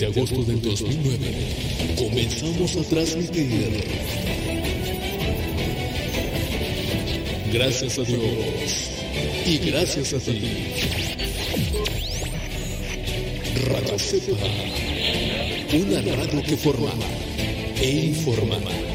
De 0.00 0.06
agosto 0.06 0.42
del 0.44 0.62
2009, 0.62 1.18
comenzamos 1.98 2.74
a 2.74 2.82
transmitir. 2.84 3.84
Gracias 7.52 7.98
a 7.98 8.02
Dios 8.04 8.90
y 9.44 9.58
gracias 9.58 10.14
a 10.14 10.18
ti. 10.20 10.40
Radio 13.66 13.98
Cepa, 13.98 14.46
una 15.74 16.00
radio 16.00 16.42
que 16.44 16.56
forma 16.56 16.92
e 17.82 17.90
informa. 18.06 18.89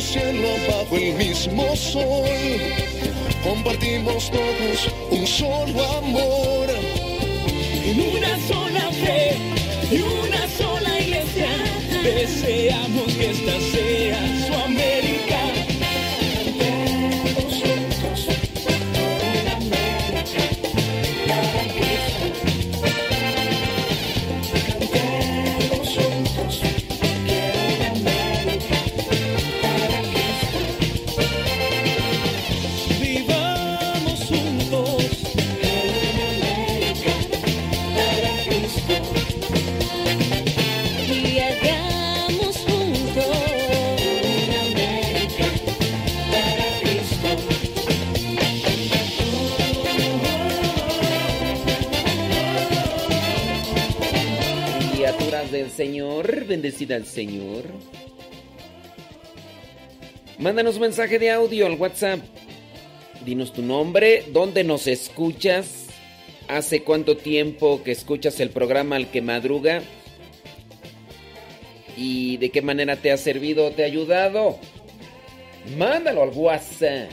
cielo, 0.00 0.48
bajo 0.68 0.96
el 0.96 1.14
mismo 1.14 1.74
sol. 1.76 2.28
Compartimos 3.42 4.30
todos 4.30 4.94
un 5.10 5.26
solo 5.26 5.84
amor. 5.98 6.68
En 7.84 8.00
una 8.00 8.38
sola 8.46 8.92
fe 8.92 9.36
y 9.90 10.00
una 10.00 10.48
sola 10.48 11.00
iglesia 11.00 11.48
deseamos 12.02 13.17
al 56.86 57.04
Señor. 57.04 57.64
Mándanos 60.38 60.78
mensaje 60.78 61.18
de 61.18 61.30
audio 61.30 61.66
al 61.66 61.74
WhatsApp. 61.74 62.20
Dinos 63.24 63.52
tu 63.52 63.62
nombre, 63.62 64.24
dónde 64.32 64.62
nos 64.62 64.86
escuchas, 64.86 65.86
hace 66.46 66.82
cuánto 66.84 67.16
tiempo 67.16 67.82
que 67.82 67.90
escuchas 67.90 68.38
el 68.38 68.50
programa 68.50 68.96
al 68.96 69.10
que 69.10 69.20
madruga 69.20 69.82
y 71.96 72.36
de 72.36 72.50
qué 72.50 72.62
manera 72.62 72.94
te 72.96 73.10
ha 73.10 73.16
servido, 73.16 73.72
te 73.72 73.82
ha 73.82 73.86
ayudado. 73.86 74.58
Mándalo 75.76 76.22
al 76.22 76.30
WhatsApp. 76.30 77.10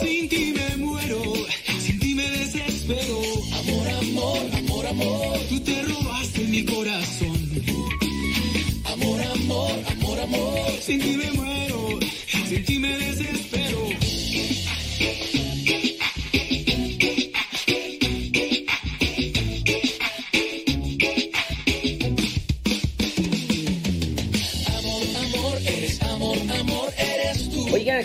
Sin 0.00 0.28
ti 0.28 0.54
me 0.56 0.76
muero, 0.84 1.22
sin 1.84 1.98
ti 1.98 2.14
me 2.14 2.28
desespero. 2.30 3.18
amor, 3.60 3.88
amor, 4.00 4.40
amor, 4.58 4.86
amor, 4.86 5.38
Tú 5.48 5.60
te 5.60 5.82
robaste 5.82 6.40
mi 6.54 6.64
corazón. 6.64 7.38
amor, 8.92 9.20
amor, 9.34 9.72
amor, 9.92 10.20
amor. 10.20 10.70
Sin 10.80 11.00
ti 11.00 11.16
me 11.16 11.30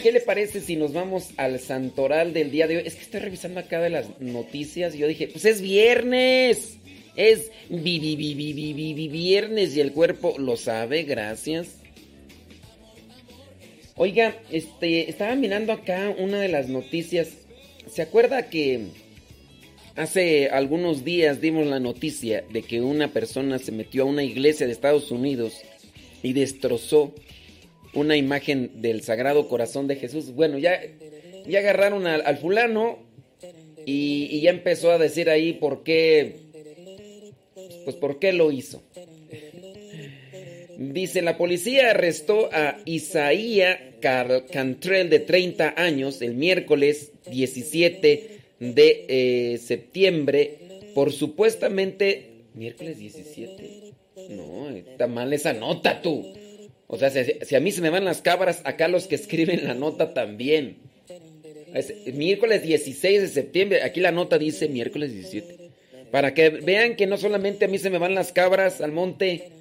¿qué 0.08 0.14
le 0.14 0.22
parece 0.22 0.62
si 0.62 0.78
nos 0.78 0.94
vamos 0.94 1.32
al 1.36 1.60
santoral 1.60 2.32
del 2.32 2.50
día 2.50 2.66
de 2.66 2.78
hoy? 2.78 2.84
Es 2.86 2.96
que 2.96 3.02
estoy 3.02 3.20
revisando 3.20 3.60
acá 3.60 3.82
de 3.82 3.90
las 3.90 4.22
noticias 4.22 4.96
y 4.96 5.00
yo 5.00 5.08
dije, 5.08 5.28
pues 5.28 5.44
es 5.44 5.60
viernes. 5.60 6.78
Es 7.18 7.52
vi, 7.68 8.00
vi, 8.00 8.16
vi, 8.16 8.34
vi, 8.34 8.54
vi, 8.54 8.72
vi, 8.72 8.94
vi- 8.94 9.08
viernes 9.10 9.76
y 9.76 9.82
el 9.82 9.92
cuerpo 9.92 10.36
lo 10.38 10.56
sabe, 10.56 11.04
gracias. 11.04 11.80
Oiga, 13.98 14.38
este, 14.50 15.10
estaba 15.10 15.36
mirando 15.36 15.74
acá 15.74 16.16
una 16.18 16.40
de 16.40 16.48
las 16.48 16.70
noticias. 16.70 17.28
¿Se 17.92 18.02
acuerda 18.02 18.50
que 18.50 18.86
hace 19.98 20.48
algunos 20.48 21.04
días 21.04 21.42
dimos 21.42 21.68
la 21.68 21.82
noticia 21.82 22.46
de 22.50 22.62
que 22.62 22.80
una 22.80 23.12
persona 23.12 23.60
se 23.60 23.74
metió 23.74 24.04
a 24.04 24.06
una 24.06 24.24
iglesia 24.24 24.68
de 24.68 24.72
Estados 24.72 25.12
Unidos 25.12 25.56
y 26.24 26.32
destrozó 26.32 27.14
una 27.98 28.16
imagen 28.16 28.82
del 28.82 29.02
Sagrado 29.02 29.48
Corazón 29.48 29.88
de 29.88 29.96
Jesús? 29.96 30.34
Bueno, 30.34 30.58
ya, 30.58 30.80
ya 31.48 31.60
agarraron 31.60 32.08
al, 32.08 32.38
fulano 32.38 33.00
y, 33.86 34.40
ya 34.42 34.52
empezó 34.52 34.92
a 34.92 34.98
decir 34.98 35.30
ahí 35.30 35.54
por 35.54 35.84
qué, 35.84 36.36
pues 37.84 37.96
por 37.96 38.20
qué 38.20 38.34
lo 38.34 38.52
hizo. 38.52 38.84
Dice, 40.78 41.24
la 41.24 41.38
policía 41.38 41.92
arrestó 41.92 42.50
a 42.54 42.78
Isaías 42.86 43.80
Cantrell 44.00 45.10
de 45.10 45.20
30 45.20 45.74
años 45.76 46.22
el 46.22 46.36
miércoles 46.36 47.12
17 47.26 48.30
de 48.60 49.06
eh, 49.08 49.58
septiembre 49.58 50.68
por 50.98 51.14
supuestamente... 51.14 52.46
¿Miércoles 52.56 52.98
17? 52.98 53.94
No, 54.32 54.68
está 54.72 55.06
mal 55.06 55.32
esa 55.32 55.54
nota 55.54 56.02
tú. 56.02 56.26
O 56.88 56.98
sea, 56.98 57.10
si, 57.10 57.56
a 57.56 57.60
mí 57.60 57.72
se 57.72 57.82
me 57.82 57.90
van 57.90 58.06
las 58.06 58.22
cabras, 58.22 58.62
acá 58.64 58.88
los 58.88 59.08
que 59.08 59.16
escriben 59.16 59.66
la 59.66 59.74
nota 59.74 60.14
también. 60.14 60.78
Es 61.74 61.94
miércoles 62.14 62.64
16 62.64 63.22
de 63.22 63.28
septiembre, 63.28 63.84
aquí 63.84 64.00
la 64.00 64.12
nota 64.12 64.38
dice 64.38 64.70
miércoles 64.70 65.14
17. 65.14 65.70
Para 66.12 66.34
que 66.34 66.50
vean 66.50 66.96
que 66.96 67.08
no 67.08 67.18
solamente 67.18 67.66
a 67.66 67.68
mí 67.68 67.78
se 67.78 67.90
me 67.90 67.98
van 67.98 68.16
las 68.16 68.32
cabras 68.32 68.80
al 68.80 68.94
monte, 68.94 69.52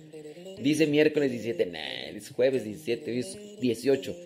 Dice 0.59 0.87
miércoles 0.87 1.31
17, 1.31 1.67
nah, 1.67 2.17
es 2.17 2.31
jueves 2.31 2.65
17, 2.65 3.11
hoy 3.11 3.19
es 3.19 3.39
18. 3.61 4.17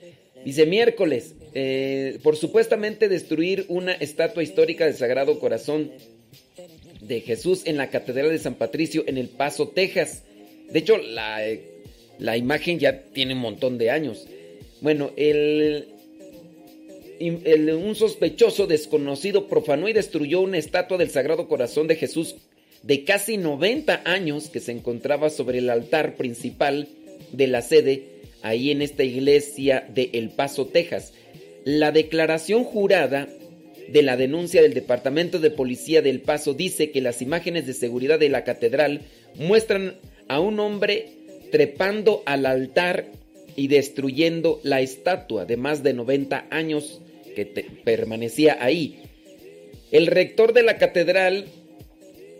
Dice 0.44 0.64
miércoles, 0.64 1.34
eh, 1.54 2.18
por 2.22 2.36
supuestamente 2.36 3.08
destruir 3.08 3.66
una 3.68 3.92
estatua 3.92 4.42
histórica 4.42 4.86
del 4.86 4.94
Sagrado 4.94 5.38
Corazón 5.40 5.90
de 7.00 7.20
Jesús 7.20 7.62
en 7.64 7.76
la 7.76 7.90
Catedral 7.90 8.30
de 8.30 8.38
San 8.38 8.54
Patricio 8.54 9.02
en 9.06 9.18
El 9.18 9.28
Paso, 9.28 9.68
Texas. 9.68 10.22
De 10.70 10.78
hecho, 10.78 10.98
la, 10.98 11.46
eh, 11.46 11.79
la 12.20 12.36
imagen 12.36 12.78
ya 12.78 13.02
tiene 13.12 13.34
un 13.34 13.40
montón 13.40 13.78
de 13.78 13.90
años. 13.90 14.26
Bueno, 14.80 15.10
el, 15.16 15.86
el- 17.18 17.70
un 17.74 17.94
sospechoso 17.94 18.66
desconocido 18.66 19.46
profanó 19.48 19.88
y 19.88 19.92
destruyó 19.92 20.40
una 20.40 20.58
estatua 20.58 20.98
del 20.98 21.10
Sagrado 21.10 21.48
Corazón 21.48 21.86
de 21.86 21.96
Jesús 21.96 22.36
de 22.82 23.04
casi 23.04 23.36
90 23.36 24.02
años 24.04 24.48
que 24.48 24.60
se 24.60 24.72
encontraba 24.72 25.28
sobre 25.28 25.58
el 25.58 25.68
altar 25.68 26.16
principal 26.16 26.88
de 27.32 27.46
la 27.46 27.60
sede 27.62 28.04
ahí 28.42 28.70
en 28.70 28.80
esta 28.80 29.04
iglesia 29.04 29.86
de 29.94 30.10
El 30.14 30.30
Paso, 30.30 30.66
Texas. 30.66 31.12
La 31.64 31.92
declaración 31.92 32.64
jurada 32.64 33.28
de 33.88 34.02
la 34.02 34.16
denuncia 34.16 34.62
del 34.62 34.72
Departamento 34.72 35.40
de 35.40 35.50
Policía 35.50 36.00
del 36.00 36.20
Paso 36.20 36.54
dice 36.54 36.90
que 36.90 37.02
las 37.02 37.20
imágenes 37.20 37.66
de 37.66 37.74
seguridad 37.74 38.18
de 38.18 38.30
la 38.30 38.44
catedral 38.44 39.02
muestran 39.34 39.96
a 40.28 40.40
un 40.40 40.58
hombre 40.58 41.08
trepando 41.50 42.22
al 42.26 42.46
altar 42.46 43.06
y 43.56 43.68
destruyendo 43.68 44.60
la 44.62 44.80
estatua 44.80 45.44
de 45.44 45.56
más 45.56 45.82
de 45.82 45.92
90 45.92 46.46
años 46.50 47.00
que 47.34 47.46
permanecía 47.84 48.58
ahí. 48.60 49.00
El 49.90 50.06
rector 50.06 50.52
de 50.52 50.62
la 50.62 50.78
catedral 50.78 51.46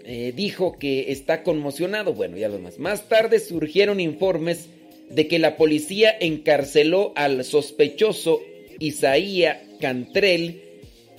eh, 0.05 0.33
dijo 0.35 0.79
que 0.79 1.13
está 1.13 1.43
conmocionado. 1.43 2.15
Bueno, 2.15 2.37
ya 2.37 2.49
lo 2.49 2.55
demás. 2.55 2.79
Más 2.79 3.09
tarde 3.09 3.39
surgieron 3.39 4.01
informes 4.01 4.69
de 5.11 5.27
que 5.27 5.39
la 5.39 5.57
policía 5.57 6.15
encarceló 6.19 7.13
al 7.17 7.45
sospechoso 7.45 8.41
Isaías 8.79 9.59
Cantrell, 9.81 10.63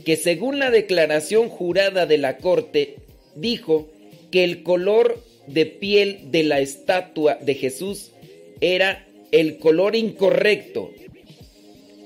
que 0.05 0.15
según 0.15 0.59
la 0.59 0.71
declaración 0.71 1.49
jurada 1.49 2.05
de 2.05 2.17
la 2.17 2.37
corte, 2.37 2.95
dijo 3.35 3.89
que 4.31 4.43
el 4.43 4.63
color 4.63 5.21
de 5.47 5.65
piel 5.65 6.31
de 6.31 6.43
la 6.43 6.59
estatua 6.59 7.35
de 7.35 7.55
Jesús 7.55 8.11
era 8.59 9.07
el 9.31 9.57
color 9.57 9.95
incorrecto. 9.95 10.91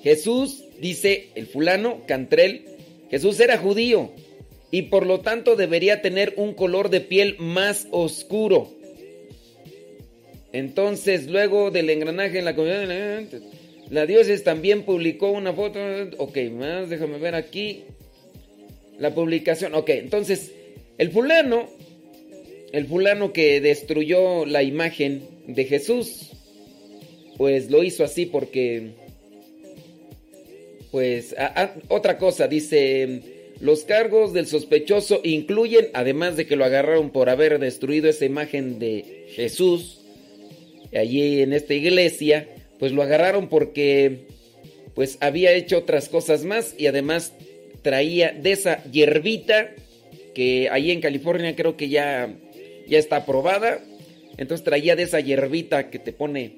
Jesús, 0.04 0.64
dice 0.80 1.30
el 1.36 1.48
fulano 1.48 2.04
Cantrell, 2.08 2.66
Jesús 3.10 3.40
era 3.40 3.58
judío 3.58 4.12
y 4.72 4.84
por 4.84 5.06
lo 5.06 5.22
tanto 5.22 5.56
debería 5.56 6.02
tener 6.02 6.34
un 6.38 6.54
color 6.54 6.90
de 6.90 7.02
piel 7.02 7.36
más 7.40 7.88
oscuro. 7.92 8.72
Entonces, 10.52 11.28
luego 11.28 11.72
del 11.72 11.90
engranaje 11.90 12.40
en 12.40 12.46
la 12.46 12.56
comunidad, 12.56 13.24
la 13.90 14.06
diócesis 14.06 14.44
también 14.44 14.84
publicó 14.84 15.32
una 15.32 15.54
foto. 15.54 15.80
Ok, 16.18 16.38
más, 16.52 16.90
déjame 16.90 17.18
ver 17.18 17.36
aquí. 17.36 17.84
La 18.98 19.14
publicación. 19.14 19.76
Ok, 19.76 19.90
entonces, 19.90 20.54
el 20.98 21.12
fulano, 21.12 21.70
el 22.72 22.86
fulano 22.88 23.34
que 23.34 23.62
destruyó 23.62 24.46
la 24.46 24.64
imagen 24.64 25.24
de 25.48 25.66
Jesús, 25.66 26.32
pues 27.38 27.70
lo 27.70 27.84
hizo 27.84 28.04
así 28.04 28.26
porque, 28.26 28.92
pues, 30.92 31.36
a- 31.38 31.62
a- 31.64 31.76
otra 31.90 32.18
cosa, 32.18 32.48
dice, 32.48 33.22
Los 33.62 33.86
cargos 33.86 34.34
del 34.34 34.48
sospechoso 34.48 35.22
incluyen, 35.24 35.88
además 35.94 36.36
de 36.36 36.46
que 36.46 36.58
lo 36.58 36.66
agarraron 36.66 37.10
por 37.12 37.30
haber 37.30 37.58
destruido 37.58 38.10
esa 38.10 38.26
imagen 38.26 38.80
de 38.80 39.28
Jesús, 39.30 40.02
allí 40.94 41.40
en 41.42 41.54
esta 41.54 41.74
iglesia, 41.74 42.50
pues 42.80 42.92
lo 42.92 43.02
agarraron 43.02 43.48
porque 43.48 44.26
pues 44.94 45.18
había 45.22 45.54
hecho 45.54 45.78
otras 45.78 46.10
cosas 46.10 46.44
más 46.44 46.76
y 46.78 46.88
además 46.88 47.32
traía 47.82 48.32
de 48.34 48.52
esa 48.52 48.84
hierbita 48.92 49.72
que 50.34 50.68
ahí 50.70 50.92
en 50.92 51.00
California 51.00 51.56
creo 51.56 51.78
que 51.78 51.88
ya, 51.88 52.36
ya 52.88 53.00
está 53.00 53.18
aprobada. 53.18 53.84
Entonces 54.38 54.64
traía 54.64 54.96
de 54.96 55.04
esa 55.04 55.20
hierbita 55.20 55.90
que 55.90 56.00
te 56.00 56.12
pone 56.12 56.54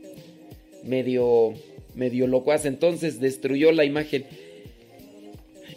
medio, 0.83 1.53
medio 1.95 2.27
locuaz. 2.27 2.65
Entonces 2.65 3.19
destruyó 3.19 3.71
la 3.71 3.85
imagen. 3.85 4.25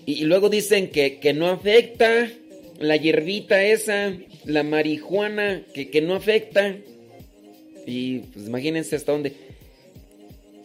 Y, 0.06 0.24
luego 0.24 0.48
dicen 0.48 0.88
que, 0.88 1.18
que, 1.18 1.32
no 1.32 1.48
afecta 1.48 2.28
la 2.78 2.96
hierbita 2.96 3.62
esa, 3.62 4.14
la 4.44 4.62
marihuana, 4.62 5.62
que, 5.74 5.90
que 5.90 6.00
no 6.00 6.14
afecta. 6.14 6.76
Y 7.86 8.20
pues 8.20 8.46
imagínense 8.46 8.96
hasta 8.96 9.12
dónde. 9.12 9.34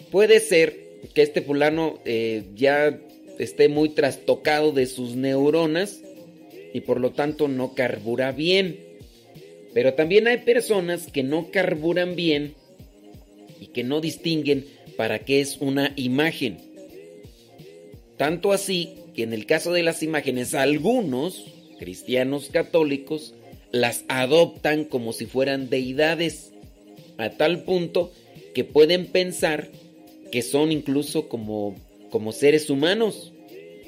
Puede 0.09 0.39
ser 0.39 0.85
que 1.13 1.21
este 1.21 1.41
fulano 1.41 1.99
eh, 2.05 2.43
ya 2.55 2.97
esté 3.37 3.67
muy 3.67 3.89
trastocado 3.89 4.71
de 4.71 4.85
sus 4.85 5.15
neuronas 5.15 6.01
y 6.73 6.81
por 6.81 6.99
lo 6.99 7.11
tanto 7.11 7.47
no 7.47 7.73
carbura 7.73 8.31
bien. 8.31 8.84
Pero 9.75 9.93
también 9.93 10.25
hay 10.29 10.37
personas 10.37 11.07
que 11.11 11.21
no 11.21 11.51
carburan 11.51 12.15
bien 12.15 12.55
y 13.59 13.67
que 13.67 13.83
no 13.83 13.99
distinguen 13.99 14.65
para 14.95 15.19
qué 15.19 15.41
es 15.41 15.57
una 15.59 15.91
imagen. 15.97 16.59
Tanto 18.15 18.53
así 18.53 18.93
que 19.13 19.23
en 19.23 19.33
el 19.33 19.45
caso 19.45 19.73
de 19.73 19.83
las 19.83 20.01
imágenes, 20.01 20.53
algunos 20.53 21.43
cristianos 21.77 22.47
católicos 22.53 23.33
las 23.73 24.05
adoptan 24.07 24.85
como 24.85 25.11
si 25.11 25.25
fueran 25.25 25.69
deidades, 25.69 26.53
a 27.17 27.31
tal 27.31 27.65
punto 27.65 28.13
que 28.53 28.63
pueden 28.63 29.07
pensar 29.07 29.67
que 30.31 30.41
son 30.41 30.71
incluso 30.71 31.27
como, 31.27 31.75
como 32.11 32.31
seres 32.31 32.69
humanos 32.69 33.33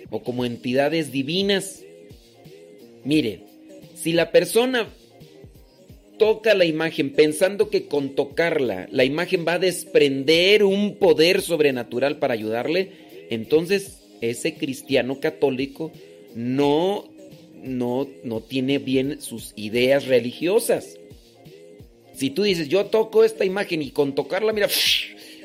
o 0.09 0.21
como 0.21 0.43
entidades 0.43 1.13
divinas. 1.13 1.81
Mire, 3.05 3.43
si 3.95 4.11
la 4.11 4.33
persona 4.33 4.89
toca 6.17 6.53
la 6.53 6.65
imagen 6.65 7.11
pensando 7.13 7.69
que 7.69 7.85
con 7.85 8.15
tocarla 8.15 8.87
la 8.91 9.05
imagen 9.05 9.45
va 9.47 9.53
a 9.53 9.59
desprender 9.59 10.63
un 10.63 10.95
poder 10.95 11.41
sobrenatural 11.41 12.17
para 12.17 12.33
ayudarle, 12.33 12.91
entonces 13.29 14.01
ese 14.21 14.55
cristiano 14.55 15.19
católico 15.19 15.91
no, 16.35 17.09
no, 17.63 18.07
no 18.23 18.41
tiene 18.41 18.79
bien 18.79 19.21
sus 19.21 19.53
ideas 19.55 20.07
religiosas. 20.07 20.97
Si 22.13 22.31
tú 22.31 22.43
dices, 22.43 22.67
yo 22.67 22.85
toco 22.87 23.23
esta 23.23 23.45
imagen 23.45 23.81
y 23.81 23.91
con 23.91 24.15
tocarla, 24.15 24.53
mira, 24.53 24.67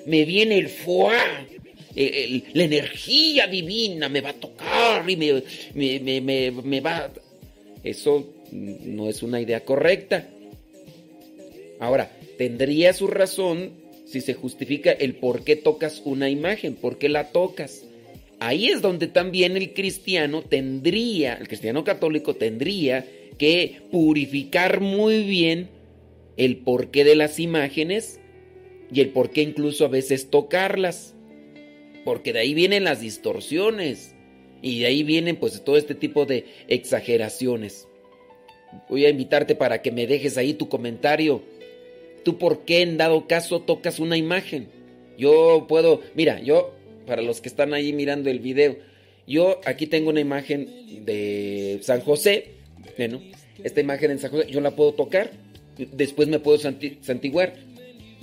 me 0.07 0.25
viene 0.25 0.59
el 0.59 0.69
fuá, 0.69 1.47
la 1.95 2.65
energía 2.65 3.47
divina 3.47 4.09
me 4.09 4.23
va 4.23 4.31
a 4.31 4.35
tocar 4.35 5.09
y 5.09 5.17
me, 5.17 6.21
me, 6.63 6.81
va... 6.81 7.13
Eso 7.85 8.33
no 8.53 9.09
es 9.09 9.23
una 9.23 9.41
idea 9.41 9.65
correcta. 9.65 10.29
Ahora, 11.83 12.13
tendría 12.39 12.93
su 12.93 13.09
razón 13.09 13.73
si 14.07 14.21
se 14.21 14.35
justifica 14.35 14.93
el 14.93 15.17
por 15.17 15.43
qué 15.43 15.57
tocas 15.57 16.01
una 16.05 16.31
imagen, 16.31 16.77
por 16.77 16.97
qué 16.97 17.09
la 17.09 17.33
tocas. 17.33 17.85
Ahí 18.39 18.69
es 18.69 18.83
donde 18.83 19.09
también 19.09 19.57
el 19.57 19.75
cristiano 19.75 20.43
tendría, 20.43 21.35
el 21.35 21.49
cristiano 21.49 21.83
católico 21.83 22.37
tendría 22.37 23.05
que 23.37 23.81
purificar 23.91 24.81
muy 24.81 25.25
bien 25.25 25.71
el 26.37 26.59
porqué 26.59 27.03
de 27.03 27.17
las 27.17 27.41
imágenes 27.41 28.21
y 28.93 29.01
el 29.01 29.09
por 29.09 29.31
qué 29.31 29.43
incluso 29.43 29.85
a 29.85 29.89
veces 29.89 30.31
tocarlas. 30.31 31.17
Porque 32.05 32.33
de 32.33 32.39
ahí 32.39 32.55
vienen 32.55 32.85
las 32.85 33.01
distorsiones 33.01 34.15
y 34.63 34.79
de 34.79 34.87
ahí 34.87 35.03
vienen 35.03 35.35
pues 35.35 35.65
todo 35.65 35.77
este 35.77 35.97
tipo 35.97 36.27
de 36.27 36.45
exageraciones. 36.69 37.89
Voy 38.89 39.05
a 39.05 39.11
invitarte 39.11 39.57
para 39.57 39.83
que 39.83 39.91
me 39.91 40.07
dejes 40.07 40.39
ahí 40.39 40.55
tu 40.55 40.69
comentario. 40.69 41.43
¿Tú 42.25 42.39
por 42.39 42.65
qué 42.65 42.83
en 42.83 42.97
dado 42.97 43.27
caso 43.27 43.61
tocas 43.61 43.99
una 43.99 44.17
imagen? 44.17 44.69
Yo 45.19 45.67
puedo, 45.69 46.01
mira, 46.15 46.41
yo, 46.41 46.75
para 47.07 47.23
los 47.23 47.41
que 47.41 47.49
están 47.49 47.75
ahí 47.75 47.93
mirando 47.93 48.31
el 48.31 48.41
video, 48.41 48.77
yo 49.27 49.61
aquí 49.65 49.87
tengo 49.87 50.11
una 50.11 50.21
imagen 50.21 51.05
de 51.05 51.79
San 51.83 52.01
José. 52.01 52.53
Bueno, 52.97 53.21
esta 53.63 53.81
imagen 53.81 54.11
en 54.11 54.19
San 54.19 54.31
José, 54.31 54.51
yo 54.51 54.61
la 54.61 54.73
puedo 54.73 54.93
tocar, 54.93 55.31
después 55.77 56.29
me 56.29 56.39
puedo 56.39 56.59
santiguar 56.59 57.55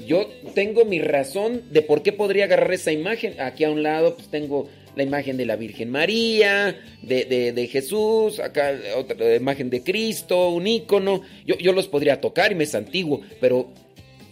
yo 0.06 0.30
tengo 0.54 0.86
mi 0.86 1.00
razón 1.00 1.64
de 1.72 1.82
por 1.82 2.02
qué 2.02 2.14
podría 2.14 2.46
agarrar 2.46 2.74
esa 2.74 2.92
imagen. 2.92 3.40
Aquí 3.40 3.64
a 3.64 3.72
un 3.72 3.84
lado 3.84 4.16
pues 4.16 4.30
tengo 4.30 4.70
la 4.96 5.04
imagen 5.04 5.38
de 5.38 5.46
la 5.46 5.56
Virgen 5.56 5.92
María, 5.92 6.76
de, 7.02 7.70
Jesús, 7.72 8.40
acá 8.40 8.74
otra 8.98 9.36
imagen 9.36 9.70
de 9.70 9.84
Cristo, 9.84 10.50
un 10.50 10.68
ícono. 10.68 11.22
Yo, 11.46 11.58
yo 11.58 11.74
los 11.74 11.88
podría 11.88 12.22
tocar 12.22 12.52
y 12.52 12.56
me 12.56 12.66
santiguo, 12.66 13.22
pero 13.40 13.70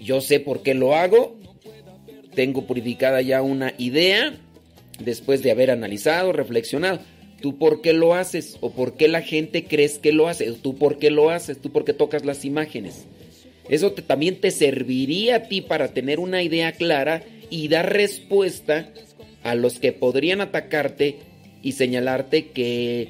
yo 0.01 0.21
sé 0.21 0.39
por 0.39 0.63
qué 0.63 0.73
lo 0.73 0.95
hago. 0.95 1.36
Tengo 2.36 2.65
purificada 2.65 3.21
ya 3.21 3.41
una 3.41 3.73
idea 3.77 4.38
después 4.99 5.43
de 5.43 5.51
haber 5.51 5.71
analizado, 5.71 6.33
reflexionado. 6.33 6.99
¿Tú 7.41 7.57
por 7.57 7.81
qué 7.81 7.93
lo 7.93 8.15
haces? 8.15 8.57
¿O 8.62 8.71
por 8.71 8.95
qué 8.95 9.07
la 9.07 9.21
gente 9.21 9.65
crees 9.65 9.99
que 9.99 10.12
lo 10.12 10.27
hace? 10.27 10.51
¿Tú 10.53 10.75
por 10.75 10.97
qué 10.97 11.12
lo 11.12 11.29
haces? 11.29 11.60
¿Tú 11.60 11.71
por 11.71 11.86
qué 11.86 11.93
tocas 11.93 12.25
las 12.25 12.45
imágenes? 12.45 13.05
Eso 13.69 13.91
también 13.91 14.39
te 14.39 14.51
serviría 14.51 15.36
a 15.36 15.43
ti 15.43 15.62
para 15.62 15.89
tener 15.89 16.19
una 16.19 16.41
idea 16.41 16.71
clara 16.71 17.23
y 17.49 17.67
dar 17.67 17.91
respuesta 17.93 18.89
a 19.43 19.55
los 19.55 19.79
que 19.79 19.91
podrían 19.91 20.41
atacarte 20.41 21.17
y 21.62 21.73
señalarte 21.73 22.47
que 22.47 23.10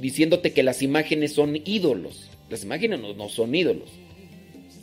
diciéndote 0.00 0.52
que 0.52 0.62
las 0.62 0.82
imágenes 0.82 1.32
son 1.32 1.60
ídolos. 1.64 2.30
Las 2.48 2.64
imágenes 2.64 3.00
no, 3.00 3.14
no 3.14 3.28
son 3.28 3.54
ídolos. 3.54 3.90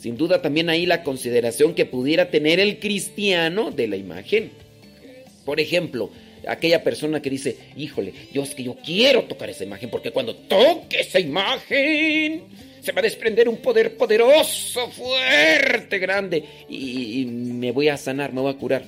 Sin 0.02 0.18
duda 0.18 0.42
también 0.42 0.68
ahí 0.72 0.88
la 0.88 1.04
consideración 1.04 1.76
que 1.76 1.86
pudiera 1.86 2.32
tener 2.32 2.60
el 2.60 2.80
cristiano 2.80 3.70
de 3.70 3.88
la 3.88 3.98
imagen. 3.98 4.50
Por 5.46 5.60
ejemplo, 5.60 6.10
aquella 6.48 6.84
persona 6.84 7.22
que 7.22 7.30
dice, 7.30 7.56
híjole, 7.78 8.12
yo 8.34 8.42
es 8.42 8.56
que 8.56 8.64
yo 8.64 8.76
quiero 8.84 9.26
tocar 9.26 9.52
esa 9.52 9.64
imagen 9.64 9.92
porque 9.92 10.10
cuando 10.10 10.36
toque 10.36 11.02
esa 11.02 11.20
imagen 11.20 12.46
se 12.82 12.92
va 12.94 13.02
a 13.02 13.04
desprender 13.04 13.48
un 13.48 13.58
poder 13.58 13.96
poderoso, 13.96 14.90
fuerte, 14.90 16.00
grande, 16.00 16.46
y, 16.68 17.24
me 17.26 17.72
voy 17.72 17.90
a 17.90 17.98
sanar, 17.98 18.34
me 18.34 18.42
voy 18.42 18.52
a 18.52 18.58
curar. 18.58 18.84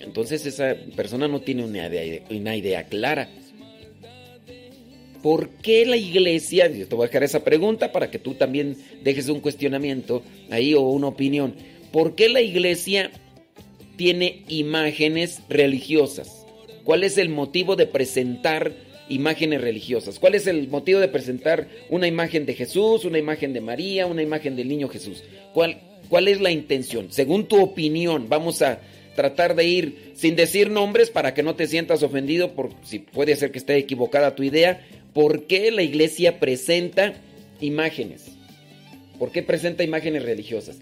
Entonces 0.00 0.46
esa 0.46 0.74
persona 0.96 1.28
no 1.28 1.42
tiene 1.42 1.66
una 1.66 1.86
idea, 1.86 2.22
una 2.30 2.56
idea 2.56 2.84
clara. 2.84 3.28
¿Por 5.26 5.48
qué 5.48 5.84
la 5.86 5.96
iglesia, 5.96 6.68
yo 6.68 6.86
te 6.86 6.94
voy 6.94 7.02
a 7.02 7.08
dejar 7.08 7.24
esa 7.24 7.42
pregunta 7.42 7.90
para 7.90 8.12
que 8.12 8.20
tú 8.20 8.34
también 8.34 8.76
dejes 9.02 9.28
un 9.28 9.40
cuestionamiento 9.40 10.22
ahí 10.50 10.72
o 10.72 10.82
una 10.82 11.08
opinión, 11.08 11.56
¿por 11.90 12.14
qué 12.14 12.28
la 12.28 12.42
iglesia 12.42 13.10
tiene 13.96 14.44
imágenes 14.46 15.42
religiosas? 15.48 16.46
¿Cuál 16.84 17.02
es 17.02 17.18
el 17.18 17.28
motivo 17.28 17.74
de 17.74 17.88
presentar 17.88 18.72
imágenes 19.08 19.60
religiosas. 19.60 20.20
¿Cuál 20.20 20.36
es 20.36 20.46
el 20.46 20.68
motivo 20.68 21.00
de 21.00 21.08
presentar 21.08 21.68
una 21.90 22.06
imagen 22.06 22.46
de 22.46 22.54
Jesús, 22.54 23.04
una 23.04 23.18
imagen 23.18 23.52
de 23.52 23.60
María, 23.60 24.06
una 24.06 24.22
imagen 24.22 24.54
del 24.54 24.68
niño 24.68 24.88
Jesús? 24.88 25.24
¿Cuál, 25.52 25.80
cuál 26.08 26.28
es 26.28 26.40
la 26.40 26.52
intención? 26.52 27.10
Según 27.10 27.46
tu 27.46 27.60
opinión, 27.60 28.28
vamos 28.28 28.62
a 28.62 28.80
tratar 29.16 29.56
de 29.56 29.64
ir 29.64 30.12
sin 30.14 30.36
decir 30.36 30.70
nombres 30.70 31.10
para 31.10 31.34
que 31.34 31.42
no 31.42 31.56
te 31.56 31.66
sientas 31.66 32.04
ofendido 32.04 32.52
por 32.52 32.70
si 32.84 33.00
puede 33.00 33.34
ser 33.34 33.50
que 33.50 33.58
esté 33.58 33.76
equivocada 33.76 34.36
tu 34.36 34.44
idea. 34.44 34.86
¿Por 35.16 35.46
qué 35.46 35.70
la 35.70 35.82
iglesia 35.82 36.38
presenta 36.40 37.14
imágenes? 37.62 38.26
¿Por 39.18 39.32
qué 39.32 39.42
presenta 39.42 39.82
imágenes 39.82 40.22
religiosas? 40.24 40.76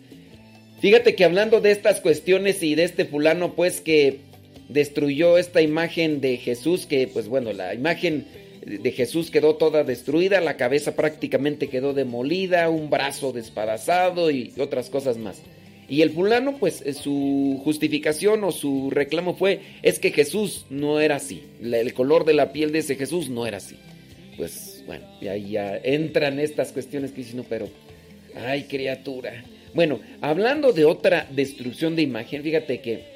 Fíjate 0.81 1.15
que 1.15 1.25
hablando 1.25 1.61
de 1.61 1.71
estas 1.71 2.01
cuestiones 2.01 2.61
y 2.65 2.75
de 2.75 2.83
este 2.83 3.05
fulano, 3.05 3.55
pues 3.55 3.81
que 3.81 4.23
destruyó 4.69 5.39
esta 5.39 5.63
imagen 5.63 6.21
de 6.21 6.37
Jesús, 6.39 6.85
que 6.85 7.07
pues 7.07 7.29
bueno, 7.29 7.53
la 7.53 7.75
imagen 7.75 8.27
de 8.67 8.91
Jesús 8.91 9.31
quedó 9.31 9.55
toda 9.55 9.85
destruida, 9.85 10.41
la 10.41 10.57
cabeza 10.57 10.97
prácticamente 10.97 11.69
quedó 11.69 11.93
demolida, 11.93 12.69
un 12.71 12.91
brazo 12.91 13.31
despedazado 13.31 14.33
y 14.33 14.53
otras 14.59 14.91
cosas 14.91 15.17
más. 15.17 15.43
Y 15.89 16.03
el 16.03 16.11
fulano, 16.11 16.57
pues 16.59 16.83
eh, 16.85 16.93
su 16.93 17.61
justificación 17.63 18.43
o 18.43 18.51
su 18.51 18.91
reclamo 18.91 19.37
fue, 19.37 19.61
es 19.83 20.01
que 20.01 20.11
Jesús 20.11 20.67
no 20.71 20.99
era 20.99 21.15
así, 21.15 21.45
el 21.63 21.95
color 21.95 22.25
de 22.25 22.35
la 22.35 22.53
piel 22.53 22.73
de 22.73 22.81
ese 22.81 22.97
Jesús 22.97 23.29
no 23.29 23.47
era 23.47 23.59
así. 23.59 23.77
Pues 24.37 24.83
bueno, 24.87 25.05
y 25.21 25.29
ahí 25.29 25.51
ya 25.53 25.77
entran 25.77 26.39
estas 26.41 26.73
cuestiones 26.73 27.13
que 27.13 27.19
dicen, 27.19 27.39
no, 27.39 27.45
pero, 27.45 27.69
ay 28.35 28.65
criatura. 28.65 29.45
Bueno, 29.75 30.01
hablando 30.21 30.73
de 30.73 30.85
otra 30.85 31.27
destrucción 31.31 31.97
de 31.97 32.03
imagen, 32.03 32.43
fíjate 32.43 32.81
que 32.81 33.15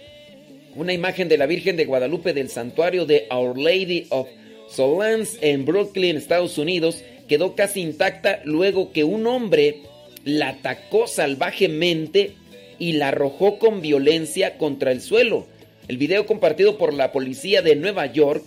una 0.75 0.93
imagen 0.93 1.29
de 1.29 1.39
la 1.39 1.47
Virgen 1.47 1.77
de 1.77 1.87
Guadalupe 1.87 2.33
del 2.33 2.49
santuario 2.49 3.07
de 3.07 3.27
Our 3.31 3.59
Lady 3.59 4.07
of 4.11 4.29
Solans 4.69 5.39
en 5.41 5.65
Brooklyn, 5.65 6.17
Estados 6.17 6.59
Unidos, 6.59 7.03
quedó 7.27 7.55
casi 7.55 7.81
intacta 7.81 8.41
luego 8.45 8.93
que 8.93 9.05
un 9.05 9.27
hombre 9.27 9.83
la 10.25 10.51
atacó 10.51 11.07
salvajemente 11.07 12.33
y 12.79 12.93
la 12.93 13.09
arrojó 13.09 13.59
con 13.59 13.81
violencia 13.81 14.57
contra 14.57 14.93
el 14.93 15.01
suelo. 15.01 15.47
El 15.89 15.97
video 15.97 16.27
compartido 16.27 16.77
por 16.77 16.93
la 16.93 17.13
policía 17.13 17.63
de 17.63 17.77
Nueva 17.77 18.07
York 18.07 18.45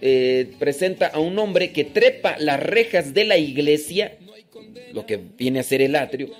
eh, 0.00 0.50
presenta 0.58 1.08
a 1.08 1.18
un 1.18 1.38
hombre 1.38 1.72
que 1.72 1.84
trepa 1.84 2.36
las 2.38 2.60
rejas 2.60 3.14
de 3.14 3.24
la 3.24 3.36
iglesia, 3.36 4.16
lo 4.92 5.06
que 5.06 5.18
viene 5.36 5.60
a 5.60 5.62
ser 5.62 5.82
el 5.82 5.96
atrio, 5.96 6.30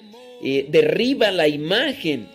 eh, 0.42 0.66
derriba 0.68 1.30
la 1.30 1.48
imagen 1.48 2.28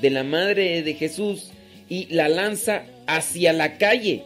de 0.00 0.10
la 0.10 0.24
Madre 0.24 0.82
de 0.82 0.94
Jesús 0.94 1.50
y 1.88 2.06
la 2.06 2.28
lanza 2.28 2.84
hacia 3.06 3.52
la 3.52 3.78
calle. 3.78 4.22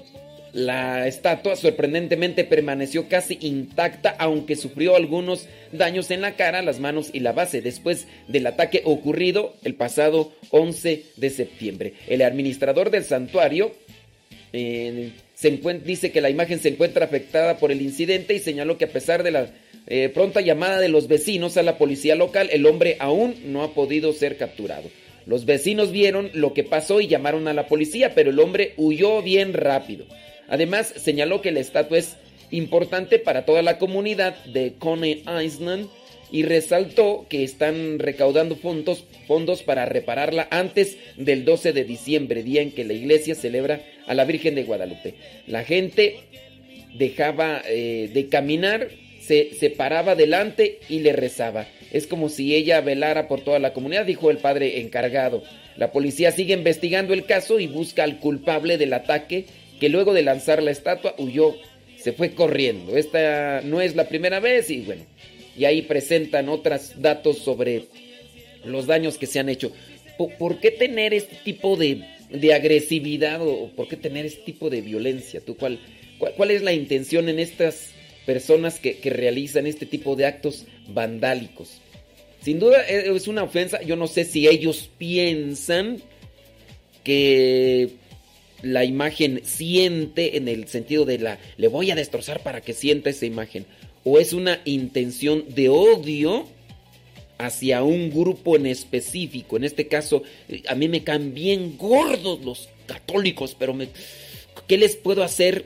La 0.53 1.07
estatua 1.07 1.57
sorprendentemente 1.57 2.43
permaneció 2.45 3.09
casi 3.09 3.39
intacta, 3.43 4.17
aunque 4.19 4.57
sufrió 4.57 4.97
algunos 4.97 5.47
daños 5.73 6.11
en 6.11 6.23
la 6.23 6.37
cara, 6.37 6.63
las 6.63 6.81
manos 6.81 7.11
y 7.13 7.21
la 7.21 7.33
base 7.33 7.61
después 7.61 8.09
del 8.29 8.47
ataque 8.47 8.81
ocurrido 8.85 9.55
el 9.63 9.75
pasado 9.75 10.33
11 10.51 11.05
de 11.17 11.31
septiembre. 11.31 11.93
El 12.09 12.23
administrador 12.23 12.91
del 12.91 13.05
santuario 13.05 13.73
eh, 14.55 15.13
dice 15.85 16.11
que 16.11 16.21
la 16.21 16.31
imagen 16.31 16.59
se 16.59 16.69
encuentra 16.69 17.05
afectada 17.05 17.59
por 17.59 17.71
el 17.71 17.81
incidente 17.81 18.35
y 18.35 18.41
señaló 18.41 18.77
que 18.77 18.87
a 18.87 18.93
pesar 18.93 19.23
de 19.23 19.31
la 19.31 19.51
eh, 19.87 20.11
pronta 20.13 20.41
llamada 20.41 20.81
de 20.81 20.89
los 20.89 21.09
vecinos 21.09 21.57
a 21.57 21.63
la 21.63 21.79
policía 21.79 22.17
local, 22.17 22.49
el 22.53 22.67
hombre 22.67 22.97
aún 22.99 23.37
no 23.47 23.63
ha 23.63 23.73
podido 23.73 24.13
ser 24.13 24.37
capturado. 24.37 24.91
Los 25.27 25.45
vecinos 25.45 25.93
vieron 25.93 26.31
lo 26.35 26.55
que 26.55 26.65
pasó 26.65 27.01
y 27.01 27.07
llamaron 27.07 27.49
a 27.49 27.55
la 27.55 27.67
policía, 27.67 28.15
pero 28.15 28.31
el 28.31 28.41
hombre 28.41 28.75
huyó 28.77 29.23
bien 29.23 29.53
rápido. 29.53 30.07
Además, 30.49 30.93
señaló 30.97 31.41
que 31.43 31.53
la 31.53 31.61
estatua 31.61 31.99
es 31.99 32.17
importante 32.51 33.19
para 33.19 33.45
toda 33.45 33.63
la 33.63 33.79
comunidad 33.79 34.43
de 34.47 34.75
Coney 34.79 35.23
Island 35.45 35.89
y 36.31 36.43
resaltó 36.43 37.27
que 37.29 37.45
están 37.45 37.99
recaudando 37.99 38.57
fondos, 38.57 39.05
fondos 39.27 39.63
para 39.63 39.87
repararla 39.87 40.49
antes 40.51 40.97
del 41.17 41.45
12 41.45 41.73
de 41.73 41.85
diciembre, 41.85 42.43
día 42.43 42.63
en 42.63 42.73
que 42.73 42.85
la 42.85 42.95
iglesia 42.95 43.35
celebra 43.35 43.83
a 44.09 44.15
la 44.15 44.25
Virgen 44.25 44.57
de 44.57 44.65
Guadalupe. 44.65 45.15
La 45.47 45.63
gente 45.63 46.17
dejaba 46.95 47.63
eh, 47.67 48.11
de 48.13 48.29
caminar, 48.29 48.89
se, 49.21 49.55
se 49.55 49.71
paraba 49.71 50.17
delante 50.17 50.81
y 50.89 51.01
le 51.01 51.13
rezaba. 51.13 51.69
Es 51.93 52.07
como 52.07 52.29
si 52.29 52.55
ella 52.55 52.81
velara 52.81 53.29
por 53.29 53.43
toda 53.43 53.61
la 53.61 53.73
comunidad, 53.73 54.07
dijo 54.07 54.31
el 54.31 54.39
padre 54.39 54.81
encargado. 54.81 55.45
La 55.77 55.93
policía 55.93 56.33
sigue 56.33 56.55
investigando 56.55 57.15
el 57.15 57.25
caso 57.25 57.61
y 57.61 57.69
busca 57.69 58.03
al 58.03 58.19
culpable 58.19 58.79
del 58.79 58.93
ataque 58.93 59.45
que 59.79 59.89
luego 59.89 60.13
de 60.13 60.23
lanzar 60.23 60.63
la 60.63 60.71
estatua 60.71 61.15
huyó, 61.19 61.55
se 61.97 62.13
fue 62.13 62.33
corriendo. 62.35 62.97
Esta 62.97 63.61
no 63.63 63.81
es 63.81 63.97
la 63.97 64.09
primera 64.09 64.41
vez 64.41 64.71
y 64.71 64.81
bueno, 64.81 65.03
y 65.57 65.65
ahí 65.65 65.83
presentan 65.83 66.49
otros 66.49 67.01
datos 67.01 67.39
sobre 67.39 67.85
los 68.65 68.87
daños 68.87 69.19
que 69.19 69.27
se 69.27 69.39
han 69.39 69.49
hecho. 69.49 69.73
¿Por, 70.39 70.59
qué 70.59 70.73
tener 70.73 71.15
este 71.15 71.37
tipo 71.45 71.77
de, 71.77 72.03
agresividad 72.53 73.41
o 73.43 73.71
por 73.75 73.89
qué 73.89 73.97
tener 73.97 74.27
este 74.27 74.43
tipo 74.43 74.71
de 74.71 74.81
violencia? 74.81 75.41
¿Tú 75.41 75.57
cuál, 75.57 75.81
cuál, 76.19 76.51
es 76.51 76.63
la 76.63 76.73
intención 76.73 77.29
en 77.29 77.39
estas 77.39 77.91
personas 78.27 78.79
que, 78.79 78.99
que 78.99 79.11
realizan 79.11 79.67
este 79.67 79.87
tipo 79.87 80.17
de 80.17 80.27
actos 80.27 80.67
vandálicos? 80.89 81.81
Sin 82.41 82.59
duda 82.59 82.83
eh, 82.89 83.11
es 83.15 83.29
una 83.29 83.43
ofensa. 83.43 83.83
Yo 83.83 83.97
no 83.97 84.07
sé 84.07 84.25
si 84.25 84.49
ellos 84.49 84.91
piensan 84.99 86.03
que 87.05 87.91
la 88.63 88.85
imagen 88.85 89.41
siente 89.45 90.37
en 90.37 90.49
el 90.49 90.69
sentido 90.69 91.05
de 91.05 91.19
la 91.19 91.39
le 91.57 91.69
voy 91.69 91.91
a 91.91 91.95
destrozar 91.95 92.43
para 92.43 92.61
que 92.61 92.73
sienta 92.73 93.11
esa 93.11 93.25
imagen 93.25 93.67
o 94.05 94.19
es 94.19 94.33
una 94.33 94.61
intención 94.65 95.45
de 95.55 95.69
odio 95.69 96.47
hacia 97.39 97.83
un 97.83 98.11
grupo 98.11 98.57
en 98.57 98.67
específico. 98.67 99.57
En 99.57 99.65
este 99.65 99.89
caso, 99.89 100.23
a 100.69 100.75
mí 100.75 100.89
me 100.89 101.05
caen 101.05 101.35
bien 101.35 101.79
gordos 101.79 102.41
los 102.45 102.69
católicos, 102.87 103.57
pero 103.59 103.75
me, 103.75 103.89
¿qué 104.67 104.77
les 104.77 104.97
puedo 104.97 105.23
hacer 105.23 105.65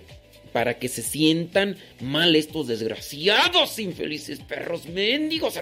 para 0.53 0.79
que 0.79 0.89
se 0.89 1.03
sientan 1.03 1.77
mal 2.01 2.37
estos 2.37 2.69
desgraciados, 2.69 3.79
infelices 3.79 4.41
perros 4.41 4.87
mendigos? 4.87 5.59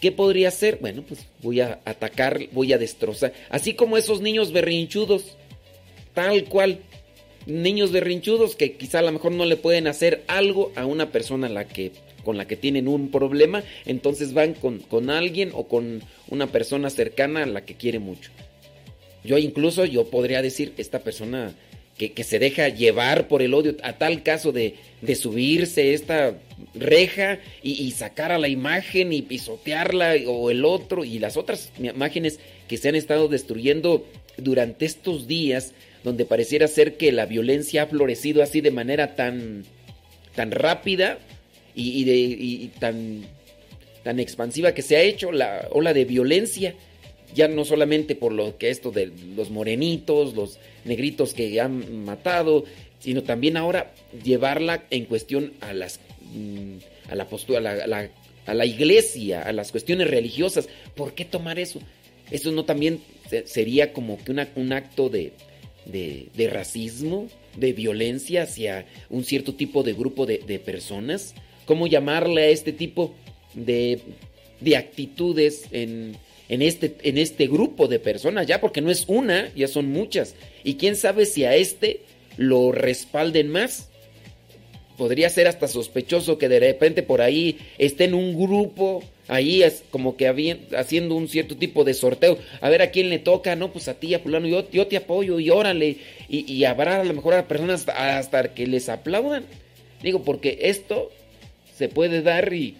¿Qué 0.00 0.12
podría 0.12 0.48
hacer? 0.48 0.78
Bueno, 0.80 1.02
pues 1.02 1.26
voy 1.42 1.60
a 1.60 1.80
atacar, 1.84 2.40
voy 2.52 2.72
a 2.72 2.78
destrozar. 2.78 3.32
Así 3.50 3.74
como 3.74 3.96
esos 3.96 4.20
niños 4.20 4.52
berrinchudos 4.52 5.36
tal 6.18 6.44
cual. 6.44 6.80
Niños 7.46 7.92
berrinchudos 7.92 8.56
que 8.56 8.72
quizá 8.76 8.98
a 8.98 9.02
lo 9.02 9.12
mejor 9.12 9.32
no 9.32 9.46
le 9.46 9.56
pueden 9.56 9.86
hacer 9.86 10.24
algo 10.26 10.72
a 10.74 10.84
una 10.84 11.12
persona 11.12 11.48
la 11.48 11.66
que, 11.66 11.92
con 12.28 12.36
la 12.36 12.46
que 12.46 12.56
tienen 12.56 12.88
un 12.88 13.10
problema, 13.10 13.64
entonces 13.86 14.34
van 14.34 14.52
con, 14.52 14.80
con 14.80 15.08
alguien 15.08 15.50
o 15.54 15.66
con 15.66 16.02
una 16.28 16.46
persona 16.48 16.90
cercana 16.90 17.44
a 17.44 17.46
la 17.46 17.64
que 17.64 17.74
quiere 17.74 18.00
mucho. 18.00 18.30
Yo 19.24 19.38
incluso 19.38 19.86
yo 19.86 20.10
podría 20.10 20.42
decir, 20.42 20.74
esta 20.76 20.98
persona 20.98 21.54
que, 21.96 22.12
que, 22.12 22.24
se 22.24 22.38
deja 22.38 22.68
llevar 22.68 23.28
por 23.28 23.40
el 23.40 23.54
odio, 23.54 23.76
a 23.82 23.94
tal 23.94 24.22
caso 24.22 24.52
de, 24.52 24.74
de 25.00 25.14
subirse 25.14 25.94
esta 25.94 26.34
reja 26.74 27.38
y, 27.62 27.82
y, 27.82 27.92
sacar 27.92 28.30
a 28.30 28.36
la 28.36 28.48
imagen 28.48 29.14
y 29.14 29.22
pisotearla 29.22 30.16
o 30.26 30.50
el 30.50 30.66
otro 30.66 31.06
y 31.06 31.20
las 31.20 31.38
otras 31.38 31.72
imágenes 31.78 32.40
que 32.68 32.76
se 32.76 32.90
han 32.90 32.94
estado 32.94 33.28
destruyendo 33.28 34.04
durante 34.36 34.84
estos 34.84 35.26
días 35.26 35.72
donde 36.04 36.26
pareciera 36.26 36.68
ser 36.68 36.98
que 36.98 37.10
la 37.10 37.24
violencia 37.24 37.84
ha 37.84 37.86
florecido 37.86 38.42
así 38.42 38.60
de 38.60 38.70
manera 38.70 39.16
tan, 39.16 39.64
tan 40.34 40.50
rápida 40.50 41.20
y, 41.80 42.04
de, 42.04 42.70
tan, 42.78 43.22
tan 44.02 44.18
expansiva 44.20 44.72
que 44.72 44.82
se 44.82 44.96
ha 44.96 45.02
hecho 45.02 45.32
la 45.32 45.68
ola 45.70 45.94
de 45.94 46.04
violencia, 46.04 46.74
ya 47.34 47.46
no 47.46 47.64
solamente 47.64 48.14
por 48.14 48.32
lo 48.32 48.58
que 48.58 48.70
esto 48.70 48.90
de 48.90 49.12
los 49.36 49.50
morenitos, 49.50 50.34
los 50.34 50.58
negritos 50.84 51.34
que 51.34 51.60
han 51.60 52.04
matado, 52.04 52.64
sino 52.98 53.22
también 53.22 53.56
ahora 53.56 53.92
llevarla 54.24 54.84
en 54.90 55.04
cuestión 55.04 55.52
a 55.60 55.72
las 55.72 56.00
mm, 56.34 56.78
a 57.10 57.14
la 57.14 57.28
postura, 57.28 57.58
a 57.58 57.86
la, 57.86 58.10
a 58.46 58.54
la 58.54 58.66
iglesia, 58.66 59.42
a 59.42 59.52
las 59.52 59.70
cuestiones 59.70 60.08
religiosas. 60.10 60.68
¿Por 60.94 61.14
qué 61.14 61.24
tomar 61.24 61.58
eso? 61.58 61.80
Eso 62.30 62.50
no 62.52 62.64
también 62.64 63.00
sería 63.44 63.92
como 63.92 64.18
que 64.22 64.32
un 64.32 64.72
acto 64.72 65.08
de, 65.08 65.32
de, 65.86 66.50
racismo, 66.50 67.28
de 67.56 67.72
violencia 67.72 68.42
hacia 68.42 68.86
un 69.10 69.24
cierto 69.24 69.54
tipo 69.54 69.82
de 69.82 69.94
grupo 69.94 70.26
de, 70.26 70.38
personas? 70.58 71.34
¿Cómo 71.68 71.86
llamarle 71.86 72.44
a 72.44 72.48
este 72.48 72.72
tipo 72.72 73.14
de, 73.52 74.00
de 74.58 74.76
actitudes 74.76 75.66
en, 75.70 76.16
en, 76.48 76.62
este, 76.62 76.96
en 77.02 77.18
este 77.18 77.46
grupo 77.46 77.88
de 77.88 77.98
personas? 77.98 78.46
Ya, 78.46 78.58
porque 78.58 78.80
no 78.80 78.90
es 78.90 79.04
una, 79.06 79.52
ya 79.54 79.68
son 79.68 79.92
muchas. 79.92 80.34
Y 80.64 80.76
quién 80.76 80.96
sabe 80.96 81.26
si 81.26 81.44
a 81.44 81.54
este 81.54 82.00
lo 82.38 82.72
respalden 82.72 83.50
más. 83.50 83.90
Podría 84.96 85.28
ser 85.28 85.46
hasta 85.46 85.68
sospechoso 85.68 86.38
que 86.38 86.48
de 86.48 86.58
repente 86.58 87.02
por 87.02 87.20
ahí 87.20 87.58
esté 87.76 88.04
en 88.04 88.14
un 88.14 88.34
grupo 88.34 89.04
ahí 89.28 89.62
es 89.62 89.84
como 89.90 90.16
que 90.16 90.58
haciendo 90.74 91.14
un 91.14 91.28
cierto 91.28 91.56
tipo 91.56 91.84
de 91.84 91.94
sorteo. 91.94 92.38
A 92.62 92.70
ver 92.70 92.80
a 92.80 92.90
quién 92.90 93.10
le 93.10 93.18
toca, 93.18 93.54
no, 93.54 93.72
pues 93.72 93.88
a 93.88 93.94
ti, 93.94 94.14
a 94.14 94.20
fulano, 94.20 94.48
yo, 94.48 94.68
yo 94.70 94.86
te 94.86 94.96
apoyo 94.96 95.38
y 95.38 95.50
órale. 95.50 95.98
Y, 96.28 96.64
habrá 96.64 97.00
a 97.00 97.04
lo 97.04 97.14
mejor 97.14 97.34
a 97.34 97.46
personas 97.46 97.86
hasta, 97.88 98.54
que 98.54 98.66
les 98.66 98.88
aplaudan. 98.88 99.44
Digo, 100.02 100.22
porque 100.22 100.58
esto 100.62 101.10
se 101.78 101.88
puede 101.88 102.22
dar 102.22 102.52
y, 102.52 102.76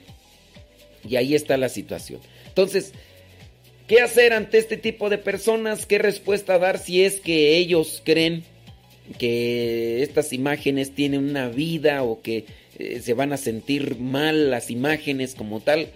y 1.08 1.16
ahí 1.16 1.34
está 1.34 1.56
la 1.56 1.68
situación. 1.68 2.20
Entonces, 2.48 2.92
¿qué 3.86 4.00
hacer 4.00 4.32
ante 4.32 4.58
este 4.58 4.76
tipo 4.76 5.08
de 5.08 5.18
personas? 5.18 5.86
¿Qué 5.86 5.98
respuesta 5.98 6.58
dar 6.58 6.78
si 6.78 7.04
es 7.04 7.20
que 7.20 7.56
ellos 7.56 8.02
creen 8.04 8.42
que 9.18 10.02
estas 10.02 10.32
imágenes 10.32 10.94
tienen 10.94 11.28
una 11.28 11.48
vida 11.48 12.02
o 12.02 12.20
que 12.20 12.44
eh, 12.78 13.00
se 13.00 13.14
van 13.14 13.32
a 13.32 13.36
sentir 13.36 13.96
mal 13.98 14.50
las 14.50 14.70
imágenes 14.70 15.36
como 15.36 15.60
tal? 15.60 15.88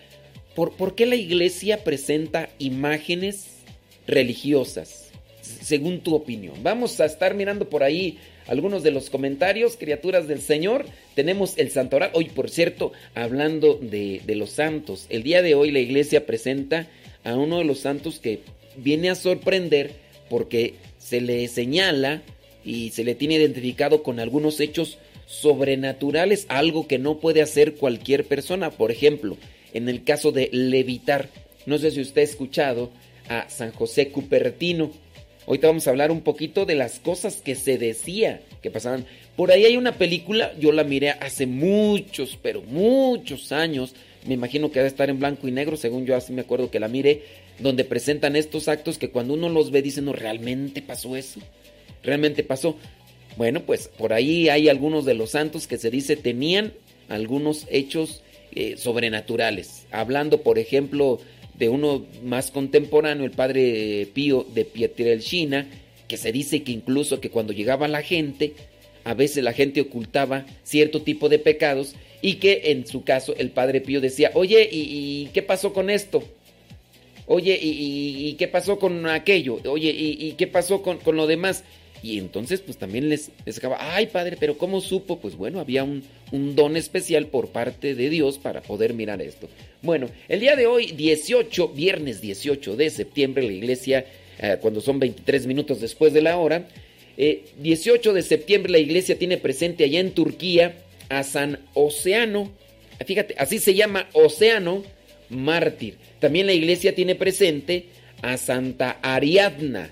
¿Por, 0.55 0.95
qué 0.95 1.07
la 1.07 1.17
iglesia 1.17 1.83
presenta 1.83 2.51
imágenes 2.59 3.47
religiosas? 4.07 5.11
Según 5.41 6.01
tu 6.01 6.15
opinión. 6.15 6.63
Vamos 6.63 7.01
a 7.01 7.07
estar 7.07 7.35
mirando 7.35 7.69
por 7.69 7.83
ahí 7.83 8.19
algunos 8.47 8.83
de 8.83 8.91
los 8.91 9.11
comentarios, 9.11 9.77
criaturas 9.77 10.29
del 10.29 10.41
Señor. 10.41 10.87
Tenemos 11.15 11.59
el 11.59 11.71
santoral. 11.71 12.11
Hoy, 12.15 12.27
por 12.27 12.51
cierto, 12.51 12.93
hablando 13.15 13.75
de, 13.75 14.21
de 14.25 14.35
los 14.35 14.51
santos, 14.51 15.07
el 15.09 15.23
día 15.23 15.43
de 15.43 15.55
hoy 15.55 15.71
la 15.71 15.81
iglesia 15.81 16.27
presenta 16.27 16.89
a 17.25 17.35
uno 17.35 17.59
de 17.59 17.65
los 17.65 17.81
santos 17.81 18.19
que 18.19 18.41
viene 18.77 19.11
a 19.11 19.15
sorprender 19.15 19.93
porque 20.29 20.75
se 20.99 21.21
le 21.21 21.47
señala 21.49 22.23
y 22.65 22.91
se 22.91 23.05
le 23.05 23.15
tiene 23.15 23.35
identificado 23.35 24.03
con 24.03 24.21
algunos 24.21 24.61
hechos 24.61 24.99
sobrenaturales, 25.27 26.47
algo 26.49 26.87
que 26.87 26.99
no 26.99 27.19
puede 27.19 27.43
hacer 27.43 27.75
cualquier 27.75 28.25
persona. 28.25 28.71
Por 28.71 28.91
ejemplo, 28.91 29.37
en 29.73 29.89
el 29.89 30.05
caso 30.05 30.33
de 30.33 30.49
levitar. 30.53 31.29
No 31.67 31.79
sé 31.79 31.91
si 31.91 32.01
usted 32.01 32.23
ha 32.23 32.25
escuchado 32.25 32.91
a 33.29 33.49
San 33.49 33.73
José 33.73 34.09
Cupertino. 34.09 34.91
Ahorita 35.53 35.67
vamos 35.67 35.87
a 35.87 35.91
hablar 35.91 36.11
un 36.11 36.23
poquito 36.23 36.65
de 36.65 36.75
las 36.75 36.99
cosas 36.99 37.43
que 37.43 37.55
se 37.57 37.77
decía 37.77 38.41
que 38.63 38.71
pasaban. 38.71 39.05
Por 39.37 39.53
ahí 39.53 39.67
hay 39.67 39.77
una 39.77 39.99
película, 39.99 40.51
yo 40.59 40.73
la 40.73 40.83
miré 40.83 41.11
hace 41.11 41.45
muchos, 41.45 42.39
pero 42.41 42.63
muchos 42.63 43.53
años. 43.53 43.95
Me 44.27 44.33
imagino 44.33 44.73
que 44.73 44.79
debe 44.79 44.89
estar 44.89 45.11
en 45.11 45.19
blanco 45.19 45.47
y 45.47 45.51
negro, 45.51 45.77
según 45.77 46.07
yo 46.07 46.17
así 46.17 46.33
me 46.33 46.41
acuerdo 46.41 46.71
que 46.71 46.81
la 46.81 46.89
miré, 46.89 47.25
donde 47.59 47.85
presentan 47.85 48.35
estos 48.35 48.67
actos 48.67 48.97
que 48.97 49.11
cuando 49.11 49.35
uno 49.35 49.51
los 49.51 49.71
ve 49.71 49.83
dicen, 49.83 50.07
no, 50.07 50.15
realmente 50.15 50.81
pasó 50.81 51.17
eso. 51.17 51.39
Realmente 52.03 52.45
pasó. 52.45 52.79
Bueno, 53.37 53.61
pues 53.61 53.89
por 53.89 54.15
ahí 54.15 54.49
hay 54.49 54.71
algunos 54.71 55.05
de 55.05 55.13
los 55.13 55.33
santos 55.33 55.67
que 55.67 55.77
se 55.77 55.91
dice 55.91 56.17
tenían 56.17 56.73
algunos 57.11 57.67
hechos 57.71 58.23
eh, 58.53 58.79
sobrenaturales. 58.79 59.87
Hablando, 59.91 60.41
por 60.41 60.59
ejemplo, 60.59 61.21
de 61.63 61.69
uno 61.69 62.05
más 62.25 62.51
contemporáneo, 62.51 63.25
el 63.25 63.31
padre 63.31 64.09
Pío 64.13 64.45
de 64.53 64.65
Pietrelcina, 64.65 65.69
que 66.09 66.17
se 66.17 66.33
dice 66.33 66.65
que 66.65 66.73
incluso 66.73 67.21
que 67.21 67.31
cuando 67.31 67.53
llegaba 67.53 67.87
la 67.87 68.03
gente, 68.03 68.55
a 69.05 69.15
veces 69.15 69.45
la 69.45 69.53
gente 69.53 69.81
ocultaba 69.81 70.45
cierto 70.65 71.03
tipo 71.03 71.29
de 71.29 71.39
pecados 71.39 71.95
y 72.21 72.35
que 72.35 72.73
en 72.73 72.85
su 72.85 73.05
caso 73.05 73.37
el 73.39 73.51
padre 73.51 73.81
Pío 73.81 74.01
decía, 74.01 74.33
oye, 74.35 74.69
¿y, 74.73 75.27
qué 75.33 75.41
pasó 75.41 75.73
con 75.73 75.89
esto? 75.89 76.25
Oye, 77.27 77.57
¿y, 77.63 78.35
qué 78.41 78.49
pasó 78.49 78.81
con 78.81 79.07
aquello? 79.07 79.61
Oye, 79.65 79.95
¿y, 79.97 80.33
qué 80.33 80.49
pasó 80.49 80.83
con, 80.83 80.99
con 80.99 81.15
lo 81.15 81.29
demás? 81.29 81.63
Y 82.03 82.19
entonces 82.19 82.61
pues 82.61 82.77
también 82.79 83.09
les, 83.09 83.31
les 83.47 83.61
ay 83.79 84.07
padre, 84.09 84.37
pero 84.39 84.59
¿cómo 84.59 84.81
supo? 84.81 85.21
Pues 85.21 85.37
bueno, 85.37 85.61
había 85.61 85.85
un, 85.85 86.03
un, 86.33 86.57
don 86.57 86.77
especial 86.77 87.27
por 87.29 87.49
parte 87.49 87.95
de 87.95 88.11
Dios 88.11 88.39
para 88.39 88.61
poder 88.61 88.93
mirar 88.93 89.23
esto. 89.23 89.49
Bueno, 89.83 90.09
el 90.29 90.41
día 90.41 90.57
de 90.57 90.67
hoy, 90.67 90.93
18, 90.93 91.69
viernes 91.69 92.21
18 92.21 92.77
de 92.77 92.91
septiembre, 92.91 93.45
la 93.45 93.53
iglesia, 93.53 94.05
eh, 94.41 94.57
cuando 94.61 94.81
son 94.81 94.99
23 94.99 95.47
minutos 95.47 95.81
después 95.81 96.13
de 96.13 96.23
la 96.23 96.39
hora, 96.39 96.67
18 97.17 98.11
eh, 98.11 98.15
de 98.15 98.23
septiembre 98.23 98.73
la 98.73 98.79
iglesia 98.79 99.19
tiene 99.19 99.37
presente 99.37 99.85
allá 99.85 100.01
en 100.01 100.13
Turquía 100.13 100.75
a 101.09 101.23
San 101.23 101.61
Oceano, 101.75 102.51
fíjate, 103.07 103.35
así 103.39 103.59
se 103.59 103.75
llama 103.75 104.09
Oceano 104.13 104.83
Mártir. 105.29 105.97
También 106.19 106.47
la 106.47 106.53
iglesia 106.53 106.95
tiene 106.95 107.15
presente 107.15 107.87
a 108.23 108.37
Santa 108.37 108.99
Ariadna 109.03 109.91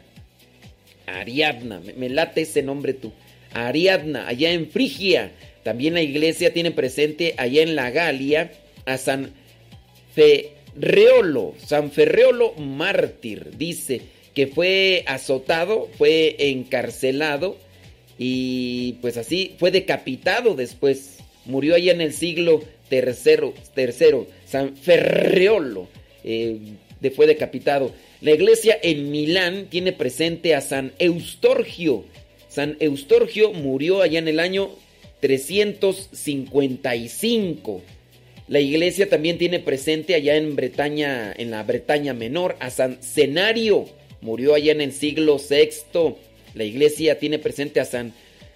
Ariadna, 1.19 1.81
me, 1.97 2.09
late 2.09 2.43
ese 2.43 2.63
nombre 2.63 2.95
tú. 2.95 3.13
Ariadna, 3.53 4.29
allá 4.29 4.53
en 4.53 4.71
Frigia. 4.71 5.33
También 5.63 5.95
la 5.95 6.03
iglesia 6.03 6.53
tiene 6.53 6.71
presente 6.71 7.35
allá 7.37 7.63
en 7.63 7.77
la 7.77 7.91
Galia 7.91 8.53
a 8.87 8.97
San 8.97 9.33
Ferreolo, 10.15 11.55
San 11.65 11.91
Ferreolo 11.91 12.55
mártir, 12.55 13.57
dice 13.57 14.01
que 14.35 14.47
fue 14.47 15.05
azotado, 15.07 15.89
fue 15.99 16.37
encarcelado 16.39 17.59
y 18.19 18.95
pues 19.01 19.17
así 19.17 19.55
fue 19.59 19.71
decapitado 19.71 20.55
después. 20.55 21.19
Murió 21.47 21.75
allá 21.75 21.93
en 21.93 22.01
el 22.01 22.13
siglo 22.13 22.63
tercero, 22.89 23.55
San 24.45 24.77
Ferreolo 24.77 25.89
eh, 26.25 26.59
fue 27.15 27.27
decapitado. 27.27 27.93
La 28.21 28.33
iglesia 28.33 28.79
en 28.83 29.11
Milán 29.11 29.69
tiene 29.71 29.93
presente 29.93 30.55
a 30.55 30.61
San 30.61 30.93
Eustorgio. 30.99 32.05
San 32.51 32.77
Eustorgio 32.79 33.55
murió 33.55 34.03
allá 34.03 34.19
en 34.19 34.29
el 34.29 34.41
año 34.41 34.69
355. 35.21 37.81
La 38.49 38.61
iglesia 38.61 39.09
también 39.09 39.39
tiene 39.39 39.59
presente 39.59 40.15
allá 40.15 40.37
en 40.37 40.55
Bretaña, 40.55 41.33
en 41.35 41.51
la 41.51 41.63
Bretaña 41.63 42.13
Menor, 42.13 42.57
a 42.61 42.69
San 42.69 43.03
Cenario. 43.03 43.87
Murió 44.21 44.55
allá 44.55 44.73
en 44.73 44.83
el 44.83 44.93
siglo 44.93 45.39
VI. 45.39 46.17
La 46.55 46.65
iglesia 46.65 47.19
tiene 47.19 47.39
presente 47.39 47.81
a 47.81 47.87
San 47.87 48.13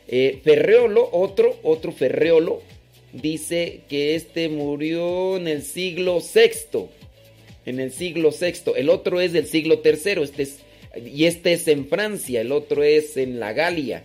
eh, 0.09 0.41
Ferreolo, 0.45 1.09
otro, 1.11 1.59
otro 1.63 1.91
Ferreolo. 1.91 2.61
Dice 3.15 3.81
que 3.89 4.15
este 4.15 4.51
murió 4.51 5.39
en 5.39 5.49
el 5.49 5.63
siglo 5.63 6.21
VI 6.21 6.91
en 7.67 7.81
el 7.81 7.93
siglo 7.93 8.31
VI, 8.31 8.73
el 8.77 8.91
otro 8.91 9.21
es 9.21 9.33
del 9.33 9.47
siglo 9.47 9.81
III, 9.85 10.23
este 10.23 10.43
es, 10.43 10.59
y 11.05 11.25
este 11.25 11.53
es 11.53 11.67
en 11.69 11.87
Francia, 11.89 12.41
el 12.41 12.53
otro 12.53 12.83
es 12.83 13.17
en 13.17 13.41
la 13.41 13.53
Galia. 13.53 14.03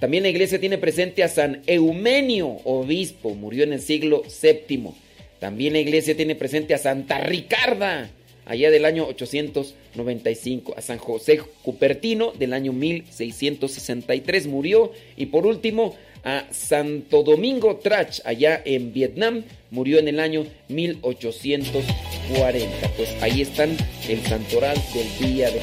También 0.00 0.24
la 0.24 0.28
iglesia 0.28 0.60
tiene 0.60 0.78
presente 0.78 1.22
a 1.22 1.28
San 1.28 1.62
Eumenio, 1.66 2.48
obispo, 2.64 3.34
murió 3.34 3.64
en 3.64 3.72
el 3.72 3.80
siglo 3.80 4.22
VII. 4.42 4.90
También 5.38 5.72
la 5.72 5.80
iglesia 5.80 6.16
tiene 6.16 6.34
presente 6.34 6.74
a 6.74 6.78
Santa 6.78 7.20
Ricarda, 7.20 8.10
allá 8.46 8.70
del 8.70 8.84
año 8.84 9.06
895, 9.06 10.74
a 10.76 10.80
San 10.80 10.98
José 10.98 11.40
Cupertino 11.62 12.32
del 12.32 12.52
año 12.52 12.72
1663 12.72 14.46
murió 14.46 14.92
y 15.16 15.26
por 15.26 15.46
último 15.46 15.96
a 16.26 16.44
Santo 16.50 17.22
Domingo 17.22 17.76
Trach, 17.76 18.20
allá 18.24 18.60
en 18.64 18.92
Vietnam, 18.92 19.44
murió 19.70 20.00
en 20.00 20.08
el 20.08 20.18
año 20.18 20.44
1840. 20.68 22.88
Pues 22.96 23.10
ahí 23.22 23.42
están 23.42 23.76
el 24.08 24.20
santoral 24.26 24.76
del 24.92 25.18
día 25.20 25.52
de 25.52 25.60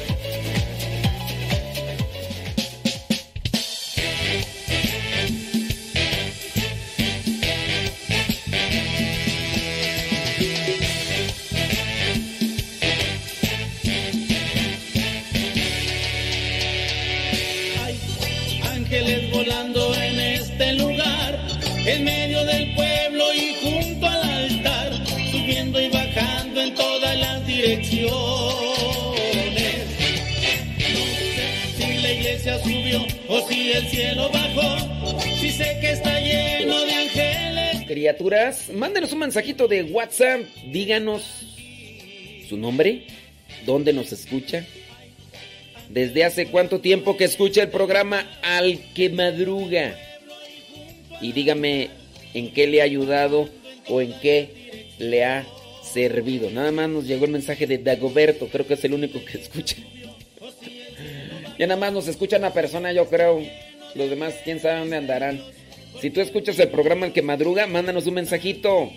si 31.76 32.02
la 32.02 32.12
iglesia 32.12 32.58
subió 32.62 33.04
o 33.28 33.46
si 33.46 33.72
el 33.72 33.86
cielo 33.88 34.30
bajó, 34.32 35.20
si 35.38 35.50
sé 35.50 35.76
que 35.82 35.90
está 35.90 36.18
lleno 36.20 36.80
de 36.80 36.92
ángeles. 36.94 37.86
Criaturas, 37.86 38.70
mándenos 38.72 39.12
un 39.12 39.18
mensajito 39.18 39.68
de 39.68 39.82
WhatsApp, 39.82 40.40
díganos 40.66 41.22
su 42.48 42.56
nombre, 42.56 43.06
dónde 43.66 43.92
nos 43.92 44.10
escucha, 44.10 44.64
desde 45.90 46.24
hace 46.24 46.46
cuánto 46.46 46.80
tiempo 46.80 47.18
que 47.18 47.24
escucha 47.24 47.62
el 47.62 47.68
programa 47.68 48.26
Al 48.42 48.80
que 48.94 49.10
Madruga. 49.10 50.13
Y 51.20 51.32
dígame 51.32 51.90
en 52.34 52.52
qué 52.52 52.66
le 52.66 52.80
ha 52.80 52.84
ayudado 52.84 53.48
o 53.88 54.00
en 54.00 54.12
qué 54.20 54.88
le 54.98 55.24
ha 55.24 55.46
servido. 55.82 56.50
Nada 56.50 56.72
más 56.72 56.88
nos 56.88 57.06
llegó 57.06 57.24
el 57.24 57.30
mensaje 57.30 57.66
de 57.66 57.78
Dagoberto, 57.78 58.48
creo 58.48 58.66
que 58.66 58.74
es 58.74 58.84
el 58.84 58.94
único 58.94 59.24
que 59.24 59.38
escucha. 59.42 59.76
ya 61.58 61.66
nada 61.66 61.78
más 61.78 61.92
nos 61.92 62.08
escucha 62.08 62.38
una 62.38 62.52
persona, 62.52 62.92
yo 62.92 63.08
creo. 63.08 63.42
Los 63.94 64.10
demás, 64.10 64.34
quién 64.42 64.58
sabe 64.58 64.80
dónde 64.80 64.96
andarán. 64.96 65.40
Si 66.00 66.10
tú 66.10 66.20
escuchas 66.20 66.58
el 66.58 66.68
programa 66.68 67.06
El 67.06 67.12
que 67.12 67.22
madruga, 67.22 67.66
mándanos 67.68 68.06
un 68.06 68.14
mensajito 68.14 68.90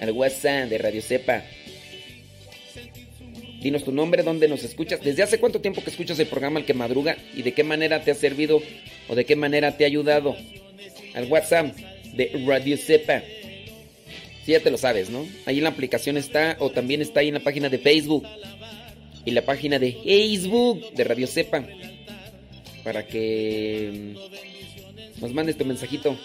al 0.00 0.10
WhatsApp 0.10 0.68
de 0.68 0.78
Radio 0.78 1.00
Cepa. 1.00 1.44
Dinos 3.60 3.84
tu 3.84 3.92
nombre, 3.92 4.24
dónde 4.24 4.48
nos 4.48 4.64
escuchas, 4.64 5.00
desde 5.02 5.22
hace 5.22 5.38
cuánto 5.38 5.60
tiempo 5.60 5.84
que 5.84 5.90
escuchas 5.90 6.18
el 6.18 6.26
programa 6.26 6.58
El 6.58 6.66
que 6.66 6.74
madruga 6.74 7.16
y 7.36 7.42
de 7.42 7.52
qué 7.52 7.62
manera 7.62 8.02
te 8.02 8.10
ha 8.10 8.14
servido 8.16 8.60
o 9.08 9.14
de 9.14 9.24
qué 9.24 9.36
manera 9.36 9.76
te 9.76 9.84
ha 9.84 9.86
ayudado. 9.86 10.34
Al 11.14 11.26
WhatsApp 11.26 11.76
de 12.14 12.44
Radio 12.46 12.76
Cepa. 12.76 13.22
Si 14.44 14.52
ya 14.52 14.60
te 14.60 14.70
lo 14.70 14.78
sabes, 14.78 15.08
¿no? 15.10 15.26
Ahí 15.46 15.58
en 15.58 15.64
la 15.64 15.70
aplicación 15.70 16.16
está, 16.16 16.56
o 16.58 16.70
también 16.70 17.00
está 17.00 17.20
ahí 17.20 17.28
en 17.28 17.34
la 17.34 17.40
página 17.40 17.68
de 17.68 17.78
Facebook. 17.78 18.26
Y 19.24 19.30
la 19.30 19.42
página 19.42 19.78
de 19.78 19.92
Facebook 19.92 20.92
de 20.94 21.04
Radio 21.04 21.26
Sepa. 21.26 21.64
Para 22.82 23.06
que 23.06 24.14
mm, 24.16 25.20
nos 25.20 25.32
mandes 25.32 25.56
tu 25.56 25.64
mensajito. 25.64 26.16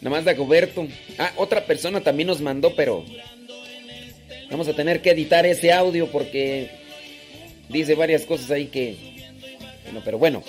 Nada 0.00 0.16
más 0.16 0.24
de 0.24 0.30
Agoberto. 0.30 0.86
Ah, 1.18 1.32
otra 1.36 1.66
persona 1.66 2.00
también 2.00 2.26
nos 2.26 2.40
mandó, 2.40 2.74
pero 2.74 3.04
vamos 4.50 4.68
a 4.68 4.74
tener 4.74 5.02
que 5.02 5.10
editar 5.10 5.44
ese 5.44 5.72
audio 5.72 6.10
porque 6.10 6.70
dice 7.68 7.94
varias 7.94 8.24
cosas 8.24 8.50
ahí 8.50 8.66
que. 8.66 8.96
Bueno, 9.84 10.00
pero 10.04 10.18
bueno, 10.18 10.42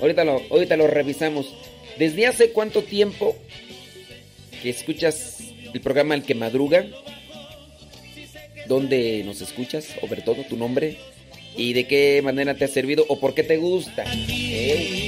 ahorita 0.00 0.24
lo, 0.24 0.42
ahorita 0.50 0.76
lo 0.76 0.86
revisamos. 0.86 1.54
¿Desde 1.98 2.26
hace 2.26 2.50
cuánto 2.50 2.82
tiempo 2.82 3.36
que 4.62 4.70
escuchas 4.70 5.42
el 5.74 5.80
programa 5.80 6.14
El 6.14 6.22
que 6.22 6.34
madruga. 6.34 6.86
¿Dónde 8.68 9.22
nos 9.24 9.40
escuchas? 9.40 9.84
Sobre 10.00 10.22
todo 10.22 10.44
tu 10.44 10.56
nombre. 10.56 10.98
¿Y 11.56 11.72
de 11.72 11.86
qué 11.86 12.20
manera 12.22 12.54
te 12.54 12.64
ha 12.64 12.68
servido? 12.68 13.04
¿O 13.08 13.18
por 13.18 13.34
qué 13.34 13.42
te 13.42 13.56
gusta? 13.56 14.04
ángeles 14.04 15.01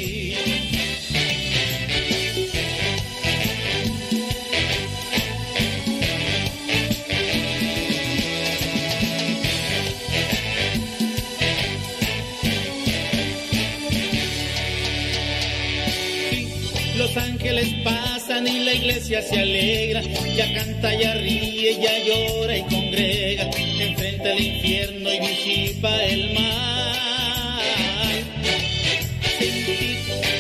pasan 18.34 18.46
y 18.48 18.64
la 18.64 18.74
iglesia 18.74 19.22
se 19.22 19.38
alegra, 19.38 20.02
ya 20.36 20.54
canta, 20.54 20.94
ya 20.94 21.14
ríe, 21.14 21.78
ya 21.80 21.98
llora 22.04 22.56
y 22.56 22.62
congrega, 22.62 23.50
enfrenta 23.80 24.32
el 24.32 24.40
infierno 24.40 25.12
y 25.12 25.18
disipa 25.20 26.04
el 26.04 26.32
mal. 26.34 26.92
Sentí 29.38 29.98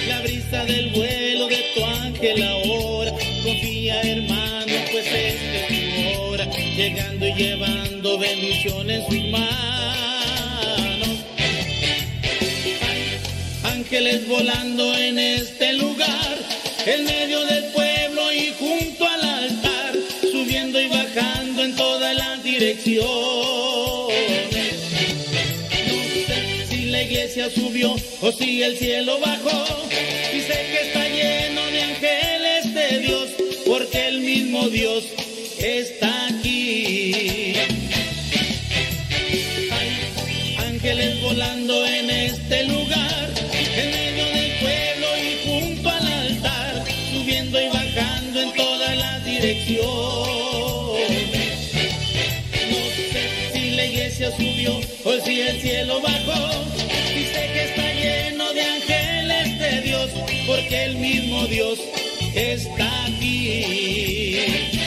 la 0.08 0.20
brisa 0.22 0.64
del 0.64 0.90
vuelo 0.90 1.46
de 1.48 1.64
tu 1.74 1.84
ángel 1.84 2.42
ahora, 2.42 3.12
confía 3.44 4.00
hermano, 4.02 4.72
pues 4.90 5.06
esta 5.06 5.66
es 5.68 6.14
tu 6.14 6.20
hora, 6.20 6.46
llegando 6.76 7.28
y 7.28 7.34
llevando 7.34 8.18
bendiciones 8.18 9.04
en 9.04 9.10
sus 9.10 9.30
manos. 9.30 9.48
Ángeles 13.64 14.28
volando 14.28 14.96
en 14.96 15.18
este 15.18 15.74
lugar, 15.74 16.38
en 16.86 17.04
medio 17.04 17.44
del 17.46 17.64
pueblo 17.66 18.32
y 18.32 18.52
junto 18.58 19.06
al 19.08 19.22
altar, 19.22 19.94
subiendo 20.30 20.80
y 20.80 20.86
bajando 20.88 21.62
en 21.62 21.74
todas 21.76 22.14
las 22.14 22.42
direcciones. 22.42 23.04
No 25.86 26.02
sé 26.26 26.66
si 26.68 26.84
la 26.86 27.02
iglesia 27.02 27.50
subió 27.50 27.94
o 28.20 28.32
si 28.32 28.62
el 28.62 28.76
cielo 28.76 29.18
bajó, 29.20 29.64
y 29.90 30.40
sé 30.40 30.66
que 30.72 30.80
está 30.88 31.08
lleno 31.08 31.62
de 31.66 31.82
ángeles 31.82 32.74
de 32.74 32.98
Dios, 33.00 33.30
porque 33.66 34.08
el 34.08 34.20
mismo 34.20 34.68
Dios 34.68 35.04
está 35.58 36.28
No 49.44 49.50
sé 52.96 53.52
si 53.52 53.70
la 53.72 53.84
iglesia 53.84 54.30
subió 54.34 54.80
o 55.04 55.20
si 55.22 55.40
el 55.42 55.60
cielo 55.60 56.00
bajó, 56.00 56.64
sé 56.72 57.50
que 57.52 57.64
está 57.64 57.92
lleno 57.92 58.54
de 58.54 58.62
ángeles 58.62 59.58
de 59.58 59.82
Dios, 59.82 60.10
porque 60.46 60.84
el 60.84 60.96
mismo 60.96 61.46
Dios 61.48 61.78
está 62.34 63.04
aquí. 63.04 64.83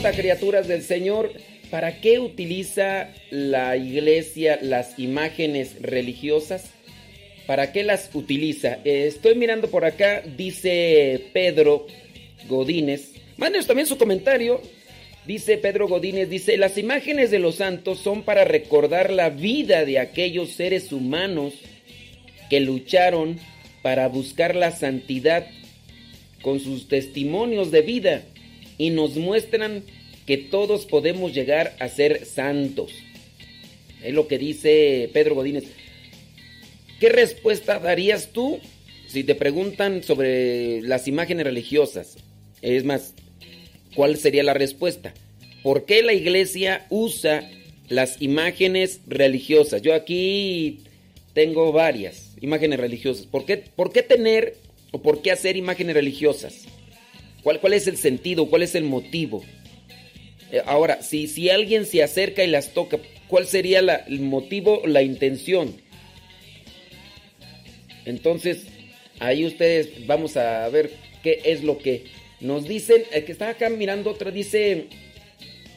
Pregunta, 0.00 0.16
criaturas 0.16 0.68
del 0.68 0.82
Señor, 0.82 1.32
¿para 1.70 2.00
qué 2.00 2.20
utiliza 2.20 3.08
la 3.30 3.76
iglesia 3.76 4.56
las 4.62 4.96
imágenes 4.96 5.82
religiosas? 5.82 6.70
¿Para 7.48 7.72
qué 7.72 7.82
las 7.82 8.08
utiliza? 8.14 8.78
Eh, 8.84 9.06
estoy 9.08 9.34
mirando 9.34 9.68
por 9.68 9.84
acá, 9.84 10.22
dice 10.36 11.30
Pedro 11.32 11.88
Godínez. 12.48 13.14
Mándenos 13.38 13.66
también 13.66 13.88
su 13.88 13.98
comentario. 13.98 14.60
Dice 15.26 15.58
Pedro 15.58 15.88
Godínez, 15.88 16.30
dice, 16.30 16.56
las 16.58 16.78
imágenes 16.78 17.32
de 17.32 17.40
los 17.40 17.56
santos 17.56 17.98
son 17.98 18.22
para 18.22 18.44
recordar 18.44 19.10
la 19.10 19.30
vida 19.30 19.84
de 19.84 19.98
aquellos 19.98 20.50
seres 20.50 20.92
humanos 20.92 21.54
que 22.48 22.60
lucharon 22.60 23.40
para 23.82 24.06
buscar 24.06 24.54
la 24.54 24.70
santidad 24.70 25.48
con 26.40 26.60
sus 26.60 26.86
testimonios 26.86 27.72
de 27.72 27.82
vida 27.82 28.22
y 28.78 28.90
nos 28.90 29.16
muestran 29.16 29.82
que 30.24 30.38
todos 30.38 30.86
podemos 30.86 31.34
llegar 31.34 31.74
a 31.80 31.88
ser 31.88 32.24
santos. 32.24 32.92
Es 34.02 34.14
lo 34.14 34.28
que 34.28 34.38
dice 34.38 35.10
Pedro 35.12 35.34
Godínez. 35.34 35.64
¿Qué 37.00 37.08
respuesta 37.08 37.78
darías 37.78 38.28
tú 38.32 38.58
si 39.06 39.24
te 39.24 39.34
preguntan 39.34 40.02
sobre 40.02 40.82
las 40.82 41.08
imágenes 41.08 41.44
religiosas? 41.44 42.16
Es 42.62 42.84
más, 42.84 43.14
¿cuál 43.94 44.16
sería 44.16 44.42
la 44.42 44.54
respuesta? 44.54 45.14
¿Por 45.62 45.84
qué 45.84 46.02
la 46.02 46.12
iglesia 46.12 46.86
usa 46.90 47.48
las 47.88 48.20
imágenes 48.22 49.00
religiosas? 49.06 49.82
Yo 49.82 49.94
aquí 49.94 50.80
tengo 51.34 51.72
varias 51.72 52.36
imágenes 52.40 52.78
religiosas. 52.78 53.26
¿Por 53.26 53.44
qué, 53.44 53.56
por 53.56 53.92
qué 53.92 54.02
tener 54.02 54.56
o 54.92 55.02
por 55.02 55.22
qué 55.22 55.30
hacer 55.30 55.56
imágenes 55.56 55.94
religiosas? 55.94 56.66
¿Cuál, 57.42 57.60
cuál 57.60 57.72
es 57.72 57.86
el 57.86 57.96
sentido? 57.96 58.46
¿Cuál 58.46 58.62
es 58.62 58.74
el 58.74 58.84
motivo? 58.84 59.42
Eh, 60.50 60.62
ahora, 60.66 61.02
si, 61.02 61.26
si 61.26 61.50
alguien 61.50 61.86
se 61.86 62.02
acerca 62.02 62.42
y 62.44 62.48
las 62.48 62.72
toca, 62.72 62.98
¿cuál 63.28 63.46
sería 63.46 63.80
el 63.80 64.20
motivo, 64.20 64.82
la 64.86 65.02
intención? 65.02 65.74
Entonces, 68.04 68.66
ahí 69.18 69.44
ustedes 69.44 70.06
vamos 70.06 70.36
a 70.36 70.68
ver 70.68 70.90
qué 71.22 71.40
es 71.44 71.62
lo 71.62 71.78
que 71.78 72.04
nos 72.40 72.66
dicen. 72.66 73.02
El 73.12 73.24
que 73.24 73.32
está 73.32 73.50
acá 73.50 73.68
mirando 73.68 74.10
otra 74.10 74.30
dice, 74.30 74.86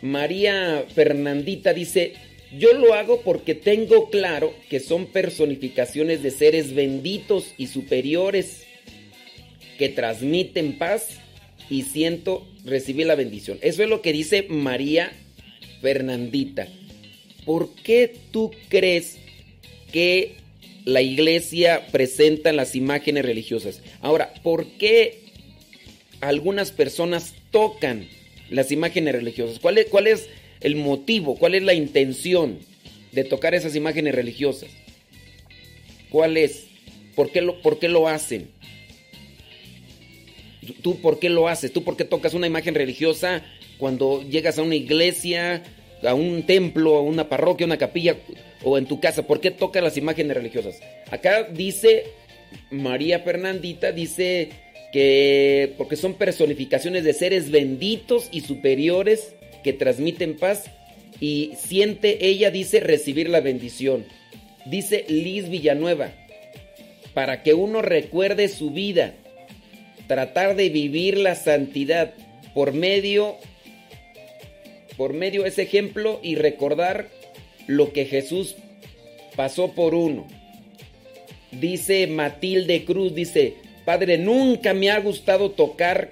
María 0.01 0.85
Fernandita 0.93 1.73
dice, 1.73 2.13
yo 2.57 2.73
lo 2.73 2.93
hago 2.93 3.21
porque 3.21 3.55
tengo 3.55 4.09
claro 4.09 4.53
que 4.69 4.79
son 4.79 5.07
personificaciones 5.07 6.23
de 6.23 6.31
seres 6.31 6.73
benditos 6.73 7.53
y 7.57 7.67
superiores 7.67 8.63
que 9.77 9.89
transmiten 9.89 10.77
paz 10.77 11.20
y 11.71 11.83
siento 11.83 12.45
recibir 12.65 13.07
la 13.07 13.15
bendición. 13.15 13.57
Eso 13.61 13.81
es 13.81 13.89
lo 13.89 14.01
que 14.01 14.11
dice 14.11 14.45
María 14.49 15.13
Fernandita. 15.81 16.67
¿Por 17.45 17.73
qué 17.75 18.13
tú 18.31 18.51
crees 18.67 19.17
que 19.93 20.35
la 20.83 21.01
iglesia 21.01 21.87
presenta 21.89 22.51
las 22.51 22.75
imágenes 22.75 23.23
religiosas? 23.23 23.81
Ahora, 24.01 24.33
¿por 24.43 24.67
qué 24.73 25.19
algunas 26.19 26.71
personas 26.71 27.35
tocan 27.51 28.05
las 28.49 28.73
imágenes 28.73 29.15
religiosas? 29.15 29.57
¿Cuál 29.59 29.77
es, 30.07 30.27
el 30.59 30.75
motivo? 30.75 31.37
¿Cuál 31.37 31.55
es 31.55 31.63
la 31.63 31.73
intención 31.73 32.59
de 33.13 33.23
tocar 33.23 33.55
esas 33.55 33.77
imágenes 33.77 34.13
religiosas? 34.13 34.69
¿Cuál 36.09 36.35
es? 36.35 36.65
¿Por 37.15 37.31
qué 37.31 37.41
lo, 37.41 37.61
por 37.61 37.79
qué 37.79 37.87
lo 37.87 38.09
hacen? 38.09 38.49
¿Tú 40.81 41.01
por 41.01 41.19
qué 41.19 41.29
lo 41.29 41.47
haces? 41.47 41.71
¿Tú 41.71 41.83
por 41.83 41.97
qué 41.97 42.05
tocas 42.05 42.33
una 42.33 42.47
imagen 42.47 42.75
religiosa 42.75 43.43
cuando 43.77 44.23
llegas 44.23 44.57
a 44.57 44.63
una 44.63 44.75
iglesia, 44.75 45.63
a 46.03 46.13
un 46.13 46.43
templo, 46.43 46.95
a 46.95 47.01
una 47.01 47.29
parroquia, 47.29 47.65
a 47.65 47.67
una 47.67 47.77
capilla 47.77 48.17
o 48.63 48.77
en 48.77 48.85
tu 48.85 48.99
casa? 48.99 49.27
¿Por 49.27 49.39
qué 49.39 49.51
tocas 49.51 49.83
las 49.83 49.97
imágenes 49.97 50.35
religiosas? 50.35 50.79
Acá 51.09 51.43
dice 51.43 52.05
María 52.69 53.19
Fernandita, 53.19 53.91
dice 53.91 54.49
que 54.91 55.73
porque 55.77 55.95
son 55.95 56.15
personificaciones 56.15 57.03
de 57.03 57.13
seres 57.13 57.49
benditos 57.49 58.29
y 58.31 58.41
superiores 58.41 59.35
que 59.63 59.73
transmiten 59.73 60.37
paz 60.37 60.65
y 61.19 61.53
siente 61.55 62.25
ella, 62.25 62.51
dice, 62.51 62.79
recibir 62.79 63.29
la 63.29 63.41
bendición. 63.41 64.05
Dice 64.65 65.05
Liz 65.07 65.49
Villanueva, 65.49 66.11
para 67.13 67.43
que 67.43 67.53
uno 67.53 67.81
recuerde 67.81 68.47
su 68.47 68.71
vida 68.71 69.13
tratar 70.11 70.57
de 70.57 70.67
vivir 70.67 71.17
la 71.17 71.35
santidad 71.35 72.11
por 72.53 72.73
medio 72.73 73.37
por 74.97 75.13
medio 75.13 75.43
de 75.43 75.47
ese 75.47 75.61
ejemplo 75.61 76.19
y 76.21 76.35
recordar 76.35 77.07
lo 77.65 77.93
que 77.93 78.03
Jesús 78.03 78.57
pasó 79.37 79.71
por 79.71 79.95
uno. 79.95 80.27
Dice 81.53 82.07
Matilde 82.07 82.83
Cruz, 82.83 83.15
dice, 83.15 83.53
Padre, 83.85 84.17
nunca 84.17 84.73
me 84.73 84.91
ha 84.91 84.99
gustado 84.99 85.51
tocar. 85.51 86.09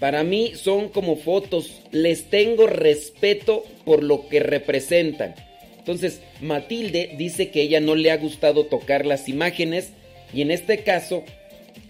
Para 0.00 0.24
mí 0.24 0.54
son 0.56 0.88
como 0.88 1.14
fotos. 1.14 1.80
Les 1.92 2.24
tengo 2.24 2.66
respeto 2.66 3.62
por 3.84 4.02
lo 4.02 4.26
que 4.26 4.40
representan. 4.40 5.36
Entonces, 5.78 6.22
Matilde 6.40 7.14
dice 7.18 7.52
que 7.52 7.62
ella 7.62 7.78
no 7.78 7.94
le 7.94 8.10
ha 8.10 8.16
gustado 8.16 8.66
tocar 8.66 9.06
las 9.06 9.28
imágenes 9.28 9.92
y 10.34 10.42
en 10.42 10.50
este 10.50 10.82
caso 10.82 11.22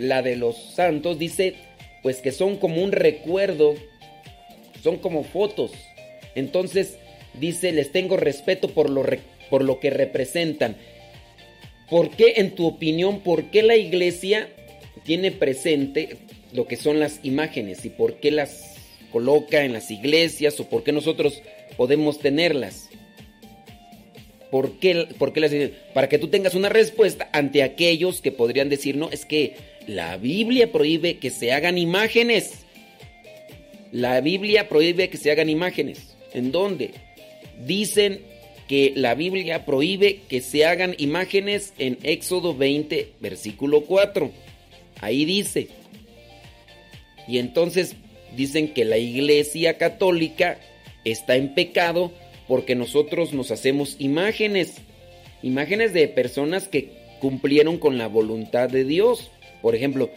la 0.02 0.22
de 0.22 0.36
los 0.36 0.56
santos 0.56 1.18
dice 1.18 1.54
pues 2.02 2.16
que 2.20 2.32
son 2.32 2.56
como 2.56 2.82
un 2.82 2.92
recuerdo, 2.92 3.74
son 4.82 4.98
como 4.98 5.22
fotos. 5.22 5.70
Entonces 6.34 6.98
dice, 7.34 7.72
les 7.72 7.92
tengo 7.92 8.16
respeto 8.16 8.68
por 8.68 8.90
lo, 8.90 9.04
por 9.48 9.62
lo 9.62 9.80
que 9.80 9.90
representan. 9.90 10.76
¿Por 11.88 12.10
qué, 12.10 12.34
en 12.36 12.54
tu 12.54 12.66
opinión, 12.66 13.20
por 13.20 13.44
qué 13.50 13.62
la 13.62 13.76
iglesia 13.76 14.48
tiene 15.04 15.30
presente 15.30 16.16
lo 16.52 16.66
que 16.66 16.76
son 16.76 16.98
las 16.98 17.20
imágenes 17.22 17.84
y 17.84 17.90
por 17.90 18.14
qué 18.14 18.30
las 18.30 18.76
coloca 19.12 19.64
en 19.64 19.72
las 19.72 19.90
iglesias 19.90 20.58
o 20.58 20.68
por 20.68 20.82
qué 20.82 20.92
nosotros 20.92 21.42
podemos 21.76 22.18
tenerlas? 22.18 22.88
¿Por 24.52 24.78
qué, 24.78 25.06
por 25.16 25.32
qué 25.32 25.40
las 25.40 25.50
Para 25.94 26.10
que 26.10 26.18
tú 26.18 26.28
tengas 26.28 26.54
una 26.54 26.68
respuesta 26.68 27.26
ante 27.32 27.62
aquellos 27.62 28.20
que 28.20 28.32
podrían 28.32 28.68
decir, 28.68 28.98
no, 28.98 29.08
es 29.08 29.24
que 29.24 29.56
la 29.86 30.18
Biblia 30.18 30.70
prohíbe 30.70 31.16
que 31.16 31.30
se 31.30 31.54
hagan 31.54 31.78
imágenes. 31.78 32.66
La 33.92 34.20
Biblia 34.20 34.68
prohíbe 34.68 35.08
que 35.08 35.16
se 35.16 35.30
hagan 35.30 35.48
imágenes. 35.48 36.16
¿En 36.34 36.52
dónde? 36.52 36.90
Dicen 37.64 38.20
que 38.68 38.92
la 38.94 39.14
Biblia 39.14 39.64
prohíbe 39.64 40.20
que 40.28 40.42
se 40.42 40.66
hagan 40.66 40.96
imágenes 40.98 41.72
en 41.78 41.96
Éxodo 42.02 42.54
20, 42.54 43.08
versículo 43.20 43.86
4. 43.86 44.30
Ahí 45.00 45.24
dice. 45.24 45.68
Y 47.26 47.38
entonces 47.38 47.96
dicen 48.36 48.74
que 48.74 48.84
la 48.84 48.98
Iglesia 48.98 49.78
Católica 49.78 50.58
está 51.06 51.36
en 51.36 51.54
pecado 51.54 52.12
porque 52.48 52.74
nosotros 52.74 53.32
nos 53.32 53.50
hacemos 53.50 53.96
imágenes. 53.98 54.76
Imágenes 55.42 55.92
de 55.92 56.08
personas 56.08 56.68
que 56.68 56.90
cumplieron 57.20 57.78
con 57.78 57.98
la 57.98 58.08
voluntad 58.08 58.68
de 58.68 58.84
Dios. 58.84 59.30
Por 59.60 59.74
ejemplo, 59.74 60.10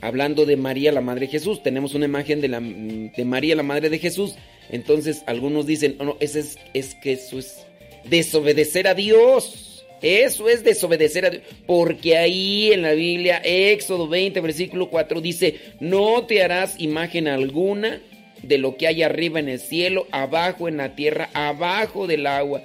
hablando 0.00 0.46
de 0.46 0.56
María, 0.56 0.92
la 0.92 1.00
Madre 1.00 1.26
de 1.26 1.32
Jesús, 1.32 1.62
tenemos 1.62 1.94
una 1.94 2.06
imagen 2.06 2.40
de, 2.40 3.24
María, 3.24 3.54
la 3.56 3.62
Madre 3.62 3.90
de 3.90 3.98
Jesús. 3.98 4.34
Entonces 4.70 5.22
algunos 5.26 5.66
dicen, 5.66 5.96
oh, 5.98 6.04
no, 6.04 6.16
ese 6.20 6.40
es, 6.40 6.58
es 6.74 6.94
que 6.94 7.12
eso 7.12 7.38
es, 7.38 7.66
desobedecer 8.04 8.86
a 8.86 8.94
Dios. 8.94 9.84
Eso 10.02 10.48
es 10.48 10.64
desobedecer 10.64 11.26
a 11.26 11.30
Dios. 11.30 11.42
Porque 11.66 12.16
ahí 12.16 12.72
en 12.72 12.82
la 12.82 12.92
Biblia, 12.92 13.40
Éxodo 13.44 14.08
20, 14.08 14.40
versículo 14.40 14.88
4, 14.88 15.20
dice, 15.20 15.56
no 15.78 16.24
te 16.26 16.42
harás 16.42 16.80
imagen 16.80 17.28
alguna 17.28 18.00
de 18.42 18.58
lo 18.58 18.76
que 18.76 18.86
hay 18.86 19.02
arriba 19.02 19.40
en 19.40 19.48
el 19.48 19.60
cielo, 19.60 20.06
abajo 20.10 20.68
en 20.68 20.78
la 20.78 20.94
tierra, 20.94 21.30
abajo 21.34 22.06
del 22.06 22.26
agua. 22.26 22.62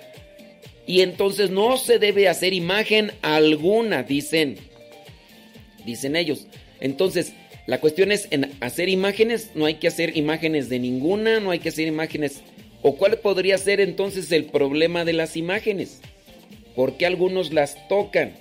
Y 0.88 1.02
entonces 1.02 1.50
no 1.50 1.78
se 1.78 2.00
debe 2.00 2.28
hacer 2.28 2.54
imagen 2.54 3.12
alguna, 3.22 4.04
dicen. 4.04 4.58
Dicen 5.86 6.16
ellos. 6.16 6.48
Entonces, 6.80 7.34
la 7.66 7.80
cuestión 7.80 8.12
es 8.12 8.28
en 8.32 8.52
hacer 8.60 8.90
imágenes, 8.90 9.52
no 9.56 9.66
hay 9.66 9.76
que 9.76 9.88
hacer 9.88 10.16
imágenes 10.16 10.70
de 10.70 10.80
ninguna, 10.80 11.40
no 11.40 11.52
hay 11.52 11.60
que 11.60 11.70
hacer 11.70 11.88
imágenes. 11.88 12.42
¿O 12.84 12.96
cuál 12.96 13.18
podría 13.18 13.58
ser 13.58 13.82
entonces 13.82 14.32
el 14.32 14.46
problema 14.46 15.06
de 15.06 15.14
las 15.14 15.36
imágenes? 15.36 16.02
¿Por 16.76 16.98
qué 16.98 17.08
algunos 17.08 17.52
las 17.54 17.88
tocan? 17.88 18.34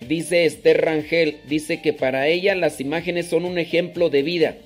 Dice 0.00 0.46
Esther 0.46 0.80
Rangel, 0.80 1.36
dice 1.46 1.80
que 1.82 1.92
para 1.92 2.26
ella 2.26 2.54
las 2.54 2.80
imágenes 2.80 3.26
son 3.26 3.44
un 3.44 3.58
ejemplo 3.58 4.08
de 4.08 4.22
vida, 4.22 4.56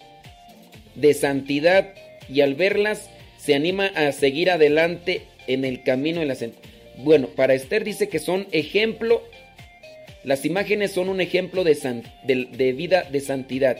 de 0.94 1.14
santidad, 1.14 1.94
y 2.28 2.40
al 2.40 2.54
verlas 2.54 3.10
se 3.38 3.54
anima 3.54 3.86
a 3.86 4.12
seguir 4.12 4.50
adelante 4.50 5.22
en 5.46 5.64
el 5.64 5.82
camino 5.82 6.20
de 6.20 6.26
la 6.26 6.36
Bueno, 6.98 7.28
para 7.28 7.54
Esther 7.54 7.84
dice 7.84 8.08
que 8.08 8.18
son 8.18 8.46
ejemplo 8.52 9.22
las 10.24 10.46
imágenes 10.46 10.92
son 10.92 11.10
un 11.10 11.20
ejemplo 11.20 11.64
de, 11.64 12.02
de, 12.24 12.72
vida 12.72 13.02
de 13.02 13.20
santidad. 13.20 13.76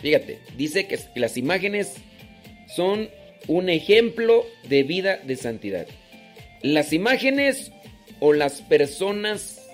Fíjate, 0.00 0.38
dice 0.56 0.86
que 0.86 0.98
las 1.14 1.38
imágenes 1.38 1.94
son 2.66 3.08
un 3.46 3.70
ejemplo 3.70 4.44
de 4.68 4.82
vida 4.82 5.16
de 5.16 5.36
santidad. 5.36 5.86
Las 6.62 6.92
imágenes 6.92 7.72
o 8.20 8.34
las 8.34 8.60
personas 8.60 9.66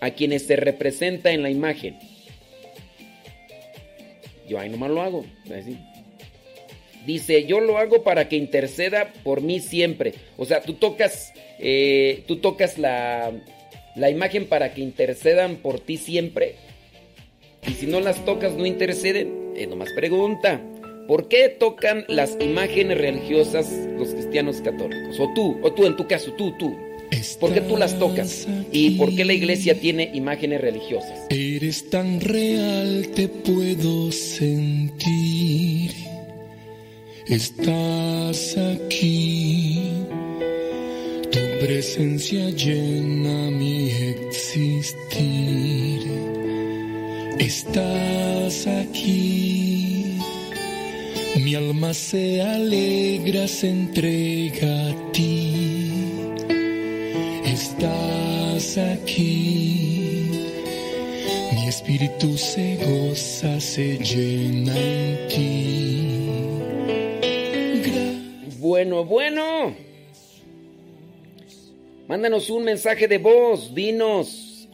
a 0.00 0.10
quienes 0.10 0.46
se 0.46 0.56
representa 0.56 1.30
en 1.30 1.42
la 1.42 1.50
imagen. 1.50 1.96
Yo 4.50 4.58
ahí 4.58 4.68
nomás 4.68 4.90
lo 4.90 5.00
hago. 5.00 5.24
Dice, 7.06 7.44
yo 7.46 7.60
lo 7.60 7.78
hago 7.78 8.02
para 8.02 8.28
que 8.28 8.34
interceda 8.34 9.12
por 9.22 9.42
mí 9.42 9.60
siempre. 9.60 10.14
O 10.36 10.44
sea, 10.44 10.60
tú 10.60 10.74
tocas, 10.74 11.32
eh, 11.60 12.24
tú 12.26 12.38
tocas 12.38 12.76
la, 12.76 13.30
la 13.94 14.10
imagen 14.10 14.46
para 14.46 14.74
que 14.74 14.80
intercedan 14.80 15.56
por 15.56 15.78
ti 15.78 15.96
siempre. 15.96 16.56
Y 17.64 17.74
si 17.74 17.86
no 17.86 18.00
las 18.00 18.24
tocas, 18.24 18.54
no 18.54 18.66
interceden. 18.66 19.52
Eh, 19.54 19.68
nomás 19.68 19.92
pregunta. 19.92 20.60
¿Por 21.06 21.28
qué 21.28 21.48
tocan 21.48 22.04
las 22.08 22.36
imágenes 22.40 22.98
religiosas 22.98 23.70
los 23.96 24.08
cristianos 24.08 24.60
católicos? 24.60 25.20
O 25.20 25.32
tú, 25.32 25.60
o 25.62 25.72
tú 25.72 25.86
en 25.86 25.96
tu 25.96 26.08
caso, 26.08 26.32
tú, 26.32 26.56
tú. 26.58 26.76
¿Por 27.38 27.52
qué 27.54 27.60
tú 27.60 27.76
las 27.76 27.98
tocas? 27.98 28.46
¿Y 28.72 28.90
por 28.90 29.14
qué 29.14 29.24
la 29.24 29.32
iglesia 29.32 29.78
tiene 29.80 30.10
imágenes 30.14 30.60
religiosas? 30.60 31.18
Eres 31.28 31.90
tan 31.90 32.20
real, 32.20 33.08
te 33.14 33.28
puedo 33.28 34.12
sentir. 34.12 35.92
Estás 37.26 38.56
aquí 38.56 39.78
tu 41.30 41.38
presencia 41.64 42.50
llena 42.50 43.50
mi 43.50 43.90
existir. 43.90 45.20
Estás 47.38 48.66
aquí. 48.66 50.18
Mi 51.36 51.54
alma 51.54 51.94
se 51.94 52.42
alegra, 52.42 53.46
se 53.46 53.70
entrega 53.70 54.88
a 54.88 55.12
ti. 55.12 55.29
Estás 57.60 58.78
aquí. 58.78 60.30
Mi 61.52 61.68
espíritu 61.68 62.38
se 62.38 62.76
goza, 62.76 63.60
se 63.60 63.98
llena 63.98 64.74
en 64.78 65.28
ti. 65.28 66.30
Bueno, 68.60 69.04
bueno. 69.04 69.74
Mándanos 72.08 72.48
un 72.48 72.64
mensaje 72.64 73.06
de 73.06 73.18
voz, 73.18 73.74
dinos. 73.74 74.66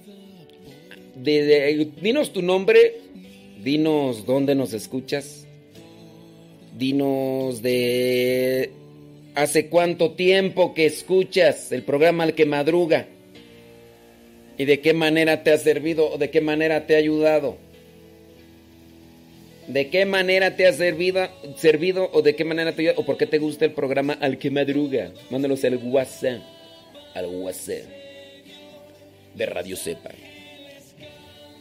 dinos 1.16 2.32
tu 2.32 2.40
nombre, 2.40 3.00
dinos 3.64 4.24
dónde 4.24 4.54
nos 4.54 4.72
escuchas. 4.72 5.44
Dinos 6.78 7.62
de 7.62 8.70
hace 9.36 9.68
cuánto 9.68 10.12
tiempo 10.12 10.74
que 10.74 10.86
escuchas 10.86 11.70
el 11.70 11.82
programa 11.82 12.24
Al 12.24 12.34
que 12.34 12.46
madruga. 12.46 13.06
Y 14.58 14.64
de 14.64 14.80
qué 14.80 14.94
manera 14.94 15.42
te 15.42 15.52
ha 15.52 15.58
servido 15.58 16.10
o 16.10 16.18
de 16.18 16.30
qué 16.30 16.40
manera 16.40 16.86
te 16.86 16.94
ha 16.94 16.98
ayudado. 16.98 17.58
¿De 19.68 19.90
qué 19.90 20.06
manera 20.06 20.56
te 20.56 20.66
ha 20.66 20.72
servido, 20.72 21.28
servido 21.56 22.08
o 22.12 22.22
de 22.22 22.34
qué 22.34 22.44
manera 22.44 22.72
te 22.72 22.90
o 22.90 23.04
por 23.04 23.16
qué 23.16 23.26
te 23.26 23.38
gusta 23.38 23.64
el 23.66 23.72
programa 23.72 24.14
Al 24.14 24.38
que 24.38 24.50
madruga? 24.50 25.12
Mándanos 25.30 25.62
el 25.64 25.76
WhatsApp 25.76 26.40
al 27.14 27.26
WhatsApp 27.26 27.84
de 29.34 29.46
Radio 29.46 29.76
Cepa. 29.76 30.10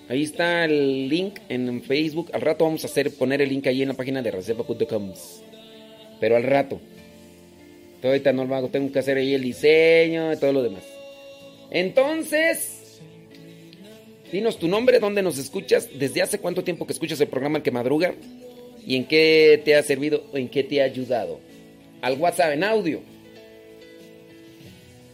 Ahí 0.07 0.23
está 0.23 0.65
el 0.65 1.09
link 1.09 1.39
en 1.49 1.81
Facebook. 1.81 2.29
Al 2.31 2.41
rato 2.41 2.63
vamos 2.63 2.83
a 2.83 2.87
hacer 2.87 3.11
poner 3.11 3.41
el 3.41 3.49
link 3.49 3.67
ahí 3.67 3.81
en 3.81 3.89
la 3.89 3.95
página 3.95 4.21
de 4.21 4.31
radiocepa.com. 4.31 5.13
Pero 6.19 6.35
al 6.37 6.43
rato. 6.43 6.79
Ahorita 8.05 8.33
no 8.33 8.45
lo 8.45 8.55
hago, 8.55 8.69
tengo 8.69 8.91
que 8.91 8.99
hacer 8.99 9.17
ahí 9.17 9.33
el 9.33 9.43
diseño 9.43 10.31
y 10.31 10.37
todo 10.37 10.53
lo 10.53 10.63
demás. 10.63 10.83
Entonces, 11.71 13.01
dinos 14.31 14.59
tu 14.59 14.67
nombre, 14.67 14.99
dónde 14.99 15.21
nos 15.21 15.37
escuchas, 15.37 15.89
desde 15.97 16.21
hace 16.21 16.39
cuánto 16.39 16.63
tiempo 16.63 16.85
que 16.85 16.93
escuchas 16.93 17.19
el 17.19 17.27
programa 17.27 17.57
El 17.57 17.63
que 17.63 17.71
madruga 17.71 18.13
y 18.85 18.95
en 18.95 19.05
qué 19.05 19.61
te 19.65 19.75
ha 19.75 19.83
servido 19.83 20.23
o 20.31 20.37
en 20.37 20.49
qué 20.49 20.63
te 20.63 20.81
ha 20.81 20.85
ayudado. 20.85 21.39
Al 22.01 22.19
WhatsApp 22.19 22.53
en 22.53 22.63
audio 22.63 23.01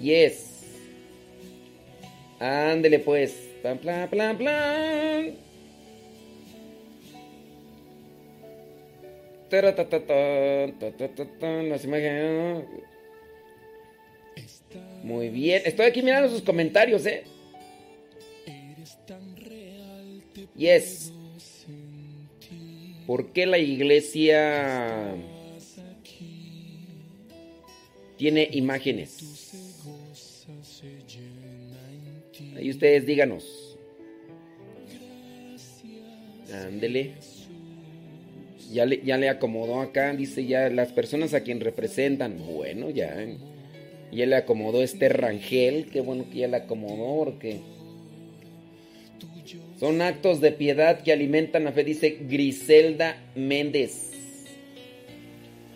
Yes. 0.01 0.63
Ándele 2.39 2.99
pues. 2.99 3.31
Plan, 3.61 3.77
plan, 3.77 4.09
plan, 4.09 4.37
plan. 4.37 5.50
Muy 15.03 15.29
bien. 15.29 15.61
Estoy 15.65 15.87
aquí 15.87 16.01
mirando 16.01 16.29
sus 16.29 16.41
comentarios, 16.41 17.05
¿eh? 17.05 17.23
Yes. 20.55 21.11
¿Por 23.05 23.33
qué 23.33 23.45
la 23.45 23.57
iglesia 23.57 25.15
tiene 28.17 28.47
imágenes? 28.53 29.51
Ahí 32.55 32.69
ustedes 32.69 33.05
díganos. 33.05 33.77
Ándele. 36.53 37.15
Ya 38.71 38.85
le, 38.85 39.01
ya 39.03 39.17
le 39.17 39.29
acomodó 39.29 39.81
acá, 39.81 40.13
dice 40.13 40.45
ya 40.45 40.69
las 40.69 40.91
personas 40.91 41.33
a 41.33 41.41
quien 41.41 41.59
representan. 41.59 42.37
Bueno, 42.45 42.89
ya. 42.89 43.15
Ya 44.11 44.25
le 44.25 44.35
acomodó 44.35 44.81
este 44.81 45.09
Rangel. 45.09 45.87
Qué 45.91 46.01
bueno 46.01 46.25
que 46.29 46.39
ya 46.39 46.47
le 46.47 46.57
acomodó 46.57 47.25
porque... 47.25 47.59
Son 49.79 50.01
actos 50.01 50.41
de 50.41 50.51
piedad 50.51 51.01
que 51.01 51.11
alimentan 51.11 51.63
la 51.63 51.71
fe, 51.71 51.83
dice 51.83 52.19
Griselda 52.21 53.17
Méndez. 53.35 54.11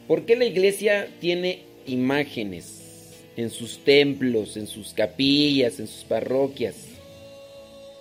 ¿Por 0.08 0.26
qué 0.26 0.36
la 0.36 0.46
iglesia 0.46 1.08
tiene 1.20 1.64
imágenes? 1.88 2.86
en 3.38 3.50
sus 3.50 3.80
templos, 3.80 4.58
en 4.58 4.68
sus 4.68 4.94
capillas, 4.94 5.80
en 5.80 5.88
sus 5.88 6.04
parroquias. 6.04 6.76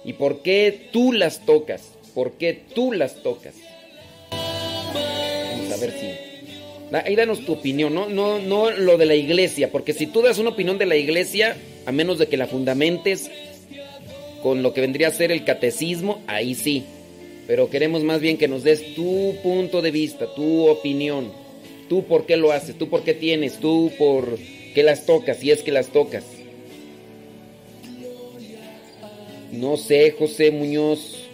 ¿Y 0.05 0.13
por 0.15 0.43
qué 0.43 0.89
tú 0.93 1.13
las 1.13 1.45
tocas? 1.45 1.93
¿Por 2.15 2.33
qué 2.33 2.61
tú 2.75 2.93
las 2.93 3.23
tocas? 3.23 3.55
Vamos 5.87 6.03
a 6.03 6.07
ver 6.07 6.17
si... 6.17 6.35
Ahí 6.95 7.17
danos 7.17 7.45
tu 7.45 7.55
opinión, 7.55 7.95
¿no? 7.95 8.09
No, 8.09 8.39
no 8.39 8.71
lo 8.71 8.97
de 8.99 9.07
la 9.07 9.15
iglesia, 9.15 9.73
porque 9.73 9.93
si 9.93 10.07
tú 10.07 10.23
das 10.23 10.39
una 10.39 10.51
opinión 10.51 10.79
de 10.79 10.87
la 10.87 10.97
iglesia, 10.97 11.57
a 11.87 11.93
menos 11.93 12.19
de 12.19 12.29
que 12.29 12.37
la 12.37 12.47
fundamentes 12.47 13.31
con 14.43 14.63
lo 14.63 14.75
que 14.75 14.83
vendría 14.83 15.09
a 15.09 15.11
ser 15.11 15.33
el 15.33 15.45
catecismo, 15.45 16.23
ahí 16.27 16.55
sí. 16.55 16.85
Pero 17.47 17.69
queremos 17.69 18.05
más 18.05 18.21
bien 18.21 18.37
que 18.37 18.47
nos 18.47 18.63
des 18.63 18.95
tu 18.95 19.35
punto 19.43 19.83
de 19.83 19.91
vista, 19.91 20.33
tu 20.35 20.69
opinión. 20.69 21.33
Tú 21.89 22.05
por 22.05 22.27
qué 22.27 22.37
lo 22.37 22.53
haces, 22.53 22.77
tú 22.77 22.89
por 22.89 23.03
qué 23.03 23.15
tienes, 23.15 23.57
tú 23.57 23.91
por 23.99 24.39
que 24.75 24.83
las 24.83 25.07
tocas, 25.07 25.39
si 25.39 25.51
es 25.51 25.63
que 25.63 25.73
las 25.73 25.89
tocas. 25.89 26.25
No 29.51 29.77
sé, 29.77 30.11
José 30.13 30.51
Muñoz 30.51 31.25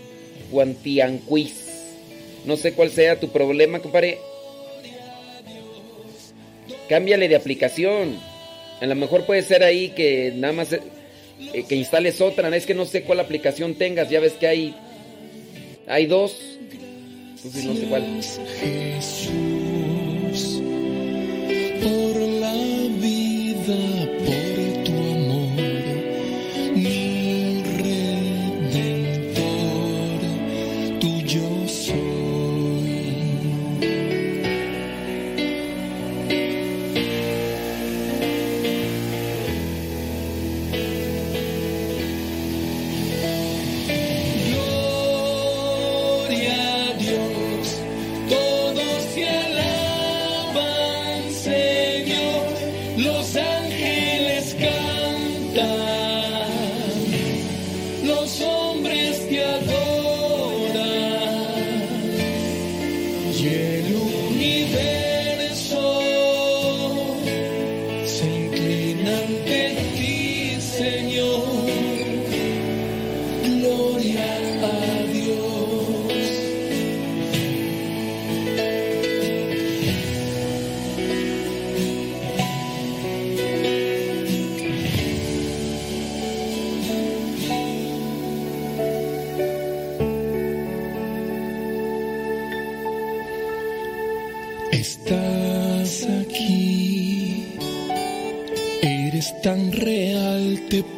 Guantiancuiz. 0.50 1.66
No 2.44 2.56
sé 2.56 2.72
cuál 2.72 2.90
sea 2.90 3.20
tu 3.20 3.28
problema, 3.28 3.80
compadre. 3.80 4.18
Cámbiale 6.90 7.28
de 7.28 7.36
aplicación. 7.36 8.18
A 8.80 8.86
lo 8.86 8.96
mejor 8.96 9.24
puede 9.24 9.42
ser 9.42 9.62
ahí 9.62 9.90
que 9.90 10.32
nada 10.34 10.52
más 10.52 10.72
eh, 10.72 10.80
que 11.68 11.76
instales 11.76 12.20
otra. 12.20 12.54
Es 12.56 12.66
que 12.66 12.74
no 12.74 12.84
sé 12.84 13.04
cuál 13.04 13.20
aplicación 13.20 13.76
tengas. 13.76 14.10
Ya 14.10 14.18
ves 14.18 14.32
que 14.32 14.48
hay, 14.48 14.74
hay 15.86 16.06
dos. 16.06 16.36
No 17.44 17.74
sé 17.76 17.86
cuál. 17.88 18.20
Jesús, 18.60 19.30
por 21.80 22.29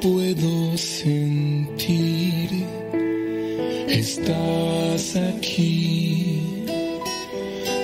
puedo 0.01 0.77
sentir. 0.79 2.49
Estás 3.89 5.17
aquí. 5.17 6.65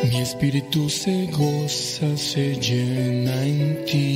Mi 0.04 0.18
espíritu 0.20 0.88
se 0.88 1.26
goza, 1.26 2.16
se 2.16 2.54
llena 2.56 3.44
en 3.44 3.84
ti. 3.84 4.07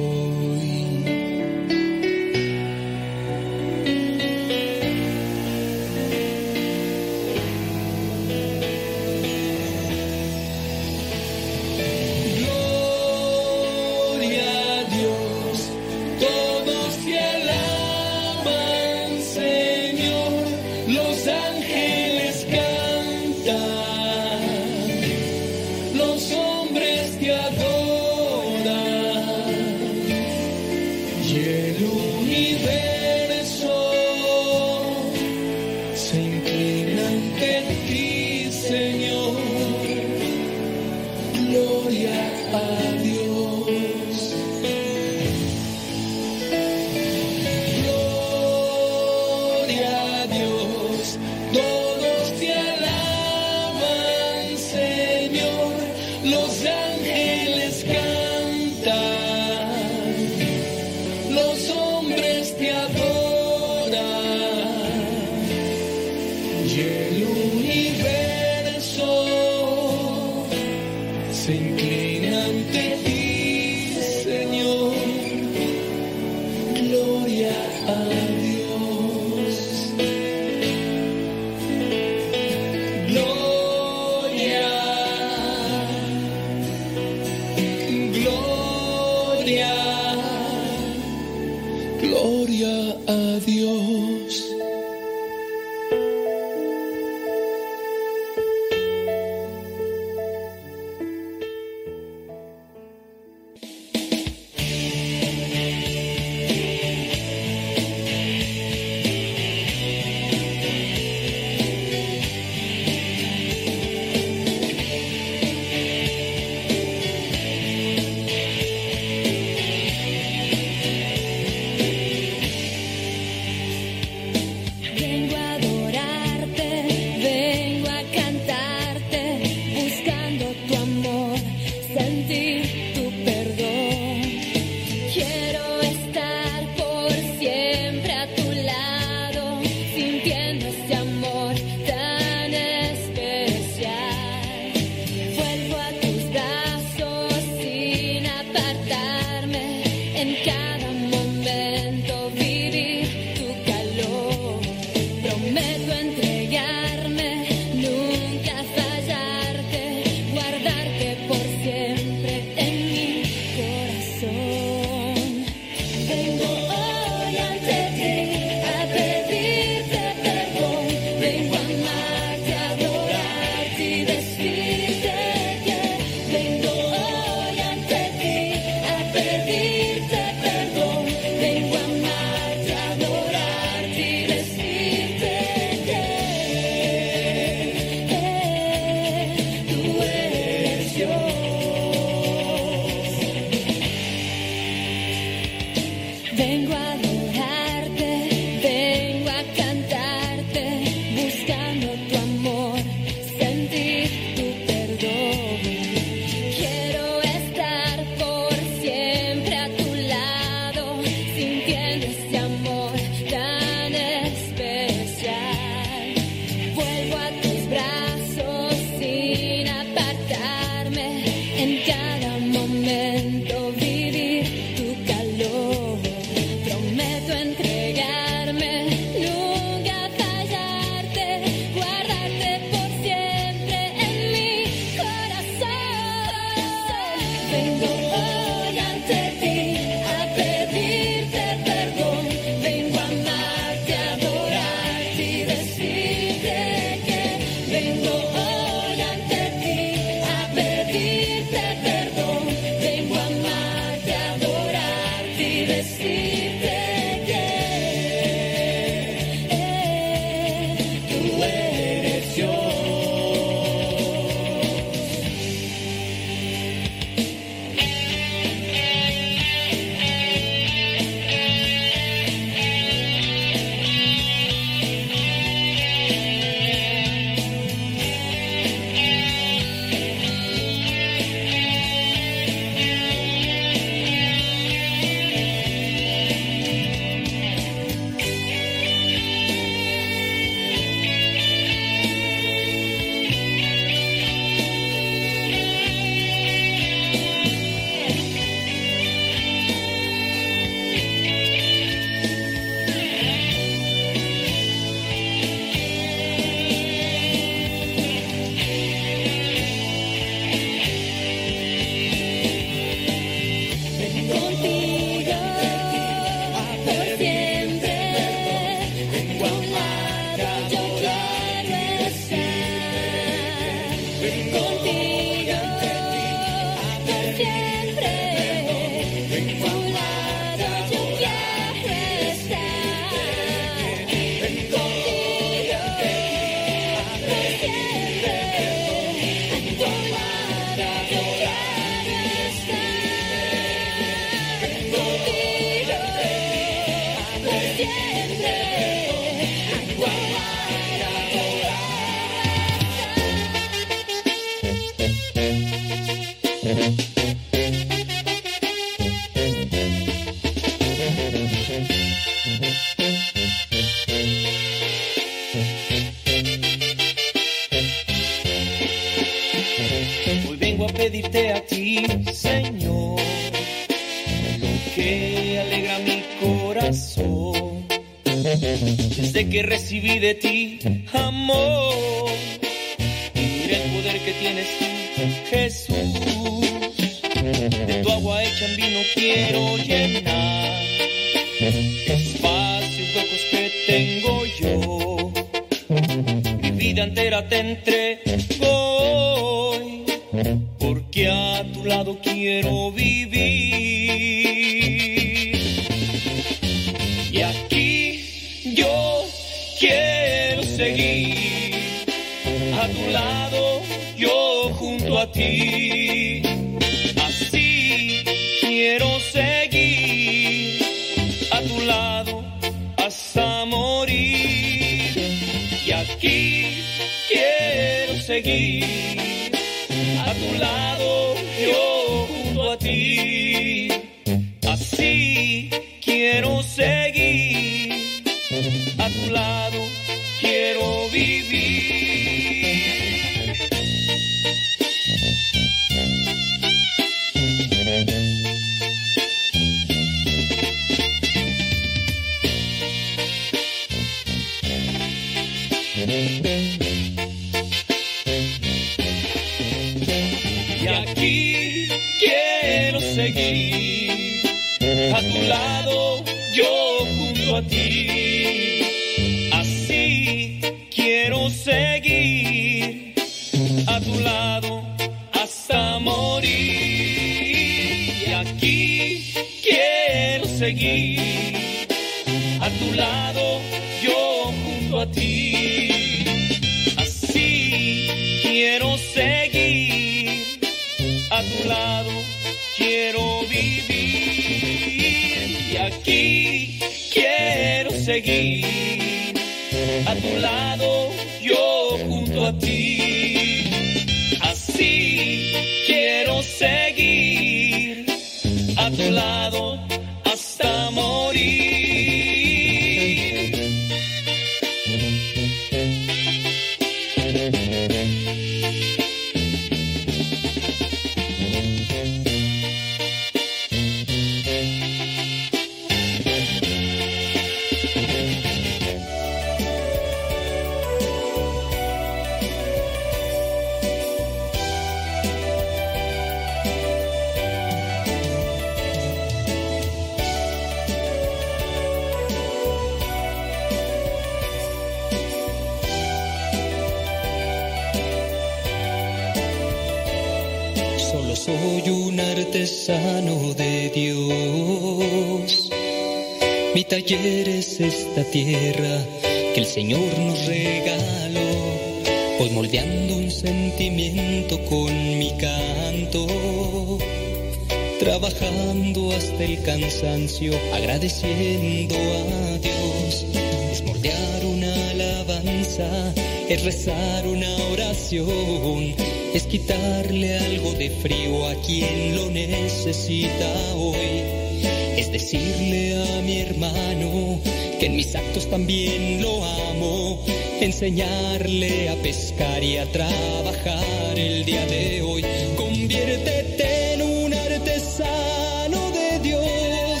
A 592.80 592.86
trabajar 592.86 594.16
el 594.16 594.44
día 594.44 594.64
de 594.66 595.02
hoy, 595.02 595.24
conviértete 595.56 596.94
en 596.94 597.02
un 597.02 597.34
artesano 597.34 598.90
de 598.92 599.18
Dios. 599.18 600.00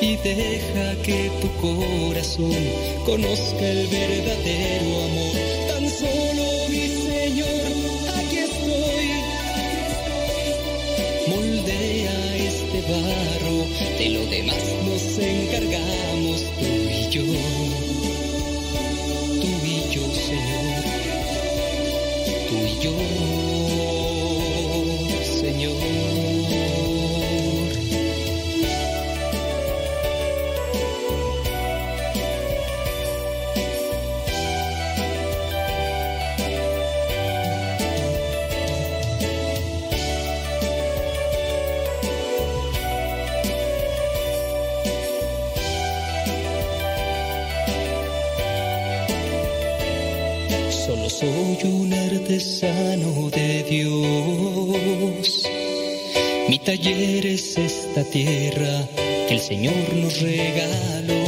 Y 0.00 0.16
deja 0.16 1.00
que 1.04 1.30
tu 1.40 1.48
corazón 1.62 2.56
conozca 3.06 3.68
el 3.68 3.86
verdadero 3.86 4.19
yo, 22.78 22.92
Señor. 25.40 26.39
Dios. 53.70 55.48
Mi 56.48 56.58
taller 56.58 57.24
es 57.24 57.56
esta 57.56 58.02
tierra 58.02 58.88
que 59.28 59.34
el 59.34 59.40
Señor 59.40 59.94
nos 59.94 60.20
regaló. 60.20 61.22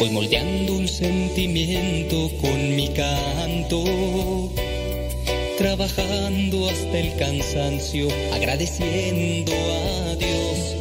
Voy 0.00 0.10
moldeando 0.10 0.74
un 0.74 0.88
sentimiento 0.88 2.28
con 2.40 2.74
mi 2.74 2.88
canto, 2.88 4.50
trabajando 5.56 6.68
hasta 6.68 6.98
el 6.98 7.14
cansancio, 7.14 8.08
agradeciendo 8.32 9.52
a 9.52 10.16
Dios. 10.16 10.74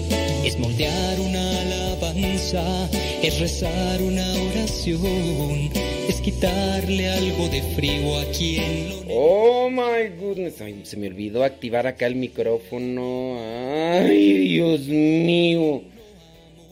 Es 0.43 0.57
moldear 0.57 1.19
una 1.19 1.61
alabanza, 1.61 2.89
es 3.21 3.39
rezar 3.39 4.01
una 4.01 4.25
oración, 4.49 5.69
es 6.09 6.19
quitarle 6.19 7.09
algo 7.09 7.47
de 7.49 7.61
frío 7.75 8.17
a 8.17 8.25
quien 8.31 8.89
lo... 8.89 9.52
My 9.83 10.07
goodness, 10.07 10.61
se 10.83 10.95
me 10.95 11.07
olvidó 11.07 11.43
activar 11.43 11.87
acá 11.87 12.07
el 12.07 12.15
micrófono. 12.15 13.35
Ay, 13.37 14.33
Dios 14.47 14.81
mío. 14.87 15.81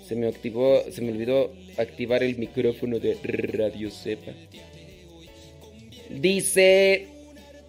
Se 0.07 0.15
me 0.15 0.27
activó, 0.27 0.81
se 0.89 1.01
me 1.01 1.11
olvidó 1.11 1.51
activar 1.77 2.23
el 2.23 2.37
micrófono 2.37 2.99
de 2.99 3.17
Radio 3.23 3.91
Cepa. 3.91 4.31
Dice 6.09 7.07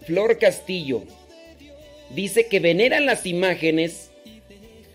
Flor 0.07 0.39
Castillo. 0.39 1.03
Dice 2.15 2.47
que 2.47 2.61
veneran 2.61 3.07
las 3.07 3.27
imágenes 3.27 4.11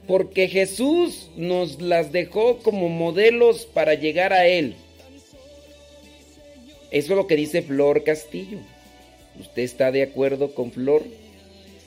porque 0.08 0.48
Jesús 0.48 1.30
nos 1.36 1.82
las 1.82 2.14
dejó 2.14 2.60
como 2.60 2.88
modelos 2.88 3.66
para 3.66 3.96
llegar 3.96 4.32
a 4.32 4.48
Él. 4.48 4.76
Eso 6.90 7.12
es 7.14 7.18
lo 7.18 7.28
que 7.28 7.36
dice 7.36 7.62
Flor 7.62 8.06
Castillo. 8.06 8.60
¿Usted 9.40 9.62
está 9.62 9.92
de 9.92 10.04
acuerdo 10.04 10.54
con 10.54 10.72
Flor? 10.72 11.04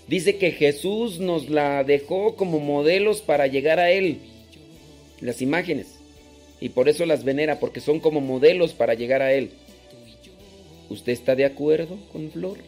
Dice 0.06 0.36
que 0.36 0.50
Jesús 0.50 1.18
nos 1.20 1.48
la 1.48 1.84
dejó 1.84 2.36
como 2.36 2.58
modelos 2.58 3.20
para 3.20 3.46
llegar 3.46 3.78
a 3.78 3.90
Él. 3.90 4.18
Las 5.20 5.42
imágenes. 5.42 5.98
Y 6.60 6.70
por 6.70 6.88
eso 6.88 7.06
las 7.06 7.24
venera, 7.24 7.60
porque 7.60 7.80
son 7.80 8.00
como 8.00 8.20
modelos 8.20 8.72
para 8.72 8.94
llegar 8.94 9.22
a 9.22 9.32
Él. 9.32 9.50
¿Usted 10.88 11.12
está 11.12 11.36
de 11.36 11.44
acuerdo 11.44 11.96
con 12.12 12.30
Flor? 12.30 12.58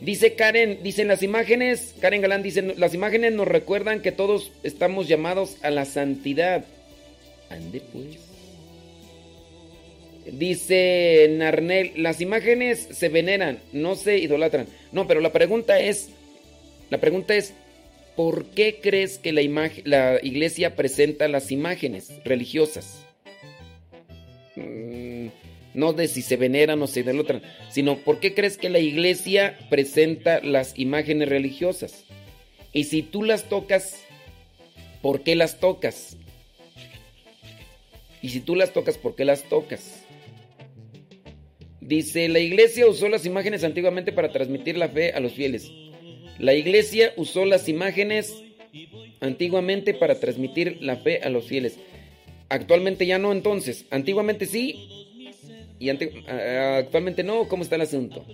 Dice 0.00 0.34
Karen, 0.34 0.80
dicen 0.82 1.08
las 1.08 1.22
imágenes, 1.22 1.94
Karen 2.00 2.20
Galán 2.20 2.42
dice, 2.42 2.62
las 2.76 2.94
imágenes 2.94 3.32
nos 3.32 3.48
recuerdan 3.48 4.02
que 4.02 4.12
todos 4.12 4.50
estamos 4.62 5.08
llamados 5.08 5.56
a 5.62 5.70
la 5.70 5.84
santidad. 5.84 6.64
Ande 7.48 7.80
pues. 7.92 8.33
Dice 10.26 11.26
Narnel, 11.30 11.92
las 11.96 12.20
imágenes 12.20 12.88
se 12.90 13.08
veneran, 13.08 13.58
no 13.72 13.94
se 13.94 14.18
idolatran. 14.18 14.66
No, 14.92 15.06
pero 15.06 15.20
la 15.20 15.32
pregunta 15.32 15.78
es, 15.78 16.08
la 16.90 16.98
pregunta 16.98 17.34
es, 17.34 17.52
¿por 18.16 18.46
qué 18.46 18.80
crees 18.80 19.18
que 19.18 19.32
la, 19.32 19.42
la 19.84 20.18
iglesia 20.22 20.76
presenta 20.76 21.28
las 21.28 21.50
imágenes 21.50 22.12
religiosas? 22.24 23.04
Mm, 24.56 25.28
no 25.74 25.92
de 25.92 26.08
si 26.08 26.22
se 26.22 26.36
veneran 26.36 26.80
o 26.80 26.86
se 26.86 27.00
idolatran, 27.00 27.42
sino 27.70 27.98
por 27.98 28.20
qué 28.20 28.32
crees 28.32 28.56
que 28.56 28.70
la 28.70 28.78
iglesia 28.78 29.58
presenta 29.68 30.40
las 30.40 30.78
imágenes 30.78 31.28
religiosas. 31.28 32.04
Y 32.72 32.84
si 32.84 33.02
tú 33.02 33.22
las 33.24 33.48
tocas, 33.48 34.00
¿por 35.02 35.22
qué 35.22 35.34
las 35.34 35.60
tocas? 35.60 36.16
Y 38.22 38.30
si 38.30 38.40
tú 38.40 38.56
las 38.56 38.72
tocas, 38.72 38.96
¿por 38.96 39.14
qué 39.16 39.24
las 39.26 39.42
tocas? 39.50 40.03
Dice, 41.86 42.30
la 42.30 42.38
iglesia 42.38 42.86
usó 42.86 43.10
las 43.10 43.26
imágenes 43.26 43.62
antiguamente 43.62 44.10
para 44.10 44.32
transmitir 44.32 44.78
la 44.78 44.88
fe 44.88 45.12
a 45.12 45.20
los 45.20 45.34
fieles. 45.34 45.70
La 46.38 46.54
iglesia 46.54 47.12
usó 47.18 47.44
las 47.44 47.68
imágenes 47.68 48.34
antiguamente 49.20 49.92
para 49.92 50.18
transmitir 50.18 50.78
la 50.80 50.96
fe 50.96 51.20
a 51.22 51.28
los 51.28 51.44
fieles. 51.44 51.78
Actualmente 52.48 53.04
ya 53.04 53.18
no 53.18 53.32
entonces. 53.32 53.84
Antiguamente 53.90 54.46
sí, 54.46 54.88
y 55.78 55.90
actualmente 55.90 57.22
no, 57.22 57.48
¿cómo 57.48 57.62
está 57.62 57.76
el 57.76 57.82
asunto? 57.82 58.24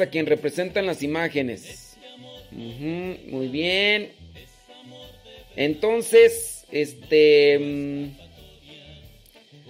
A 0.00 0.06
quien 0.06 0.24
representan 0.24 0.86
las 0.86 1.02
imágenes. 1.02 1.98
Muy 2.50 3.48
bien. 3.48 4.12
Entonces, 5.56 6.64
este... 6.72 7.58
Mm, 7.58 8.30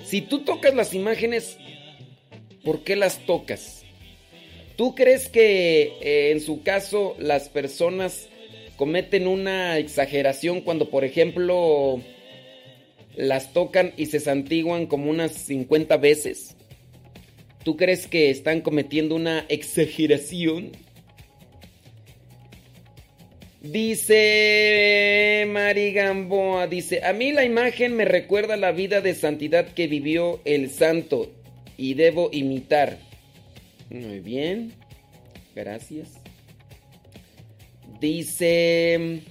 si 0.05 0.23
tú 0.23 0.41
tocas 0.41 0.75
las 0.75 0.95
imágenes, 0.95 1.59
¿por 2.65 2.83
qué 2.83 2.97
las 2.97 3.25
tocas? 3.27 3.83
¿Tú 4.77 4.95
crees 4.95 5.29
que 5.29 5.93
eh, 6.01 6.31
en 6.33 6.41
su 6.41 6.63
caso 6.63 7.15
las 7.19 7.49
personas 7.49 8.29
cometen 8.81 9.27
una 9.27 9.77
exageración 9.77 10.63
cuando, 10.63 10.89
por 10.89 11.05
ejemplo, 11.05 12.01
las 13.15 13.53
tocan 13.53 13.93
y 13.99 14.07
se 14.07 14.21
santiguan 14.21 14.87
como 14.87 15.11
unas 15.11 15.33
50 15.33 15.99
veces. 15.99 16.57
¿Tú 17.63 17.77
crees 17.77 18.07
que 18.07 18.31
están 18.31 18.63
cometiendo 18.63 19.17
una 19.17 19.45
exageración? 19.51 20.73
Dice 23.61 25.45
Mari 25.47 25.93
Gamboa, 25.93 26.67
dice, 26.67 27.05
a 27.05 27.13
mí 27.13 27.33
la 27.33 27.45
imagen 27.45 27.95
me 27.95 28.07
recuerda 28.07 28.57
la 28.57 28.73
vida 28.73 29.03
de 29.03 29.15
santidad 29.15 29.75
que 29.75 29.89
vivió 29.89 30.41
el 30.47 30.71
santo 30.71 31.31
y 31.81 31.95
debo 31.95 32.29
imitar. 32.31 32.99
Muy 33.89 34.21
bien, 34.21 34.73
gracias. 35.55 36.11
Dice... 38.01 39.23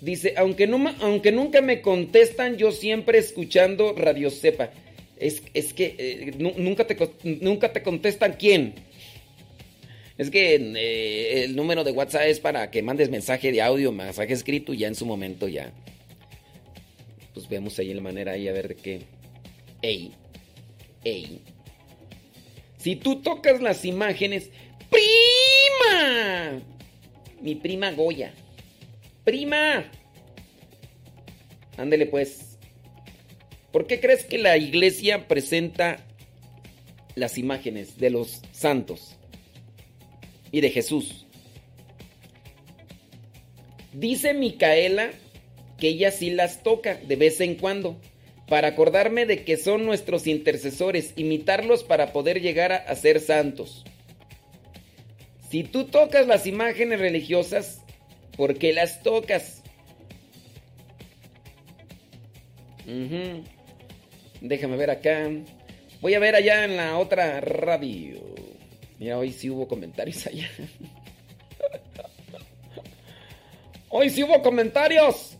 Dice, 0.00 0.34
aunque, 0.38 0.68
aunque 1.02 1.30
nunca 1.30 1.60
me 1.60 1.82
contestan, 1.82 2.56
yo 2.56 2.72
siempre 2.72 3.18
escuchando 3.18 3.94
Radio 3.96 4.30
Cepa. 4.30 4.70
Es, 5.18 5.42
es 5.52 5.74
que 5.74 5.94
eh, 5.98 6.34
nunca, 6.38 6.86
te, 6.86 6.96
nunca 7.22 7.72
te 7.72 7.82
contestan 7.82 8.34
quién. 8.38 8.74
Es 10.16 10.30
que 10.30 10.54
eh, 10.54 11.44
el 11.44 11.54
número 11.54 11.84
de 11.84 11.92
WhatsApp 11.92 12.22
es 12.22 12.40
para 12.40 12.70
que 12.70 12.82
mandes 12.82 13.10
mensaje 13.10 13.52
de 13.52 13.62
audio, 13.62 13.92
mensaje 13.92 14.32
escrito, 14.32 14.72
y 14.72 14.78
ya 14.78 14.88
en 14.88 14.94
su 14.94 15.04
momento 15.04 15.46
ya. 15.48 15.70
Pues 17.40 17.48
vemos 17.48 17.78
ahí 17.78 17.94
la 17.94 18.02
manera 18.02 18.32
ahí 18.32 18.48
a 18.48 18.52
ver 18.52 18.68
de 18.68 18.76
qué. 18.76 19.00
Ey, 19.80 20.12
ey. 21.04 21.40
Si 22.76 22.96
tú 22.96 23.22
tocas 23.22 23.62
las 23.62 23.86
imágenes, 23.86 24.50
prima. 24.90 26.60
Mi 27.40 27.54
prima 27.54 27.92
Goya. 27.92 28.34
Prima. 29.24 29.90
Ándele 31.78 32.04
pues. 32.04 32.58
¿Por 33.72 33.86
qué 33.86 34.00
crees 34.00 34.26
que 34.26 34.36
la 34.36 34.58
iglesia 34.58 35.26
presenta 35.26 36.04
las 37.14 37.38
imágenes 37.38 37.96
de 37.96 38.10
los 38.10 38.42
santos 38.52 39.16
y 40.52 40.60
de 40.60 40.68
Jesús? 40.68 41.24
Dice 43.94 44.34
Micaela 44.34 45.12
que 45.80 45.88
ella 45.88 46.12
sí 46.12 46.30
las 46.30 46.62
toca 46.62 46.94
de 46.94 47.16
vez 47.16 47.40
en 47.40 47.56
cuando 47.56 48.00
para 48.48 48.68
acordarme 48.68 49.26
de 49.26 49.44
que 49.44 49.56
son 49.56 49.84
nuestros 49.84 50.28
intercesores, 50.28 51.12
imitarlos 51.16 51.82
para 51.82 52.12
poder 52.12 52.40
llegar 52.40 52.72
a, 52.72 52.94
ser 52.94 53.20
santos. 53.20 53.84
Si 55.50 55.64
tú 55.64 55.86
tocas 55.86 56.28
las 56.28 56.46
imágenes 56.46 57.00
religiosas, 57.00 57.80
¿Por 58.40 58.56
qué 58.56 58.72
las 58.72 59.02
tocas? 59.02 59.62
Déjame 64.40 64.78
ver 64.78 64.90
acá. 64.90 65.28
Voy 66.00 66.14
a 66.14 66.18
ver 66.18 66.34
allá 66.34 66.64
en 66.64 66.74
la 66.74 66.96
otra 66.96 67.38
radio. 67.42 68.18
Mira, 68.98 69.18
hoy 69.18 69.32
sí 69.32 69.50
hubo 69.50 69.68
comentarios 69.68 70.26
allá. 70.26 70.48
hoy 73.90 74.08
sí 74.08 74.24
hubo 74.24 74.40
comentarios. 74.40 75.36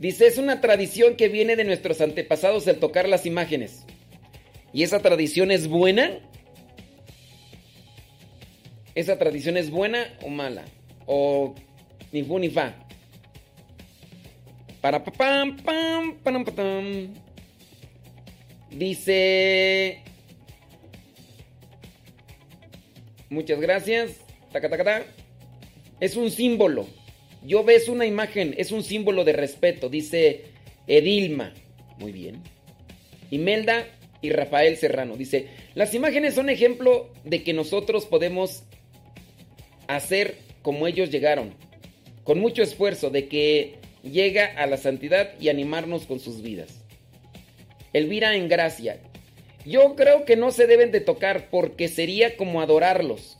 Dice, 0.00 0.26
es 0.26 0.38
una 0.38 0.62
tradición 0.62 1.14
que 1.14 1.28
viene 1.28 1.56
de 1.56 1.64
nuestros 1.64 2.00
antepasados 2.00 2.66
el 2.66 2.78
tocar 2.78 3.06
las 3.06 3.26
imágenes. 3.26 3.84
¿Y 4.72 4.82
esa 4.82 5.00
tradición 5.00 5.50
es 5.50 5.68
buena? 5.68 6.20
¿Esa 8.94 9.18
tradición 9.18 9.58
es 9.58 9.70
buena 9.70 10.06
o 10.22 10.30
mala? 10.30 10.64
O 11.04 11.54
ni 12.12 12.22
fu 12.22 12.38
ni 12.38 12.48
fa. 12.48 12.74
Para 14.80 15.04
pam 15.04 15.58
pam 15.58 16.16
pam 16.24 16.44
pam. 16.46 17.14
Dice 18.70 20.02
Muchas 23.28 23.60
gracias. 23.60 24.16
Taca, 24.50 25.04
Es 26.00 26.16
un 26.16 26.30
símbolo. 26.30 26.86
Yo 27.42 27.64
ves 27.64 27.88
una 27.88 28.06
imagen, 28.06 28.54
es 28.58 28.70
un 28.72 28.82
símbolo 28.82 29.24
de 29.24 29.32
respeto, 29.32 29.88
dice 29.88 30.44
Edilma. 30.86 31.54
Muy 31.98 32.12
bien. 32.12 32.42
Imelda 33.30 33.86
y 34.22 34.30
Rafael 34.30 34.76
Serrano. 34.76 35.16
Dice, 35.16 35.48
las 35.74 35.94
imágenes 35.94 36.34
son 36.34 36.50
ejemplo 36.50 37.10
de 37.24 37.42
que 37.42 37.52
nosotros 37.52 38.06
podemos 38.06 38.64
hacer 39.88 40.36
como 40.62 40.86
ellos 40.86 41.10
llegaron, 41.10 41.54
con 42.24 42.38
mucho 42.38 42.62
esfuerzo 42.62 43.10
de 43.10 43.28
que 43.28 43.76
llega 44.02 44.46
a 44.46 44.66
la 44.66 44.76
santidad 44.76 45.30
y 45.40 45.48
animarnos 45.48 46.06
con 46.06 46.20
sus 46.20 46.42
vidas. 46.42 46.84
Elvira 47.92 48.36
en 48.36 48.48
gracia. 48.48 49.00
Yo 49.64 49.94
creo 49.96 50.24
que 50.24 50.36
no 50.36 50.52
se 50.52 50.66
deben 50.66 50.90
de 50.90 51.00
tocar 51.00 51.48
porque 51.50 51.88
sería 51.88 52.36
como 52.36 52.60
adorarlos. 52.60 53.36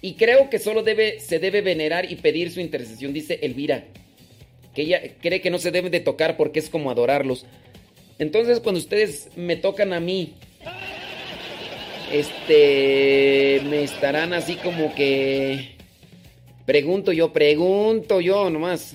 Y 0.00 0.14
creo 0.14 0.48
que 0.48 0.58
solo 0.58 0.82
debe, 0.82 1.20
se 1.20 1.38
debe 1.38 1.60
venerar 1.60 2.10
y 2.10 2.16
pedir 2.16 2.52
su 2.52 2.60
intercesión, 2.60 3.12
dice 3.12 3.40
Elvira. 3.42 3.84
Que 4.74 4.82
ella 4.82 5.00
cree 5.20 5.40
que 5.40 5.50
no 5.50 5.58
se 5.58 5.72
deben 5.72 5.90
de 5.90 6.00
tocar 6.00 6.36
porque 6.36 6.60
es 6.60 6.70
como 6.70 6.90
adorarlos. 6.90 7.46
Entonces 8.18 8.60
cuando 8.60 8.80
ustedes 8.80 9.30
me 9.36 9.56
tocan 9.56 9.92
a 9.92 10.00
mí, 10.00 10.34
este, 12.12 13.60
me 13.64 13.82
estarán 13.82 14.32
así 14.32 14.54
como 14.56 14.94
que... 14.94 15.76
Pregunto 16.64 17.12
yo, 17.12 17.32
pregunto 17.32 18.20
yo 18.20 18.50
nomás. 18.50 18.94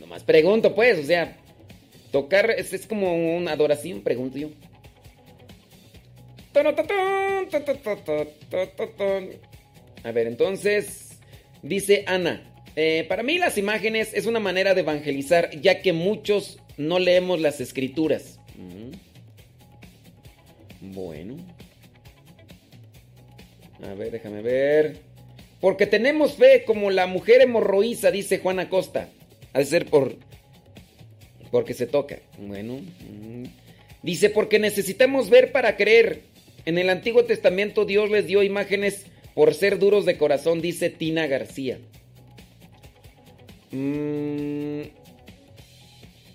Nomás 0.00 0.24
pregunto 0.24 0.74
pues, 0.74 0.98
o 0.98 1.04
sea, 1.04 1.36
tocar 2.10 2.50
es, 2.50 2.72
es 2.72 2.86
como 2.86 3.36
una 3.36 3.52
adoración, 3.52 4.00
pregunto 4.00 4.38
yo. 4.38 4.48
A 10.04 10.12
ver, 10.12 10.26
entonces, 10.26 11.18
dice 11.62 12.04
Ana, 12.06 12.54
eh, 12.76 13.04
para 13.08 13.22
mí 13.22 13.38
las 13.38 13.58
imágenes 13.58 14.12
es 14.14 14.26
una 14.26 14.40
manera 14.40 14.74
de 14.74 14.80
evangelizar, 14.80 15.50
ya 15.60 15.82
que 15.82 15.92
muchos 15.92 16.58
no 16.76 16.98
leemos 16.98 17.40
las 17.40 17.60
escrituras. 17.60 18.38
Bueno. 20.80 21.36
A 23.82 23.94
ver, 23.94 24.10
déjame 24.10 24.42
ver. 24.42 24.98
Porque 25.60 25.86
tenemos 25.86 26.34
fe 26.34 26.64
como 26.64 26.90
la 26.90 27.06
mujer 27.06 27.40
hemorroísa, 27.40 28.10
dice 28.10 28.38
Juana 28.38 28.68
Costa. 28.68 29.08
Ha 29.52 29.58
de 29.58 29.64
ser 29.64 29.86
por. 29.86 30.16
Porque 31.50 31.74
se 31.74 31.86
toca. 31.86 32.18
Bueno. 32.38 32.80
Dice, 34.02 34.30
porque 34.30 34.58
necesitamos 34.58 35.30
ver 35.30 35.52
para 35.52 35.76
creer. 35.76 36.33
En 36.66 36.78
el 36.78 36.90
Antiguo 36.90 37.24
Testamento 37.24 37.84
Dios 37.84 38.10
les 38.10 38.26
dio 38.26 38.42
imágenes 38.42 39.06
por 39.34 39.54
ser 39.54 39.78
duros 39.78 40.06
de 40.06 40.16
corazón, 40.16 40.60
dice 40.60 40.90
Tina 40.90 41.26
García. 41.26 41.78
Mm, 43.70 44.82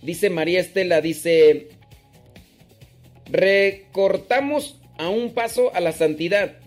dice 0.01 0.29
María 0.29 0.59
Estela, 0.59 1.01
dice, 1.01 1.69
recortamos 3.25 4.79
a 4.97 5.09
un 5.09 5.33
paso 5.33 5.73
a 5.73 5.79
la 5.79 5.93
santidad. 5.93 6.57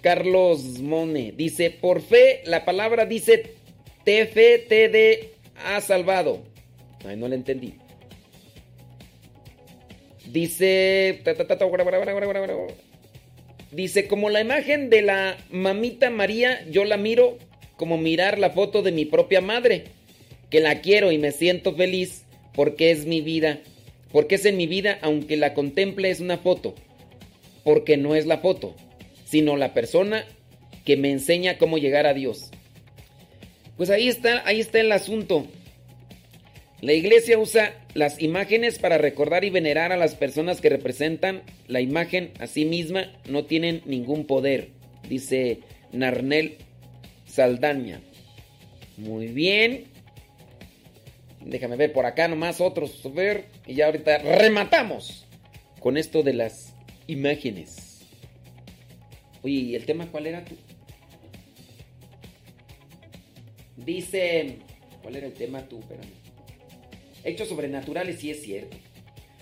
Carlos 0.00 0.80
Mone 0.80 1.32
dice, 1.36 1.70
por 1.70 2.00
fe, 2.00 2.42
la 2.44 2.64
palabra 2.64 3.06
dice, 3.06 3.54
te 4.04 4.26
fe, 4.26 4.58
te 4.58 4.88
de 4.88 5.34
ha 5.64 5.80
salvado. 5.80 6.42
Ay, 7.04 7.16
no 7.16 7.28
le 7.28 7.36
entendí. 7.36 7.74
Dice. 10.32 11.22
Dice, 13.70 14.08
como 14.08 14.30
la 14.30 14.40
imagen 14.40 14.88
de 14.88 15.02
la 15.02 15.36
mamita 15.50 16.08
María, 16.08 16.64
yo 16.70 16.84
la 16.84 16.96
miro 16.96 17.38
como 17.76 17.98
mirar 17.98 18.38
la 18.38 18.50
foto 18.50 18.82
de 18.82 18.92
mi 18.92 19.04
propia 19.04 19.40
madre, 19.40 19.84
que 20.50 20.60
la 20.60 20.80
quiero 20.80 21.12
y 21.12 21.18
me 21.18 21.32
siento 21.32 21.74
feliz 21.74 22.24
porque 22.54 22.90
es 22.90 23.06
mi 23.06 23.20
vida, 23.20 23.60
porque 24.10 24.36
es 24.36 24.44
en 24.46 24.56
mi 24.56 24.66
vida, 24.66 24.98
aunque 25.02 25.36
la 25.36 25.52
contemple 25.52 26.10
es 26.10 26.20
una 26.20 26.38
foto, 26.38 26.74
porque 27.64 27.96
no 27.96 28.14
es 28.14 28.26
la 28.26 28.38
foto, 28.38 28.74
sino 29.24 29.56
la 29.56 29.74
persona 29.74 30.24
que 30.84 30.96
me 30.96 31.10
enseña 31.10 31.58
cómo 31.58 31.76
llegar 31.76 32.06
a 32.06 32.14
Dios. 32.14 32.50
Pues 33.76 33.90
ahí 33.90 34.08
está, 34.08 34.46
ahí 34.46 34.60
está 34.60 34.80
el 34.80 34.92
asunto. 34.92 35.46
La 36.82 36.94
iglesia 36.94 37.38
usa 37.38 37.76
las 37.94 38.20
imágenes 38.20 38.80
para 38.80 38.98
recordar 38.98 39.44
y 39.44 39.50
venerar 39.50 39.92
a 39.92 39.96
las 39.96 40.16
personas 40.16 40.60
que 40.60 40.68
representan 40.68 41.42
la 41.68 41.80
imagen 41.80 42.32
a 42.40 42.48
sí 42.48 42.64
misma, 42.64 43.12
no 43.28 43.44
tienen 43.44 43.82
ningún 43.86 44.26
poder, 44.26 44.70
dice 45.08 45.60
Narnel 45.92 46.56
Saldaña. 47.24 48.00
Muy 48.96 49.28
bien. 49.28 49.84
Déjame 51.40 51.76
ver 51.76 51.92
por 51.92 52.04
acá 52.04 52.26
nomás 52.26 52.60
otros. 52.60 53.00
Ver, 53.14 53.44
y 53.64 53.74
ya 53.74 53.86
ahorita 53.86 54.18
rematamos 54.18 55.24
con 55.78 55.96
esto 55.96 56.24
de 56.24 56.34
las 56.34 56.74
imágenes. 57.06 58.00
Oye, 59.42 59.54
¿y 59.54 59.74
el 59.76 59.86
tema 59.86 60.10
cuál 60.10 60.26
era 60.26 60.44
tú? 60.44 60.56
Dice. 63.76 64.58
¿Cuál 65.00 65.14
era 65.14 65.28
el 65.28 65.34
tema 65.34 65.62
tú? 65.68 65.78
Espérame. 65.78 66.21
Hechos 67.24 67.48
sobrenaturales, 67.48 68.20
sí 68.20 68.30
es 68.30 68.42
cierto. 68.42 68.76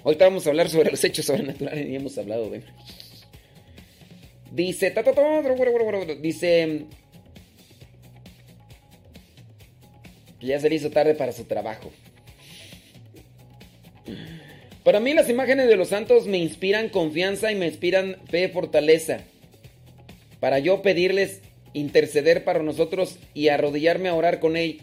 Ahorita 0.04 0.26
vamos 0.26 0.46
a 0.46 0.50
hablar 0.50 0.68
sobre 0.68 0.90
los 0.90 1.02
hechos 1.04 1.26
sobrenaturales 1.26 1.88
y 1.88 1.96
hemos 1.96 2.16
hablado 2.18 2.50
de. 2.50 2.62
Dice. 4.52 4.92
Dice. 6.20 6.86
Que 10.40 10.46
ya 10.46 10.58
se 10.58 10.70
le 10.70 10.76
hizo 10.76 10.90
tarde 10.90 11.14
para 11.14 11.32
su 11.32 11.44
trabajo. 11.44 11.90
Para 14.82 14.98
mí 14.98 15.12
las 15.12 15.28
imágenes 15.28 15.68
de 15.68 15.76
los 15.76 15.88
santos 15.88 16.26
me 16.26 16.38
inspiran 16.38 16.88
confianza 16.88 17.52
y 17.52 17.54
me 17.54 17.66
inspiran 17.66 18.16
fe 18.30 18.44
y 18.44 18.48
fortaleza. 18.48 19.20
Para 20.40 20.58
yo 20.58 20.80
pedirles 20.80 21.42
interceder 21.74 22.44
para 22.44 22.62
nosotros 22.62 23.18
y 23.34 23.48
arrodillarme 23.48 24.08
a 24.08 24.14
orar 24.14 24.40
con 24.40 24.56
ellos, 24.56 24.82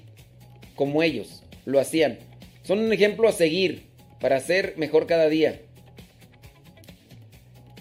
como 0.76 1.02
ellos 1.02 1.44
lo 1.66 1.80
hacían. 1.80 2.20
Son 2.68 2.80
un 2.80 2.92
ejemplo 2.92 3.30
a 3.30 3.32
seguir 3.32 3.84
para 4.20 4.42
ser 4.42 4.74
mejor 4.76 5.08
cada 5.08 5.30
día. 5.30 5.62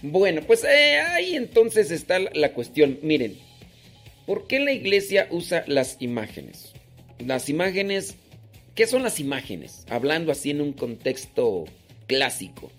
Bueno, 0.01 0.43
pues 0.47 0.63
eh, 0.63 1.01
ahí 1.01 1.35
entonces 1.35 1.91
está 1.91 2.21
la 2.21 2.53
cuestión. 2.53 3.01
Miren, 3.03 3.37
¿por 4.27 4.47
qué 4.47 4.61
la 4.61 4.71
iglesia 4.71 5.27
usa 5.33 5.65
las 5.67 5.97
imágenes? 5.99 6.73
Las 7.19 7.49
imágenes, 7.49 8.15
¿qué 8.77 8.87
son 8.87 9.03
las 9.03 9.19
imágenes? 9.19 9.85
Hablando 9.91 10.31
así 10.31 10.51
en 10.51 10.61
un 10.61 10.73
contexto 10.73 11.65
clásico. 12.07 12.71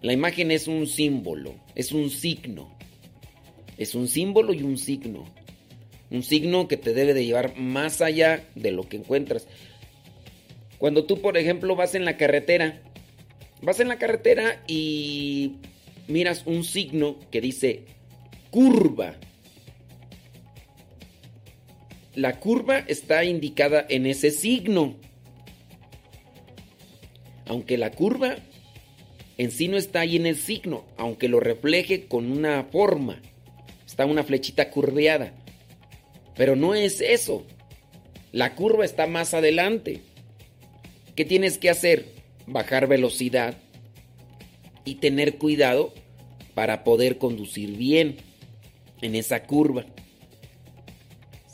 La 0.00 0.14
imagen 0.14 0.52
es 0.52 0.68
un 0.68 0.86
símbolo, 0.86 1.54
es 1.74 1.92
un 1.92 2.08
signo. 2.08 2.74
Es 3.76 3.94
un 3.94 4.08
símbolo 4.08 4.54
y 4.54 4.62
un 4.62 4.78
signo. 4.78 5.26
Un 6.10 6.22
signo 6.22 6.66
que 6.66 6.78
te 6.78 6.94
debe 6.94 7.12
de 7.12 7.26
llevar 7.26 7.58
más 7.58 8.00
allá 8.00 8.42
de 8.54 8.70
lo 8.70 8.88
que 8.88 8.96
encuentras. 8.96 9.46
Cuando 10.82 11.04
tú, 11.04 11.20
por 11.20 11.36
ejemplo, 11.36 11.76
vas 11.76 11.94
en 11.94 12.04
la 12.04 12.16
carretera, 12.16 12.82
vas 13.60 13.78
en 13.78 13.86
la 13.86 14.00
carretera 14.00 14.64
y 14.66 15.58
miras 16.08 16.42
un 16.44 16.64
signo 16.64 17.20
que 17.30 17.40
dice 17.40 17.84
curva. 18.50 19.14
La 22.16 22.40
curva 22.40 22.80
está 22.80 23.22
indicada 23.22 23.86
en 23.88 24.06
ese 24.06 24.32
signo. 24.32 24.96
Aunque 27.46 27.78
la 27.78 27.92
curva 27.92 28.38
en 29.38 29.52
sí 29.52 29.68
no 29.68 29.76
está 29.76 30.00
ahí 30.00 30.16
en 30.16 30.26
el 30.26 30.34
signo, 30.34 30.84
aunque 30.96 31.28
lo 31.28 31.38
refleje 31.38 32.06
con 32.06 32.28
una 32.32 32.64
forma. 32.64 33.22
Está 33.86 34.04
una 34.04 34.24
flechita 34.24 34.68
curveada. 34.70 35.32
Pero 36.34 36.56
no 36.56 36.74
es 36.74 37.00
eso. 37.00 37.46
La 38.32 38.56
curva 38.56 38.84
está 38.84 39.06
más 39.06 39.32
adelante. 39.32 40.00
¿Qué 41.14 41.24
tienes 41.24 41.58
que 41.58 41.70
hacer? 41.70 42.06
Bajar 42.46 42.86
velocidad 42.86 43.56
y 44.84 44.96
tener 44.96 45.38
cuidado 45.38 45.92
para 46.54 46.84
poder 46.84 47.18
conducir 47.18 47.76
bien 47.76 48.16
en 49.00 49.14
esa 49.14 49.44
curva. 49.44 49.84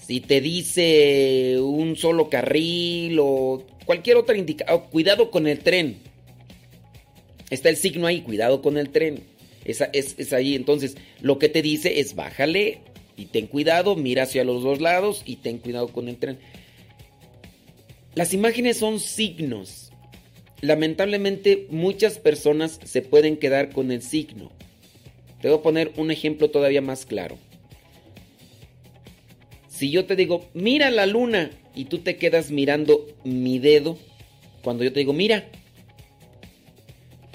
Si 0.06 0.20
te 0.20 0.40
dice 0.40 1.58
un 1.60 1.96
solo 1.96 2.30
carril 2.30 3.18
o 3.20 3.66
cualquier 3.84 4.16
otra 4.16 4.36
indicación, 4.36 4.84
cuidado 4.90 5.30
con 5.30 5.46
el 5.46 5.58
tren. 5.58 5.98
Está 7.50 7.68
el 7.68 7.76
signo 7.76 8.06
ahí, 8.06 8.22
cuidado 8.22 8.62
con 8.62 8.78
el 8.78 8.90
tren. 8.90 9.22
Esa, 9.64 9.86
es, 9.92 10.14
es 10.18 10.32
ahí. 10.32 10.54
Entonces, 10.54 10.96
lo 11.20 11.38
que 11.38 11.48
te 11.48 11.62
dice 11.62 12.00
es 12.00 12.14
bájale 12.14 12.78
y 13.16 13.26
ten 13.26 13.46
cuidado, 13.48 13.96
mira 13.96 14.22
hacia 14.22 14.44
los 14.44 14.62
dos 14.62 14.80
lados 14.80 15.22
y 15.26 15.36
ten 15.36 15.58
cuidado 15.58 15.88
con 15.88 16.08
el 16.08 16.16
tren. 16.16 16.38
Las 18.14 18.34
imágenes 18.34 18.78
son 18.78 19.00
signos. 19.00 19.92
Lamentablemente 20.60 21.66
muchas 21.70 22.18
personas 22.18 22.80
se 22.84 23.02
pueden 23.02 23.36
quedar 23.36 23.70
con 23.70 23.92
el 23.92 24.02
signo. 24.02 24.50
Te 25.40 25.48
voy 25.48 25.58
a 25.58 25.62
poner 25.62 25.92
un 25.96 26.10
ejemplo 26.10 26.50
todavía 26.50 26.82
más 26.82 27.06
claro. 27.06 27.38
Si 29.68 29.90
yo 29.90 30.06
te 30.06 30.16
digo, 30.16 30.48
mira 30.54 30.90
la 30.90 31.06
luna, 31.06 31.50
y 31.78 31.84
tú 31.84 31.98
te 31.98 32.16
quedas 32.16 32.50
mirando 32.50 33.06
mi 33.22 33.60
dedo, 33.60 33.96
cuando 34.62 34.82
yo 34.82 34.92
te 34.92 34.98
digo, 34.98 35.12
mira, 35.12 35.44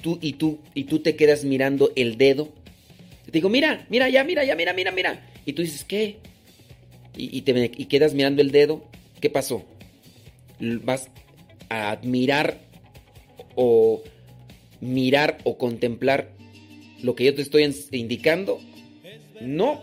tú 0.02 0.20
y 0.22 0.34
tú, 0.34 0.60
y 0.74 0.84
tú 0.84 1.00
te 1.00 1.16
quedas 1.16 1.46
mirando 1.46 1.94
el 1.96 2.18
dedo, 2.18 2.50
te 3.26 3.32
digo, 3.32 3.48
mira, 3.48 3.88
mira, 3.90 4.10
ya, 4.10 4.26
mira, 4.26 4.44
ya, 4.44 4.56
mira, 4.56 4.74
mira, 4.74 4.92
mira. 4.92 5.26
Y 5.46 5.54
tú 5.54 5.62
dices, 5.62 5.86
¿qué? 5.86 6.18
Y, 7.16 7.42
te, 7.44 7.72
quedas 7.72 8.14
mirando 8.14 8.42
el 8.42 8.52
dedo, 8.52 8.84
¿qué 9.22 9.30
pasó? 9.30 9.64
Vas 10.60 11.10
a 11.70 11.92
admirar 11.92 12.60
o 13.56 14.04
mirar 14.82 15.38
o 15.44 15.58
contemplar 15.58 16.30
lo 17.02 17.16
que 17.16 17.26
yo 17.26 17.36
te 17.36 17.42
estoy 17.42 17.64
indicando 17.92 18.60
No. 19.42 19.82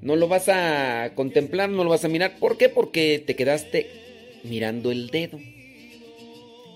No 0.00 0.14
lo 0.14 0.28
vas 0.28 0.48
a 0.48 1.12
contemplar, 1.14 1.68
no 1.70 1.82
lo 1.82 1.90
vas 1.90 2.04
a 2.04 2.08
mirar. 2.08 2.38
¿Por 2.38 2.56
qué? 2.56 2.68
Porque 2.68 3.22
te 3.24 3.34
quedaste 3.34 3.90
mirando 4.44 4.92
el 4.92 5.08
dedo. 5.08 5.40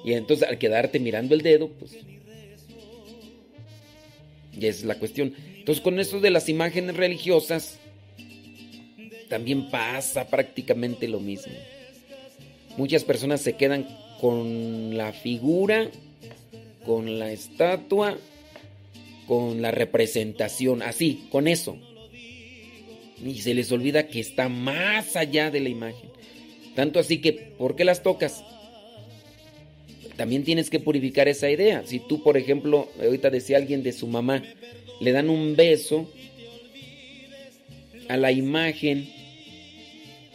Y 0.04 0.14
entonces 0.14 0.48
al 0.48 0.58
quedarte 0.58 0.98
mirando 0.98 1.34
el 1.34 1.42
dedo, 1.42 1.68
pues... 1.68 1.96
Y 4.58 4.66
es 4.66 4.84
la 4.84 4.98
cuestión. 4.98 5.34
Entonces 5.56 5.82
con 5.82 6.00
esto 6.00 6.20
de 6.20 6.30
las 6.30 6.48
imágenes 6.48 6.96
religiosas, 6.96 7.78
también 9.28 9.70
pasa 9.70 10.26
prácticamente 10.28 11.08
lo 11.08 11.20
mismo. 11.20 11.54
Muchas 12.76 13.04
personas 13.04 13.40
se 13.40 13.54
quedan 13.54 13.86
con 14.20 14.96
la 14.96 15.12
figura, 15.12 15.90
con 16.84 17.18
la 17.18 17.30
estatua, 17.32 18.16
con 19.26 19.62
la 19.62 19.70
representación, 19.70 20.82
así, 20.82 21.24
con 21.30 21.48
eso. 21.48 21.76
Y 23.24 23.40
se 23.40 23.54
les 23.54 23.70
olvida 23.72 24.08
que 24.08 24.20
está 24.20 24.48
más 24.48 25.16
allá 25.16 25.50
de 25.50 25.60
la 25.60 25.68
imagen. 25.68 26.10
Tanto 26.74 26.98
así 26.98 27.20
que, 27.20 27.32
¿por 27.32 27.76
qué 27.76 27.84
las 27.84 28.02
tocas? 28.02 28.44
También 30.16 30.44
tienes 30.44 30.70
que 30.70 30.80
purificar 30.80 31.28
esa 31.28 31.50
idea. 31.50 31.82
Si 31.86 31.98
tú, 31.98 32.22
por 32.22 32.36
ejemplo, 32.36 32.88
ahorita 33.00 33.30
decía 33.30 33.58
alguien 33.58 33.82
de 33.82 33.92
su 33.92 34.06
mamá, 34.06 34.42
le 35.00 35.12
dan 35.12 35.30
un 35.30 35.56
beso 35.56 36.08
a 38.08 38.16
la 38.16 38.32
imagen, 38.32 39.08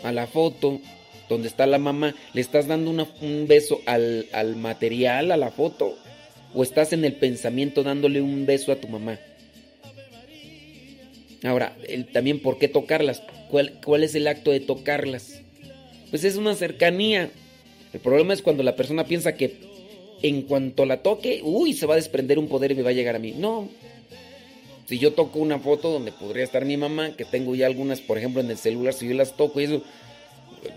a 0.03 0.11
la 0.11 0.27
foto 0.27 0.79
donde 1.29 1.47
está 1.47 1.65
la 1.65 1.77
mamá, 1.77 2.15
le 2.33 2.41
estás 2.41 2.67
dando 2.67 2.91
un 2.91 3.47
beso 3.47 3.81
al, 3.85 4.27
al 4.31 4.55
material, 4.55 5.31
a 5.31 5.37
la 5.37 5.51
foto, 5.51 5.97
o 6.53 6.63
estás 6.63 6.93
en 6.93 7.05
el 7.05 7.13
pensamiento 7.13 7.83
dándole 7.83 8.21
un 8.21 8.45
beso 8.45 8.71
a 8.71 8.77
tu 8.77 8.87
mamá. 8.87 9.19
Ahora, 11.43 11.75
también, 12.13 12.39
¿por 12.39 12.57
qué 12.57 12.67
tocarlas? 12.67 13.21
¿Cuál, 13.49 13.79
¿Cuál 13.83 14.03
es 14.03 14.15
el 14.15 14.27
acto 14.27 14.51
de 14.51 14.59
tocarlas? 14.59 15.41
Pues 16.09 16.23
es 16.23 16.35
una 16.35 16.55
cercanía. 16.55 17.29
El 17.93 17.99
problema 17.99 18.33
es 18.33 18.41
cuando 18.41 18.63
la 18.63 18.75
persona 18.75 19.05
piensa 19.05 19.35
que 19.35 19.55
en 20.23 20.41
cuanto 20.43 20.85
la 20.85 21.03
toque, 21.03 21.41
uy, 21.43 21.73
se 21.73 21.85
va 21.85 21.93
a 21.93 21.97
desprender 21.97 22.39
un 22.39 22.47
poder 22.47 22.71
y 22.71 22.75
me 22.75 22.81
va 22.81 22.89
a 22.89 22.93
llegar 22.93 23.15
a 23.15 23.19
mí. 23.19 23.33
No. 23.37 23.69
Si 24.87 24.99
yo 24.99 25.13
toco 25.13 25.39
una 25.39 25.59
foto 25.59 25.91
donde 25.91 26.11
podría 26.11 26.43
estar 26.43 26.65
mi 26.65 26.77
mamá, 26.77 27.15
que 27.15 27.25
tengo 27.25 27.55
ya 27.55 27.67
algunas, 27.67 27.99
por 27.99 28.17
ejemplo, 28.17 28.41
en 28.41 28.49
el 28.49 28.57
celular, 28.57 28.93
si 28.93 29.07
yo 29.07 29.13
las 29.13 29.35
toco 29.35 29.59
y 29.59 29.65
eso, 29.65 29.83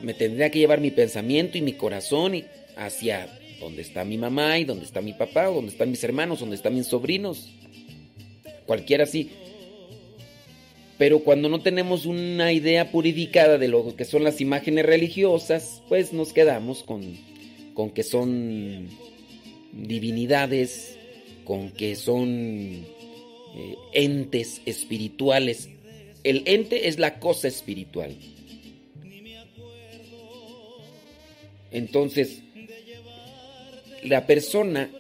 me 0.03 0.15
tendría 0.15 0.51
que 0.51 0.59
llevar 0.59 0.81
mi 0.81 0.91
pensamiento 0.91 1.59
y 1.59 1.63
mi 1.63 1.75
corazón 1.75 2.43
hacia 2.77 3.29
donde 3.61 3.83
está 3.83 4.05
mi 4.05 4.19
mamá 4.19 4.59
y 4.59 4.65
donde 4.65 4.85
está 4.85 5.01
mi 5.01 5.13
papá, 5.13 5.51
o 5.51 5.57
donde 5.57 5.73
están 5.73 5.91
mis 5.91 6.03
hermanos, 6.03 6.41
donde 6.41 6.57
están 6.57 6.75
mis 6.75 6.87
sobrinos. 6.87 7.51
Cualquiera 8.67 9.05
así. 9.05 9.31
Pero 10.99 11.21
cuando 11.21 11.49
no 11.49 11.61
tenemos 11.61 12.07
una 12.07 12.53
idea 12.53 12.91
purificada 12.91 13.59
de 13.59 13.69
lo 13.69 13.97
que 13.97 14.05
son 14.05 14.25
las 14.25 14.41
imágenes 14.41 14.85
religiosas, 14.85 15.83
pues 15.89 16.13
nos 16.13 16.33
quedamos 16.33 16.83
con, 16.83 17.17
con 17.75 17.91
que 17.91 18.03
son 18.03 18.89
divinidades, 19.73 20.99
con 21.45 21.71
que 21.71 21.97
son 21.97 22.29
eh, 22.29 23.77
entes 23.93 24.61
espirituales. 24.67 25.71
El 26.23 26.43
ente 26.45 26.89
es 26.89 26.99
la 26.99 27.19
cosa 27.19 27.49
espiritual. 27.49 28.15
Entonces, 31.71 32.43
la 34.03 34.27
persona, 34.27 34.91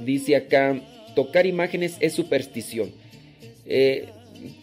dice 0.00 0.36
acá, 0.36 0.80
tocar 1.14 1.46
imágenes 1.46 1.96
es 2.00 2.12
superstición. 2.14 2.90
Eh, 3.66 4.08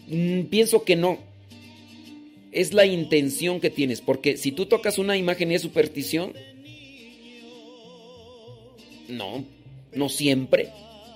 Mm, 0.07 0.43
pienso 0.43 0.83
que 0.83 0.95
no. 0.95 1.19
Es 2.51 2.73
la 2.73 2.85
intención 2.85 3.59
que 3.59 3.69
tienes, 3.69 4.01
porque 4.01 4.35
si 4.37 4.51
tú 4.51 4.65
tocas 4.65 4.97
una 4.97 5.15
imagen 5.17 5.51
y 5.51 5.55
es 5.55 5.61
superstición, 5.61 6.33
no, 9.07 9.45
no 9.93 10.09
siempre. 10.09 10.69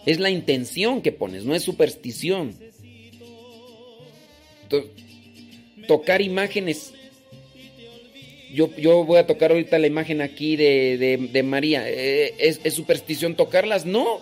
Es 0.06 0.20
la 0.20 0.30
intención 0.30 1.02
que 1.02 1.12
pones, 1.12 1.44
no 1.44 1.56
es 1.56 1.64
superstición. 1.64 2.56
tocar 5.88 6.22
imágenes. 6.22 6.94
Yo, 8.54 8.70
yo, 8.78 9.04
voy 9.04 9.18
a 9.18 9.26
tocar 9.26 9.52
ahorita 9.52 9.80
la 9.80 9.88
imagen 9.88 10.22
aquí 10.22 10.56
de, 10.56 11.44
María. 11.44 11.90
Eh, 11.90 12.36
¿Es, 12.38 12.62
¿Es 12.64 12.76
superstición 12.76 13.36
tocarlas? 13.36 13.86
No. 13.86 14.22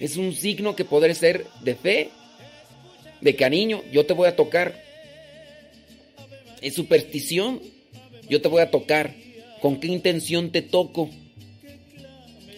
Es 0.00 0.16
un 0.16 0.32
signo 0.32 0.74
que 0.74 0.84
podría 0.86 1.14
ser 1.14 1.46
de 1.62 1.74
fe 1.74 2.10
de 3.20 3.36
cariño, 3.36 3.82
yo 3.92 4.04
te 4.04 4.14
voy 4.14 4.28
a 4.28 4.36
tocar. 4.36 4.82
Es 6.60 6.74
superstición, 6.74 7.60
yo 8.28 8.40
te 8.40 8.48
voy 8.48 8.62
a 8.62 8.70
tocar. 8.70 9.14
¿Con 9.60 9.78
qué 9.78 9.86
intención 9.88 10.50
te 10.50 10.62
toco? 10.62 11.08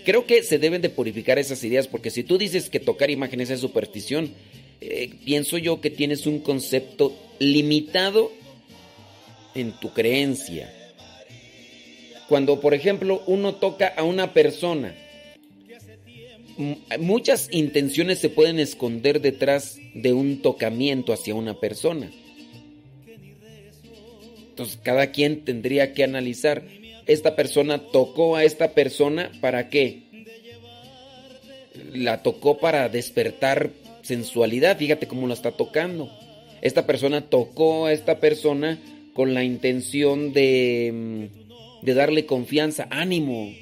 Creo 0.04 0.26
que 0.26 0.42
se 0.42 0.58
deben 0.58 0.82
de 0.82 0.88
purificar 0.88 1.38
esas 1.38 1.62
ideas, 1.64 1.88
porque 1.88 2.10
si 2.10 2.22
tú 2.22 2.38
dices 2.38 2.70
que 2.70 2.80
tocar 2.80 3.10
imágenes 3.10 3.50
es 3.50 3.60
superstición, 3.60 4.30
eh, 4.80 5.10
pienso 5.24 5.58
yo 5.58 5.80
que 5.80 5.90
tienes 5.90 6.26
un 6.26 6.40
concepto 6.40 7.14
limitado 7.38 8.32
en 9.54 9.72
tu 9.72 9.92
creencia. 9.92 10.72
Cuando, 12.28 12.60
por 12.60 12.74
ejemplo, 12.74 13.22
uno 13.26 13.54
toca 13.56 13.88
a 13.88 14.02
una 14.02 14.32
persona, 14.32 14.94
muchas 16.98 17.48
intenciones 17.52 18.18
se 18.18 18.28
pueden 18.28 18.58
esconder 18.58 19.20
detrás 19.20 19.78
de 19.94 20.12
un 20.12 20.40
tocamiento 20.40 21.12
hacia 21.12 21.34
una 21.34 21.60
persona. 21.60 22.10
Entonces 24.50 24.78
cada 24.82 25.08
quien 25.08 25.44
tendría 25.44 25.92
que 25.94 26.04
analizar, 26.04 26.62
esta 27.06 27.36
persona 27.36 27.78
tocó 27.90 28.36
a 28.36 28.44
esta 28.44 28.72
persona 28.72 29.30
para 29.40 29.68
qué? 29.68 30.04
La 31.92 32.22
tocó 32.22 32.58
para 32.58 32.88
despertar 32.88 33.70
sensualidad, 34.02 34.78
fíjate 34.78 35.08
cómo 35.08 35.26
la 35.26 35.34
está 35.34 35.50
tocando. 35.50 36.10
Esta 36.62 36.86
persona 36.86 37.22
tocó 37.22 37.86
a 37.86 37.92
esta 37.92 38.20
persona 38.20 38.78
con 39.14 39.32
la 39.32 39.44
intención 39.44 40.32
de, 40.32 40.90
mm, 40.92 41.84
de 41.84 41.94
darle 41.94 42.26
confianza, 42.26 42.88
ánimo, 42.90 43.52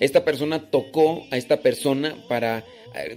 esta 0.00 0.24
persona 0.24 0.70
tocó 0.70 1.26
a 1.30 1.36
esta 1.36 1.60
persona 1.60 2.16
para 2.28 2.64
eh, 2.94 3.16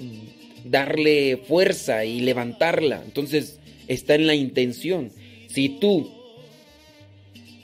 darle 0.63 1.37
fuerza 1.37 2.05
y 2.05 2.21
levantarla. 2.21 3.01
Entonces 3.03 3.59
está 3.87 4.15
en 4.15 4.27
la 4.27 4.35
intención. 4.35 5.11
Si 5.47 5.69
tú 5.69 6.11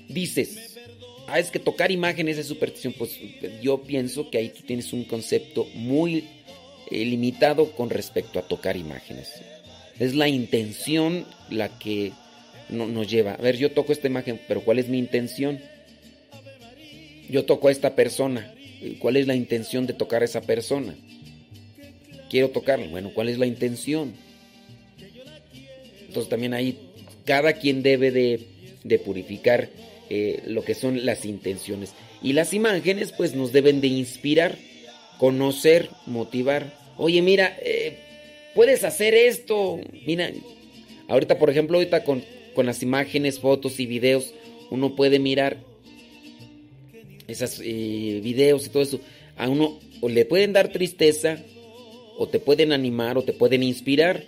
dices, 0.09 0.77
ah, 1.27 1.39
es 1.39 1.51
que 1.51 1.59
tocar 1.59 1.91
imágenes 1.91 2.37
es 2.37 2.47
superstición, 2.47 2.93
pues 2.97 3.19
yo 3.61 3.81
pienso 3.81 4.29
que 4.29 4.37
ahí 4.37 4.49
tú 4.49 4.61
tienes 4.65 4.93
un 4.93 5.03
concepto 5.05 5.67
muy 5.73 6.25
eh, 6.89 7.05
limitado 7.05 7.71
con 7.71 7.89
respecto 7.89 8.39
a 8.39 8.47
tocar 8.47 8.77
imágenes. 8.77 9.41
Es 9.99 10.15
la 10.15 10.27
intención 10.27 11.25
la 11.49 11.77
que 11.79 12.11
nos 12.69 13.09
lleva. 13.09 13.33
A 13.33 13.41
ver, 13.41 13.57
yo 13.57 13.71
toco 13.71 13.91
esta 13.91 14.07
imagen, 14.07 14.39
pero 14.47 14.61
¿cuál 14.61 14.79
es 14.79 14.87
mi 14.87 14.97
intención? 14.97 15.59
Yo 17.29 17.45
toco 17.45 17.67
a 17.67 17.71
esta 17.71 17.95
persona, 17.95 18.53
¿Cuál 18.99 19.17
es 19.17 19.27
la 19.27 19.35
intención 19.35 19.87
de 19.87 19.93
tocar 19.93 20.21
a 20.21 20.25
esa 20.25 20.41
persona? 20.41 20.95
Quiero 22.29 22.49
tocarlo. 22.49 22.87
Bueno, 22.89 23.11
¿cuál 23.13 23.29
es 23.29 23.37
la 23.37 23.45
intención? 23.45 24.13
Entonces 26.07 26.29
también 26.29 26.53
ahí 26.53 26.77
cada 27.25 27.53
quien 27.53 27.81
debe 27.81 28.11
de, 28.11 28.99
purificar 28.99 29.69
eh, 30.09 30.41
lo 30.45 30.63
que 30.63 30.75
son 30.75 31.05
las 31.05 31.25
intenciones. 31.25 31.93
Y 32.21 32.33
las 32.33 32.53
imágenes 32.53 33.11
pues 33.11 33.35
nos 33.35 33.53
deben 33.53 33.81
de 33.81 33.87
inspirar, 33.87 34.57
conocer, 35.17 35.89
motivar. 36.05 36.77
Oye, 36.97 37.21
mira, 37.21 37.57
eh, 37.61 37.97
puedes 38.53 38.83
hacer 38.83 39.13
esto. 39.13 39.79
Mira, 40.05 40.29
ahorita 41.07 41.39
por 41.39 41.49
ejemplo, 41.49 41.77
ahorita 41.77 42.03
con, 42.03 42.23
con 42.53 42.65
las 42.65 42.83
imágenes, 42.83 43.39
fotos 43.39 43.79
y 43.79 43.85
videos, 43.85 44.33
uno 44.69 44.95
puede 44.95 45.19
mirar 45.19 45.57
esos 47.27 47.61
eh, 47.63 48.19
videos 48.23 48.65
y 48.65 48.69
todo 48.69 48.83
eso, 48.83 48.99
a 49.37 49.49
uno 49.49 49.79
o 50.01 50.09
le 50.09 50.25
pueden 50.25 50.53
dar 50.53 50.69
tristeza, 50.69 51.39
o 52.17 52.27
te 52.27 52.39
pueden 52.39 52.71
animar, 52.71 53.17
o 53.17 53.23
te 53.23 53.33
pueden 53.33 53.63
inspirar. 53.63 54.23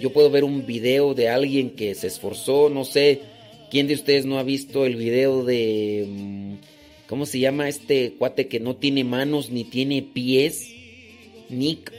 Yo 0.00 0.12
puedo 0.12 0.30
ver 0.30 0.44
un 0.44 0.66
video 0.66 1.14
de 1.14 1.28
alguien 1.28 1.70
que 1.70 1.94
se 1.94 2.06
esforzó, 2.06 2.68
no 2.68 2.84
sé, 2.84 3.22
¿quién 3.70 3.88
de 3.88 3.94
ustedes 3.94 4.26
no 4.26 4.38
ha 4.38 4.42
visto 4.42 4.86
el 4.86 4.96
video 4.96 5.44
de... 5.44 6.06
Mm, 6.08 6.54
¿Cómo 7.08 7.24
se 7.24 7.38
llama 7.38 7.70
este 7.70 8.12
cuate 8.18 8.48
que 8.48 8.60
no 8.60 8.76
tiene 8.76 9.02
manos 9.02 9.48
ni 9.48 9.64
tiene 9.64 10.02
pies? 10.02 10.68
Nick. 11.48 11.90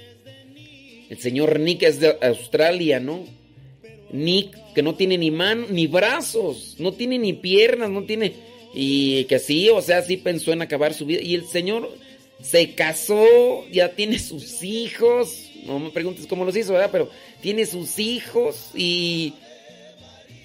El 1.10 1.18
señor 1.18 1.60
Nick 1.60 1.82
es 1.82 2.00
de 2.00 2.16
Australia, 2.22 3.00
¿no? 3.00 3.26
Nick, 4.12 4.56
que 4.74 4.82
no 4.82 4.96
tiene 4.96 5.18
ni 5.18 5.32
manos 5.32 5.70
ni 5.70 5.88
brazos, 5.88 6.76
no 6.80 6.94
tiene 6.94 7.18
ni 7.20 7.34
piernas, 7.34 7.90
no 7.90 8.04
tiene 8.04 8.34
y 8.74 9.24
que 9.26 9.40
sí, 9.40 9.70
o 9.70 9.82
sea, 9.82 10.02
sí 10.02 10.18
pensó 10.18 10.54
en 10.54 10.62
acabar 10.62 10.94
su 10.94 11.06
vida. 11.06 11.22
Y 11.22 11.36
el 11.36 11.48
Señor 11.48 11.90
se 12.42 12.74
casó, 12.76 13.68
ya 13.72 13.90
tiene 13.96 14.20
sus 14.20 14.64
hijos. 14.64 15.50
No 15.66 15.80
me 15.80 15.90
preguntes 15.90 16.28
cómo 16.28 16.46
los 16.46 16.56
hizo, 16.56 16.74
¿verdad? 16.74 16.90
Pero 16.92 17.10
tiene 17.42 17.66
sus 17.66 18.00
hijos 18.00 18.70
y, 18.76 19.34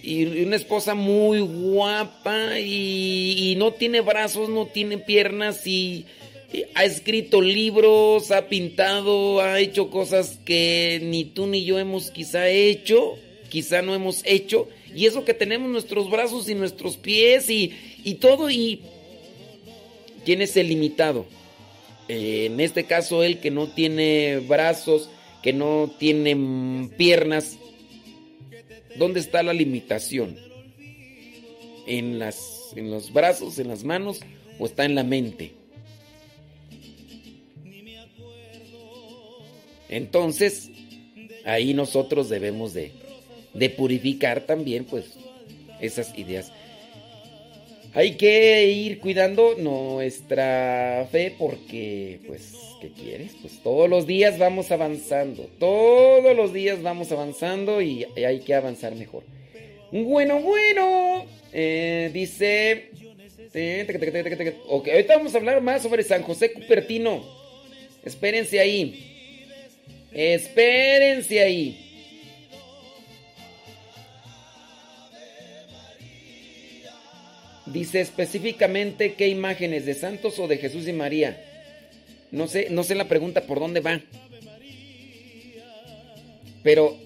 y 0.03 0.43
una 0.43 0.57
esposa 0.57 0.95
muy 0.95 1.41
guapa 1.41 2.59
y, 2.59 3.53
y 3.53 3.57
no 3.57 3.73
tiene 3.73 4.01
brazos, 4.01 4.49
no 4.49 4.67
tiene 4.67 4.99
piernas 4.99 5.67
y, 5.67 6.07
y 6.53 6.65
ha 6.75 6.85
escrito 6.85 7.43
libros, 7.43 8.31
ha 8.31 8.49
pintado, 8.49 9.41
ha 9.41 9.61
hecho 9.61 9.91
cosas 9.91 10.39
que 10.45 11.01
ni 11.03 11.25
tú 11.25 11.47
ni 11.47 11.65
yo 11.65 11.79
hemos 11.79 12.11
quizá 12.11 12.49
hecho, 12.49 13.17
quizá 13.55 13.83
no 13.83 13.95
hemos 13.95 14.23
hecho. 14.25 14.69
Y 14.93 15.07
eso 15.07 15.25
que 15.25 15.33
tenemos 15.33 15.71
nuestros 15.71 16.11
brazos 16.11 16.49
y 16.49 16.57
nuestros 16.57 16.97
pies 16.97 17.49
y, 17.49 17.73
y 18.03 18.15
todo 18.15 18.51
y... 18.51 18.83
¿Quién 20.25 20.43
es 20.43 20.57
el 20.57 20.71
limitado? 20.71 21.25
Eh, 22.09 22.47
en 22.47 22.59
este 22.59 22.83
caso, 22.83 23.23
él 23.23 23.39
que 23.39 23.53
no 23.53 23.69
tiene 23.69 24.41
brazos, 24.41 25.09
que 25.41 25.53
no 25.53 25.95
tiene 26.01 26.91
piernas, 26.97 27.57
¿dónde 28.97 29.21
está 29.21 29.45
la 29.45 29.53
limitación? 29.53 30.37
¿En, 31.87 32.19
las, 32.19 32.73
¿En 32.75 32.91
los 32.91 33.13
brazos, 33.13 33.61
en 33.61 33.69
las 33.69 33.85
manos 33.85 34.19
o 34.59 34.67
está 34.67 34.85
en 34.85 34.97
la 34.97 35.05
mente? 35.05 35.53
Entonces, 39.89 40.71
ahí 41.45 41.73
nosotros 41.73 42.29
debemos 42.29 42.75
de, 42.75 43.04
de 43.55 43.71
purificar 43.71 44.43
también 44.43 44.85
pues 44.85 45.07
esas 45.81 46.17
ideas. 46.19 46.53
Hay 47.97 48.17
que 48.17 48.67
ir 48.67 48.99
cuidando 48.99 49.55
nuestra 49.57 51.07
fe 51.13 51.33
porque, 51.39 52.19
pues, 52.27 52.53
¿qué 52.81 52.91
quieres? 52.91 53.37
Pues 53.41 53.61
todos 53.63 53.89
los 53.89 54.05
días 54.05 54.37
vamos 54.37 54.73
avanzando, 54.73 55.49
todos 55.61 56.37
los 56.37 56.53
días 56.53 56.83
vamos 56.83 57.13
avanzando 57.13 57.81
y 57.81 58.05
hay 58.17 58.41
que 58.41 58.55
avanzar 58.55 58.97
mejor. 58.97 59.23
Bueno, 59.93 60.41
bueno, 60.41 61.25
eh, 61.53 62.11
dice... 62.13 62.91
Ok, 64.67 64.89
ahorita 64.89 65.17
vamos 65.17 65.33
a 65.33 65.39
hablar 65.39 65.61
más 65.61 65.83
sobre 65.83 66.03
San 66.03 66.23
José 66.23 66.53
Cupertino. 66.53 67.25
Espérense 68.05 68.59
ahí. 68.59 69.77
Espérense 70.13 71.41
ahí. 71.41 71.84
Dice 77.67 78.01
específicamente 78.01 79.15
qué 79.15 79.29
imágenes 79.29 79.87
de 79.87 79.95
santos 79.95 80.39
o 80.39 80.47
de 80.49 80.59
Jesús 80.59 80.87
y 80.87 80.93
María. 80.93 81.43
No 82.31 82.47
sé, 82.47 82.69
no 82.71 82.83
sé 82.83 82.95
la 82.95 83.09
pregunta 83.09 83.43
por 83.43 83.59
dónde 83.59 83.81
va. 83.81 84.01
Pero 86.63 86.97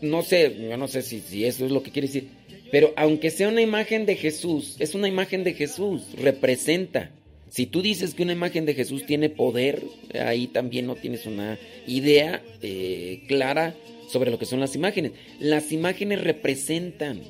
no 0.00 0.22
sé, 0.22 0.56
yo 0.68 0.76
no 0.76 0.86
sé 0.86 1.02
si, 1.02 1.20
si 1.20 1.44
eso 1.44 1.64
es 1.64 1.72
lo 1.72 1.82
que 1.82 1.90
quiere 1.90 2.08
decir. 2.08 2.28
Pero 2.70 2.92
aunque 2.96 3.30
sea 3.30 3.48
una 3.48 3.62
imagen 3.62 4.06
de 4.06 4.14
Jesús, 4.14 4.76
es 4.78 4.94
una 4.94 5.08
imagen 5.08 5.42
de 5.42 5.54
Jesús, 5.54 6.02
representa. 6.16 7.10
Si 7.48 7.66
tú 7.66 7.82
dices 7.82 8.14
que 8.14 8.22
una 8.22 8.32
imagen 8.32 8.64
de 8.64 8.74
Jesús 8.74 9.06
tiene 9.06 9.28
poder, 9.28 9.82
ahí 10.24 10.46
también 10.46 10.86
no 10.86 10.94
tienes 10.94 11.26
una 11.26 11.58
idea 11.88 12.42
eh, 12.62 13.22
clara 13.26 13.74
sobre 14.08 14.30
lo 14.30 14.38
que 14.38 14.46
son 14.46 14.60
las 14.60 14.76
imágenes. 14.76 15.12
Las 15.40 15.72
imágenes 15.72 16.22
representan, 16.22 17.22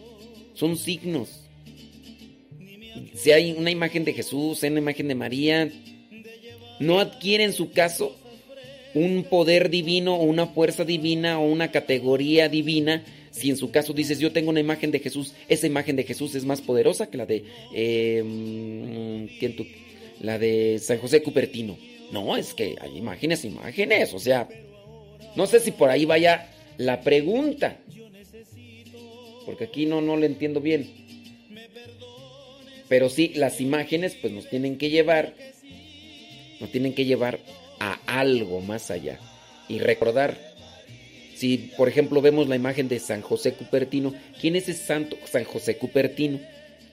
son 0.53 0.77
signos 0.77 1.50
si 3.15 3.33
hay 3.33 3.53
una 3.53 3.71
imagen 3.71 4.05
de 4.05 4.13
Jesús, 4.13 4.63
una 4.63 4.79
imagen 4.79 5.09
de 5.09 5.15
María, 5.15 5.71
no 6.81 6.99
adquiere 6.99 7.45
en 7.45 7.53
su 7.53 7.71
caso 7.71 8.17
un 8.95 9.25
poder 9.25 9.71
divino 9.71 10.17
o 10.17 10.25
una 10.25 10.47
fuerza 10.47 10.85
divina 10.85 11.39
o 11.39 11.47
una 11.47 11.71
categoría 11.71 12.49
divina. 12.49 13.05
Si 13.31 13.51
en 13.51 13.57
su 13.57 13.71
caso 13.71 13.93
dices 13.93 14.19
yo 14.19 14.33
tengo 14.33 14.51
una 14.51 14.61
imagen 14.61 14.91
de 14.91 14.99
Jesús, 14.99 15.35
esa 15.49 15.67
imagen 15.67 15.97
de 15.97 16.05
Jesús 16.05 16.35
es 16.35 16.45
más 16.45 16.61
poderosa 16.61 17.09
que 17.09 17.17
la 17.17 17.27
de 17.27 17.45
eh, 17.73 19.29
la 20.21 20.39
de 20.39 20.79
San 20.81 20.99
José 20.99 21.23
Cupertino. 21.23 21.79
No, 22.13 22.37
es 22.37 22.55
que 22.55 22.77
hay 22.81 22.97
imágenes, 22.97 23.45
imágenes. 23.45 24.13
O 24.15 24.19
sea, 24.19 24.49
no 25.37 25.47
sé 25.47 25.61
si 25.61 25.71
por 25.71 25.91
ahí 25.91 26.05
vaya 26.05 26.51
la 26.77 27.03
pregunta. 27.03 27.79
Porque 29.47 29.65
aquí 29.65 29.87
no, 29.87 30.01
no 30.01 30.17
le 30.17 30.27
entiendo 30.27 30.61
bien. 30.61 30.91
Pero 32.91 33.09
sí, 33.09 33.31
las 33.37 33.61
imágenes 33.61 34.17
pues 34.21 34.33
nos 34.33 34.51
tienen 34.51 34.77
que 34.77 34.91
llevar, 34.91 35.33
nos 36.59 36.73
tienen 36.73 36.93
que 36.93 37.05
llevar 37.05 37.39
a 37.79 38.01
algo 38.07 38.61
más 38.63 38.91
allá. 38.91 39.21
Y 39.69 39.79
recordar, 39.79 40.37
si 41.37 41.71
por 41.77 41.89
ejemplo 41.89 42.21
vemos 42.21 42.49
la 42.49 42.57
imagen 42.57 42.89
de 42.89 42.99
San 42.99 43.23
José 43.23 43.53
Cupertino, 43.53 44.13
¿quién 44.41 44.57
es 44.57 44.69
ese 44.69 44.85
santo 44.85 45.17
San 45.25 45.45
José 45.45 45.77
Cupertino? 45.77 46.41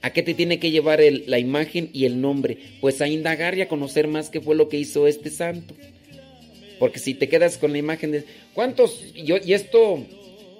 ¿A 0.04 0.14
qué 0.14 0.22
te 0.22 0.36
tiene 0.36 0.60
que 0.60 0.70
llevar 0.70 1.00
la 1.02 1.40
imagen 1.40 1.90
y 1.92 2.06
el 2.06 2.22
nombre? 2.22 2.60
Pues 2.80 3.02
a 3.02 3.08
indagar 3.08 3.58
y 3.58 3.62
a 3.62 3.68
conocer 3.68 4.08
más 4.08 4.30
qué 4.30 4.40
fue 4.40 4.54
lo 4.54 4.70
que 4.70 4.78
hizo 4.78 5.08
este 5.08 5.32
santo. 5.32 5.74
Porque 6.78 7.00
si 7.00 7.16
te 7.16 7.28
quedas 7.28 7.58
con 7.58 7.72
la 7.72 7.80
imagen 7.80 8.12
de... 8.12 8.24
¿Cuántos? 8.54 9.04
Y 9.16 9.52
esto 9.52 10.06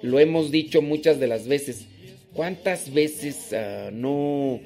lo 0.02 0.18
hemos 0.18 0.50
dicho 0.50 0.82
muchas 0.82 1.20
de 1.20 1.28
las 1.28 1.46
veces. 1.46 1.84
¿Cuántas 2.32 2.92
veces 2.92 3.52
uh, 3.52 3.92
no 3.92 4.60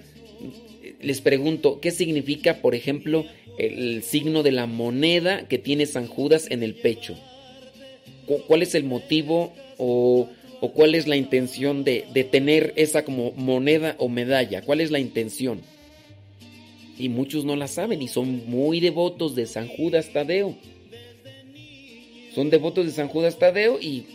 les 1.01 1.20
pregunto, 1.20 1.81
¿qué 1.81 1.90
significa, 1.90 2.60
por 2.60 2.74
ejemplo, 2.74 3.24
el 3.59 4.02
signo 4.02 4.43
de 4.43 4.52
la 4.52 4.66
moneda 4.66 5.47
que 5.48 5.59
tiene 5.59 5.86
San 5.86 6.06
Judas 6.06 6.47
en 6.51 6.62
el 6.62 6.74
pecho? 6.74 7.16
¿Cuál 8.47 8.62
es 8.62 8.74
el 8.74 8.85
motivo 8.85 9.52
o, 9.78 10.28
cuál 10.74 10.94
es 10.94 11.06
la 11.06 11.16
intención 11.16 11.85
de, 11.85 12.05
de, 12.14 12.24
tener 12.24 12.73
esa 12.77 13.05
como 13.05 13.32
moneda 13.32 13.97
o 13.98 14.09
medalla? 14.09 14.62
¿Cuál 14.62 14.81
es 14.81 14.90
la 14.90 15.01
intención? 15.01 15.60
Y 16.98 17.09
muchos 17.09 17.44
no 17.44 17.56
la 17.56 17.69
saben 17.69 18.01
y 18.01 18.09
son 18.09 18.48
muy 18.48 18.81
devotos 18.81 19.35
de 19.35 19.47
San 19.47 19.69
Judas 19.69 20.12
Tadeo. 20.12 20.56
Son 22.35 22.48
devotos 22.48 22.86
de 22.86 22.93
San 22.93 23.09
Judas 23.09 23.39
Tadeo 23.39 23.78
y, 23.81 24.06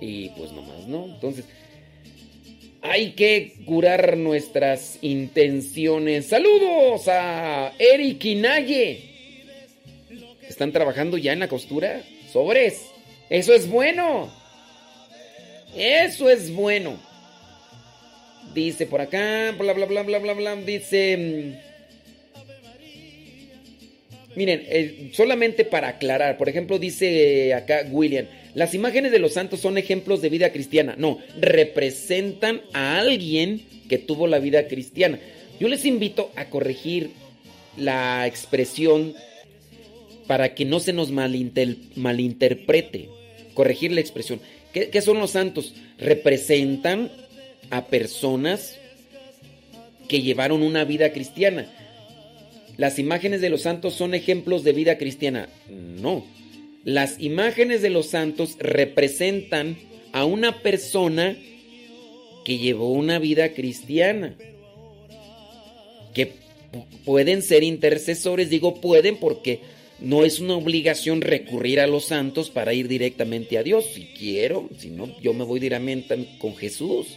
y 0.00 0.28
pues 0.30 0.52
nomás, 0.52 0.86
¿no? 0.86 1.06
Entonces, 1.06 1.46
hay 2.82 3.12
que 3.12 3.54
curar 3.64 4.16
nuestras 4.16 4.98
intenciones. 5.02 6.26
Saludos 6.26 7.06
a 7.06 7.72
Eric 7.78 8.24
y. 8.24 8.98
¿Están 10.48 10.72
trabajando 10.72 11.16
ya 11.16 11.32
en 11.32 11.38
la 11.38 11.48
costura? 11.48 12.02
Sobres. 12.30 12.82
Eso 13.30 13.54
es 13.54 13.68
bueno. 13.68 14.30
Eso 15.76 16.28
es 16.28 16.52
bueno. 16.52 17.00
Dice 18.52 18.86
por 18.86 19.00
acá, 19.00 19.54
bla, 19.56 19.72
bla, 19.72 19.86
bla, 19.86 20.02
bla, 20.02 20.18
bla, 20.18 20.32
bla. 20.34 20.56
Dice... 20.56 21.16
Mm, 21.16 21.54
miren, 24.34 24.62
eh, 24.66 25.10
solamente 25.14 25.64
para 25.64 25.88
aclarar, 25.88 26.36
por 26.36 26.48
ejemplo, 26.48 26.78
dice 26.78 27.54
acá 27.54 27.86
William, 27.90 28.26
las 28.54 28.74
imágenes 28.74 29.12
de 29.12 29.18
los 29.18 29.32
santos 29.32 29.60
son 29.60 29.78
ejemplos 29.78 30.20
de 30.20 30.28
vida 30.28 30.52
cristiana. 30.52 30.94
No, 30.98 31.18
representan 31.40 32.60
a 32.72 32.98
alguien 32.98 33.62
que 33.88 33.98
tuvo 33.98 34.26
la 34.26 34.38
vida 34.38 34.68
cristiana. 34.68 35.18
Yo 35.58 35.68
les 35.68 35.84
invito 35.84 36.30
a 36.36 36.46
corregir 36.46 37.10
la 37.76 38.26
expresión 38.26 39.14
para 40.26 40.54
que 40.54 40.64
no 40.64 40.80
se 40.80 40.92
nos 40.92 41.10
malinterprete. 41.10 43.08
Corregir 43.54 43.92
la 43.92 44.00
expresión. 44.00 44.40
¿Qué, 44.72 44.90
¿Qué 44.90 45.00
son 45.00 45.18
los 45.18 45.30
santos? 45.30 45.74
Representan 45.98 47.10
a 47.70 47.86
personas 47.86 48.78
que 50.08 50.20
llevaron 50.20 50.62
una 50.62 50.84
vida 50.84 51.12
cristiana. 51.12 51.66
Las 52.76 52.98
imágenes 52.98 53.40
de 53.40 53.50
los 53.50 53.62
santos 53.62 53.94
son 53.94 54.14
ejemplos 54.14 54.64
de 54.64 54.72
vida 54.72 54.98
cristiana. 54.98 55.48
No, 55.70 56.24
las 56.84 57.20
imágenes 57.20 57.82
de 57.82 57.90
los 57.90 58.06
santos 58.06 58.56
representan 58.58 59.76
a 60.12 60.24
una 60.24 60.62
persona 60.62 61.36
que 62.44 62.58
llevó 62.58 62.92
una 62.92 63.18
vida 63.18 63.52
cristiana. 63.54 64.34
Que 66.12 66.32
pueden 67.04 67.42
ser 67.42 67.62
intercesores, 67.62 68.50
digo 68.50 68.80
pueden 68.80 69.16
porque 69.16 69.60
no 70.00 70.24
es 70.24 70.40
una 70.40 70.56
obligación 70.56 71.20
recurrir 71.20 71.80
a 71.80 71.86
los 71.86 72.06
santos 72.06 72.50
para 72.50 72.74
ir 72.74 72.88
directamente 72.88 73.58
a 73.58 73.62
Dios. 73.62 73.86
Si 73.94 74.06
quiero, 74.06 74.68
si 74.78 74.90
no, 74.90 75.16
yo 75.20 75.32
me 75.32 75.44
voy 75.44 75.60
directamente 75.60 76.28
con 76.38 76.56
Jesús. 76.56 77.16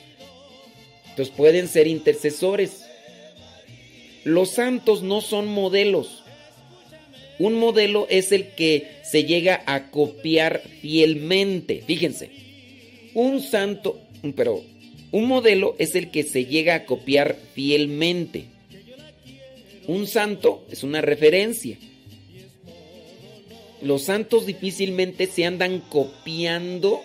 Entonces 1.10 1.34
pueden 1.36 1.68
ser 1.68 1.88
intercesores. 1.88 2.86
Los 4.24 4.52
santos 4.52 5.02
no 5.02 5.22
son 5.22 5.48
modelos. 5.48 6.25
Un 7.40 7.56
modelo 7.56 8.08
es 8.10 8.32
el 8.32 8.48
que 8.50 8.88
se 9.04 9.26
llega 9.26 9.64
a 9.66 9.92
copiar 9.92 10.62
fielmente. 10.82 11.84
Fíjense, 11.86 12.30
un 13.14 13.42
santo, 13.42 14.00
pero 14.36 14.64
un 15.12 15.26
modelo 15.26 15.76
es 15.80 15.96
el 15.96 16.12
que 16.12 16.24
se 16.24 16.46
llega 16.46 16.76
a 16.76 16.86
copiar 16.86 17.38
fielmente. 17.54 18.46
Un 19.88 20.08
santo 20.08 20.66
es 20.72 20.84
una 20.84 21.02
referencia. 21.02 21.78
Los 23.82 24.04
santos 24.04 24.46
difícilmente 24.46 25.28
se 25.28 25.46
andan 25.46 25.80
copiando 25.80 27.02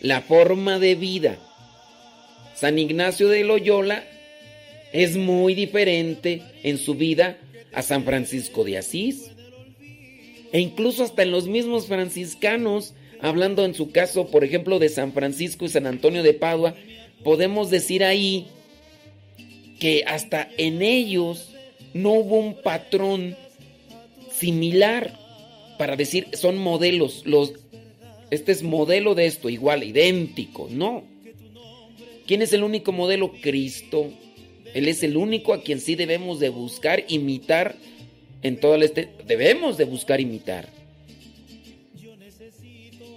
la 0.00 0.22
forma 0.22 0.78
de 0.78 0.94
vida. 0.94 1.38
San 2.54 2.78
Ignacio 2.78 3.28
de 3.28 3.44
Loyola 3.44 4.04
es 4.92 5.16
muy 5.16 5.54
diferente 5.54 6.42
en 6.62 6.78
su 6.78 6.94
vida 6.94 7.38
a 7.72 7.82
San 7.82 8.04
Francisco 8.04 8.64
de 8.64 8.78
Asís. 8.78 9.29
E 10.52 10.60
incluso 10.60 11.04
hasta 11.04 11.22
en 11.22 11.30
los 11.30 11.46
mismos 11.46 11.86
franciscanos, 11.86 12.94
hablando 13.20 13.64
en 13.64 13.74
su 13.74 13.90
caso, 13.90 14.26
por 14.28 14.44
ejemplo, 14.44 14.78
de 14.78 14.88
San 14.88 15.12
Francisco 15.12 15.64
y 15.64 15.68
San 15.68 15.86
Antonio 15.86 16.22
de 16.22 16.34
Padua, 16.34 16.74
podemos 17.22 17.70
decir 17.70 18.02
ahí 18.04 18.46
que 19.78 20.04
hasta 20.06 20.48
en 20.58 20.82
ellos 20.82 21.54
no 21.94 22.12
hubo 22.12 22.38
un 22.38 22.54
patrón 22.62 23.36
similar 24.32 25.18
para 25.78 25.96
decir 25.96 26.28
son 26.34 26.58
modelos, 26.58 27.22
los 27.24 27.54
este 28.30 28.52
es 28.52 28.62
modelo 28.62 29.14
de 29.14 29.26
esto, 29.26 29.48
igual, 29.48 29.82
idéntico, 29.82 30.68
no. 30.70 31.02
¿Quién 32.26 32.42
es 32.42 32.52
el 32.52 32.62
único 32.62 32.92
modelo? 32.92 33.32
Cristo. 33.40 34.08
Él 34.72 34.86
es 34.86 35.02
el 35.02 35.16
único 35.16 35.52
a 35.52 35.62
quien 35.62 35.80
sí 35.80 35.96
debemos 35.96 36.38
de 36.38 36.48
buscar 36.48 37.04
imitar 37.08 37.74
en 38.42 38.58
todo 38.58 38.74
el 38.74 38.82
este. 38.82 39.08
Debemos 39.26 39.76
de 39.76 39.84
buscar 39.84 40.20
imitar. 40.20 40.68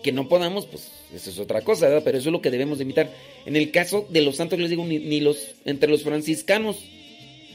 Que 0.03 0.11
no 0.11 0.27
podamos, 0.27 0.65
pues 0.65 0.91
eso 1.15 1.29
es 1.29 1.39
otra 1.39 1.61
cosa, 1.61 1.87
¿verdad? 1.87 2.01
Pero 2.03 2.17
eso 2.17 2.29
es 2.29 2.33
lo 2.33 2.41
que 2.41 2.51
debemos 2.51 2.77
de 2.77 2.83
imitar. 2.83 3.09
En 3.45 3.55
el 3.55 3.71
caso 3.71 4.05
de 4.09 4.21
los 4.21 4.35
santos, 4.35 4.59
les 4.59 4.69
digo, 4.69 4.85
ni, 4.85 5.21
los, 5.21 5.55
entre 5.65 5.89
los 5.89 6.03
franciscanos, 6.03 6.79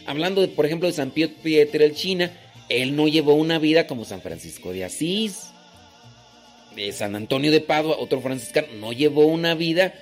hablando, 0.07 0.41
de, 0.41 0.49
por 0.49 0.65
ejemplo, 0.65 0.89
de 0.89 0.95
San 0.95 1.11
Pietro 1.11 1.85
el 1.85 1.95
China, 1.95 2.33
él 2.69 2.97
no 2.97 3.09
llevó 3.09 3.35
una 3.35 3.59
vida 3.59 3.87
como 3.87 4.05
San 4.05 4.23
Francisco 4.23 4.73
de 4.73 4.85
Asís. 4.85 5.49
De 6.75 6.93
San 6.93 7.17
Antonio 7.17 7.51
de 7.51 7.61
Padua, 7.61 7.97
otro 7.99 8.21
franciscano, 8.21 8.69
no 8.81 8.93
llevó 8.93 9.27
una 9.27 9.55
vida. 9.55 9.95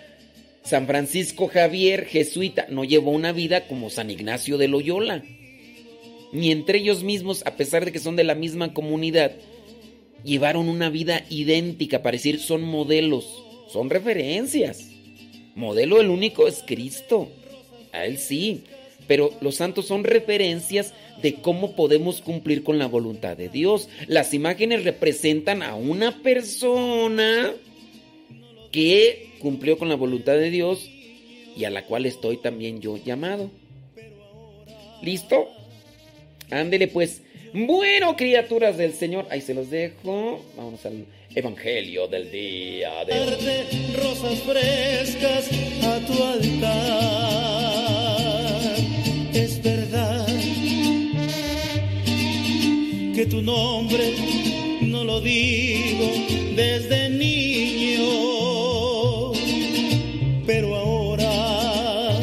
San 0.63 0.87
Francisco 0.87 1.49
Javier, 1.49 2.07
jesuita, 2.07 2.67
no 2.69 2.85
llevó 2.85 3.13
una 3.13 3.33
vida 3.33 3.67
como 3.67 3.89
San 3.89 4.11
Ignacio 4.11 4.59
de 4.59 4.69
Loyola. 4.69 5.23
Ni 6.33 6.51
entre 6.51 6.79
ellos 6.79 7.03
mismos, 7.03 7.45
a 7.47 7.57
pesar 7.57 7.85
de 7.85 7.93
que 7.93 7.99
son 7.99 8.17
de 8.17 8.25
la 8.25 8.35
misma 8.35 8.73
comunidad, 8.75 9.33
llevaron 10.25 10.69
una 10.69 10.91
vida 10.91 11.25
idéntica 11.31 12.03
para 12.03 12.17
decir 12.17 12.41
son 12.41 12.63
modelos, 12.63 13.45
son 13.69 13.91
referencias. 13.91 14.91
Modelo 15.55 16.01
el 16.01 16.11
único 16.11 16.47
es 16.47 16.63
Cristo. 16.67 17.29
A 17.93 18.05
él 18.05 18.19
sí. 18.19 18.65
Pero 19.07 19.31
los 19.41 19.55
santos 19.55 19.87
son 19.87 20.05
referencias 20.05 20.93
de 21.23 21.35
cómo 21.35 21.77
podemos 21.77 22.21
cumplir 22.21 22.63
con 22.63 22.79
la 22.79 22.87
voluntad 22.87 23.37
de 23.37 23.49
Dios. 23.49 23.89
Las 24.07 24.35
imágenes 24.35 24.85
representan 24.85 25.63
a 25.63 25.75
una 25.75 26.23
persona 26.23 27.55
que 28.73 29.31
cumplió 29.39 29.79
con 29.79 29.89
la 29.89 29.95
voluntad 29.95 30.35
de 30.35 30.51
Dios 30.51 30.91
y 31.57 31.65
a 31.65 31.71
la 31.71 31.87
cual 31.87 32.05
estoy 32.05 32.37
también 32.37 32.81
yo 32.81 32.97
llamado. 32.97 33.51
¿Listo? 35.03 35.49
Ándele 36.51 36.89
pues. 36.89 37.23
Bueno, 37.53 38.17
criaturas 38.17 38.77
del 38.77 38.93
Señor, 38.93 39.27
ahí 39.31 39.41
se 39.41 39.55
los 39.55 39.71
dejo. 39.71 40.45
Vamos 40.57 40.85
al 40.85 41.07
Evangelio 41.35 42.07
del 42.09 42.31
día 42.31 43.05
de 43.05 43.13
hoy. 43.13 43.29
rosas 43.95 44.39
frescas 44.41 45.51
a 45.85 45.99
tu 46.07 46.25
altar. 46.25 47.47
Es 49.33 49.63
verdad 49.63 50.27
que 53.15 53.27
tu 53.29 53.43
nombre 53.43 54.15
no 54.83 55.05
lo 55.05 55.21
digo 55.21 56.11
desde 56.55 57.09
niño, 57.11 58.03
pero 60.47 60.75
ahora 60.75 62.19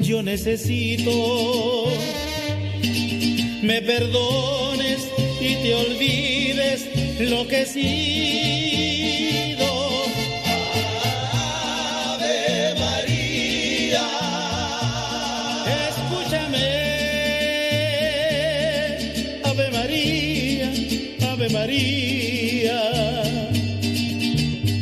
yo 0.00 0.22
necesito 0.22 1.88
me 3.62 3.80
perdones 3.82 5.08
y 5.40 5.54
te 5.56 5.74
olvides 5.74 6.88
lo 7.20 7.46
que 7.46 7.62
he 7.62 7.66
sido. 7.66 7.90
Ave 12.12 12.74
María, 12.78 14.06
escúchame. 15.88 16.68
Ave 19.44 19.70
María, 19.70 20.72
Ave 21.30 21.48
María, 21.50 22.80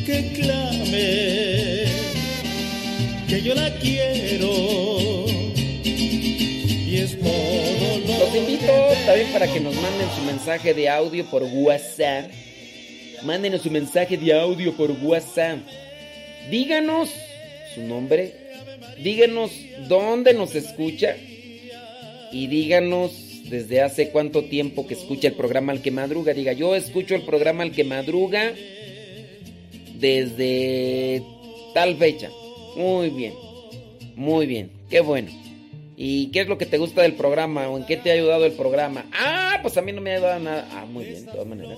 que 0.06 0.32
clame, 0.34 1.84
que 3.28 3.42
yo 3.42 3.54
la 3.54 3.70
quiero. 3.78 4.87
Invito 8.38 8.72
también 9.04 9.32
para 9.32 9.52
que 9.52 9.58
nos 9.58 9.74
manden 9.74 10.08
su 10.14 10.22
mensaje 10.22 10.72
de 10.72 10.88
audio 10.88 11.24
por 11.26 11.42
WhatsApp. 11.42 12.30
Mándenos 13.24 13.62
su 13.62 13.70
mensaje 13.70 14.16
de 14.16 14.32
audio 14.32 14.72
por 14.76 14.90
WhatsApp. 14.90 15.58
Díganos 16.48 17.10
su 17.74 17.82
nombre. 17.82 18.32
Díganos 19.02 19.50
dónde 19.88 20.34
nos 20.34 20.54
escucha. 20.54 21.16
Y 22.30 22.46
díganos 22.46 23.50
desde 23.50 23.82
hace 23.82 24.10
cuánto 24.10 24.44
tiempo 24.44 24.86
que 24.86 24.94
escucha 24.94 25.28
el 25.28 25.34
programa 25.34 25.72
Al 25.72 25.82
que 25.82 25.90
Madruga. 25.90 26.32
Diga, 26.32 26.52
yo 26.52 26.76
escucho 26.76 27.16
el 27.16 27.22
programa 27.22 27.64
Al 27.64 27.72
que 27.72 27.84
Madruga 27.84 28.52
desde 29.94 31.22
tal 31.74 31.96
fecha. 31.96 32.30
Muy 32.76 33.10
bien. 33.10 33.34
Muy 34.14 34.46
bien. 34.46 34.70
Qué 34.88 35.00
bueno. 35.00 35.47
¿Y 36.00 36.28
qué 36.28 36.42
es 36.42 36.48
lo 36.48 36.58
que 36.58 36.64
te 36.64 36.78
gusta 36.78 37.02
del 37.02 37.14
programa? 37.14 37.68
¿O 37.68 37.76
en 37.76 37.84
qué 37.84 37.96
te 37.96 38.12
ha 38.12 38.14
ayudado 38.14 38.46
el 38.46 38.52
programa? 38.52 39.06
Ah, 39.12 39.58
pues 39.62 39.76
a 39.78 39.82
mí 39.82 39.90
no 39.90 40.00
me 40.00 40.12
ha 40.12 40.18
ayudado 40.18 40.38
nada. 40.38 40.68
Ah, 40.70 40.84
muy 40.86 41.04
bien, 41.04 41.26
de 41.26 41.32
todas 41.32 41.46
maneras. 41.48 41.76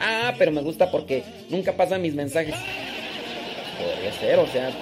Ah, 0.00 0.34
pero 0.36 0.50
me 0.50 0.60
gusta 0.60 0.90
porque 0.90 1.22
nunca 1.48 1.76
pasan 1.76 2.02
mis 2.02 2.14
mensajes. 2.14 2.56
Podría 3.78 4.12
ser, 4.14 4.40
o 4.40 4.46
sea, 4.48 4.72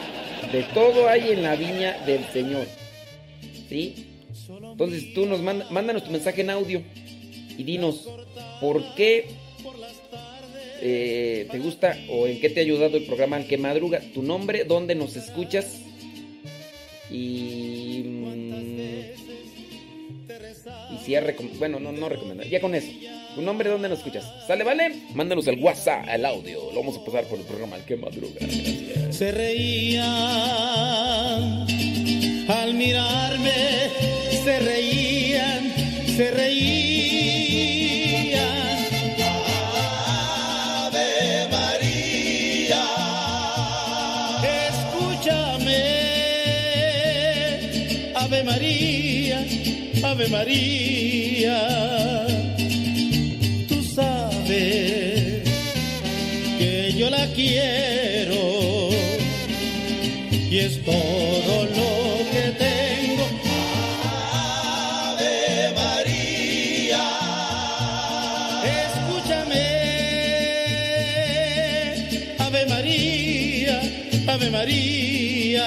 de 0.50 0.62
todo 0.72 1.06
hay 1.06 1.32
en 1.32 1.42
la 1.42 1.54
viña 1.54 1.98
del 2.06 2.24
Señor. 2.32 2.66
¿Sí? 3.68 4.06
Entonces 4.48 5.12
tú 5.12 5.26
nos 5.26 5.42
manda, 5.42 5.66
mándanos 5.70 6.04
tu 6.04 6.10
mensaje 6.10 6.40
en 6.40 6.48
audio 6.48 6.82
y 7.58 7.62
dinos 7.62 8.08
por 8.62 8.94
qué 8.94 9.26
eh, 10.80 11.46
te 11.50 11.58
gusta 11.58 11.94
o 12.08 12.26
en 12.26 12.40
qué 12.40 12.48
te 12.48 12.60
ha 12.60 12.62
ayudado 12.62 12.96
el 12.96 13.04
programa 13.04 13.36
Al 13.36 13.46
que 13.46 13.58
madruga, 13.58 14.00
tu 14.14 14.22
nombre, 14.22 14.64
dónde 14.64 14.94
nos 14.94 15.14
escuchas 15.14 15.82
y, 17.10 17.75
bueno, 21.58 21.80
no, 21.80 21.92
no 21.92 22.08
recomendar, 22.08 22.46
ya 22.48 22.60
con 22.60 22.74
eso. 22.74 22.90
Tu 23.34 23.42
nombre, 23.42 23.68
dónde 23.70 23.88
nos 23.88 23.98
escuchas. 23.98 24.24
¿Sale, 24.46 24.64
vale? 24.64 25.02
Mándanos 25.14 25.46
el 25.46 25.62
WhatsApp, 25.62 26.06
el 26.08 26.24
audio. 26.24 26.72
Lo 26.72 26.80
vamos 26.80 26.96
a 26.96 27.04
pasar 27.04 27.24
por 27.24 27.38
el 27.38 27.44
programa 27.44 27.76
Al 27.76 27.84
que 27.84 27.96
madruga. 27.96 28.40
Se 29.10 29.30
reían 29.32 30.06
al 32.48 32.74
mirarme, 32.74 33.90
se 34.44 34.58
reían, 34.60 35.72
se 36.16 36.30
reían. 36.30 36.76
Ave 40.86 41.48
María, 41.50 42.84
escúchame, 44.68 45.82
Ave 48.14 48.44
María, 48.44 48.95
Ave 50.02 50.28
María. 50.28 51.58
Tú 53.68 53.82
sabes 53.82 55.42
que 56.58 56.94
yo 56.96 57.10
la 57.10 57.26
quiero 57.34 58.90
y 60.50 60.58
es 60.58 60.82
todo 60.84 61.64
lo 61.64 62.30
que 62.32 62.52
tengo. 62.58 63.26
Ave 64.32 65.72
María, 65.74 67.02
escúchame, 68.86 69.66
Ave 72.38 72.66
María, 72.66 73.80
Ave 74.28 74.50
María, 74.50 75.66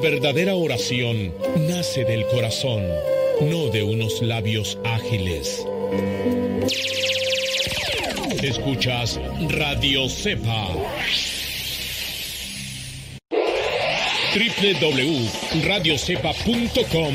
verdadera 0.00 0.54
oración 0.54 1.34
nace 1.68 2.04
del 2.04 2.24
corazón, 2.26 2.82
no 3.42 3.68
de 3.68 3.82
unos 3.82 4.22
labios 4.22 4.78
ágiles. 4.84 5.66
Escuchas 8.42 9.20
Radio 9.50 10.08
Cepa. 10.08 10.68
www.radiocepa.com 14.32 17.14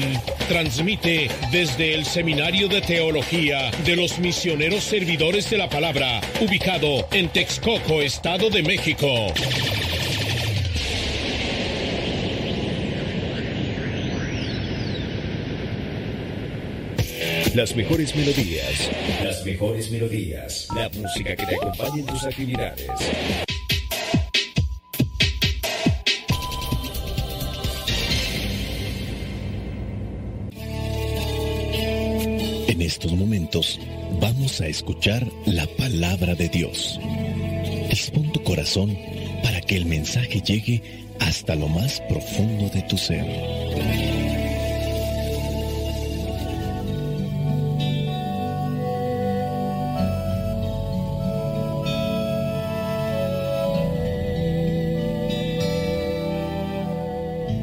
transmite 0.49 1.29
desde 1.51 1.93
el 1.93 2.03
Seminario 2.05 2.67
de 2.67 2.81
Teología 2.81 3.71
de 3.85 3.95
los 3.95 4.19
Misioneros 4.19 4.83
Servidores 4.83 5.49
de 5.49 5.57
la 5.57 5.69
Palabra, 5.69 6.19
ubicado 6.41 7.07
en 7.11 7.29
Texcoco, 7.29 8.01
Estado 8.01 8.49
de 8.49 8.63
México. 8.63 9.07
Las 17.55 17.73
mejores 17.73 18.13
melodías. 18.13 18.91
Las 19.23 19.45
mejores 19.45 19.89
melodías. 19.89 20.67
La 20.75 20.89
música 20.89 21.37
que 21.37 21.45
te 21.45 21.55
acompañe 21.55 22.01
en 22.01 22.05
tus 22.05 22.23
actividades. 22.25 22.89
En 32.67 32.81
estos 32.81 33.13
momentos 33.13 33.79
vamos 34.19 34.59
a 34.59 34.67
escuchar 34.67 35.25
la 35.45 35.65
palabra 35.77 36.35
de 36.35 36.49
Dios. 36.49 36.99
Dispón 37.89 38.33
tu 38.33 38.43
corazón 38.43 38.97
para 39.41 39.61
que 39.61 39.77
el 39.77 39.85
mensaje 39.85 40.41
llegue 40.41 40.83
hasta 41.21 41.55
lo 41.55 41.69
más 41.69 42.01
profundo 42.09 42.67
de 42.67 42.81
tu 42.81 42.97
ser. 42.97 43.25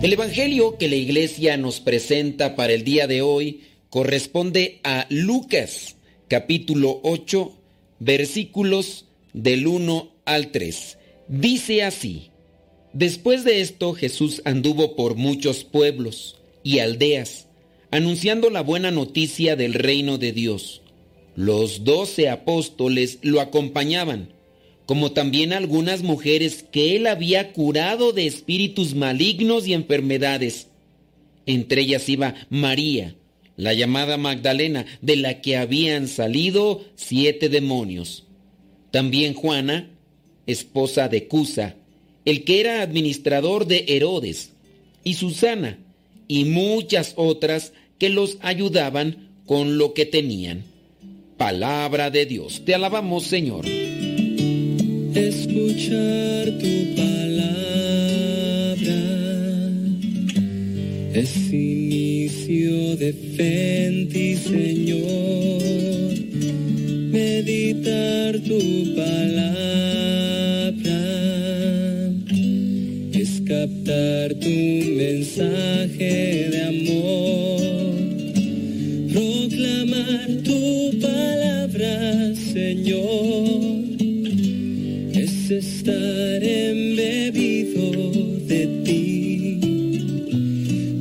El 0.03 0.13
Evangelio 0.13 0.79
que 0.79 0.89
la 0.89 0.97
iglesia 0.97 1.57
nos 1.57 1.79
presenta 1.79 2.57
para 2.57 2.73
el 2.73 2.83
día 2.83 3.07
de 3.07 3.23
hoy 3.23 3.61
corresponde 3.89 4.81
a 4.83 5.07
Lucas, 5.11 5.95
capítulo 6.27 6.99
8, 7.05 7.53
versículos 8.01 9.05
del 9.33 9.69
1 9.69 10.13
al 10.25 10.51
3. 10.51 10.99
Dice 11.29 11.85
así, 11.85 12.33
Después 12.93 13.45
de 13.45 13.61
esto 13.61 13.93
Jesús 13.93 14.43
anduvo 14.45 14.97
por 14.97 15.15
muchos 15.15 15.63
pueblos 15.63 16.41
y 16.65 16.81
aldeas, 16.81 17.47
anunciando 17.93 18.51
la 18.51 18.63
buena 18.63 18.91
noticia 18.91 19.55
del 19.55 19.73
reino 19.73 20.19
de 20.19 20.33
Dios. 20.33 20.83
Los 21.37 21.85
doce 21.85 22.29
apóstoles 22.29 23.21
lo 23.23 23.41
acompañaban 23.41 24.35
como 24.87 25.13
también 25.13 25.53
algunas 25.53 26.03
mujeres 26.03 26.65
que 26.71 26.97
él 26.97 27.07
había 27.07 27.53
curado 27.53 28.13
de 28.13 28.27
espíritus 28.27 28.95
malignos 28.95 29.67
y 29.67 29.75
enfermedades. 29.75 30.69
Entre 31.47 31.83
ellas 31.83 32.09
iba 32.09 32.35
María, 32.51 33.15
la 33.57 33.75
llamada 33.75 34.17
Magdalena, 34.17 34.87
de 35.01 35.17
la 35.17 35.41
que 35.41 35.57
habían 35.57 36.09
salido 36.09 36.85
siete 36.97 37.49
demonios. 37.49 38.25
También 38.91 39.35
Juana, 39.35 39.91
esposa 40.47 41.09
de 41.09 41.27
Cusa, 41.29 41.77
el 42.25 42.45
que 42.45 42.61
era 42.61 42.83
administrador 42.83 43.67
de 43.67 43.85
Herodes, 43.89 44.51
y 45.05 45.15
Susana, 45.15 45.79
y 46.29 46.45
muchas 46.45 47.15
otras 47.17 47.73
que 47.99 48.09
los 48.09 48.39
ayudaban 48.41 49.29
con 49.47 49.79
lo 49.79 49.95
que 49.95 50.07
tenían. 50.07 50.65
Palabra 51.37 52.11
de 52.11 52.27
Dios. 52.27 52.63
Te 52.65 52.75
alabamos, 52.75 53.25
Señor 53.25 53.65
escuchar 55.15 56.51
tu 56.59 56.95
palabra 56.97 57.23
es 61.15 61.53
inicio 61.53 62.97
de 62.97 63.13
fe 63.13 63.87
en 63.87 64.09
ti, 64.09 64.35
Señor. 64.37 65.63
Meditar 67.11 68.41
tu 68.41 68.59
palabra 68.97 69.53
es 73.13 73.43
captar 73.47 74.35
tu 74.35 74.49
mensaje 74.49 76.49
de 76.51 76.63
amor. 76.73 77.61
Proclamar 79.13 80.29
tu 80.43 80.99
palabra, 81.01 82.35
Señor 82.35 83.72
estar 85.59 86.43
embebido 86.43 87.91
de 88.47 88.67
ti, 88.85 89.59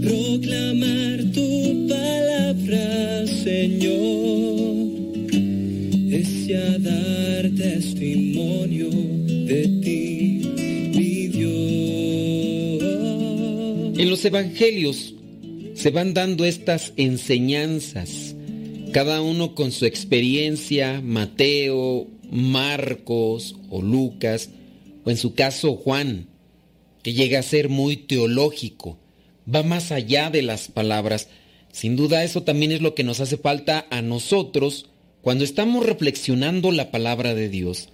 proclamar 0.02 1.24
tu 1.32 1.88
palabra, 1.88 3.28
Señor, 3.28 4.88
es 6.12 6.48
ya 6.48 6.78
dar 6.80 7.50
testimonio 7.56 8.90
de 8.90 9.68
ti, 9.84 10.42
mi 10.96 11.28
Dios. 11.28 12.84
En 13.98 14.10
los 14.10 14.26
evangelios 14.26 15.14
se 15.76 15.92
van 15.92 16.14
dando 16.14 16.46
estas 16.46 16.94
enseñanzas, 16.98 18.36
cada 18.92 19.22
uno 19.22 19.56
con 19.56 19.72
su 19.72 19.86
experiencia, 19.86 21.02
Mateo, 21.02 22.08
Marcos 22.32 23.56
o 23.70 23.82
Lucas, 23.82 24.50
o 25.04 25.10
en 25.12 25.18
su 25.18 25.36
caso 25.36 25.76
Juan, 25.76 26.28
que 27.04 27.14
llega 27.14 27.40
a 27.40 27.44
ser 27.44 27.70
muy 27.70 27.98
teológico, 27.98 28.98
va 29.54 29.64
más 29.64 29.92
allá 29.92 30.30
de 30.30 30.42
las 30.42 30.68
palabras. 30.68 31.28
Sin 31.72 31.96
duda 31.96 32.24
eso 32.24 32.44
también 32.44 32.72
es 32.72 32.82
lo 32.82 32.96
que 32.96 33.04
nos 33.04 33.20
hace 33.20 33.38
falta 33.38 33.86
a 33.90 34.02
nosotros 34.02 34.88
cuando 35.22 35.44
estamos 35.44 35.86
reflexionando 35.86 36.72
la 36.72 36.92
palabra 36.92 37.36
de 37.36 37.50
Dios. 37.50 37.90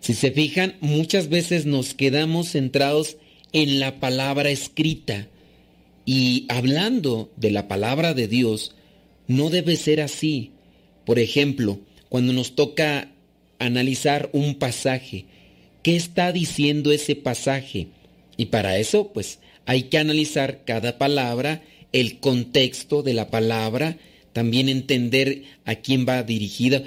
Si 0.00 0.14
se 0.14 0.30
fijan, 0.30 0.76
muchas 0.80 1.28
veces 1.28 1.66
nos 1.66 1.94
quedamos 1.94 2.52
centrados 2.52 3.16
en 3.52 3.80
la 3.80 4.00
palabra 4.00 4.50
escrita 4.50 5.28
y 6.04 6.46
hablando 6.48 7.30
de 7.36 7.50
la 7.50 7.68
palabra 7.68 8.14
de 8.14 8.26
Dios, 8.26 8.74
no 9.26 9.50
debe 9.50 9.76
ser 9.76 10.00
así. 10.00 10.52
Por 11.04 11.18
ejemplo, 11.18 11.78
cuando 12.08 12.32
nos 12.32 12.54
toca 12.54 13.12
analizar 13.60 14.28
un 14.32 14.56
pasaje. 14.56 15.26
¿Qué 15.82 15.94
está 15.94 16.32
diciendo 16.32 16.90
ese 16.90 17.14
pasaje? 17.14 17.86
Y 18.36 18.46
para 18.46 18.78
eso, 18.78 19.12
pues, 19.12 19.38
hay 19.66 19.84
que 19.84 19.98
analizar 19.98 20.64
cada 20.64 20.98
palabra, 20.98 21.62
el 21.92 22.18
contexto 22.18 23.02
de 23.02 23.14
la 23.14 23.30
palabra, 23.30 23.96
también 24.32 24.68
entender 24.68 25.44
a 25.64 25.76
quién 25.76 26.06
va 26.08 26.22
dirigida. 26.22 26.82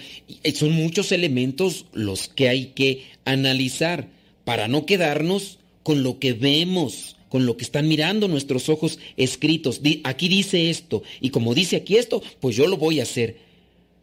Son 0.54 0.72
muchos 0.72 1.12
elementos 1.12 1.86
los 1.94 2.28
que 2.28 2.50
hay 2.50 2.68
que 2.68 3.04
analizar 3.26 4.08
para 4.44 4.68
no 4.68 4.86
quedarnos 4.86 5.60
con 5.84 6.04
lo 6.04 6.20
que 6.20 6.34
vemos, 6.34 7.18
con 7.30 7.46
lo 7.46 7.58
que 7.58 7.64
están 7.64 7.88
mirando 7.88 8.28
nuestros 8.28 8.70
ojos 8.70 9.00
escritos. 9.18 9.82
Aquí 10.04 10.28
dice 10.28 10.70
esto, 10.70 11.04
y 11.20 11.30
como 11.30 11.54
dice 11.54 11.78
aquí 11.78 11.98
esto, 11.98 12.22
pues 12.40 12.56
yo 12.56 12.68
lo 12.68 12.78
voy 12.78 13.00
a 13.00 13.04
hacer. 13.04 13.38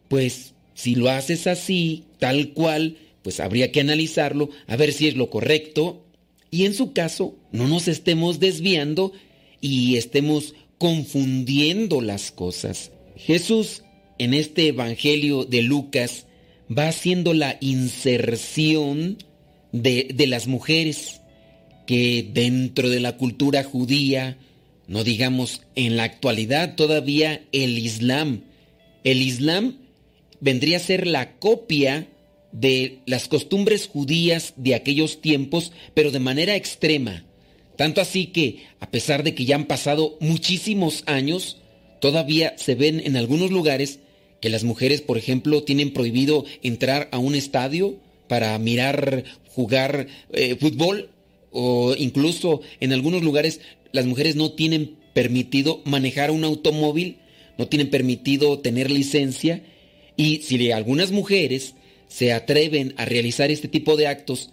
Pues 0.07 0.53
si 0.73 0.95
lo 0.95 1.09
haces 1.09 1.47
así, 1.47 2.03
tal 2.21 2.53
cual, 2.53 2.97
pues 3.23 3.39
habría 3.39 3.71
que 3.71 3.79
analizarlo, 3.81 4.51
a 4.67 4.75
ver 4.75 4.93
si 4.93 5.07
es 5.07 5.15
lo 5.15 5.31
correcto. 5.31 6.05
Y 6.51 6.65
en 6.65 6.75
su 6.75 6.93
caso, 6.93 7.35
no 7.51 7.67
nos 7.67 7.87
estemos 7.87 8.39
desviando 8.39 9.11
y 9.59 9.97
estemos 9.97 10.53
confundiendo 10.77 11.99
las 11.99 12.31
cosas. 12.31 12.91
Jesús, 13.15 13.81
en 14.19 14.35
este 14.35 14.67
Evangelio 14.67 15.45
de 15.45 15.63
Lucas, 15.63 16.27
va 16.69 16.89
haciendo 16.89 17.33
la 17.33 17.57
inserción 17.59 19.17
de, 19.71 20.09
de 20.13 20.27
las 20.27 20.45
mujeres 20.45 21.21
que 21.87 22.29
dentro 22.31 22.89
de 22.89 22.99
la 22.99 23.17
cultura 23.17 23.63
judía, 23.63 24.37
no 24.87 25.03
digamos 25.03 25.63
en 25.73 25.97
la 25.97 26.03
actualidad 26.03 26.75
todavía 26.75 27.41
el 27.51 27.79
Islam, 27.79 28.43
el 29.03 29.23
Islam 29.23 29.77
vendría 30.39 30.77
a 30.77 30.81
ser 30.81 31.07
la 31.07 31.39
copia 31.39 32.07
de 32.51 32.99
las 33.05 33.27
costumbres 33.27 33.87
judías 33.87 34.53
de 34.57 34.75
aquellos 34.75 35.21
tiempos, 35.21 35.71
pero 35.93 36.11
de 36.11 36.19
manera 36.19 36.55
extrema. 36.55 37.25
Tanto 37.77 38.01
así 38.01 38.27
que, 38.27 38.65
a 38.79 38.91
pesar 38.91 39.23
de 39.23 39.33
que 39.33 39.45
ya 39.45 39.55
han 39.55 39.65
pasado 39.65 40.17
muchísimos 40.19 41.03
años, 41.05 41.57
todavía 41.99 42.53
se 42.57 42.75
ven 42.75 43.01
en 43.05 43.15
algunos 43.15 43.51
lugares 43.51 43.99
que 44.41 44.49
las 44.49 44.63
mujeres, 44.63 45.01
por 45.01 45.17
ejemplo, 45.17 45.63
tienen 45.63 45.93
prohibido 45.93 46.45
entrar 46.63 47.09
a 47.11 47.19
un 47.19 47.35
estadio 47.35 47.95
para 48.27 48.57
mirar 48.59 49.23
jugar 49.55 50.07
eh, 50.31 50.55
fútbol 50.59 51.09
o 51.51 51.95
incluso 51.97 52.61
en 52.79 52.93
algunos 52.93 53.21
lugares 53.23 53.61
las 53.91 54.05
mujeres 54.05 54.35
no 54.35 54.51
tienen 54.53 54.95
permitido 55.13 55.81
manejar 55.83 56.31
un 56.31 56.43
automóvil, 56.43 57.17
no 57.57 57.67
tienen 57.67 57.89
permitido 57.89 58.59
tener 58.59 58.89
licencia 58.89 59.63
y 60.15 60.37
si 60.37 60.71
algunas 60.71 61.11
mujeres 61.11 61.75
se 62.11 62.33
atreven 62.33 62.93
a 62.97 63.05
realizar 63.05 63.51
este 63.51 63.69
tipo 63.69 63.95
de 63.95 64.07
actos 64.07 64.49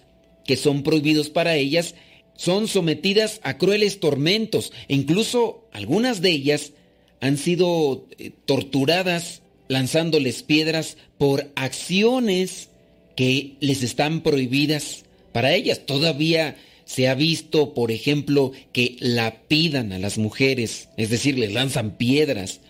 que 0.47 0.57
son 0.57 0.85
prohibidos 0.85 1.29
para 1.29 1.57
ellas, 1.57 1.97
son 2.37 2.69
sometidas 2.69 3.41
a 3.43 3.59
crueles 3.59 3.99
tormentos 3.99 4.73
e 4.87 4.95
incluso 4.95 5.67
algunas 5.73 6.23
de 6.23 6.31
ellas 6.31 6.73
han 7.21 7.37
sido 7.37 8.07
eh, 8.17 8.31
torturadas 8.47 9.43
lanzándoles 9.67 10.45
piedras 10.45 10.99
por 11.19 11.51
acciones 11.57 12.71
que 13.17 13.57
les 13.59 13.83
están 13.83 14.23
prohibidas 14.23 15.05
para 15.33 15.53
ellas. 15.53 15.85
Todavía 15.85 16.57
se 16.85 17.09
ha 17.09 17.17
visto, 17.17 17.75
por 17.75 17.91
ejemplo, 17.91 18.53
que 18.73 18.97
la 19.01 19.43
pidan 19.49 19.93
a 19.93 19.99
las 19.99 20.17
mujeres, 20.17 20.91
es 20.97 21.11
decir, 21.11 21.37
les 21.37 21.53
lanzan 21.53 21.97
piedras. 21.97 22.61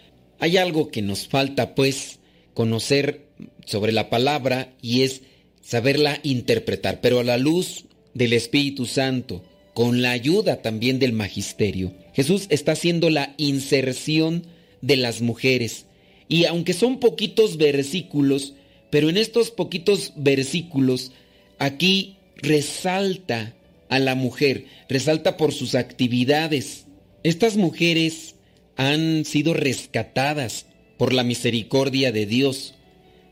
Hay 0.41 0.57
algo 0.57 0.89
que 0.89 1.03
nos 1.03 1.29
falta, 1.29 1.75
pues, 1.75 2.21
conocer 2.55 3.28
sobre 3.69 3.93
la 3.93 4.09
palabra 4.09 4.73
y 4.81 5.03
es 5.03 5.21
saberla 5.63 6.19
interpretar, 6.23 7.01
pero 7.01 7.21
a 7.21 7.25
la 7.25 7.37
luz 7.37 7.85
del 8.15 8.33
Espíritu 8.33 8.87
Santo, 8.87 9.45
con 9.75 10.01
la 10.03 10.11
ayuda 10.11 10.63
también 10.63 10.99
del 10.99 11.13
magisterio. 11.13 11.93
Jesús 12.15 12.47
está 12.49 12.73
haciendo 12.73 13.11
la 13.11 13.35
inserción 13.37 14.47
de 14.81 14.97
las 14.97 15.21
mujeres. 15.21 15.85
Y 16.29 16.47
aunque 16.47 16.73
son 16.73 16.99
poquitos 16.99 17.59
versículos, 17.59 18.55
pero 18.91 19.11
en 19.11 19.19
estos 19.19 19.51
poquitos 19.51 20.15
versículos, 20.17 21.13
aquí 21.59 22.17
resalta 22.37 23.55
a 23.89 23.99
la 23.99 24.15
mujer, 24.15 24.65
resalta 24.89 25.37
por 25.37 25.53
sus 25.53 25.75
actividades. 25.75 26.87
Estas 27.23 27.57
mujeres 27.57 28.37
han 28.77 29.25
sido 29.25 29.55
rescatadas 29.55 30.67
por 30.97 31.13
la 31.13 31.25
misericordia 31.25 32.13
de 32.13 32.27
Dios. 32.27 32.75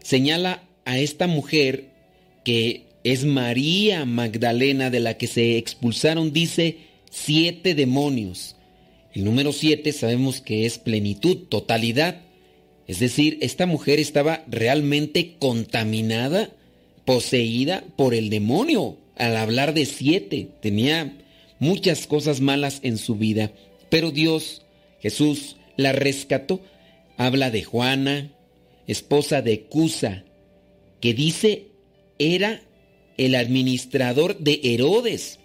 Señala 0.07 0.63
a 0.85 1.01
esta 1.01 1.27
mujer 1.27 1.87
que 2.45 2.85
es 3.03 3.25
María 3.25 4.05
Magdalena 4.05 4.89
de 4.89 5.01
la 5.01 5.19
que 5.19 5.27
se 5.27 5.59
expulsaron, 5.59 6.33
dice, 6.33 6.77
siete 7.11 7.75
demonios. 7.75 8.55
El 9.13 9.25
número 9.25 9.53
siete 9.53 9.93
sabemos 9.93 10.41
que 10.41 10.65
es 10.65 10.79
plenitud, 10.79 11.49
totalidad. 11.49 12.21
Es 12.87 13.01
decir, 13.01 13.39
esta 13.41 13.67
mujer 13.67 13.99
estaba 13.99 14.45
realmente 14.47 15.35
contaminada, 15.41 16.51
poseída 17.05 17.83
por 17.97 18.15
el 18.15 18.31
demonio. 18.31 18.99
Al 19.17 19.37
hablar 19.37 19.75
de 19.75 19.87
siete, 19.87 20.51
tenía 20.63 21.19
muchas 21.59 22.07
cosas 22.07 22.41
malas 22.41 22.79
en 22.85 22.97
su 22.97 23.17
vida. 23.17 23.51
Pero 23.91 24.13
Dios, 24.13 24.63
Jesús, 25.01 25.57
la 25.77 25.91
rescató. 25.91 26.61
Habla 27.17 27.51
de 27.51 27.65
Juana, 27.65 28.31
esposa 28.87 29.43
de 29.43 29.63
Cusa, 29.63 30.25
que 31.01 31.15
dice 31.15 31.67
era 32.19 32.63
el 33.17 33.35
administrador 33.35 34.39
de 34.39 34.61
Herodes. 34.63 35.39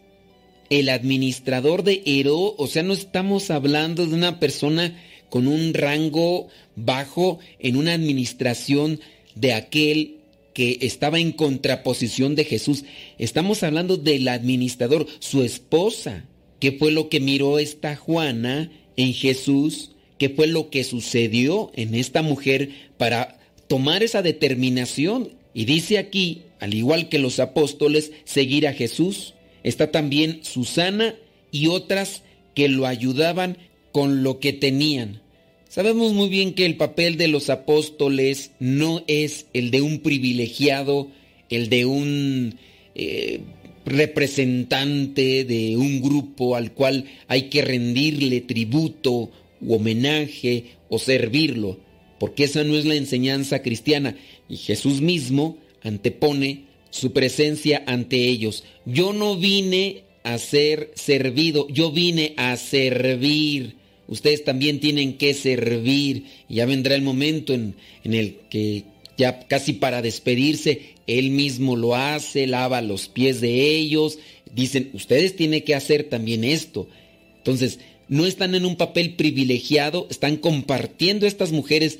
El 0.69 0.89
administrador 0.89 1.83
de 1.83 2.01
Herodes, 2.05 2.55
o 2.57 2.67
sea, 2.67 2.83
no 2.83 2.93
estamos 2.93 3.51
hablando 3.51 4.07
de 4.07 4.15
una 4.15 4.39
persona 4.39 4.97
con 5.29 5.47
un 5.47 5.73
rango 5.73 6.47
bajo 6.75 7.39
en 7.59 7.75
una 7.75 7.93
administración 7.93 8.99
de 9.35 9.53
aquel 9.53 10.17
que 10.53 10.77
estaba 10.81 11.19
en 11.19 11.31
contraposición 11.31 12.35
de 12.35 12.45
Jesús. 12.45 12.83
Estamos 13.17 13.63
hablando 13.63 13.97
del 13.97 14.27
administrador, 14.27 15.07
su 15.19 15.43
esposa. 15.43 16.25
¿Qué 16.59 16.73
fue 16.73 16.91
lo 16.91 17.09
que 17.09 17.19
miró 17.19 17.59
esta 17.59 17.95
Juana 17.95 18.71
en 18.97 19.13
Jesús? 19.13 19.91
¿Qué 20.21 20.29
fue 20.29 20.45
lo 20.45 20.69
que 20.69 20.83
sucedió 20.83 21.71
en 21.73 21.95
esta 21.95 22.21
mujer 22.21 22.69
para 22.99 23.39
tomar 23.65 24.03
esa 24.03 24.21
determinación? 24.21 25.29
Y 25.55 25.65
dice 25.65 25.97
aquí, 25.97 26.43
al 26.59 26.75
igual 26.75 27.09
que 27.09 27.17
los 27.17 27.39
apóstoles, 27.39 28.11
seguir 28.23 28.67
a 28.67 28.73
Jesús. 28.73 29.33
Está 29.63 29.89
también 29.89 30.41
Susana 30.43 31.15
y 31.51 31.69
otras 31.69 32.21
que 32.53 32.69
lo 32.69 32.85
ayudaban 32.85 33.57
con 33.91 34.21
lo 34.21 34.39
que 34.39 34.53
tenían. 34.53 35.23
Sabemos 35.67 36.13
muy 36.13 36.29
bien 36.29 36.53
que 36.53 36.67
el 36.67 36.77
papel 36.77 37.17
de 37.17 37.27
los 37.27 37.49
apóstoles 37.49 38.51
no 38.59 39.03
es 39.07 39.47
el 39.53 39.71
de 39.71 39.81
un 39.81 40.01
privilegiado, 40.01 41.07
el 41.49 41.69
de 41.69 41.85
un 41.85 42.59
eh, 42.93 43.39
representante 43.87 45.45
de 45.45 45.77
un 45.77 45.99
grupo 45.99 46.55
al 46.55 46.73
cual 46.73 47.05
hay 47.27 47.49
que 47.49 47.63
rendirle 47.63 48.41
tributo 48.41 49.31
u 49.61 49.75
homenaje 49.75 50.77
o 50.89 50.99
servirlo, 50.99 51.79
porque 52.19 52.45
esa 52.45 52.63
no 52.63 52.75
es 52.77 52.85
la 52.85 52.95
enseñanza 52.95 53.61
cristiana. 53.61 54.15
Y 54.49 54.57
Jesús 54.57 55.01
mismo 55.01 55.57
antepone 55.81 56.65
su 56.89 57.13
presencia 57.13 57.83
ante 57.87 58.27
ellos. 58.27 58.63
Yo 58.85 59.13
no 59.13 59.37
vine 59.37 60.03
a 60.23 60.37
ser 60.37 60.91
servido, 60.95 61.67
yo 61.69 61.91
vine 61.91 62.33
a 62.37 62.57
servir 62.57 63.81
ustedes 64.11 64.43
también 64.43 64.81
tienen 64.81 65.17
que 65.17 65.33
servir. 65.33 66.25
Y 66.49 66.55
ya 66.55 66.65
vendrá 66.65 66.95
el 66.95 67.01
momento 67.01 67.53
en, 67.53 67.75
el 68.03 68.35
que 68.49 68.83
ya 69.17 69.39
casi 69.47 69.73
para 69.73 70.01
despedirse, 70.01 70.95
él 71.07 71.31
mismo 71.31 71.75
lo 71.77 71.95
hace, 71.95 72.45
lava 72.45 72.81
los 72.81 73.07
pies 73.07 73.39
de 73.39 73.75
ellos. 73.77 74.19
Dicen, 74.53 74.89
ustedes 74.93 75.35
tienen 75.37 75.63
que 75.63 75.75
hacer 75.75 76.03
también 76.03 76.43
esto. 76.43 76.89
Entonces, 77.37 77.79
no 78.11 78.25
están 78.25 78.55
en 78.55 78.65
un 78.65 78.75
papel 78.75 79.15
privilegiado, 79.15 80.05
están 80.11 80.35
compartiendo 80.35 81.25
estas 81.25 81.53
mujeres 81.53 81.99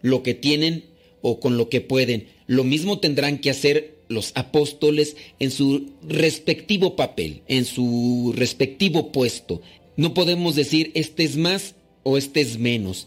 lo 0.00 0.24
que 0.24 0.34
tienen 0.34 0.86
o 1.20 1.38
con 1.38 1.56
lo 1.56 1.68
que 1.68 1.80
pueden. 1.80 2.26
Lo 2.48 2.64
mismo 2.64 2.98
tendrán 2.98 3.38
que 3.38 3.50
hacer 3.50 3.96
los 4.08 4.32
apóstoles 4.34 5.16
en 5.38 5.52
su 5.52 5.92
respectivo 6.02 6.96
papel, 6.96 7.42
en 7.46 7.64
su 7.64 8.34
respectivo 8.36 9.12
puesto. 9.12 9.62
No 9.96 10.14
podemos 10.14 10.56
decir 10.56 10.90
este 10.94 11.22
es 11.22 11.36
más 11.36 11.76
o 12.02 12.18
este 12.18 12.40
es 12.40 12.58
menos. 12.58 13.06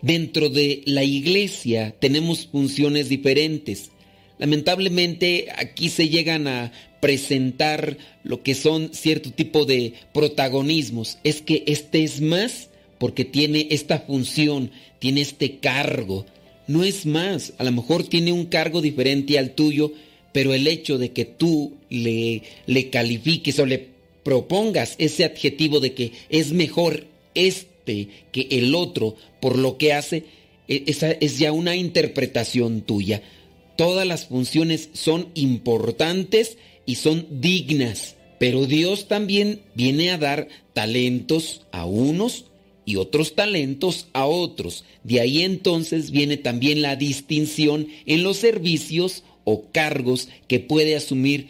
Dentro 0.00 0.48
de 0.48 0.80
la 0.86 1.04
iglesia 1.04 1.94
tenemos 2.00 2.46
funciones 2.46 3.10
diferentes. 3.10 3.90
Lamentablemente 4.38 5.48
aquí 5.54 5.90
se 5.90 6.08
llegan 6.08 6.48
a 6.48 6.72
presentar 7.00 7.96
lo 8.22 8.42
que 8.42 8.54
son 8.54 8.90
cierto 8.92 9.30
tipo 9.32 9.64
de 9.64 9.94
protagonismos. 10.12 11.18
Es 11.24 11.42
que 11.42 11.64
este 11.66 12.04
es 12.04 12.20
más 12.20 12.68
porque 12.98 13.24
tiene 13.24 13.66
esta 13.70 14.00
función, 14.00 14.70
tiene 14.98 15.22
este 15.22 15.58
cargo. 15.58 16.26
No 16.66 16.84
es 16.84 17.06
más, 17.06 17.54
a 17.58 17.64
lo 17.64 17.72
mejor 17.72 18.04
tiene 18.04 18.32
un 18.32 18.46
cargo 18.46 18.82
diferente 18.82 19.38
al 19.38 19.52
tuyo, 19.52 19.92
pero 20.32 20.54
el 20.54 20.68
hecho 20.68 20.98
de 20.98 21.10
que 21.10 21.24
tú 21.24 21.72
le, 21.88 22.42
le 22.66 22.90
califiques 22.90 23.58
o 23.58 23.66
le 23.66 23.88
propongas 24.22 24.94
ese 24.98 25.24
adjetivo 25.24 25.80
de 25.80 25.94
que 25.94 26.12
es 26.28 26.52
mejor 26.52 27.06
este 27.34 28.08
que 28.32 28.46
el 28.50 28.74
otro 28.74 29.16
por 29.40 29.58
lo 29.58 29.78
que 29.78 29.92
hace, 29.92 30.24
e, 30.68 30.84
esa 30.86 31.10
es 31.10 31.38
ya 31.38 31.52
una 31.52 31.76
interpretación 31.76 32.82
tuya. 32.82 33.22
Todas 33.76 34.06
las 34.06 34.26
funciones 34.26 34.90
son 34.92 35.28
importantes 35.34 36.58
y 36.86 36.96
son 36.96 37.26
dignas, 37.30 38.16
pero 38.38 38.66
Dios 38.66 39.08
también 39.08 39.60
viene 39.74 40.10
a 40.10 40.18
dar 40.18 40.48
talentos 40.72 41.66
a 41.72 41.84
unos 41.84 42.46
y 42.84 42.96
otros 42.96 43.34
talentos 43.34 44.08
a 44.12 44.26
otros. 44.26 44.84
De 45.04 45.20
ahí 45.20 45.42
entonces 45.42 46.10
viene 46.10 46.36
también 46.36 46.82
la 46.82 46.96
distinción 46.96 47.88
en 48.06 48.22
los 48.22 48.38
servicios 48.38 49.24
o 49.44 49.66
cargos 49.70 50.28
que 50.48 50.60
puede 50.60 50.96
asumir 50.96 51.48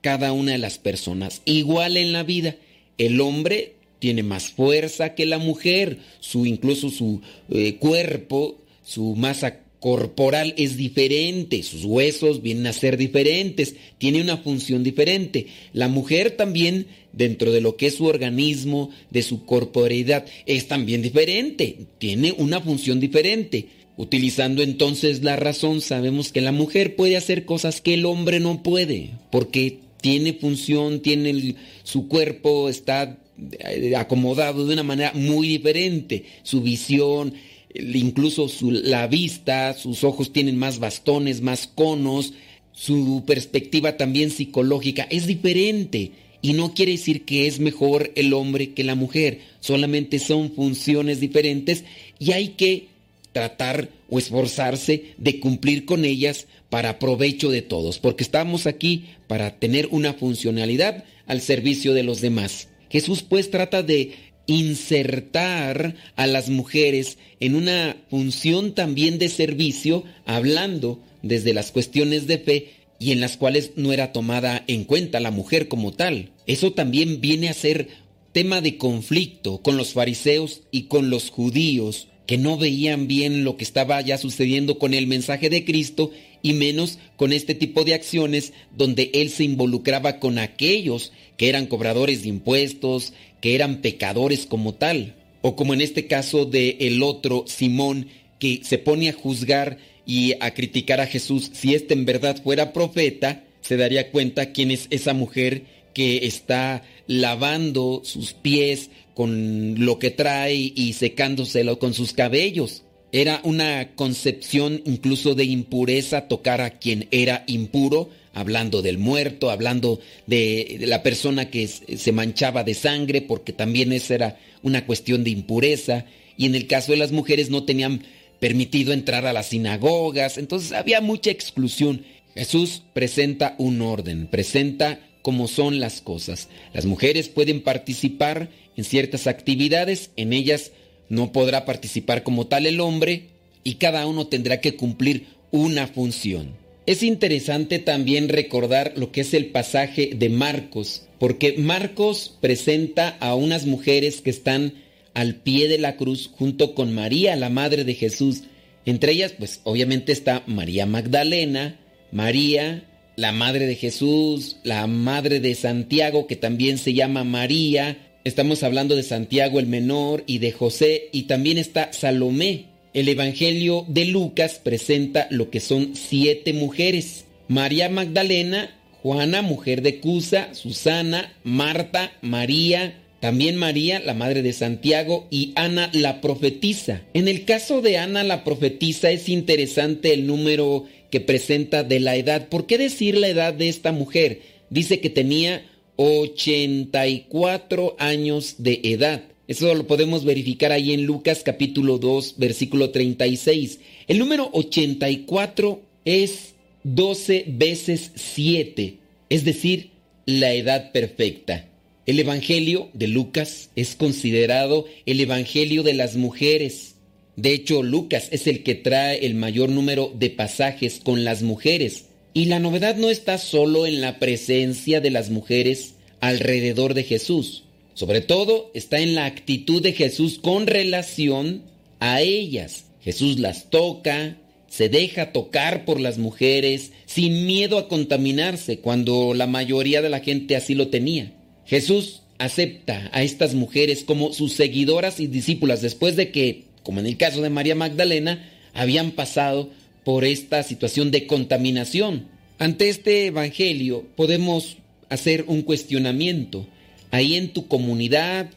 cada 0.00 0.32
una 0.32 0.52
de 0.52 0.58
las 0.58 0.78
personas. 0.78 1.42
Igual 1.44 1.96
en 1.96 2.12
la 2.12 2.22
vida, 2.22 2.56
el 2.98 3.20
hombre 3.20 3.74
tiene 3.98 4.22
más 4.22 4.48
fuerza 4.48 5.14
que 5.14 5.26
la 5.26 5.38
mujer, 5.38 5.98
su 6.20 6.46
incluso 6.46 6.88
su 6.90 7.20
eh, 7.50 7.76
cuerpo, 7.76 8.58
su 8.84 9.16
masa 9.16 9.60
corporal 9.80 10.54
es 10.56 10.76
diferente, 10.76 11.62
sus 11.62 11.84
huesos 11.84 12.42
vienen 12.42 12.66
a 12.66 12.72
ser 12.72 12.96
diferentes, 12.96 13.76
tiene 13.98 14.20
una 14.20 14.38
función 14.38 14.82
diferente. 14.82 15.46
La 15.72 15.88
mujer 15.88 16.32
también, 16.32 16.86
dentro 17.12 17.52
de 17.52 17.60
lo 17.60 17.76
que 17.76 17.86
es 17.86 17.94
su 17.94 18.06
organismo, 18.06 18.90
de 19.10 19.22
su 19.22 19.44
corporeidad, 19.44 20.26
es 20.46 20.68
también 20.68 21.02
diferente, 21.02 21.76
tiene 21.98 22.34
una 22.38 22.60
función 22.60 23.00
diferente. 23.00 23.66
Utilizando 23.96 24.62
entonces 24.62 25.24
la 25.24 25.36
razón, 25.36 25.80
sabemos 25.80 26.30
que 26.32 26.40
la 26.40 26.52
mujer 26.52 26.94
puede 26.94 27.16
hacer 27.16 27.44
cosas 27.44 27.80
que 27.80 27.94
el 27.94 28.06
hombre 28.06 28.38
no 28.38 28.62
puede, 28.62 29.10
porque 29.30 29.78
tiene 30.00 30.34
función, 30.34 31.00
tiene 31.00 31.56
su 31.82 32.06
cuerpo 32.06 32.68
está 32.68 33.18
eh, 33.60 33.94
acomodado 33.96 34.66
de 34.66 34.72
una 34.74 34.82
manera 34.82 35.12
muy 35.14 35.48
diferente, 35.48 36.24
su 36.42 36.60
visión, 36.60 37.34
incluso 37.74 38.48
la 38.60 39.06
vista, 39.06 39.74
sus 39.74 40.04
ojos 40.04 40.32
tienen 40.32 40.56
más 40.56 40.78
bastones, 40.78 41.40
más 41.40 41.66
conos, 41.66 42.32
su 42.72 43.24
perspectiva 43.26 43.96
también 43.96 44.30
psicológica 44.30 45.08
es 45.10 45.26
diferente 45.26 46.12
Y 46.42 46.52
no 46.52 46.74
quiere 46.74 46.92
decir 46.92 47.24
que 47.24 47.48
es 47.48 47.58
mejor 47.58 48.12
el 48.14 48.32
hombre 48.32 48.72
que 48.72 48.84
la 48.84 48.94
mujer, 48.94 49.40
solamente 49.58 50.20
son 50.20 50.52
funciones 50.52 51.18
diferentes 51.18 51.84
y 52.20 52.30
hay 52.32 52.50
que 52.50 52.86
tratar 53.32 53.88
o 54.08 54.18
esforzarse 54.18 55.14
de 55.18 55.40
cumplir 55.40 55.84
con 55.84 56.04
ellas 56.04 56.46
para 56.70 56.98
provecho 56.98 57.50
de 57.50 57.62
todos, 57.62 57.98
porque 57.98 58.22
estamos 58.22 58.66
aquí 58.66 59.06
para 59.26 59.58
tener 59.58 59.88
una 59.90 60.14
funcionalidad 60.14 61.04
al 61.26 61.40
servicio 61.40 61.94
de 61.94 62.04
los 62.04 62.20
demás. 62.20 62.68
Jesús 62.90 63.22
pues 63.22 63.50
trata 63.50 63.82
de 63.82 64.12
insertar 64.48 65.94
a 66.16 66.26
las 66.26 66.48
mujeres 66.48 67.18
en 67.38 67.54
una 67.54 67.96
función 68.10 68.74
también 68.74 69.18
de 69.18 69.28
servicio, 69.28 70.02
hablando 70.24 71.00
desde 71.22 71.54
las 71.54 71.70
cuestiones 71.70 72.26
de 72.26 72.38
fe 72.38 72.70
y 72.98 73.12
en 73.12 73.20
las 73.20 73.36
cuales 73.36 73.72
no 73.76 73.92
era 73.92 74.12
tomada 74.12 74.64
en 74.66 74.84
cuenta 74.84 75.20
la 75.20 75.30
mujer 75.30 75.68
como 75.68 75.92
tal. 75.92 76.30
Eso 76.46 76.72
también 76.72 77.20
viene 77.20 77.48
a 77.48 77.54
ser 77.54 77.88
tema 78.32 78.60
de 78.60 78.78
conflicto 78.78 79.58
con 79.62 79.76
los 79.76 79.92
fariseos 79.92 80.62
y 80.70 80.84
con 80.84 81.10
los 81.10 81.30
judíos, 81.30 82.08
que 82.28 82.36
no 82.36 82.58
veían 82.58 83.08
bien 83.08 83.42
lo 83.42 83.56
que 83.56 83.64
estaba 83.64 83.98
ya 84.02 84.18
sucediendo 84.18 84.78
con 84.78 84.92
el 84.92 85.06
mensaje 85.06 85.48
de 85.48 85.64
Cristo 85.64 86.10
y 86.42 86.52
menos 86.52 86.98
con 87.16 87.32
este 87.32 87.54
tipo 87.54 87.84
de 87.84 87.94
acciones 87.94 88.52
donde 88.76 89.10
él 89.14 89.30
se 89.30 89.44
involucraba 89.44 90.20
con 90.20 90.38
aquellos 90.38 91.14
que 91.38 91.48
eran 91.48 91.64
cobradores 91.64 92.22
de 92.22 92.28
impuestos, 92.28 93.14
que 93.40 93.54
eran 93.54 93.80
pecadores 93.80 94.44
como 94.44 94.74
tal, 94.74 95.14
o 95.40 95.56
como 95.56 95.72
en 95.72 95.80
este 95.80 96.06
caso 96.06 96.44
de 96.44 96.76
el 96.80 97.02
otro 97.02 97.46
Simón 97.46 98.08
que 98.38 98.60
se 98.62 98.76
pone 98.76 99.08
a 99.08 99.14
juzgar 99.14 99.78
y 100.04 100.34
a 100.40 100.52
criticar 100.52 101.00
a 101.00 101.06
Jesús. 101.06 101.50
Si 101.54 101.74
éste 101.74 101.94
en 101.94 102.04
verdad 102.04 102.42
fuera 102.42 102.74
profeta, 102.74 103.42
se 103.62 103.78
daría 103.78 104.10
cuenta 104.10 104.52
quién 104.52 104.70
es 104.70 104.86
esa 104.90 105.14
mujer 105.14 105.62
que 105.94 106.26
está 106.26 106.82
lavando 107.06 108.02
sus 108.04 108.34
pies 108.34 108.90
con 109.18 109.84
lo 109.84 109.98
que 109.98 110.12
trae 110.12 110.72
y 110.76 110.92
secándoselo 110.92 111.80
con 111.80 111.92
sus 111.92 112.12
cabellos. 112.12 112.84
Era 113.10 113.40
una 113.42 113.96
concepción 113.96 114.80
incluso 114.84 115.34
de 115.34 115.42
impureza 115.42 116.28
tocar 116.28 116.60
a 116.60 116.78
quien 116.78 117.08
era 117.10 117.42
impuro, 117.48 118.10
hablando 118.32 118.80
del 118.80 118.96
muerto, 118.96 119.50
hablando 119.50 119.98
de, 120.28 120.78
la 120.82 121.02
persona 121.02 121.50
que 121.50 121.66
se 121.66 122.12
manchaba 122.12 122.62
de 122.62 122.74
sangre, 122.74 123.20
porque 123.20 123.52
también 123.52 123.92
esa 123.92 124.14
era 124.14 124.38
una 124.62 124.86
cuestión 124.86 125.24
de 125.24 125.30
impureza. 125.30 126.04
Y 126.36 126.46
en 126.46 126.54
el 126.54 126.68
caso 126.68 126.92
de 126.92 126.98
las 126.98 127.10
mujeres 127.10 127.50
no 127.50 127.64
tenían 127.64 128.04
permitido 128.38 128.92
entrar 128.92 129.26
a 129.26 129.32
las 129.32 129.46
sinagogas, 129.46 130.38
entonces 130.38 130.70
había 130.70 131.00
mucha 131.00 131.32
exclusión. 131.32 132.04
Jesús 132.36 132.84
presenta 132.92 133.56
un 133.58 133.82
orden, 133.82 134.28
presenta 134.28 135.00
cómo 135.22 135.48
son 135.48 135.80
las 135.80 136.02
cosas. 136.02 136.48
Las 136.72 136.86
mujeres 136.86 137.28
pueden 137.28 137.62
participar 137.62 138.48
en 138.78 138.84
ciertas 138.84 139.26
actividades, 139.26 140.12
en 140.16 140.32
ellas 140.32 140.70
no 141.08 141.32
podrá 141.32 141.64
participar 141.64 142.22
como 142.22 142.46
tal 142.46 142.64
el 142.64 142.78
hombre 142.78 143.24
y 143.64 143.74
cada 143.74 144.06
uno 144.06 144.28
tendrá 144.28 144.60
que 144.60 144.76
cumplir 144.76 145.26
una 145.50 145.88
función. 145.88 146.54
Es 146.86 147.02
interesante 147.02 147.80
también 147.80 148.28
recordar 148.28 148.92
lo 148.94 149.10
que 149.10 149.22
es 149.22 149.34
el 149.34 149.46
pasaje 149.46 150.12
de 150.14 150.28
Marcos, 150.28 151.08
porque 151.18 151.56
Marcos 151.58 152.38
presenta 152.40 153.16
a 153.18 153.34
unas 153.34 153.66
mujeres 153.66 154.20
que 154.20 154.30
están 154.30 154.74
al 155.12 155.34
pie 155.34 155.66
de 155.66 155.78
la 155.78 155.96
cruz 155.96 156.30
junto 156.32 156.76
con 156.76 156.94
María, 156.94 157.34
la 157.34 157.50
madre 157.50 157.82
de 157.82 157.94
Jesús. 157.94 158.44
Entre 158.86 159.10
ellas, 159.10 159.34
pues 159.36 159.60
obviamente 159.64 160.12
está 160.12 160.44
María 160.46 160.86
Magdalena, 160.86 161.80
María, 162.12 162.84
la 163.16 163.32
madre 163.32 163.66
de 163.66 163.74
Jesús, 163.74 164.58
la 164.62 164.86
madre 164.86 165.40
de 165.40 165.56
Santiago, 165.56 166.28
que 166.28 166.36
también 166.36 166.78
se 166.78 166.94
llama 166.94 167.24
María. 167.24 168.07
Estamos 168.28 168.62
hablando 168.62 168.94
de 168.94 169.04
Santiago 169.04 169.58
el 169.58 169.66
menor 169.66 170.22
y 170.26 170.36
de 170.36 170.52
José, 170.52 171.08
y 171.12 171.22
también 171.22 171.56
está 171.56 171.94
Salomé. 171.94 172.66
El 172.92 173.08
Evangelio 173.08 173.86
de 173.88 174.04
Lucas 174.04 174.60
presenta 174.62 175.28
lo 175.30 175.48
que 175.48 175.60
son 175.60 175.94
siete 175.94 176.52
mujeres. 176.52 177.24
María 177.48 177.88
Magdalena, 177.88 178.76
Juana, 179.02 179.40
mujer 179.40 179.80
de 179.80 179.98
Cusa, 180.00 180.52
Susana, 180.52 181.32
Marta, 181.42 182.12
María, 182.20 182.98
también 183.20 183.56
María, 183.56 183.98
la 183.98 184.12
madre 184.12 184.42
de 184.42 184.52
Santiago, 184.52 185.26
y 185.30 185.52
Ana 185.56 185.88
la 185.94 186.20
profetisa. 186.20 187.00
En 187.14 187.28
el 187.28 187.46
caso 187.46 187.80
de 187.80 187.96
Ana 187.96 188.24
la 188.24 188.44
profetisa 188.44 189.10
es 189.10 189.30
interesante 189.30 190.12
el 190.12 190.26
número 190.26 190.84
que 191.10 191.20
presenta 191.20 191.82
de 191.82 191.98
la 191.98 192.14
edad. 192.16 192.48
¿Por 192.50 192.66
qué 192.66 192.76
decir 192.76 193.16
la 193.16 193.28
edad 193.28 193.54
de 193.54 193.70
esta 193.70 193.90
mujer? 193.90 194.42
Dice 194.68 195.00
que 195.00 195.08
tenía 195.08 195.64
84 195.98 197.96
años 197.98 198.54
de 198.58 198.80
edad. 198.84 199.24
Eso 199.48 199.74
lo 199.74 199.86
podemos 199.88 200.24
verificar 200.24 200.70
ahí 200.70 200.92
en 200.92 201.04
Lucas 201.04 201.42
capítulo 201.44 201.98
2, 201.98 202.36
versículo 202.38 202.90
36. 202.90 203.80
El 204.06 204.18
número 204.20 204.48
84 204.52 205.82
es 206.04 206.54
12 206.84 207.46
veces 207.48 208.12
7, 208.14 208.98
es 209.28 209.44
decir, 209.44 209.90
la 210.24 210.54
edad 210.54 210.92
perfecta. 210.92 211.68
El 212.06 212.20
Evangelio 212.20 212.90
de 212.94 213.08
Lucas 213.08 213.70
es 213.74 213.96
considerado 213.96 214.86
el 215.04 215.20
Evangelio 215.20 215.82
de 215.82 215.94
las 215.94 216.14
mujeres. 216.14 216.94
De 217.34 217.52
hecho, 217.52 217.82
Lucas 217.82 218.28
es 218.30 218.46
el 218.46 218.62
que 218.62 218.76
trae 218.76 219.26
el 219.26 219.34
mayor 219.34 219.68
número 219.68 220.12
de 220.16 220.30
pasajes 220.30 221.00
con 221.02 221.24
las 221.24 221.42
mujeres. 221.42 222.07
Y 222.38 222.44
la 222.44 222.60
novedad 222.60 222.94
no 222.94 223.10
está 223.10 223.36
solo 223.36 223.84
en 223.84 224.00
la 224.00 224.20
presencia 224.20 225.00
de 225.00 225.10
las 225.10 225.28
mujeres 225.28 225.96
alrededor 226.20 226.94
de 226.94 227.02
Jesús. 227.02 227.64
Sobre 227.94 228.20
todo 228.20 228.70
está 228.74 229.00
en 229.00 229.16
la 229.16 229.24
actitud 229.24 229.82
de 229.82 229.92
Jesús 229.92 230.38
con 230.40 230.68
relación 230.68 231.64
a 231.98 232.20
ellas. 232.20 232.84
Jesús 233.00 233.40
las 233.40 233.70
toca, 233.70 234.36
se 234.68 234.88
deja 234.88 235.32
tocar 235.32 235.84
por 235.84 236.00
las 236.00 236.18
mujeres 236.18 236.92
sin 237.06 237.44
miedo 237.44 237.76
a 237.76 237.88
contaminarse 237.88 238.78
cuando 238.78 239.34
la 239.34 239.48
mayoría 239.48 240.00
de 240.00 240.08
la 240.08 240.20
gente 240.20 240.54
así 240.54 240.76
lo 240.76 240.90
tenía. 240.90 241.32
Jesús 241.66 242.22
acepta 242.38 243.10
a 243.12 243.24
estas 243.24 243.54
mujeres 243.54 244.04
como 244.04 244.32
sus 244.32 244.52
seguidoras 244.52 245.18
y 245.18 245.26
discípulas 245.26 245.82
después 245.82 246.14
de 246.14 246.30
que, 246.30 246.66
como 246.84 247.00
en 247.00 247.06
el 247.06 247.16
caso 247.16 247.42
de 247.42 247.50
María 247.50 247.74
Magdalena, 247.74 248.48
habían 248.74 249.10
pasado 249.10 249.70
por 250.08 250.24
esta 250.24 250.62
situación 250.62 251.10
de 251.10 251.26
contaminación. 251.26 252.28
Ante 252.58 252.88
este 252.88 253.26
Evangelio 253.26 254.06
podemos 254.16 254.78
hacer 255.10 255.44
un 255.48 255.60
cuestionamiento. 255.60 256.66
Ahí 257.10 257.34
en 257.34 257.52
tu 257.52 257.66
comunidad, 257.66 258.48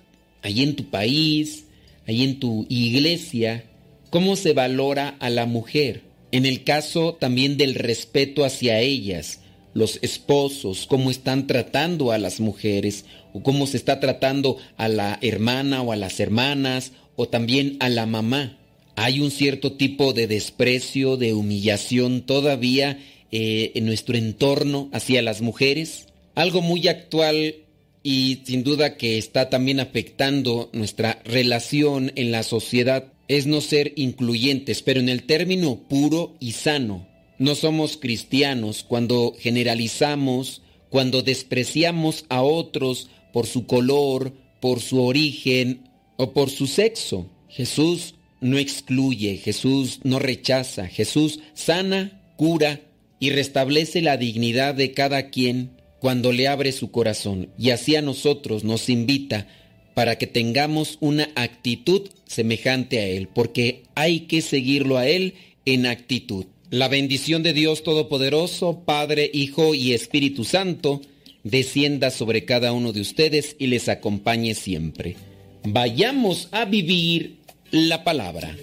ahí 0.44 0.64
en 0.64 0.78
tu 0.78 0.86
país, 0.86 1.66
ahí 2.08 2.24
en 2.24 2.40
tu 2.40 2.66
iglesia, 2.70 3.66
¿cómo 4.12 4.38
se 4.38 4.54
valora 4.54 5.18
a 5.20 5.30
la 5.30 5.46
mujer? 5.46 6.04
En 6.32 6.46
el 6.46 6.64
caso 6.64 7.18
también 7.20 7.58
del 7.58 7.76
respeto 7.76 8.46
hacia 8.46 8.80
ellas, 8.80 9.42
los 9.74 10.00
esposos, 10.02 10.88
cómo 10.88 11.12
están 11.12 11.48
tratando 11.48 12.14
a 12.14 12.18
las 12.18 12.40
mujeres, 12.40 13.04
o 13.34 13.44
cómo 13.44 13.68
se 13.68 13.76
está 13.76 14.00
tratando 14.00 14.56
a 14.78 14.88
la 14.88 15.20
hermana 15.22 15.82
o 15.82 15.92
a 15.92 15.98
las 15.98 16.18
hermanas, 16.22 16.94
o 17.18 17.28
también 17.28 17.76
a 17.82 17.90
la 17.90 18.06
mamá. 18.06 18.58
Hay 19.04 19.20
un 19.20 19.32
cierto 19.32 19.72
tipo 19.74 20.14
de 20.14 20.28
desprecio, 20.28 21.18
de 21.18 21.34
humillación 21.34 22.22
todavía 22.22 23.00
eh, 23.32 23.72
en 23.74 23.88
nuestro 23.88 24.16
entorno 24.16 24.92
hacia 24.94 25.24
las 25.24 25.42
mujeres. 25.42 26.06
Algo 26.36 26.62
muy 26.62 26.88
actual 26.88 27.56
y 28.04 28.44
sin 28.46 28.64
duda 28.64 28.98
que 28.98 29.18
está 29.18 29.50
también 29.50 29.80
afectando 29.80 30.70
nuestra 30.72 31.20
relación 31.26 32.12
en 32.16 32.32
la 32.32 32.44
sociedad 32.44 33.12
es 33.28 33.48
no 33.48 33.62
ser 33.62 33.94
incluyentes, 33.96 34.84
pero 34.84 35.00
en 35.00 35.10
el 35.10 35.24
término 35.24 35.80
puro 35.90 36.36
y 36.40 36.52
sano 36.52 37.08
no 37.40 37.56
somos 37.56 37.98
cristianos 37.98 38.84
cuando 38.88 39.34
generalizamos, 39.40 40.62
cuando 40.90 41.24
despreciamos 41.24 42.26
a 42.30 42.44
otros 42.44 43.10
por 43.34 43.48
su 43.48 43.66
color, 43.66 44.32
por 44.60 44.80
su 44.80 45.02
origen 45.02 45.90
o 46.18 46.34
por 46.34 46.52
su 46.52 46.68
sexo. 46.68 47.28
Jesús 47.50 48.14
no 48.42 48.58
excluye, 48.58 49.38
Jesús 49.38 50.00
no 50.04 50.20
rechaza, 50.20 50.88
Jesús 50.88 51.40
sana, 51.54 52.34
cura 52.36 52.82
y 53.20 53.30
restablece 53.30 54.02
la 54.02 54.18
dignidad 54.18 54.74
de 54.76 54.92
cada 54.92 55.30
quien 55.30 55.72
cuando 56.00 56.32
le 56.32 56.48
abre 56.48 56.72
su 56.72 56.90
corazón 56.92 57.50
y 57.58 57.70
así 57.70 57.96
a 57.96 58.02
nosotros 58.02 58.64
nos 58.64 58.90
invita 58.90 59.48
para 59.94 60.18
que 60.18 60.26
tengamos 60.26 60.98
una 61.00 61.30
actitud 61.36 62.10
semejante 62.26 63.00
a 63.00 63.06
Él, 63.06 63.28
porque 63.28 63.84
hay 63.94 64.22
que 64.22 64.42
seguirlo 64.42 64.98
a 64.98 65.08
Él 65.08 65.36
en 65.66 65.86
actitud. 65.86 66.46
La 66.72 66.88
bendición 66.88 67.44
de 67.44 67.54
Dios 67.54 67.84
Todopoderoso, 67.84 68.84
Padre, 68.86 69.30
Hijo 69.34 69.76
y 69.76 69.94
Espíritu 69.94 70.44
Santo, 70.46 71.02
descienda 71.44 72.10
sobre 72.10 72.46
cada 72.46 72.72
uno 72.72 72.94
de 72.94 73.02
ustedes 73.02 73.56
y 73.60 73.68
les 73.68 73.90
acompañe 73.90 74.56
siempre. 74.56 75.18
Vayamos 75.64 76.48
a 76.52 76.66
vivir 76.66 77.41
la 77.72 78.04
palabra. 78.04 78.56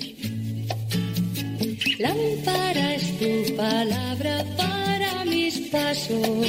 Lámpara 1.99 2.95
es 2.95 3.19
tu 3.19 3.57
palabra 3.57 4.45
para 4.57 5.25
mis 5.25 5.59
pasos, 5.71 6.47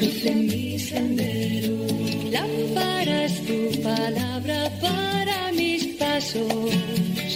luz 0.00 0.26
en 0.26 0.46
mi 0.46 0.78
sendero. 0.78 1.74
Lámpara 2.30 3.24
es 3.24 3.44
tu 3.46 3.82
palabra 3.82 4.70
para 4.80 5.52
mis 5.52 5.86
pasos, 5.98 6.42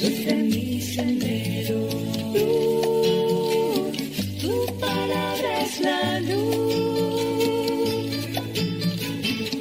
luz 0.02 0.26
en 0.26 0.48
mi 0.48 0.80
sendero. 0.80 1.88
Luz, 2.34 3.96
tu 4.42 4.78
palabra 4.78 5.62
es 5.64 5.80
la 5.80 6.20
luz. 6.20 6.60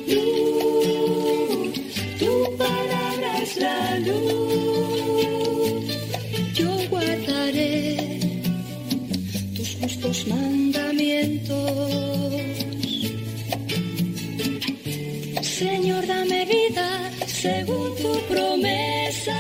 Luz, 0.08 1.74
tu 2.20 2.58
palabra 2.58 3.38
es 3.42 3.56
la 3.58 4.00
luz. 4.00 4.49
Justos 10.02 10.28
mandamientos. 10.28 11.72
Señor, 15.42 16.08
dame 16.08 16.46
vida 16.46 17.12
según 17.26 17.96
tu 17.98 18.20
promesa. 18.28 19.36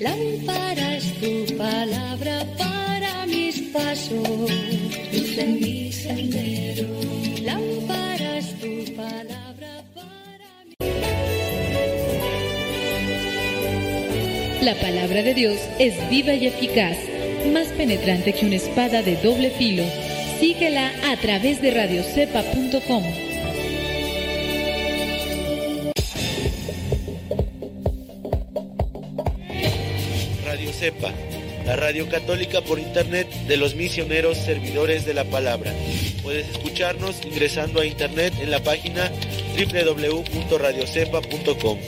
Lámpara 0.00 0.98
tu 1.20 1.56
palabra 1.56 2.46
para 2.58 3.26
mis 3.26 3.60
pasos, 3.72 4.50
luz 5.12 5.38
en 5.38 5.60
mi 5.60 5.92
sendero. 5.92 6.88
Lámpara 7.42 8.40
tu 8.60 8.94
palabra 8.94 9.84
para 9.94 10.64
mi... 10.66 10.74
La 14.62 14.74
palabra 14.74 15.22
de 15.22 15.34
Dios 15.34 15.58
es 15.78 15.94
viva 16.10 16.32
y 16.34 16.46
eficaz, 16.46 16.96
más 17.50 17.68
penetrante 17.68 18.32
que 18.32 18.46
una 18.46 18.56
espada 18.56 19.02
de 19.02 19.16
doble 19.16 19.50
filo. 19.50 19.84
Síguela 20.38 20.92
a 21.10 21.16
través 21.16 21.60
de 21.60 21.70
radiocepa.com. 21.70 23.04
Radio 30.46 30.72
Cepa, 30.72 31.12
la 31.66 31.76
radio 31.76 32.08
católica 32.08 32.62
por 32.62 32.78
internet 32.78 33.28
de 33.46 33.56
los 33.56 33.74
misioneros 33.74 34.38
servidores 34.38 35.04
de 35.04 35.14
la 35.14 35.24
palabra. 35.24 35.72
Puedes 36.22 36.48
escucharnos 36.48 37.24
ingresando 37.24 37.80
a 37.80 37.86
internet 37.86 38.32
en 38.40 38.50
la 38.50 38.62
página 38.62 39.10
www.radiocepa.com. 39.56 41.78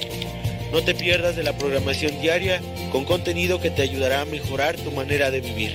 No 0.72 0.82
te 0.82 0.94
pierdas 0.94 1.36
de 1.36 1.43
la 1.43 1.56
programación 1.56 2.20
diaria 2.20 2.60
con 2.93 3.05
contenido 3.06 3.59
que 3.59 3.70
te 3.70 3.82
ayudará 3.82 4.20
a 4.20 4.24
mejorar 4.27 4.77
tu 4.77 4.93
manera 4.93 5.31
de 5.31 5.40
vivir. 5.40 5.74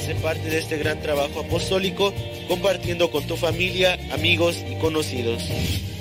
Sé 0.00 0.14
parte 0.16 0.48
de 0.48 0.58
este 0.58 0.78
gran 0.78 1.00
trabajo 1.00 1.40
apostólico 1.40 2.12
compartiendo 2.48 3.10
con 3.10 3.24
tu 3.26 3.36
familia, 3.36 3.98
amigos 4.10 4.64
y 4.68 4.76
conocidos. 4.76 5.44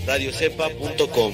radiocepa.com 0.07 1.33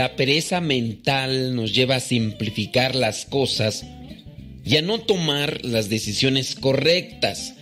La 0.00 0.16
pereza 0.16 0.62
mental 0.62 1.54
nos 1.54 1.74
lleva 1.74 1.96
a 1.96 2.00
simplificar 2.00 2.94
las 2.94 3.26
cosas 3.26 3.84
y 4.64 4.76
a 4.76 4.80
no 4.80 5.00
tomar 5.00 5.62
las 5.62 5.90
decisiones 5.90 6.54
correctas. 6.54 7.52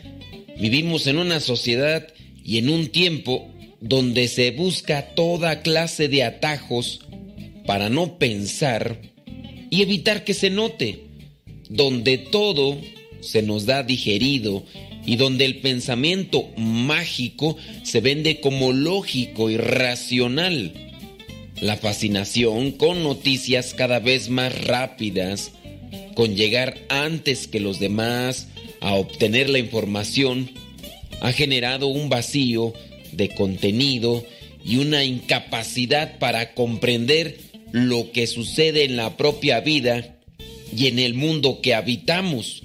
Vivimos 0.57 1.09
en 1.09 1.19
una 1.19 1.41
sociedad 1.41 2.07
y 2.45 2.59
en 2.59 2.69
un 2.69 2.91
tiempo 2.91 3.53
donde 3.81 4.29
se 4.29 4.53
busca 4.53 5.17
toda 5.17 5.63
clase 5.63 6.07
de 6.07 6.23
atajos 6.23 7.01
para 7.67 7.89
no 7.89 8.21
pensar 8.21 9.01
y 9.69 9.83
evitar 9.83 10.23
que 10.23 10.33
se 10.33 10.49
note, 10.49 11.07
donde 11.69 12.19
todo 12.19 12.81
se 13.21 13.43
nos 13.43 13.67
da 13.67 13.83
digerido 13.83 14.63
y 15.05 15.17
donde 15.17 15.45
el 15.45 15.59
pensamiento 15.59 16.49
mágico 16.57 17.57
se 17.83 18.01
vende 18.01 18.39
como 18.39 18.71
lógico 18.71 19.51
y 19.51 19.57
racional. 19.57 20.88
La 21.61 21.77
fascinación 21.77 22.71
con 22.73 23.03
noticias 23.03 23.75
cada 23.75 23.99
vez 23.99 24.31
más 24.31 24.65
rápidas, 24.65 25.51
con 26.15 26.37
llegar 26.37 26.79
antes 26.89 27.49
que 27.49 27.59
los 27.59 27.81
demás 27.81 28.49
a 28.81 28.95
obtener 28.95 29.51
la 29.51 29.59
información, 29.59 30.51
ha 31.21 31.33
generado 31.33 31.89
un 31.89 32.09
vacío 32.09 32.75
de 33.13 33.31
contenido 33.35 34.25
y 34.65 34.77
una 34.77 35.05
incapacidad 35.05 36.19
para 36.19 36.55
comprender 36.55 37.39
lo 37.73 38.13
que 38.13 38.29
sucede 38.29 38.85
en 38.85 38.97
la 38.97 39.17
propia 39.17 39.61
vida 39.61 40.17
y 40.77 40.87
en 40.87 41.01
el 41.01 41.15
mundo 41.15 41.61
que 41.61 41.75
habitamos. 41.75 42.63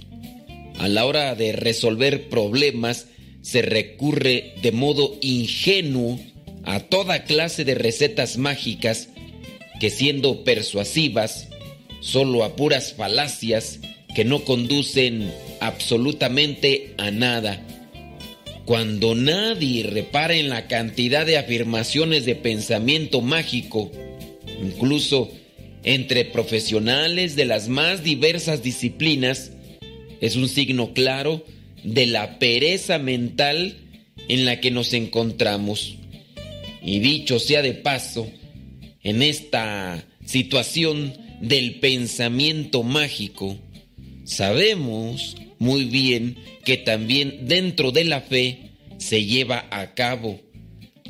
A 0.78 0.88
la 0.88 1.06
hora 1.06 1.34
de 1.34 1.52
resolver 1.54 2.30
problemas 2.30 3.08
se 3.42 3.64
recurre 3.64 4.54
de 4.62 4.72
modo 4.72 5.18
ingenuo 5.22 6.20
a 6.64 6.80
toda 6.80 7.24
clase 7.24 7.66
de 7.66 7.76
recetas 7.76 8.38
mágicas 8.38 9.10
que 9.80 9.90
siendo 9.90 10.44
persuasivas, 10.44 11.50
solo 12.00 12.44
a 12.44 12.56
puras 12.56 12.94
falacias 12.94 13.80
que 14.16 14.26
no 14.26 14.44
conducen 14.44 15.32
absolutamente 15.60 16.94
a 16.98 17.12
nada. 17.12 17.66
Cuando 18.66 19.16
nadie 19.16 19.84
repara 19.84 20.36
en 20.36 20.50
la 20.50 20.68
cantidad 20.68 21.26
de 21.26 21.38
afirmaciones 21.38 22.26
de 22.26 22.36
pensamiento 22.36 23.22
mágico, 23.22 23.92
incluso 24.62 25.32
entre 25.84 26.24
profesionales 26.24 27.36
de 27.36 27.46
las 27.46 27.68
más 27.68 28.04
diversas 28.04 28.64
disciplinas, 28.64 29.52
es 30.22 30.38
un 30.38 30.48
signo 30.48 30.94
claro 30.94 31.44
de 31.84 32.06
la 32.06 32.40
pereza 32.40 33.00
mental 33.00 33.76
en 34.30 34.46
la 34.46 34.62
que 34.62 34.72
nos 34.72 34.94
encontramos. 34.94 35.98
Y 36.84 37.00
dicho 37.00 37.40
sea 37.40 37.62
de 37.62 37.74
paso, 37.74 38.30
en 39.02 39.22
esta 39.22 40.06
situación 40.26 41.14
del 41.42 41.80
pensamiento 41.80 42.84
mágico, 42.84 43.58
sabemos 44.26 45.36
muy 45.60 45.86
bien 45.86 46.38
que 46.66 46.78
también 46.78 47.48
dentro 47.48 47.92
de 47.92 48.04
la 48.04 48.22
fe 48.22 48.72
se 48.98 49.26
lleva 49.26 49.66
a 49.72 49.94
cabo. 49.94 50.40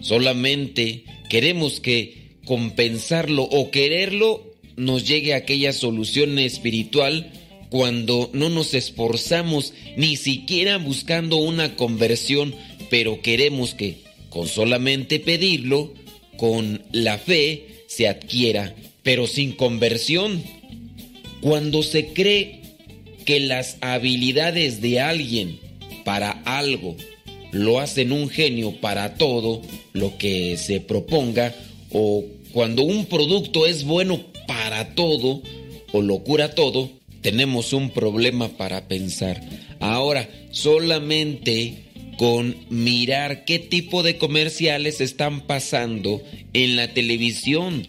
Solamente 0.02 1.06
queremos 1.30 1.80
que 1.80 2.38
compensarlo 2.46 3.44
o 3.44 3.72
quererlo 3.72 4.54
nos 4.76 5.08
llegue 5.08 5.34
a 5.34 5.38
aquella 5.38 5.74
solución 5.74 6.38
espiritual 6.40 7.32
cuando 7.70 8.30
no 8.34 8.50
nos 8.50 8.74
esforzamos 8.74 9.74
ni 9.98 10.16
siquiera 10.16 10.78
buscando 10.78 11.38
una 11.38 11.76
conversión, 11.76 12.54
pero 12.90 13.22
queremos 13.22 13.74
que 13.74 14.03
con 14.34 14.48
solamente 14.48 15.20
pedirlo, 15.20 15.94
con 16.38 16.82
la 16.92 17.20
fe, 17.20 17.86
se 17.86 18.08
adquiera, 18.08 18.76
pero 19.04 19.28
sin 19.28 19.52
conversión. 19.52 20.42
Cuando 21.40 21.84
se 21.84 22.08
cree 22.14 22.62
que 23.26 23.40
las 23.40 23.78
habilidades 23.82 24.82
de 24.82 25.00
alguien 25.02 25.60
para 26.04 26.32
algo 26.46 26.96
lo 27.52 27.80
hacen 27.80 28.12
un 28.12 28.28
genio 28.28 28.82
para 28.82 29.14
todo 29.14 29.62
lo 29.94 30.18
que 30.18 30.58
se 30.58 30.82
proponga, 30.82 31.54
o 31.92 32.26
cuando 32.54 32.82
un 32.82 33.06
producto 33.06 33.68
es 33.68 33.84
bueno 33.84 34.20
para 34.48 34.96
todo 34.96 35.44
o 35.92 36.02
lo 36.02 36.24
cura 36.24 36.56
todo, 36.56 36.90
tenemos 37.22 37.72
un 37.72 37.92
problema 37.92 38.50
para 38.58 38.88
pensar. 38.88 39.48
Ahora, 39.80 40.28
solamente 40.50 41.93
con 42.18 42.56
mirar 42.70 43.46
qué 43.46 43.60
tipo 43.60 44.04
de 44.04 44.18
comerciales 44.18 45.02
están 45.02 45.42
pasando 45.42 46.22
en 46.54 46.76
la 46.76 46.94
televisión. 46.94 47.88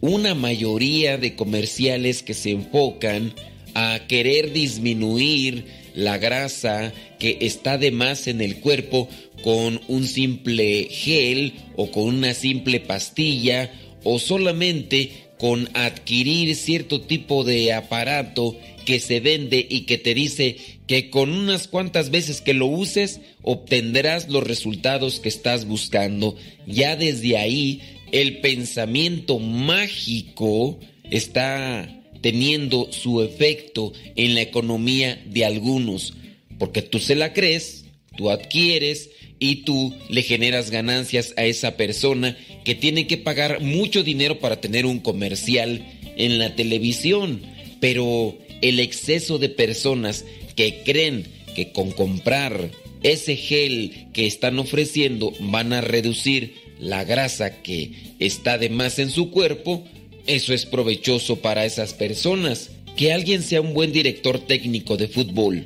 Una 0.00 0.34
mayoría 0.34 1.18
de 1.18 1.36
comerciales 1.36 2.22
que 2.22 2.34
se 2.34 2.50
enfocan 2.50 3.34
a 3.74 4.00
querer 4.08 4.52
disminuir 4.52 5.64
la 5.94 6.18
grasa 6.18 6.92
que 7.18 7.38
está 7.40 7.78
de 7.78 7.90
más 7.90 8.26
en 8.26 8.40
el 8.40 8.60
cuerpo 8.60 9.08
con 9.42 9.80
un 9.88 10.06
simple 10.06 10.88
gel 10.90 11.54
o 11.76 11.90
con 11.90 12.04
una 12.04 12.34
simple 12.34 12.80
pastilla 12.80 13.72
o 14.04 14.18
solamente 14.18 15.10
con 15.38 15.68
adquirir 15.74 16.54
cierto 16.54 17.00
tipo 17.00 17.44
de 17.44 17.72
aparato 17.72 18.56
que 18.84 19.00
se 19.00 19.20
vende 19.20 19.66
y 19.68 19.82
que 19.82 19.98
te 19.98 20.14
dice 20.14 20.56
que 20.90 21.08
con 21.08 21.30
unas 21.30 21.68
cuantas 21.68 22.10
veces 22.10 22.40
que 22.40 22.52
lo 22.52 22.66
uses 22.66 23.20
obtendrás 23.42 24.28
los 24.28 24.42
resultados 24.42 25.20
que 25.20 25.28
estás 25.28 25.64
buscando. 25.64 26.34
Ya 26.66 26.96
desde 26.96 27.36
ahí 27.36 27.80
el 28.10 28.40
pensamiento 28.40 29.38
mágico 29.38 30.80
está 31.08 31.88
teniendo 32.22 32.90
su 32.90 33.22
efecto 33.22 33.92
en 34.16 34.34
la 34.34 34.40
economía 34.40 35.22
de 35.26 35.44
algunos, 35.44 36.14
porque 36.58 36.82
tú 36.82 36.98
se 36.98 37.14
la 37.14 37.34
crees, 37.34 37.84
tú 38.16 38.28
adquieres 38.28 39.10
y 39.38 39.62
tú 39.62 39.94
le 40.08 40.22
generas 40.22 40.72
ganancias 40.72 41.34
a 41.36 41.44
esa 41.44 41.76
persona 41.76 42.36
que 42.64 42.74
tiene 42.74 43.06
que 43.06 43.16
pagar 43.16 43.60
mucho 43.60 44.02
dinero 44.02 44.40
para 44.40 44.60
tener 44.60 44.86
un 44.86 44.98
comercial 44.98 45.86
en 46.16 46.40
la 46.40 46.56
televisión. 46.56 47.42
Pero 47.78 48.36
el 48.60 48.80
exceso 48.80 49.38
de 49.38 49.48
personas 49.48 50.24
que 50.54 50.82
creen 50.84 51.26
que 51.54 51.72
con 51.72 51.90
comprar 51.90 52.70
ese 53.02 53.36
gel 53.36 54.08
que 54.12 54.26
están 54.26 54.58
ofreciendo 54.58 55.32
van 55.40 55.72
a 55.72 55.80
reducir 55.80 56.54
la 56.78 57.04
grasa 57.04 57.62
que 57.62 57.92
está 58.18 58.58
de 58.58 58.70
más 58.70 58.98
en 58.98 59.10
su 59.10 59.30
cuerpo, 59.30 59.84
eso 60.26 60.54
es 60.54 60.66
provechoso 60.66 61.36
para 61.36 61.64
esas 61.64 61.94
personas. 61.94 62.70
Que 62.96 63.12
alguien 63.12 63.42
sea 63.42 63.60
un 63.60 63.72
buen 63.72 63.92
director 63.92 64.38
técnico 64.38 64.96
de 64.96 65.08
fútbol 65.08 65.64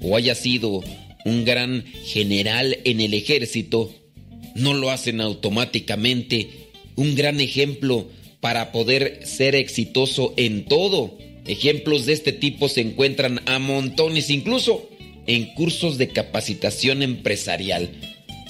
o 0.00 0.16
haya 0.16 0.34
sido 0.34 0.82
un 1.24 1.44
gran 1.44 1.84
general 2.04 2.78
en 2.84 3.00
el 3.00 3.14
ejército, 3.14 3.92
no 4.54 4.74
lo 4.74 4.90
hacen 4.90 5.20
automáticamente 5.20 6.48
un 6.96 7.14
gran 7.14 7.40
ejemplo 7.40 8.08
para 8.40 8.72
poder 8.72 9.20
ser 9.24 9.54
exitoso 9.54 10.34
en 10.36 10.64
todo. 10.64 11.16
Ejemplos 11.50 12.06
de 12.06 12.12
este 12.12 12.30
tipo 12.30 12.68
se 12.68 12.80
encuentran 12.80 13.40
a 13.46 13.58
montones, 13.58 14.30
incluso 14.30 14.88
en 15.26 15.46
cursos 15.54 15.98
de 15.98 16.06
capacitación 16.10 17.02
empresarial. 17.02 17.90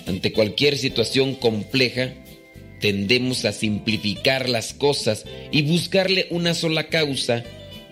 Ante 0.07 0.35
cualquier 0.35 0.77
situación 0.77 1.35
compleja, 1.35 2.13
tendemos 2.79 3.47
a 3.47 3.53
simplificar 3.53 4.51
las 4.51 4.75
cosas 4.75 5.25
y 5.51 5.63
buscarle 5.63 6.27
una 6.29 6.53
sola 6.53 6.89
causa 6.89 7.43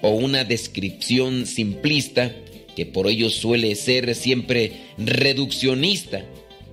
o 0.03 0.11
una 0.11 0.45
descripción 0.45 1.47
simplista 1.47 2.37
que 2.77 2.85
por 2.85 3.09
ello 3.09 3.31
suele 3.31 3.75
ser 3.77 4.15
siempre 4.15 4.73
reduccionista. 4.99 6.23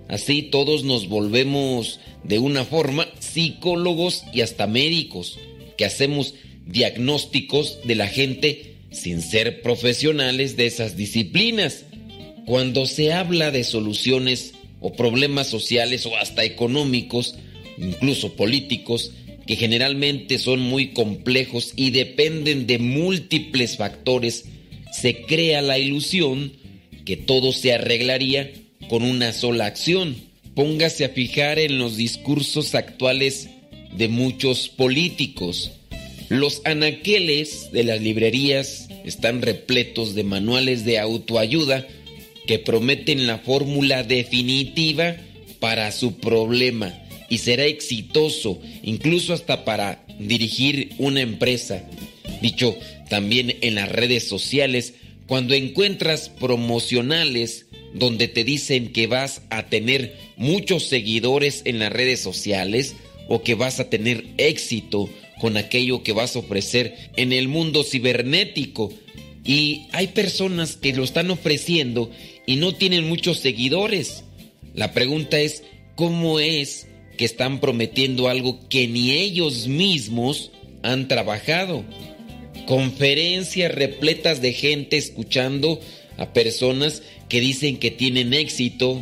Así 0.10 0.42
todos 0.42 0.84
nos 0.84 1.08
volvemos 1.08 2.02
de 2.26 2.40
una 2.40 2.66
forma 2.66 3.08
psicólogos 3.18 4.26
y 4.34 4.42
hasta 4.42 4.68
médicos, 4.68 5.40
que 5.78 5.86
hacemos 5.86 6.34
diagnósticos 6.66 7.80
de 7.84 7.96
la 7.96 8.08
gente 8.08 8.76
sin 8.92 9.22
ser 9.22 9.62
profesionales 9.62 10.58
de 10.58 10.66
esas 10.66 10.96
disciplinas. 10.96 11.86
Cuando 12.46 12.86
se 12.86 13.14
habla 13.14 13.52
de 13.52 13.64
soluciones 13.64 14.54
o 14.80 14.94
problemas 14.94 15.48
sociales 15.48 16.06
o 16.06 16.16
hasta 16.16 16.44
económicos, 16.44 17.36
incluso 17.78 18.36
políticos, 18.36 19.12
que 19.46 19.56
generalmente 19.56 20.40
son 20.40 20.60
muy 20.60 20.90
complejos 20.90 21.74
y 21.76 21.92
dependen 21.92 22.68
de 22.68 22.80
múltiples 22.80 23.78
factores, 23.78 24.46
se 24.92 25.24
crea 25.24 25.62
la 25.62 25.78
ilusión 25.78 26.54
que 27.06 27.18
todo 27.18 27.52
se 27.52 27.74
arreglaría 27.74 28.52
con 28.90 29.04
una 29.04 29.34
sola 29.34 29.66
acción. 29.66 30.16
Póngase 30.56 31.06
a 31.06 31.10
fijar 31.10 31.60
en 31.60 31.78
los 31.78 31.98
discursos 31.98 32.76
actuales 32.76 33.50
de 33.96 34.08
muchos 34.08 34.70
políticos. 34.70 35.72
Los 36.30 36.62
anaqueles 36.66 37.72
de 37.72 37.84
las 37.84 38.02
librerías 38.02 38.88
están 39.04 39.42
repletos 39.42 40.16
de 40.16 40.24
manuales 40.24 40.84
de 40.84 40.98
autoayuda 40.98 41.88
que 42.48 42.60
prometen 42.60 43.28
la 43.28 43.40
fórmula 43.40 44.04
definitiva 44.04 45.18
para 45.60 45.92
su 45.92 46.18
problema 46.18 46.94
y 47.30 47.40
será 47.40 47.66
exitoso 47.66 48.60
incluso 48.84 49.34
hasta 49.34 49.66
para 49.66 50.06
dirigir 50.20 50.94
una 50.98 51.22
empresa. 51.22 51.84
Dicho 52.42 52.76
también 53.10 53.58
en 53.62 53.76
las 53.76 53.92
redes 53.92 54.28
sociales, 54.28 54.96
cuando 55.28 55.54
encuentras 55.54 56.30
promocionales 56.30 57.68
donde 57.94 58.28
te 58.28 58.44
dicen 58.44 58.92
que 58.92 59.08
vas 59.08 59.42
a 59.50 59.68
tener 59.68 60.16
muchos 60.38 60.84
seguidores 60.84 61.62
en 61.66 61.80
las 61.80 61.92
redes 61.92 62.20
sociales 62.20 62.96
o 63.28 63.42
que 63.42 63.56
vas 63.56 63.80
a 63.80 63.90
tener 63.90 64.26
éxito 64.38 65.10
con 65.46 65.58
aquello 65.58 66.02
que 66.02 66.12
vas 66.12 66.36
a 66.36 66.40
ofrecer 66.40 67.12
en 67.18 67.32
el 67.32 67.48
mundo 67.48 67.84
cibernético. 67.84 68.92
Y 69.44 69.84
hay 69.92 70.08
personas 70.08 70.76
que 70.76 70.92
lo 70.92 71.04
están 71.04 71.30
ofreciendo 71.30 72.10
y 72.48 72.56
no 72.56 72.74
tienen 72.74 73.08
muchos 73.08 73.42
seguidores. 73.42 74.24
La 74.74 74.92
pregunta 74.92 75.40
es, 75.40 75.62
¿cómo 75.94 76.40
es 76.40 76.88
que 77.16 77.26
están 77.26 77.60
prometiendo 77.60 78.28
algo 78.28 78.68
que 78.70 78.88
ni 78.88 79.12
ellos 79.12 79.68
mismos 79.68 80.50
han 80.82 81.08
trabajado? 81.08 81.84
Conferencias 82.66 83.72
repletas 83.72 84.42
de 84.42 84.52
gente 84.52 84.98
escuchando 84.98 85.80
a 86.18 86.34
personas 86.34 87.04
que 87.30 87.40
dicen 87.40 87.78
que 87.78 87.92
tienen 87.92 88.34
éxito, 88.34 89.00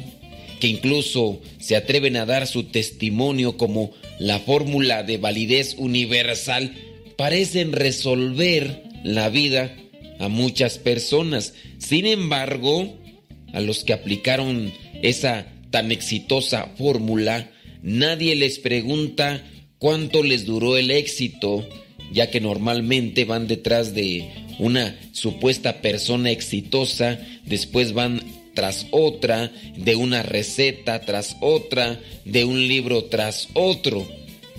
que 0.60 0.68
incluso 0.68 1.40
se 1.62 1.78
atreven 1.78 2.18
a 2.18 2.26
dar 2.26 2.48
su 2.48 2.66
testimonio 2.66 3.56
como 3.56 3.94
la 4.20 4.40
fórmula 4.40 5.04
de 5.04 5.18
validez 5.18 5.76
universal, 5.78 6.74
parecen 7.18 7.72
resolver 7.72 8.84
la 9.04 9.30
vida 9.30 9.76
a 10.20 10.28
muchas 10.28 10.78
personas. 10.78 11.54
Sin 11.78 12.06
embargo, 12.06 12.98
a 13.54 13.62
los 13.62 13.84
que 13.84 13.94
aplicaron 13.94 14.72
esa 15.02 15.48
tan 15.70 15.92
exitosa 15.92 16.68
fórmula, 16.78 17.52
nadie 17.82 18.36
les 18.36 18.60
pregunta 18.60 19.44
cuánto 19.80 20.24
les 20.24 20.46
duró 20.46 20.78
el 20.78 20.92
éxito, 20.92 21.68
ya 22.12 22.30
que 22.30 22.40
normalmente 22.40 23.26
van 23.26 23.48
detrás 23.48 23.94
de 23.94 24.30
una 24.60 24.96
supuesta 25.12 25.82
persona 25.82 26.32
exitosa, 26.32 27.20
después 27.46 27.94
van 27.94 28.22
tras 28.54 28.88
otra, 28.92 29.52
de 29.76 29.96
una 29.96 30.24
receta 30.24 31.02
tras 31.02 31.38
otra, 31.42 32.00
de 32.26 32.46
un 32.46 32.68
libro 32.68 33.06
tras 33.06 33.50
otro. 33.54 34.08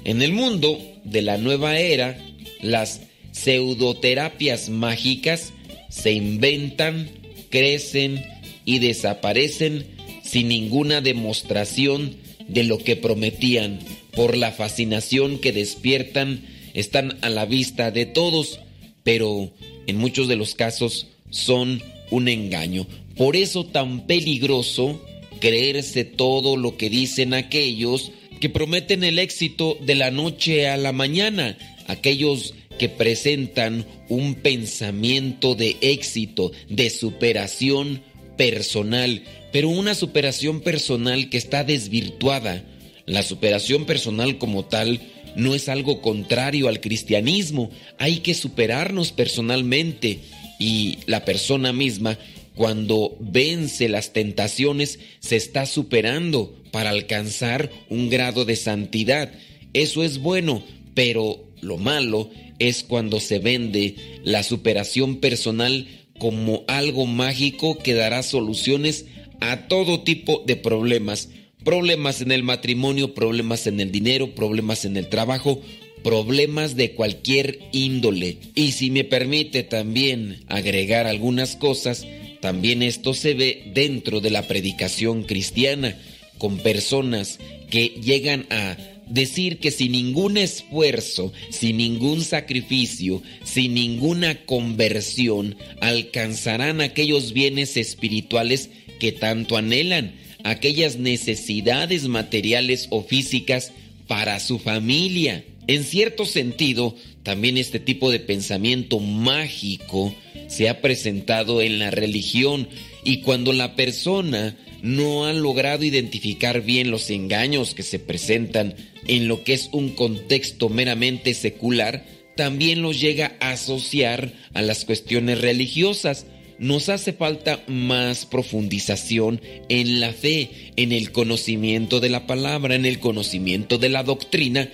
En 0.04 0.22
el 0.22 0.32
mundo 0.32 0.78
de 1.04 1.22
la 1.22 1.38
nueva 1.38 1.78
era, 1.78 2.18
las 2.60 3.02
pseudoterapias 3.32 4.68
mágicas 4.68 5.52
se 5.88 6.12
inventan, 6.12 7.10
crecen 7.50 8.24
y 8.64 8.78
desaparecen 8.78 9.86
sin 10.22 10.48
ninguna 10.48 11.00
demostración 11.00 12.16
de 12.48 12.64
lo 12.64 12.78
que 12.78 12.96
prometían. 12.96 13.78
Por 14.14 14.36
la 14.36 14.52
fascinación 14.52 15.38
que 15.38 15.52
despiertan, 15.52 16.44
están 16.72 17.18
a 17.22 17.28
la 17.28 17.46
vista 17.46 17.90
de 17.90 18.06
todos, 18.06 18.60
pero 19.02 19.52
en 19.86 19.96
muchos 19.96 20.28
de 20.28 20.36
los 20.36 20.54
casos 20.54 21.08
son 21.30 21.82
un 22.10 22.28
engaño. 22.28 22.86
Por 23.16 23.36
eso 23.36 23.64
tan 23.64 24.06
peligroso 24.06 25.00
creerse 25.40 26.04
todo 26.04 26.56
lo 26.56 26.76
que 26.76 26.90
dicen 26.90 27.34
aquellos 27.34 28.10
que 28.40 28.48
prometen 28.48 29.04
el 29.04 29.18
éxito 29.18 29.78
de 29.80 29.94
la 29.94 30.10
noche 30.10 30.68
a 30.68 30.76
la 30.76 30.92
mañana, 30.92 31.56
aquellos 31.86 32.54
que 32.78 32.88
presentan 32.88 33.86
un 34.08 34.34
pensamiento 34.34 35.54
de 35.54 35.76
éxito, 35.80 36.52
de 36.68 36.90
superación 36.90 38.02
personal, 38.36 39.22
pero 39.52 39.68
una 39.68 39.94
superación 39.94 40.60
personal 40.60 41.30
que 41.30 41.38
está 41.38 41.62
desvirtuada. 41.62 42.64
La 43.06 43.22
superación 43.22 43.84
personal 43.84 44.38
como 44.38 44.64
tal 44.64 45.00
no 45.36 45.54
es 45.54 45.68
algo 45.68 46.00
contrario 46.00 46.68
al 46.68 46.80
cristianismo, 46.80 47.70
hay 47.98 48.18
que 48.18 48.34
superarnos 48.34 49.12
personalmente. 49.12 50.20
Y 50.58 50.98
la 51.06 51.24
persona 51.24 51.72
misma 51.72 52.16
cuando 52.54 53.16
vence 53.20 53.88
las 53.88 54.12
tentaciones 54.12 54.98
se 55.20 55.36
está 55.36 55.66
superando 55.66 56.54
para 56.70 56.90
alcanzar 56.90 57.70
un 57.88 58.10
grado 58.10 58.44
de 58.44 58.56
santidad. 58.56 59.32
Eso 59.72 60.02
es 60.02 60.18
bueno, 60.18 60.62
pero 60.94 61.44
lo 61.60 61.76
malo 61.76 62.30
es 62.58 62.84
cuando 62.84 63.20
se 63.20 63.38
vende 63.38 63.96
la 64.22 64.42
superación 64.42 65.16
personal 65.16 65.86
como 66.18 66.64
algo 66.68 67.06
mágico 67.06 67.78
que 67.78 67.94
dará 67.94 68.22
soluciones 68.22 69.06
a 69.40 69.66
todo 69.66 70.02
tipo 70.02 70.42
de 70.46 70.56
problemas 70.56 71.28
problemas 71.64 72.20
en 72.20 72.30
el 72.30 72.42
matrimonio, 72.42 73.14
problemas 73.14 73.66
en 73.66 73.80
el 73.80 73.90
dinero, 73.90 74.34
problemas 74.34 74.84
en 74.84 74.96
el 74.96 75.08
trabajo, 75.08 75.60
problemas 76.04 76.76
de 76.76 76.92
cualquier 76.92 77.58
índole. 77.72 78.36
Y 78.54 78.72
si 78.72 78.90
me 78.90 79.02
permite 79.02 79.62
también 79.62 80.44
agregar 80.48 81.06
algunas 81.06 81.56
cosas, 81.56 82.06
también 82.44 82.82
esto 82.82 83.14
se 83.14 83.32
ve 83.32 83.62
dentro 83.72 84.20
de 84.20 84.28
la 84.28 84.42
predicación 84.42 85.22
cristiana, 85.22 85.96
con 86.36 86.58
personas 86.58 87.38
que 87.70 87.86
llegan 88.04 88.44
a 88.50 88.76
decir 89.08 89.60
que 89.60 89.70
sin 89.70 89.92
ningún 89.92 90.36
esfuerzo, 90.36 91.32
sin 91.48 91.78
ningún 91.78 92.22
sacrificio, 92.22 93.22
sin 93.44 93.72
ninguna 93.72 94.44
conversión, 94.44 95.56
alcanzarán 95.80 96.82
aquellos 96.82 97.32
bienes 97.32 97.78
espirituales 97.78 98.68
que 99.00 99.10
tanto 99.10 99.56
anhelan 99.56 100.12
aquellas 100.42 100.98
necesidades 100.98 102.08
materiales 102.08 102.88
o 102.90 103.02
físicas 103.04 103.72
para 104.06 104.38
su 104.38 104.58
familia. 104.58 105.46
En 105.66 105.82
cierto 105.82 106.26
sentido, 106.26 106.94
también 107.24 107.56
este 107.56 107.80
tipo 107.80 108.12
de 108.12 108.20
pensamiento 108.20 109.00
mágico 109.00 110.14
se 110.46 110.68
ha 110.68 110.80
presentado 110.82 111.62
en 111.62 111.78
la 111.78 111.90
religión. 111.90 112.68
Y 113.02 113.22
cuando 113.22 113.52
la 113.52 113.74
persona 113.74 114.56
no 114.82 115.24
ha 115.24 115.32
logrado 115.32 115.84
identificar 115.84 116.60
bien 116.60 116.90
los 116.90 117.08
engaños 117.08 117.74
que 117.74 117.82
se 117.82 117.98
presentan 117.98 118.74
en 119.06 119.26
lo 119.26 119.42
que 119.42 119.54
es 119.54 119.70
un 119.72 119.90
contexto 119.90 120.68
meramente 120.68 121.32
secular, 121.32 122.04
también 122.36 122.82
los 122.82 123.00
llega 123.00 123.36
a 123.40 123.52
asociar 123.52 124.32
a 124.52 124.60
las 124.60 124.84
cuestiones 124.84 125.40
religiosas. 125.40 126.26
Nos 126.58 126.90
hace 126.90 127.14
falta 127.14 127.64
más 127.66 128.26
profundización 128.26 129.40
en 129.70 130.00
la 130.00 130.12
fe, 130.12 130.50
en 130.76 130.92
el 130.92 131.10
conocimiento 131.10 132.00
de 132.00 132.10
la 132.10 132.26
palabra, 132.26 132.74
en 132.74 132.84
el 132.84 133.00
conocimiento 133.00 133.78
de 133.78 133.88
la 133.88 134.02
doctrina, 134.02 134.68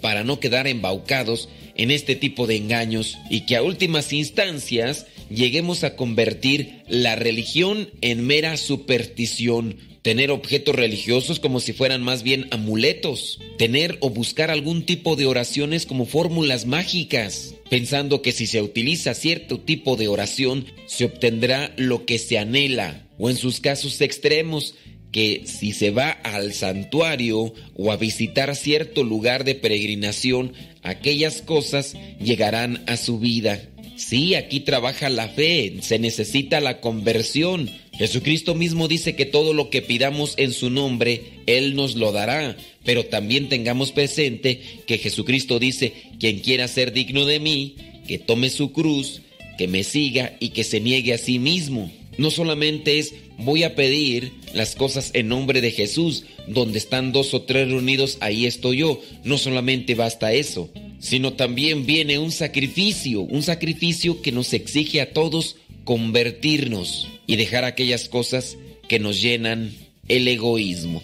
para 0.00 0.22
no 0.22 0.38
quedar 0.38 0.68
embaucados 0.68 1.48
en 1.76 1.90
este 1.90 2.16
tipo 2.16 2.46
de 2.46 2.56
engaños 2.56 3.18
y 3.30 3.42
que 3.42 3.56
a 3.56 3.62
últimas 3.62 4.12
instancias 4.12 5.06
lleguemos 5.30 5.84
a 5.84 5.96
convertir 5.96 6.82
la 6.88 7.16
religión 7.16 7.90
en 8.00 8.26
mera 8.26 8.56
superstición, 8.56 9.76
tener 10.02 10.30
objetos 10.30 10.76
religiosos 10.76 11.40
como 11.40 11.58
si 11.58 11.72
fueran 11.72 12.02
más 12.02 12.22
bien 12.22 12.46
amuletos, 12.52 13.40
tener 13.58 13.98
o 14.00 14.10
buscar 14.10 14.50
algún 14.50 14.84
tipo 14.84 15.16
de 15.16 15.26
oraciones 15.26 15.84
como 15.84 16.06
fórmulas 16.06 16.64
mágicas, 16.66 17.54
pensando 17.68 18.22
que 18.22 18.32
si 18.32 18.46
se 18.46 18.62
utiliza 18.62 19.14
cierto 19.14 19.58
tipo 19.58 19.96
de 19.96 20.08
oración 20.08 20.66
se 20.86 21.06
obtendrá 21.06 21.74
lo 21.76 22.06
que 22.06 22.18
se 22.18 22.38
anhela, 22.38 23.08
o 23.18 23.30
en 23.30 23.36
sus 23.36 23.60
casos 23.60 24.00
extremos, 24.00 24.74
que 25.10 25.44
si 25.46 25.72
se 25.72 25.90
va 25.90 26.10
al 26.10 26.52
santuario 26.52 27.54
o 27.74 27.90
a 27.90 27.96
visitar 27.96 28.54
cierto 28.54 29.02
lugar 29.02 29.44
de 29.44 29.54
peregrinación, 29.54 30.52
aquellas 30.86 31.42
cosas 31.42 31.94
llegarán 32.20 32.82
a 32.86 32.96
su 32.96 33.18
vida. 33.18 33.60
Sí, 33.96 34.34
aquí 34.34 34.60
trabaja 34.60 35.08
la 35.08 35.28
fe, 35.28 35.76
se 35.80 35.98
necesita 35.98 36.60
la 36.60 36.80
conversión. 36.80 37.70
Jesucristo 37.92 38.54
mismo 38.54 38.88
dice 38.88 39.16
que 39.16 39.24
todo 39.24 39.54
lo 39.54 39.70
que 39.70 39.80
pidamos 39.80 40.34
en 40.36 40.52
su 40.52 40.68
nombre, 40.68 41.22
Él 41.46 41.74
nos 41.74 41.94
lo 41.96 42.12
dará. 42.12 42.56
Pero 42.84 43.06
también 43.06 43.48
tengamos 43.48 43.92
presente 43.92 44.60
que 44.86 44.98
Jesucristo 44.98 45.58
dice, 45.58 45.94
quien 46.20 46.40
quiera 46.40 46.68
ser 46.68 46.92
digno 46.92 47.24
de 47.24 47.40
mí, 47.40 47.76
que 48.06 48.18
tome 48.18 48.50
su 48.50 48.72
cruz, 48.72 49.22
que 49.56 49.66
me 49.66 49.82
siga 49.82 50.36
y 50.40 50.50
que 50.50 50.62
se 50.62 50.80
niegue 50.80 51.14
a 51.14 51.18
sí 51.18 51.38
mismo. 51.38 51.90
No 52.18 52.30
solamente 52.30 52.98
es 52.98 53.14
voy 53.38 53.62
a 53.62 53.74
pedir 53.74 54.32
las 54.54 54.74
cosas 54.74 55.10
en 55.14 55.28
nombre 55.28 55.60
de 55.60 55.70
Jesús, 55.70 56.24
donde 56.46 56.78
están 56.78 57.12
dos 57.12 57.34
o 57.34 57.42
tres 57.42 57.68
reunidos, 57.68 58.18
ahí 58.20 58.46
estoy 58.46 58.78
yo. 58.78 59.00
No 59.24 59.38
solamente 59.38 59.94
basta 59.94 60.32
eso 60.32 60.70
sino 60.98 61.34
también 61.34 61.86
viene 61.86 62.18
un 62.18 62.32
sacrificio, 62.32 63.22
un 63.22 63.42
sacrificio 63.42 64.22
que 64.22 64.32
nos 64.32 64.52
exige 64.52 65.00
a 65.00 65.12
todos 65.12 65.56
convertirnos 65.84 67.08
y 67.26 67.36
dejar 67.36 67.64
aquellas 67.64 68.08
cosas 68.08 68.56
que 68.88 68.98
nos 68.98 69.20
llenan 69.20 69.72
el 70.08 70.26
egoísmo. 70.28 71.02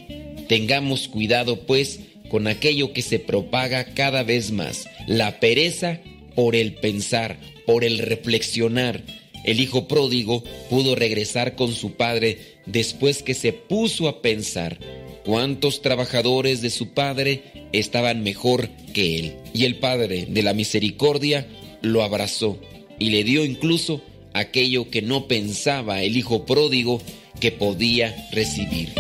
Tengamos 0.49 1.09
cuidado 1.09 1.67
pues 1.67 2.01
con 2.29 2.47
aquello 2.47 2.93
que 2.93 3.03
se 3.03 3.19
propaga 3.19 3.95
cada 3.95 4.23
vez 4.23 4.51
más, 4.51 4.89
la 5.07 5.39
pereza 5.39 6.01
por 6.35 6.57
el 6.57 6.75
pensar, 6.75 7.39
por 7.67 7.85
el 7.85 7.99
reflexionar. 7.99 9.05
El 9.45 9.61
hijo 9.61 9.89
pródigo 9.89 10.43
pudo 10.71 10.95
regresar 10.95 11.57
con 11.57 11.73
su 11.73 11.93
padre 11.93 12.39
después 12.67 13.23
que 13.23 13.35
se 13.35 13.53
puso 13.53 14.09
a 14.09 14.23
pensar 14.23 14.79
cuántos 15.25 15.83
trabajadores 15.83 16.63
de 16.63 16.71
su 16.71 16.89
padre 16.89 17.69
estaban 17.73 18.23
mejor 18.23 18.69
que 18.93 19.19
él. 19.19 19.37
Y 19.55 19.65
el 19.65 19.77
Padre 19.77 20.27
de 20.29 20.43
la 20.43 20.55
Misericordia 20.55 21.47
lo 21.81 22.03
abrazó 22.03 22.59
y 22.99 23.11
le 23.11 23.25
dio 23.25 23.45
incluso 23.45 24.03
aquello 24.33 24.91
que 24.91 25.03
no 25.03 25.27
pensaba 25.27 26.03
el 26.03 26.17
hijo 26.17 26.47
pródigo 26.47 27.01
que 27.41 27.51
podía 27.53 28.29
recibir. 28.33 28.91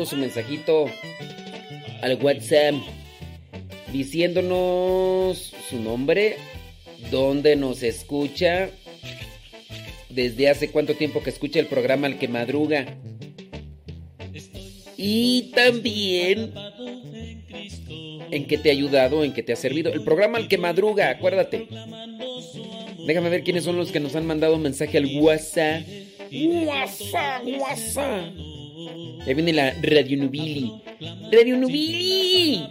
su 0.07 0.17
mensajito 0.17 0.87
al 2.03 2.23
WhatsApp 2.23 2.75
diciéndonos 3.93 5.55
su 5.69 5.81
nombre, 5.81 6.37
dónde 7.11 7.57
nos 7.57 7.83
escucha, 7.83 8.71
desde 10.11 10.49
hace 10.51 10.71
cuánto 10.71 10.95
tiempo 10.95 11.23
que 11.23 11.31
escucha 11.31 11.59
el 11.59 11.67
programa 11.67 12.07
El 12.07 12.19
que 12.19 12.29
madruga. 12.29 12.99
Y 14.97 15.53
también 15.55 16.53
en 18.31 18.47
qué 18.47 18.59
te 18.59 18.69
ha 18.69 18.73
ayudado, 18.73 19.25
en 19.25 19.33
qué 19.33 19.43
te 19.43 19.53
ha 19.53 19.57
servido. 19.57 19.93
El 19.93 20.05
programa 20.05 20.39
El 20.39 20.49
que 20.49 20.59
madruga, 20.59 21.09
acuérdate. 21.11 21.67
Déjame 23.07 23.31
ver 23.31 23.43
quiénes 23.43 23.65
son 23.65 23.77
los 23.77 23.91
que 23.91 24.01
nos 24.01 24.15
han 24.17 24.27
mandado 24.27 24.59
mensaje 24.59 24.99
al 24.99 25.07
WhatsApp. 25.21 25.83
WhatsApp, 26.31 27.43
WhatsApp. 27.59 28.48
Ahí 29.29 29.35
viene 29.35 29.53
la 29.53 29.75
Radio 29.83 30.17
Nubili. 30.17 30.73
Radio 31.31 31.59
Nubili. 31.59 32.67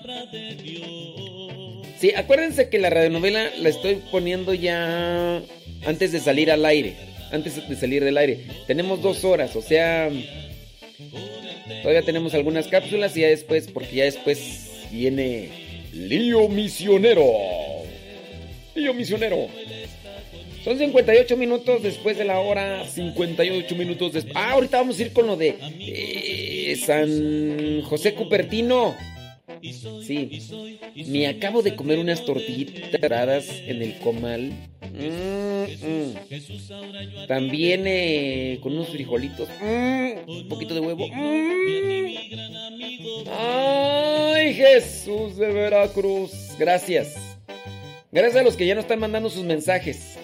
Sí, 2.00 2.12
acuérdense 2.16 2.70
que 2.70 2.80
la 2.80 2.90
radionovela 2.90 3.52
la 3.60 3.70
estoy 3.70 4.02
poniendo 4.10 4.56
ya 4.56 5.40
antes 5.86 6.12
de 6.12 6.20
salir 6.20 6.50
al 6.50 6.66
aire. 6.66 6.96
Antes 7.32 7.70
de 7.70 7.76
salir 7.76 8.04
del 8.04 8.18
aire. 8.18 8.40
Tenemos 8.66 9.04
dos 9.04 9.24
horas, 9.24 9.56
o 9.56 9.62
sea... 9.62 10.10
Todavía 11.84 12.02
tenemos 12.02 12.34
algunas 12.34 12.68
cápsulas 12.68 13.16
y 13.16 13.22
ya 13.22 13.28
después, 13.28 13.68
porque 13.68 13.98
ya 13.98 14.06
después 14.06 14.88
viene 14.92 15.50
Lío 15.94 16.50
Misionero. 16.50 17.24
Lío 18.74 18.96
Misionero. 18.96 19.48
Son 20.64 20.78
58 20.78 21.38
minutos 21.38 21.82
después 21.84 22.18
de 22.18 22.26
la 22.26 22.40
hora. 22.40 22.86
58 22.88 23.76
minutos 23.76 24.14
después. 24.14 24.36
Ah, 24.36 24.52
ahorita 24.52 24.78
vamos 24.78 25.00
a 25.00 25.02
ir 25.02 25.14
con 25.14 25.28
lo 25.28 25.36
de 25.36 25.56
eh, 25.80 26.76
San 26.86 27.82
José 27.84 28.14
Cupertino. 28.14 28.96
Sí. 30.04 30.42
Me 31.08 31.28
acabo 31.28 31.62
de 31.62 31.76
comer 31.76 32.00
unas 32.00 32.24
tortillitas 32.26 33.50
en 33.66 33.82
el 33.82 33.98
comal. 34.00 34.52
Mm, 34.94 35.66
mm. 35.86 37.28
También 37.28 37.84
eh, 37.86 38.60
con 38.62 38.74
unos 38.74 38.90
frijolitos. 38.90 39.50
Mm, 39.62 40.30
un 40.30 40.48
poquito 40.48 40.74
de 40.74 40.80
huevo. 40.80 41.08
Ay, 43.40 44.54
Jesús 44.54 45.38
de 45.38 45.48
Veracruz. 45.48 46.32
Gracias. 46.58 47.16
Gracias 48.12 48.42
a 48.42 48.44
los 48.44 48.56
que 48.56 48.66
ya 48.66 48.76
nos 48.76 48.86
están 48.86 49.00
mandando 49.00 49.30
sus 49.30 49.44
mensajes. 49.44 50.18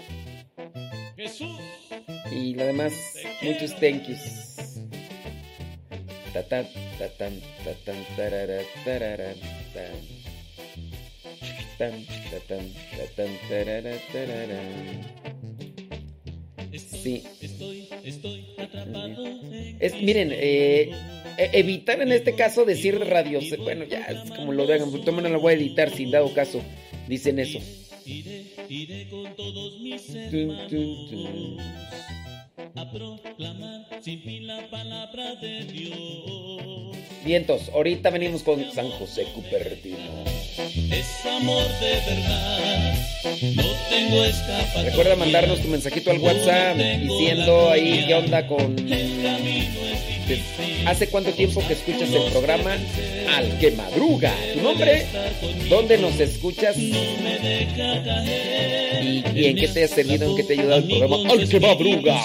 Y 2.34 2.60
además, 2.60 2.94
muchos 3.42 3.76
thank 3.80 4.08
yous. 4.08 4.54
Sí. 16.78 17.24
Es, 19.80 20.02
miren, 20.02 20.32
eh, 20.32 20.92
e, 21.38 21.50
evitar 21.54 22.02
en 22.02 22.12
este 22.12 22.36
caso 22.36 22.66
decir 22.66 23.00
radios. 23.00 23.46
Bueno, 23.60 23.84
ya, 23.86 24.06
es 24.06 24.32
como 24.32 24.54
lo 24.54 24.66
vean. 24.66 24.90
Tomen, 25.04 25.32
lo 25.32 25.40
voy 25.40 25.54
a 25.54 25.56
editar 25.58 25.92
sin 25.92 26.12
dado 26.12 26.34
caso. 26.34 26.62
Dicen 27.08 27.40
eso. 27.40 27.60
Iré, 28.06 29.08
con 29.10 29.34
todos 29.36 29.80
mis 29.80 30.10
a 32.76 32.92
proclamar 32.92 33.88
sin 34.02 34.22
fin 34.22 34.48
la 34.48 34.70
palabra 34.70 35.36
de 35.36 35.64
Dios. 35.64 36.98
Vientos, 37.24 37.70
ahorita 37.70 38.10
venimos 38.10 38.44
con 38.44 38.62
San 38.72 38.90
José 38.92 39.26
Cupertino. 39.34 40.43
Es 40.58 41.26
amor 41.26 41.68
de 41.80 41.94
verdad, 42.06 42.96
no 43.56 43.64
tengo 43.90 44.24
escapatoria. 44.26 44.90
Recuerda 44.90 45.16
mandarnos 45.16 45.62
tu 45.62 45.68
mensajito 45.68 46.12
al 46.12 46.20
WhatsApp 46.20 46.78
diciendo 46.78 47.72
ahí 47.72 48.06
qué 48.08 48.14
onda 48.14 48.46
con 48.46 48.76
¿Hace 50.86 51.08
cuánto 51.08 51.32
tiempo 51.32 51.66
que 51.68 51.74
escuchas 51.74 52.12
el 52.14 52.32
programa 52.32 52.78
Al 53.36 53.58
que 53.58 53.72
madruga? 53.72 54.32
¿Tu 54.54 54.62
nombre? 54.62 55.06
¿Dónde 55.70 55.98
nos 55.98 56.20
escuchas? 56.20 56.78
¿Y, 56.78 56.94
en 59.36 59.56
qué 59.56 59.68
te 59.74 59.86
ha 59.86 59.88
servido, 59.88 60.30
en 60.30 60.36
qué 60.36 60.44
te 60.44 60.54
ha 60.54 60.60
ayudado 60.60 60.82
el 60.82 60.88
programa 60.88 61.32
Al 61.32 61.50
que 61.50 61.60
madruga? 61.60 62.22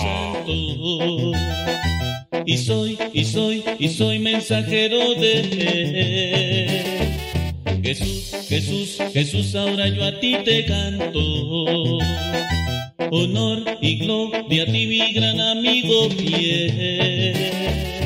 Y 2.44 2.58
soy, 2.58 2.98
y 3.12 3.24
soy, 3.24 3.64
y 3.78 3.88
soy 3.88 4.18
mensajero 4.18 5.14
de 5.14 6.77
Jesús, 7.88 8.34
Jesús, 8.50 8.98
Jesús, 9.14 9.54
ahora 9.54 9.88
yo 9.88 10.04
a 10.04 10.20
ti 10.20 10.36
te 10.44 10.66
canto. 10.66 11.18
Honor 13.10 13.64
y 13.80 14.00
gloria 14.00 14.64
a 14.64 14.66
ti, 14.66 14.86
mi 14.86 15.14
gran 15.14 15.40
amigo 15.40 16.10
fiel. 16.10 17.97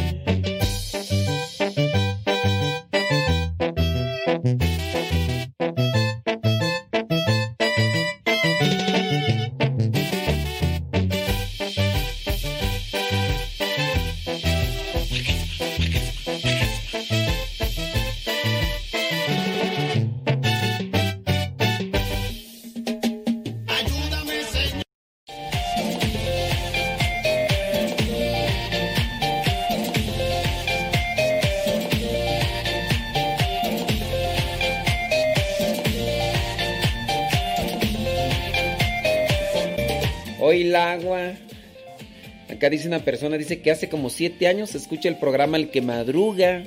Acá 42.48 42.68
dice 42.68 42.86
una 42.86 43.00
persona, 43.00 43.38
dice 43.38 43.62
que 43.62 43.70
hace 43.70 43.88
como 43.88 44.10
siete 44.10 44.46
años 44.46 44.74
escucha 44.74 45.08
el 45.08 45.16
programa 45.16 45.56
El 45.56 45.70
que 45.70 45.80
madruga. 45.80 46.64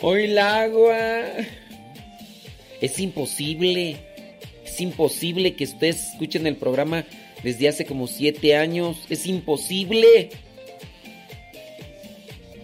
Hoy 0.00 0.24
el 0.24 0.38
agua. 0.38 0.98
Es 2.80 2.98
imposible. 2.98 3.96
Es 4.64 4.80
imposible 4.80 5.54
que 5.56 5.64
ustedes 5.64 6.12
escuchen 6.12 6.46
el 6.46 6.56
programa 6.56 7.04
desde 7.42 7.68
hace 7.68 7.84
como 7.84 8.06
siete 8.06 8.56
años. 8.56 9.04
Es 9.10 9.26
imposible. 9.26 10.30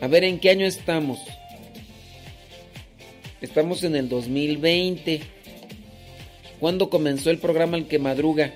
A 0.00 0.06
ver, 0.06 0.24
¿en 0.24 0.38
qué 0.38 0.50
año 0.50 0.66
estamos? 0.66 1.18
Estamos 3.40 3.84
en 3.84 3.96
el 3.96 4.08
2020. 4.08 5.33
¿Cuándo 6.60 6.90
comenzó 6.90 7.30
el 7.30 7.38
programa 7.38 7.76
El 7.76 7.86
que 7.86 7.98
madruga? 7.98 8.52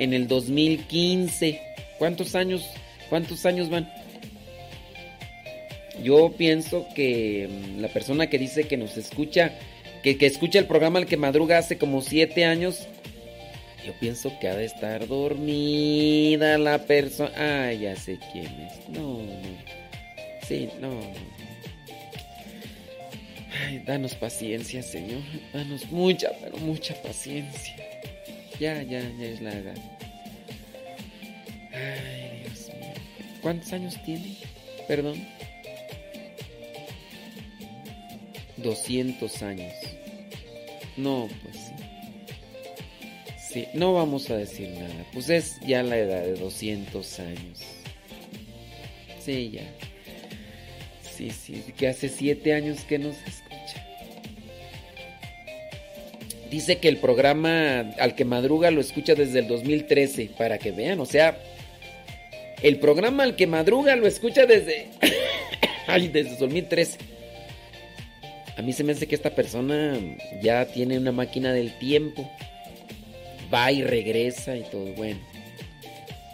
en 0.00 0.14
el 0.14 0.26
2015. 0.26 1.60
¿Cuántos 1.98 2.34
años? 2.34 2.68
¿Cuántos 3.08 3.46
años 3.46 3.70
van? 3.70 3.88
Yo 6.02 6.32
pienso 6.36 6.86
que 6.96 7.48
mm, 7.48 7.80
la 7.80 7.88
persona 7.88 8.28
que 8.28 8.38
dice 8.38 8.66
que 8.66 8.78
nos 8.78 8.96
escucha, 8.96 9.52
que, 10.02 10.16
escucha 10.20 10.58
el 10.58 10.66
programa 10.66 10.98
El 10.98 11.06
que 11.06 11.18
madruga 11.18 11.58
hace 11.58 11.76
como 11.76 12.00
siete 12.00 12.46
años, 12.46 12.88
yo 13.86 13.92
pienso 14.00 14.32
que 14.40 14.48
ha 14.48 14.56
de 14.56 14.64
estar 14.64 15.06
dormida 15.06 16.56
la 16.56 16.86
persona. 16.86 17.30
Ah, 17.36 17.72
ya 17.72 17.94
sé 17.94 18.18
quién 18.32 18.46
es. 18.46 18.88
No, 18.88 19.18
no. 19.18 19.70
Sí, 20.48 20.70
no. 20.80 20.90
Ay, 23.52 23.78
danos 23.80 24.14
paciencia, 24.14 24.82
Señor. 24.82 25.22
Danos 25.52 25.90
mucha, 25.90 26.30
pero 26.40 26.56
mucha 26.58 26.94
paciencia. 27.02 27.74
Ya, 28.58 28.82
ya, 28.82 29.00
ya 29.00 29.26
es 29.26 29.40
la 29.40 29.52
edad. 29.52 29.76
Ay, 31.72 32.42
Dios 32.44 32.68
mío. 32.68 32.92
¿Cuántos 33.42 33.72
años 33.72 33.96
tiene? 34.04 34.36
Perdón. 34.86 35.26
200 38.58 39.42
años. 39.42 39.72
No, 40.96 41.28
pues 41.42 41.56
sí. 41.56 41.72
Sí, 43.52 43.66
no 43.74 43.92
vamos 43.94 44.30
a 44.30 44.36
decir 44.36 44.68
nada. 44.68 45.04
Pues 45.12 45.28
es 45.28 45.58
ya 45.66 45.82
la 45.82 45.96
edad 45.96 46.22
de 46.22 46.34
200 46.34 47.20
años. 47.20 47.58
Sí, 49.20 49.50
ya. 49.50 49.62
Sí, 51.20 51.30
sí, 51.30 51.72
que 51.76 51.86
hace 51.86 52.08
7 52.08 52.54
años 52.54 52.84
que 52.88 52.98
nos 52.98 53.14
Dice 56.50 56.78
que 56.78 56.88
el 56.88 56.96
programa 56.96 57.80
al 57.98 58.14
que 58.14 58.24
madruga 58.24 58.70
lo 58.70 58.80
escucha 58.80 59.14
desde 59.14 59.40
el 59.40 59.46
2013, 59.46 60.30
para 60.38 60.58
que 60.58 60.72
vean, 60.72 60.98
o 60.98 61.04
sea, 61.04 61.38
el 62.62 62.78
programa 62.78 63.22
al 63.22 63.36
que 63.36 63.46
madruga 63.46 63.96
lo 63.96 64.06
escucha 64.06 64.46
desde... 64.46 64.88
Ay, 65.86 66.08
desde 66.08 66.36
2013. 66.36 66.98
A 68.56 68.62
mí 68.62 68.72
se 68.72 68.82
me 68.82 68.92
hace 68.92 69.06
que 69.06 69.14
esta 69.14 69.34
persona 69.34 69.98
ya 70.42 70.64
tiene 70.66 70.98
una 70.98 71.12
máquina 71.12 71.52
del 71.52 71.78
tiempo. 71.78 72.28
Va 73.52 73.70
y 73.70 73.82
regresa 73.82 74.56
y 74.56 74.62
todo, 74.62 74.86
bueno. 74.94 75.20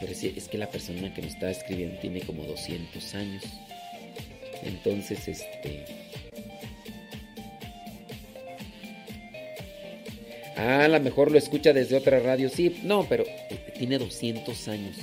Pero 0.01 0.13
es 0.13 0.49
que 0.49 0.59
la 0.59 0.71
persona 0.71 1.13
que 1.13 1.23
nos 1.23 1.33
está 1.33 1.51
escribiendo 1.51 1.99
tiene 1.99 2.21
como 2.21 2.45
200 2.45 3.15
años. 3.17 3.43
Entonces, 4.63 5.29
este... 5.29 5.85
Ah, 10.57 10.85
a 10.85 10.89
lo 10.89 10.99
mejor 11.01 11.31
lo 11.31 11.39
escucha 11.39 11.73
desde 11.73 11.97
otra 11.97 12.19
radio. 12.21 12.49
Sí, 12.49 12.81
no, 12.83 13.07
pero 13.09 13.25
eh, 13.27 13.75
tiene 13.79 13.99
200 13.99 14.69
años. 14.69 14.97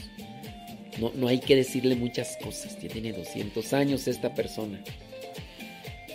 No, 1.00 1.12
no 1.16 1.28
hay 1.28 1.40
que 1.40 1.56
decirle 1.56 1.96
muchas 1.96 2.38
cosas. 2.38 2.78
Tiene 2.78 3.14
200 3.14 3.74
años 3.74 4.08
esta 4.08 4.34
persona. 4.34 4.84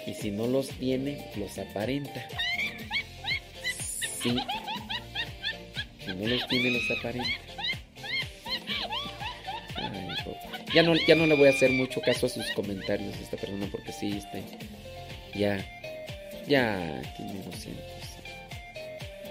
Y 0.07 0.15
si 0.15 0.31
no 0.31 0.47
los 0.47 0.69
tiene, 0.71 1.31
los 1.37 1.59
aparenta. 1.59 2.27
Sí. 4.23 4.37
Si 6.05 6.15
no 6.15 6.27
los 6.27 6.49
tiene, 6.49 6.71
los 6.71 6.99
aparenta. 6.99 7.49
Ya, 10.75 10.83
no, 10.83 10.95
ya 11.07 11.15
no 11.15 11.27
le 11.27 11.35
voy 11.35 11.49
a 11.49 11.51
hacer 11.51 11.71
mucho 11.71 12.01
caso 12.01 12.27
a 12.27 12.29
sus 12.29 12.47
comentarios 12.53 13.15
a 13.17 13.21
esta 13.21 13.37
persona 13.37 13.67
porque 13.71 13.93
sí, 13.93 14.19
este, 14.19 14.43
ya, 15.35 15.65
ya 16.47 17.03
tiene 17.17 17.43
200 17.43 17.99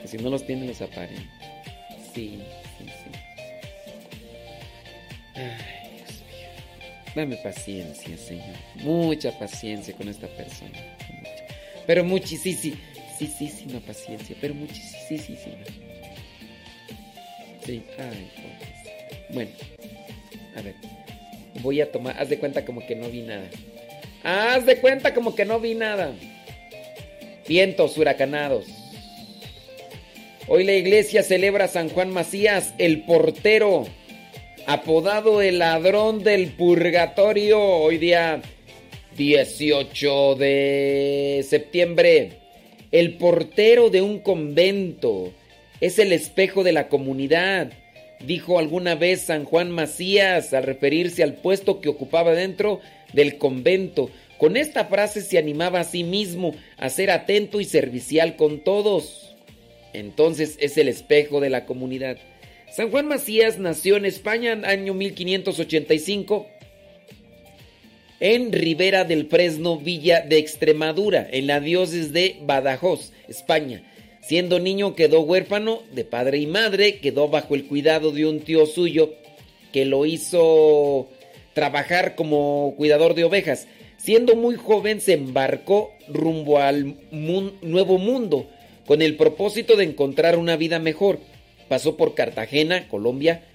si 0.08 0.18
no 0.18 0.30
los 0.30 0.46
tiene, 0.46 0.68
los 0.68 0.82
aparenta. 0.82 1.22
Sí, 2.14 2.40
sí, 2.78 2.86
sí. 2.86 3.12
Ay, 5.36 5.98
Dios 5.98 6.22
mío. 6.22 7.14
Dame 7.16 7.38
paciencia, 7.38 8.18
Señor. 8.18 8.56
Mucha 8.76 9.38
paciencia 9.38 9.94
con 9.96 10.08
esta 10.08 10.28
persona. 10.28 10.80
Pero 11.86 12.04
muchísima, 12.04 12.58
sí, 13.18 13.28
sí, 13.28 13.48
sí, 13.48 13.66
paciencia, 13.86 14.36
pero 14.40 14.54
muchísima. 14.54 15.38
Sí, 17.66 17.84
ay, 17.98 18.32
Bueno, 19.30 19.52
a 20.56 20.62
ver. 20.62 20.76
Voy 21.62 21.82
a 21.82 21.92
tomar, 21.92 22.16
haz 22.20 22.30
de 22.30 22.38
cuenta 22.40 22.66
como 22.66 22.86
que 22.86 22.96
no 22.96 23.10
vi 23.10 23.22
nada. 23.22 23.50
Haz 24.24 24.66
de 24.66 24.78
cuenta 24.78 25.14
como 25.14 25.36
que 25.36 25.46
no 25.46 25.60
vi 25.60 25.76
nada. 25.76 26.14
Vientos 27.48 27.98
huracanados. 27.98 28.66
Hoy 30.48 30.64
la 30.64 30.74
iglesia 30.74 31.24
celebra 31.24 31.66
a 31.66 31.68
San 31.68 31.90
Juan 31.90 32.12
Macías, 32.12 32.74
el 32.78 33.02
portero, 33.02 33.86
apodado 34.66 35.42
el 35.42 35.60
ladrón 35.60 36.24
del 36.24 36.54
purgatorio. 36.54 37.60
Hoy 37.62 37.98
día 37.98 38.42
18 39.18 40.36
de 40.36 41.46
septiembre. 41.48 42.40
El 42.92 43.18
portero 43.18 43.90
de 43.90 44.02
un 44.02 44.20
convento 44.20 45.34
es 45.82 46.00
el 46.00 46.14
espejo 46.14 46.64
de 46.64 46.72
la 46.72 46.88
comunidad, 46.88 47.72
dijo 48.20 48.60
alguna 48.60 48.96
vez 48.96 49.22
San 49.22 49.46
Juan 49.46 49.72
Macías 49.72 50.54
al 50.54 50.64
referirse 50.64 51.24
al 51.24 51.36
puesto 51.36 51.82
que 51.82 51.90
ocupaba 51.90 52.34
dentro 52.34 52.82
del 53.14 53.38
convento. 53.38 54.10
Con 54.38 54.58
esta 54.58 54.86
frase 54.86 55.22
se 55.22 55.38
animaba 55.38 55.80
a 55.80 55.84
sí 55.84 56.04
mismo 56.04 56.54
a 56.78 56.90
ser 56.90 57.10
atento 57.12 57.60
y 57.60 57.66
servicial 57.66 58.36
con 58.36 58.64
todos. 58.64 59.36
Entonces 59.94 60.58
es 60.60 60.78
el 60.78 60.88
espejo 60.88 61.40
de 61.40 61.50
la 61.50 61.66
comunidad. 61.66 62.18
San 62.72 62.92
Juan 62.92 63.08
Macías 63.08 63.58
nació 63.58 63.98
en 63.98 64.06
España 64.06 64.52
en 64.52 64.66
año 64.66 64.94
1585 64.94 66.48
en 68.20 68.52
Ribera 68.52 69.04
del 69.04 69.28
Fresno, 69.28 69.78
Villa 69.78 70.22
de 70.22 70.38
Extremadura, 70.38 71.28
en 71.30 71.48
la 71.48 71.60
diócesis 71.60 72.14
de 72.14 72.38
Badajoz, 72.42 73.12
España. 73.28 73.84
Siendo 74.28 74.60
niño 74.60 74.94
quedó 74.94 75.22
huérfano 75.22 75.84
de 75.94 76.04
padre 76.04 76.40
y 76.40 76.48
madre, 76.48 77.00
quedó 77.00 77.30
bajo 77.30 77.56
el 77.56 77.66
cuidado 77.66 78.12
de 78.12 78.26
un 78.26 78.42
tío 78.42 78.66
suyo 78.66 79.14
que 79.72 79.86
lo 79.86 80.06
hizo 80.06 81.08
trabajar 81.54 82.16
como 82.16 82.74
cuidador 82.76 83.16
de 83.16 83.24
ovejas. 83.24 83.70
Siendo 83.96 84.36
muy 84.36 84.56
joven 84.56 85.00
se 85.00 85.14
embarcó 85.14 85.94
rumbo 86.10 86.60
al 86.60 86.98
nuevo 87.62 88.00
mundo 88.00 88.50
con 88.86 89.02
el 89.02 89.16
propósito 89.16 89.78
de 89.78 89.86
encontrar 89.86 90.38
una 90.38 90.58
vida 90.58 90.80
mejor. 90.80 91.20
Pasó 91.70 91.96
por 91.96 92.14
Cartagena, 92.14 92.90
Colombia, 92.90 93.46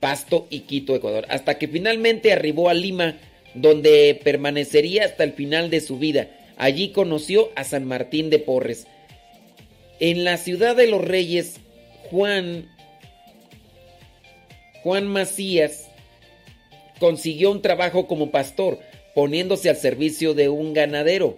Pasto 0.00 0.48
y 0.50 0.62
Quito, 0.62 0.96
Ecuador, 0.96 1.24
hasta 1.28 1.56
que 1.56 1.68
finalmente 1.68 2.32
arribó 2.32 2.68
a 2.68 2.74
Lima, 2.74 3.16
donde 3.54 4.20
permanecería 4.24 5.04
hasta 5.04 5.22
el 5.22 5.34
final 5.34 5.70
de 5.70 5.80
su 5.80 6.00
vida. 6.00 6.30
Allí 6.56 6.88
conoció 6.88 7.50
a 7.54 7.62
San 7.62 7.84
Martín 7.84 8.28
de 8.28 8.40
Porres. 8.40 8.88
En 9.98 10.24
la 10.24 10.36
ciudad 10.36 10.76
de 10.76 10.88
los 10.88 11.02
reyes, 11.02 11.54
Juan, 12.10 12.68
Juan 14.82 15.06
Macías 15.06 15.88
consiguió 16.98 17.50
un 17.50 17.62
trabajo 17.62 18.06
como 18.06 18.30
pastor, 18.30 18.78
poniéndose 19.14 19.70
al 19.70 19.76
servicio 19.76 20.34
de 20.34 20.50
un 20.50 20.74
ganadero. 20.74 21.36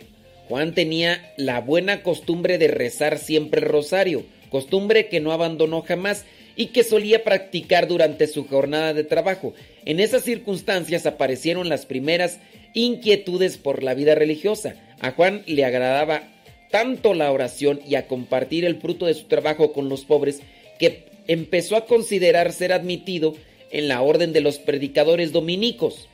Juan 0.49 0.75
tenía 0.75 1.33
la 1.37 1.61
buena 1.61 2.03
costumbre 2.03 2.59
de 2.59 2.69
rezar 2.69 3.19
siempre 3.19 3.61
el 3.61 3.69
rosario, 3.69 4.25
costumbre 4.51 5.09
que 5.09 5.21
no 5.21 5.33
abandonó 5.33 5.83
jamás 5.83 6.25
y 6.57 6.67
que 6.67 6.83
solía 6.83 7.23
practicar 7.23 7.87
durante 7.87 8.27
su 8.27 8.47
jornada 8.47 8.93
de 8.93 9.05
trabajo. 9.05 9.55
En 9.85 10.01
esas 10.01 10.25
circunstancias 10.25 11.07
aparecieron 11.07 11.69
las 11.69 11.87
primeras 11.87 12.41
inquietudes 12.75 13.57
por 13.59 13.85
la 13.85 13.95
vida 13.95 14.17
religiosa. 14.17 14.75
A 15.01 15.13
Juan 15.13 15.45
le 15.47 15.65
agradaba 15.65 16.25
tanto 16.71 17.15
la 17.15 17.33
oración 17.33 17.81
y 17.87 17.95
a 17.95 18.07
compartir 18.07 18.65
el 18.65 18.81
fruto 18.81 19.07
de 19.07 19.15
su 19.15 19.25
trabajo 19.25 19.73
con 19.73 19.89
los 19.89 20.05
pobres 20.05 20.41
que 20.79 21.07
empezó 21.27 21.77
a 21.77 21.87
considerar 21.87 22.53
ser 22.53 22.73
admitido 22.73 23.35
en 23.71 23.89
la 23.89 24.01
orden 24.03 24.33
de 24.33 24.41
los 24.41 24.59
predicadores 24.59 25.33
dominicos. 25.33 26.09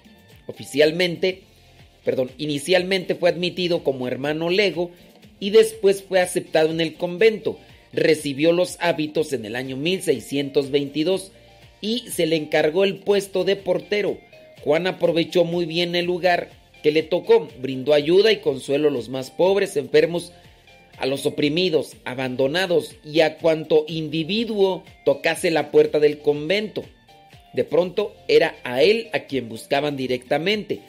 Oficialmente, 0.46 1.42
perdón, 2.04 2.30
inicialmente 2.38 3.14
fue 3.14 3.30
admitido 3.30 3.84
como 3.84 4.08
hermano 4.08 4.50
lego 4.50 4.90
y 5.40 5.50
después 5.50 6.02
fue 6.02 6.20
aceptado 6.20 6.70
en 6.70 6.80
el 6.80 6.94
convento 6.94 7.58
recibió 7.94 8.52
los 8.52 8.76
hábitos 8.80 9.32
en 9.32 9.44
el 9.44 9.56
año 9.56 9.76
1622 9.76 11.32
y 11.80 12.04
se 12.10 12.26
le 12.26 12.36
encargó 12.36 12.84
el 12.84 12.96
puesto 12.96 13.44
de 13.44 13.56
portero. 13.56 14.18
Juan 14.62 14.86
aprovechó 14.86 15.44
muy 15.44 15.66
bien 15.66 15.94
el 15.94 16.06
lugar 16.06 16.50
que 16.82 16.90
le 16.90 17.02
tocó, 17.02 17.48
brindó 17.60 17.94
ayuda 17.94 18.32
y 18.32 18.38
consuelo 18.38 18.88
a 18.88 18.90
los 18.92 19.08
más 19.08 19.30
pobres, 19.30 19.76
enfermos, 19.76 20.32
a 20.98 21.06
los 21.06 21.26
oprimidos, 21.26 21.96
abandonados 22.04 22.96
y 23.04 23.20
a 23.20 23.38
cuanto 23.38 23.84
individuo 23.88 24.84
tocase 25.04 25.50
la 25.50 25.70
puerta 25.70 26.00
del 26.00 26.18
convento. 26.18 26.84
De 27.52 27.64
pronto 27.64 28.14
era 28.28 28.56
a 28.64 28.82
él 28.82 29.08
a 29.12 29.20
quien 29.20 29.48
buscaban 29.48 29.96
directamente, 29.96 30.80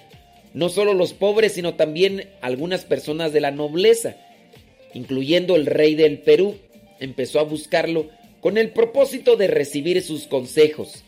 no 0.53 0.69
solo 0.69 0.93
los 0.93 1.13
pobres, 1.13 1.51
sino 1.51 1.75
también 1.75 2.29
algunas 2.41 2.85
personas 2.85 3.33
de 3.33 3.41
la 3.41 3.51
nobleza, 3.51 4.15
incluyendo 4.93 5.55
el 5.55 5.65
rey 5.65 5.95
del 5.95 6.19
Perú, 6.19 6.55
empezó 6.99 7.39
a 7.39 7.43
buscarlo 7.43 8.07
con 8.39 8.57
el 8.57 8.69
propósito 8.69 9.35
de 9.35 9.47
recibir 9.47 10.01
sus 10.01 10.27
consejos. 10.27 11.03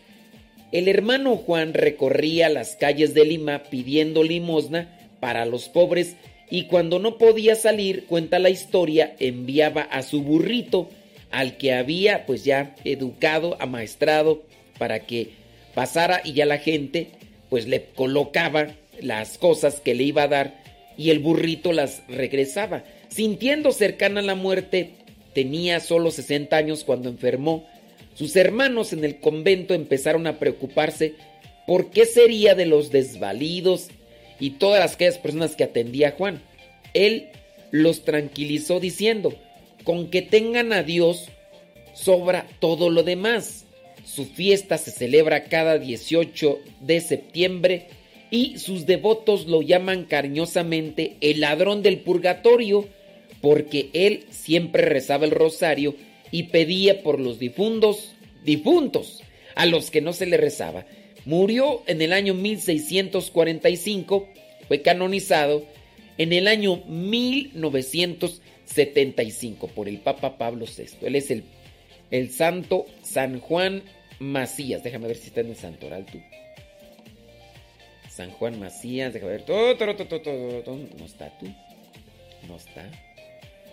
El 0.72 0.90
hermano 0.90 1.38
Juan 1.38 1.74
recorría 1.74 2.50
las 2.50 2.76
calles 2.76 3.14
de 3.14 3.24
Lima 3.24 3.64
pidiendo 3.70 4.22
limosna 4.22 5.00
para 5.22 5.46
los 5.46 5.70
pobres 5.70 6.18
y 6.50 6.64
cuando 6.64 7.00
no 7.00 7.18
podía 7.18 7.56
salir, 7.56 8.06
cuenta 8.06 8.40
la 8.40 8.50
historia, 8.50 9.16
enviaba 9.20 9.82
a 9.82 10.02
su 10.02 10.22
burrito 10.22 10.90
al 11.30 11.58
que 11.58 11.74
había 11.74 12.26
pues 12.26 12.46
ya 12.46 12.76
educado, 12.86 13.58
amaestrado 13.60 14.44
para 14.78 15.00
que 15.00 15.32
pasara 15.74 16.22
y 16.24 16.34
ya 16.34 16.46
la 16.46 16.58
gente 16.58 17.08
pues 17.50 17.68
le 17.68 17.86
colocaba 17.96 18.68
las 19.02 19.38
cosas 19.38 19.80
que 19.80 19.94
le 19.94 20.04
iba 20.04 20.24
a 20.24 20.28
dar 20.28 20.64
y 20.98 21.10
el 21.10 21.20
burrito 21.20 21.74
las 21.74 22.02
regresaba. 22.08 22.84
Sintiendo 23.10 23.72
cercana 23.72 24.22
la 24.22 24.36
muerte, 24.36 24.92
tenía 25.34 25.80
solo 25.80 26.12
60 26.12 26.56
años 26.56 26.84
cuando 26.84 27.10
enfermó, 27.10 27.66
sus 28.16 28.36
hermanos 28.36 28.94
en 28.94 29.04
el 29.04 29.20
convento 29.20 29.74
empezaron 29.74 30.26
a 30.28 30.40
preocuparse 30.40 31.16
por 31.68 31.92
qué 31.92 32.06
sería 32.06 32.56
de 32.56 32.66
los 32.66 32.90
desvalidos 32.90 33.90
y 34.40 34.52
todas 34.52 34.94
aquellas 34.94 35.18
personas 35.18 35.56
que 35.56 35.64
atendía 35.64 36.16
Juan. 36.18 36.42
Él 36.94 37.30
los 37.72 38.04
tranquilizó 38.04 38.80
diciendo, 38.80 39.36
con 39.84 40.10
que 40.10 40.22
tengan 40.22 40.74
a 40.74 40.84
Dios 40.84 41.30
sobra 41.94 42.48
todo 42.60 42.90
lo 42.90 43.04
demás. 43.04 43.66
Su 44.06 44.26
fiesta 44.26 44.78
se 44.78 44.92
celebra 44.92 45.46
cada 45.46 45.78
18 45.80 46.60
de 46.82 47.02
septiembre 47.02 47.88
y 48.30 48.58
sus 48.60 48.86
devotos 48.86 49.48
lo 49.48 49.62
llaman 49.62 50.06
cariñosamente 50.06 51.18
el 51.22 51.42
ladrón 51.42 51.82
del 51.82 52.00
purgatorio 52.00 52.88
porque 53.42 53.90
él 53.94 54.26
siempre 54.30 54.84
rezaba 54.84 55.26
el 55.26 55.32
rosario 55.32 55.96
y 56.32 56.44
pedía 56.44 57.04
por 57.04 57.20
los 57.20 57.40
difuntos, 57.40 58.14
difuntos, 58.44 59.24
a 59.56 59.66
los 59.66 59.92
que 59.92 60.02
no 60.02 60.14
se 60.14 60.26
le 60.26 60.38
rezaba. 60.38 60.86
Murió 61.28 61.84
en 61.88 62.02
el 62.02 62.14
año 62.14 62.34
1645, 62.34 64.30
fue 64.70 64.82
canonizado 64.82 65.66
en 66.18 66.32
el 66.32 66.48
año 66.48 66.78
1975 66.88 69.68
por 69.68 69.90
el 69.90 70.00
Papa 70.00 70.38
Pablo 70.38 70.66
VI. 70.66 71.06
Él 71.06 71.18
es 71.18 71.30
el, 71.30 71.44
el 72.12 72.32
santo 72.32 72.86
San 73.04 73.42
Juan 73.42 73.84
Macías. 74.20 74.84
Déjame 74.84 75.08
ver 75.08 75.18
si 75.18 75.28
está 75.28 75.42
en 75.42 75.50
el 75.50 75.58
santoral 75.58 76.06
tú. 76.06 76.22
San 78.10 78.32
Juan 78.32 78.58
Macías, 78.58 79.12
déjame 79.12 79.34
ver. 79.34 79.44
No 79.50 79.72
está 81.06 81.38
tú. 81.38 81.48
No 82.48 82.56
está. 82.56 82.90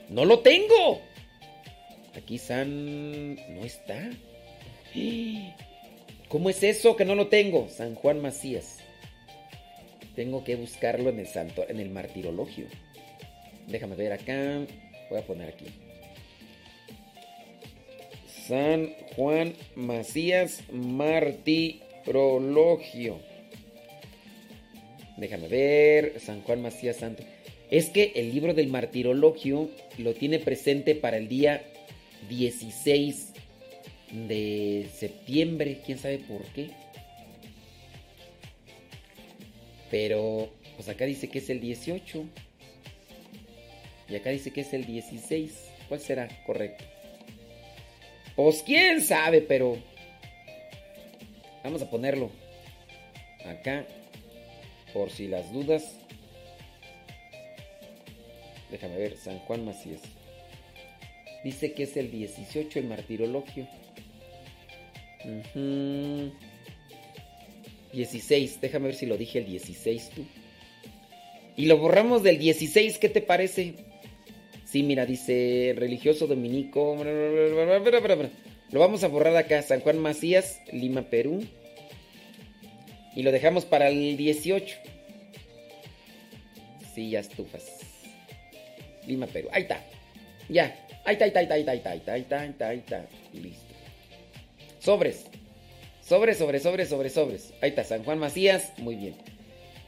No 0.08 0.24
lo 0.24 0.40
tengo. 0.40 1.00
Aquí 2.16 2.36
San... 2.36 3.36
No 3.36 3.64
está. 3.64 4.10
¿Cómo 6.34 6.50
es 6.50 6.62
eso 6.64 6.96
que 6.96 7.04
no 7.04 7.14
lo 7.14 7.28
tengo? 7.28 7.68
San 7.68 7.94
Juan 7.94 8.20
Macías. 8.20 8.78
Tengo 10.16 10.42
que 10.42 10.56
buscarlo 10.56 11.10
en 11.10 11.20
el 11.20 11.28
santo, 11.28 11.64
en 11.68 11.78
el 11.78 11.90
martirologio. 11.90 12.66
Déjame 13.68 13.94
ver 13.94 14.14
acá. 14.14 14.66
Voy 15.10 15.20
a 15.20 15.24
poner 15.24 15.50
aquí. 15.50 15.66
San 18.48 18.96
Juan 19.14 19.54
Macías 19.76 20.64
Martirologio. 20.72 23.20
Déjame 25.16 25.46
ver. 25.46 26.18
San 26.18 26.42
Juan 26.42 26.62
Macías 26.62 26.96
Santo. 26.96 27.22
Es 27.70 27.90
que 27.90 28.10
el 28.16 28.34
libro 28.34 28.54
del 28.54 28.66
martirologio 28.66 29.70
lo 29.98 30.14
tiene 30.14 30.40
presente 30.40 30.96
para 30.96 31.16
el 31.16 31.28
día 31.28 31.62
16 32.28 33.33
de 34.14 34.88
septiembre, 34.94 35.80
quién 35.84 35.98
sabe 35.98 36.18
por 36.18 36.42
qué. 36.52 36.70
Pero, 39.90 40.50
pues 40.76 40.88
acá 40.88 41.04
dice 41.04 41.28
que 41.28 41.38
es 41.38 41.50
el 41.50 41.60
18. 41.60 42.24
Y 44.08 44.16
acá 44.16 44.30
dice 44.30 44.52
que 44.52 44.62
es 44.62 44.72
el 44.72 44.86
16. 44.86 45.70
¿Cuál 45.88 46.00
será 46.00 46.28
correcto? 46.46 46.84
Pues 48.36 48.62
quién 48.62 49.02
sabe, 49.02 49.40
pero... 49.40 49.78
Vamos 51.62 51.82
a 51.82 51.90
ponerlo 51.90 52.30
acá. 53.44 53.86
Por 54.92 55.10
si 55.10 55.26
las 55.26 55.52
dudas. 55.52 55.96
Déjame 58.70 58.96
ver, 58.96 59.16
San 59.16 59.38
Juan 59.40 59.64
Macías. 59.64 60.02
Dice 61.42 61.72
que 61.72 61.82
es 61.82 61.96
el 61.96 62.10
18 62.10 62.78
el 62.78 62.86
martirologio. 62.86 63.66
16, 67.92 68.60
déjame 68.60 68.86
ver 68.86 68.94
si 68.94 69.06
lo 69.06 69.16
dije 69.16 69.38
el 69.38 69.46
16 69.46 70.10
tú. 70.14 70.24
Y 71.56 71.66
lo 71.66 71.78
borramos 71.78 72.22
del 72.22 72.38
16, 72.38 72.98
¿qué 72.98 73.08
te 73.08 73.20
parece? 73.20 73.74
Sí, 74.64 74.82
mira, 74.82 75.06
dice 75.06 75.72
religioso 75.76 76.26
dominico. 76.26 76.96
Lo 78.70 78.80
vamos 78.80 79.04
a 79.04 79.08
borrar 79.08 79.36
acá, 79.36 79.62
San 79.62 79.80
Juan 79.80 79.98
Macías, 79.98 80.60
Lima, 80.72 81.02
Perú. 81.02 81.44
Y 83.14 83.22
lo 83.22 83.30
dejamos 83.30 83.64
para 83.64 83.88
el 83.88 84.16
18. 84.16 84.76
Sí, 86.92 87.10
ya 87.10 87.20
estufas. 87.20 87.64
Lima, 89.06 89.28
Perú. 89.28 89.48
Ahí 89.52 89.62
está. 89.62 89.84
Ya. 90.48 90.76
Ahí 91.04 91.12
está, 91.12 91.24
ahí 91.26 91.30
está, 91.30 91.38
ahí 91.38 91.46
está, 91.46 91.54
ahí 91.54 91.78
está, 91.78 91.90
ahí 91.90 91.98
está, 92.20 92.40
ahí 92.40 92.48
está, 92.50 92.68
ahí 92.68 92.78
está. 92.78 93.06
Listo. 93.32 93.73
Sobres. 94.84 95.24
Sobres, 96.02 96.36
sobres, 96.36 96.62
sobres, 96.62 96.88
sobres, 96.90 97.12
sobres. 97.14 97.54
Ahí 97.62 97.70
está, 97.70 97.84
San 97.84 98.04
Juan 98.04 98.18
Macías. 98.18 98.74
Muy 98.76 98.96
bien. 98.96 99.14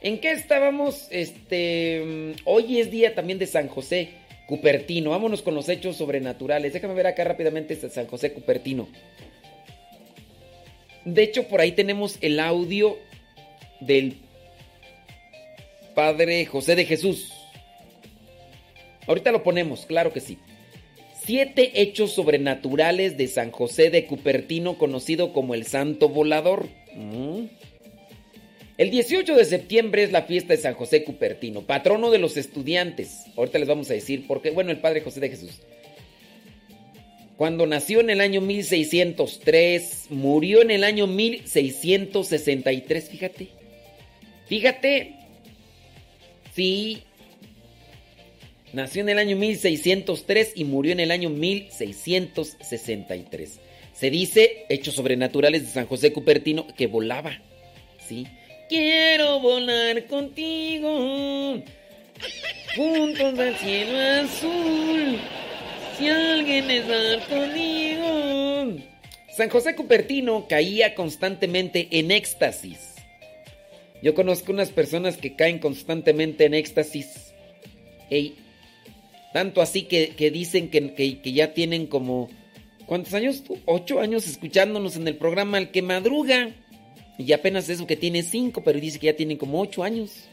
¿En 0.00 0.20
qué 0.20 0.32
estábamos? 0.32 1.08
Este. 1.10 2.34
Hoy 2.46 2.80
es 2.80 2.90
día 2.90 3.14
también 3.14 3.38
de 3.38 3.46
San 3.46 3.68
José 3.68 4.12
Cupertino. 4.46 5.10
Vámonos 5.10 5.42
con 5.42 5.54
los 5.54 5.68
hechos 5.68 5.96
sobrenaturales. 5.96 6.72
Déjame 6.72 6.94
ver 6.94 7.08
acá 7.08 7.24
rápidamente 7.24 7.74
este 7.74 7.90
San 7.90 8.06
José 8.06 8.32
Cupertino. 8.32 8.88
De 11.04 11.22
hecho, 11.22 11.46
por 11.46 11.60
ahí 11.60 11.72
tenemos 11.72 12.16
el 12.22 12.40
audio 12.40 12.96
del 13.80 14.16
Padre 15.94 16.46
José 16.46 16.74
de 16.74 16.86
Jesús. 16.86 17.34
Ahorita 19.06 19.30
lo 19.30 19.42
ponemos, 19.42 19.84
claro 19.84 20.10
que 20.14 20.20
sí. 20.20 20.38
Siete 21.26 21.82
hechos 21.82 22.12
sobrenaturales 22.12 23.16
de 23.16 23.26
San 23.26 23.50
José 23.50 23.90
de 23.90 24.06
Cupertino, 24.06 24.78
conocido 24.78 25.32
como 25.32 25.54
el 25.54 25.66
Santo 25.66 26.08
Volador. 26.08 26.68
Mm. 26.94 27.46
El 28.78 28.90
18 28.92 29.34
de 29.34 29.44
septiembre 29.44 30.04
es 30.04 30.12
la 30.12 30.22
fiesta 30.22 30.54
de 30.54 30.60
San 30.60 30.74
José 30.74 31.02
Cupertino, 31.02 31.62
patrono 31.62 32.12
de 32.12 32.20
los 32.20 32.36
estudiantes. 32.36 33.24
Ahorita 33.36 33.58
les 33.58 33.66
vamos 33.66 33.90
a 33.90 33.94
decir 33.94 34.28
por 34.28 34.40
qué. 34.40 34.50
Bueno, 34.50 34.70
el 34.70 34.78
Padre 34.78 35.00
José 35.00 35.18
de 35.18 35.30
Jesús. 35.30 35.62
Cuando 37.36 37.66
nació 37.66 37.98
en 37.98 38.10
el 38.10 38.20
año 38.20 38.40
1603, 38.40 40.06
murió 40.10 40.62
en 40.62 40.70
el 40.70 40.84
año 40.84 41.08
1663, 41.08 43.10
fíjate. 43.10 43.48
Fíjate. 44.46 45.16
Sí, 46.54 47.02
Nació 48.76 49.00
en 49.00 49.08
el 49.08 49.18
año 49.18 49.36
1603 49.38 50.52
y 50.54 50.64
murió 50.64 50.92
en 50.92 51.00
el 51.00 51.10
año 51.10 51.30
1663. 51.30 53.58
Se 53.94 54.10
dice, 54.10 54.66
hechos 54.68 54.96
sobrenaturales 54.96 55.62
de 55.62 55.70
San 55.70 55.86
José 55.86 56.12
Cupertino, 56.12 56.66
que 56.76 56.86
volaba. 56.86 57.40
¿Sí? 58.06 58.26
Quiero 58.68 59.40
volar 59.40 60.04
contigo, 60.08 61.62
juntos 62.76 63.38
al 63.38 63.56
cielo 63.56 64.26
azul, 64.26 65.20
si 65.96 66.10
alguien 66.10 66.70
es 66.70 66.86
dar 66.86 67.26
conmigo. 67.28 68.76
San 69.34 69.48
José 69.48 69.74
Cupertino 69.74 70.46
caía 70.46 70.94
constantemente 70.94 71.88
en 71.92 72.10
éxtasis. 72.10 72.96
Yo 74.02 74.14
conozco 74.14 74.52
unas 74.52 74.68
personas 74.68 75.16
que 75.16 75.34
caen 75.34 75.60
constantemente 75.60 76.44
en 76.44 76.52
éxtasis. 76.52 77.32
Ey, 78.10 78.36
tanto 79.36 79.60
así 79.60 79.82
que, 79.82 80.30
dicen 80.30 80.70
que, 80.70 81.20
ya 81.22 81.52
tienen 81.52 81.88
como... 81.88 82.30
¿Cuántos 82.86 83.12
años 83.12 83.44
tú? 83.44 83.58
Ocho 83.66 84.00
años 84.00 84.26
escuchándonos 84.26 84.96
en 84.96 85.06
el 85.06 85.16
programa 85.16 85.58
El 85.58 85.70
que 85.70 85.82
madruga. 85.82 86.52
Y 87.18 87.30
apenas 87.34 87.68
eso 87.68 87.86
que 87.86 87.96
tiene 87.96 88.22
cinco, 88.22 88.64
pero 88.64 88.80
dice 88.80 88.98
que 88.98 89.08
ya 89.08 89.14
tienen 89.14 89.36
como 89.36 89.60
ocho 89.60 89.84
años. 89.84 90.24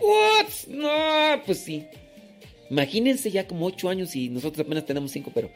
¿What? 0.00 0.48
No, 0.66 1.40
pues 1.46 1.58
sí. 1.58 1.86
Imagínense 2.68 3.30
ya 3.30 3.46
como 3.46 3.64
ocho 3.64 3.88
años 3.88 4.16
y 4.16 4.28
nosotros 4.28 4.66
apenas 4.66 4.86
tenemos 4.86 5.12
cinco, 5.12 5.30
pero 5.32 5.48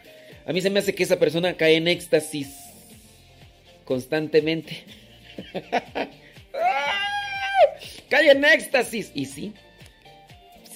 a 0.46 0.52
mí 0.52 0.60
se 0.60 0.70
me 0.70 0.78
hace 0.78 0.94
que 0.94 1.02
esa 1.02 1.18
persona 1.18 1.56
cae 1.56 1.74
en 1.74 1.88
éxtasis 1.88 2.54
constantemente. 3.84 4.84
cae 8.08 8.30
en 8.30 8.44
éxtasis. 8.44 9.10
Y 9.12 9.24
sí, 9.24 9.54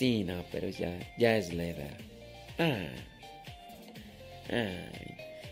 Sí, 0.00 0.24
no, 0.24 0.44
pero 0.50 0.70
ya, 0.70 0.98
ya 1.18 1.36
es 1.36 1.52
la 1.52 1.64
edad. 1.66 1.90
Ah. 2.58 2.86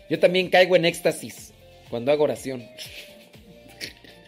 Yo 0.09 0.17
también 0.17 0.49
caigo 0.49 0.75
en 0.75 0.85
éxtasis 0.85 1.53
cuando 1.87 2.11
hago 2.11 2.23
oración. 2.23 2.65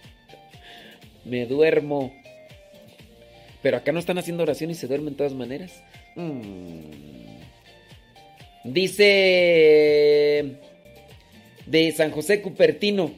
Me 1.26 1.48
duermo. 1.48 2.14
Pero 3.64 3.78
acá 3.78 3.92
no 3.92 3.98
están 3.98 4.20
haciendo 4.20 4.44
oración 4.44 4.70
y 4.70 4.76
se 4.76 4.86
duermen 4.86 5.14
de 5.14 5.18
todas 5.18 5.34
maneras. 5.34 5.82
Mm. 6.16 6.82
Dice 8.64 10.56
de 11.66 11.92
San 11.94 12.12
José 12.12 12.44
Cupertino 12.44 13.12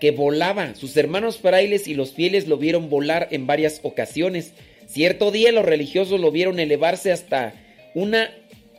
que 0.00 0.12
volaba. 0.12 0.74
Sus 0.76 0.96
hermanos 0.96 1.36
frailes 1.36 1.86
y 1.88 1.92
los 1.92 2.14
fieles 2.14 2.48
lo 2.48 2.56
vieron 2.56 2.88
volar 2.88 3.28
en 3.32 3.46
varias 3.46 3.80
ocasiones. 3.82 4.54
Cierto 4.92 5.30
día 5.30 5.52
los 5.52 5.64
religiosos 5.64 6.20
lo 6.20 6.30
vieron 6.30 6.60
elevarse 6.60 7.12
hasta 7.12 7.54
una 7.94 8.30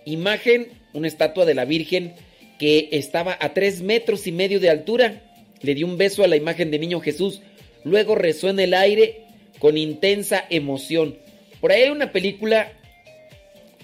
imagen, 0.06 0.68
una 0.94 1.08
estatua 1.08 1.44
de 1.46 1.56
la 1.56 1.66
Virgen 1.66 2.14
que 2.60 2.90
estaba 2.92 3.36
a 3.42 3.56
tres 3.56 3.82
metros 3.82 4.28
y 4.28 4.32
medio 4.32 4.60
de 4.60 4.70
altura. 4.70 5.24
Le 5.62 5.74
dio 5.74 5.88
un 5.88 5.98
beso 5.98 6.24
a 6.24 6.28
la 6.28 6.36
imagen 6.36 6.70
de 6.70 6.78
Niño 6.78 7.00
Jesús. 7.00 7.42
Luego 7.84 8.14
rezó 8.14 8.50
en 8.50 8.60
el 8.60 8.76
aire 8.76 9.24
con 9.58 9.76
intensa 9.76 10.46
emoción. 10.52 11.18
Por 11.60 11.72
ahí 11.72 11.82
hay 11.82 11.90
una 11.90 12.12
película, 12.12 12.72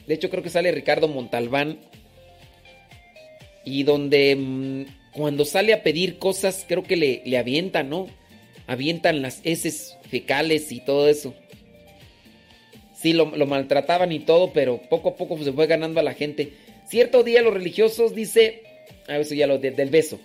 de 0.06 0.14
hecho 0.14 0.30
creo 0.30 0.44
que 0.44 0.52
sale 0.52 0.72
Ricardo 0.72 1.08
Montalbán, 1.08 1.80
y 3.66 3.82
donde 3.82 4.36
mm, 4.36 4.86
cuando 5.14 5.46
sale 5.46 5.74
a 5.74 5.82
pedir 5.82 6.20
cosas 6.20 6.64
creo 6.68 6.84
que 6.84 6.96
le, 6.96 7.24
le 7.26 7.40
avientan, 7.40 7.90
¿no? 7.90 8.06
Avientan 8.68 9.24
las 9.24 9.42
heces 9.44 9.98
fecales 10.12 10.72
y 10.72 10.80
todo 10.80 11.10
eso. 11.10 11.34
Sí, 13.02 13.14
lo, 13.14 13.28
maltrataban 13.28 14.12
y 14.12 14.20
todo, 14.20 14.52
pero 14.52 14.82
poco 14.90 15.10
a 15.10 15.16
poco 15.16 15.42
se 15.42 15.54
fue 15.54 15.68
ganando 15.68 16.02
a 16.02 16.04
la 16.04 16.16
gente. 16.16 16.54
Cierto 16.86 17.24
día 17.24 17.42
los 17.42 17.54
religiosos 17.54 18.14
dice, 18.14 18.64
a 19.08 19.14
ah, 19.14 19.20
eso 19.20 19.36
ya 19.36 19.48
lo 19.48 19.58
del 19.58 19.90
beso, 19.90 20.20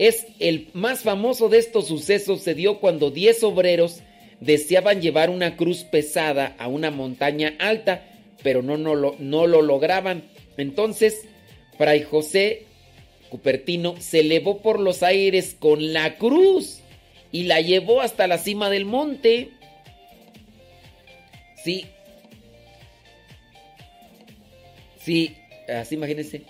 es 0.00 0.26
el 0.40 0.68
más 0.72 1.00
famoso 1.00 1.48
de 1.48 1.58
estos 1.58 1.86
sucesos 1.86 2.40
se 2.42 2.54
dio 2.54 2.80
cuando 2.80 3.12
10 3.12 3.44
obreros 3.44 4.00
deseaban 4.40 5.00
llevar 5.00 5.30
una 5.30 5.56
cruz 5.56 5.84
pesada 5.84 6.56
a 6.58 6.66
una 6.66 6.90
montaña 6.90 7.54
alta, 7.60 8.04
pero 8.42 8.62
no, 8.62 8.76
no, 8.76 8.96
lo, 8.96 9.14
no 9.20 9.46
lo 9.46 9.62
lograban. 9.62 10.24
Entonces, 10.56 11.22
Fray 11.76 12.02
José 12.02 12.64
Cupertino 13.28 13.94
se 14.00 14.20
elevó 14.20 14.60
por 14.60 14.80
los 14.80 15.04
aires 15.04 15.54
con 15.56 15.92
la 15.92 16.16
cruz 16.16 16.80
y 17.30 17.44
la 17.44 17.60
llevó 17.60 18.00
hasta 18.00 18.26
la 18.26 18.38
cima 18.38 18.70
del 18.70 18.86
monte. 18.86 19.50
Sí, 21.62 21.86
Sí, 25.08 25.36
así 25.74 25.94
imagínense. 25.94 26.42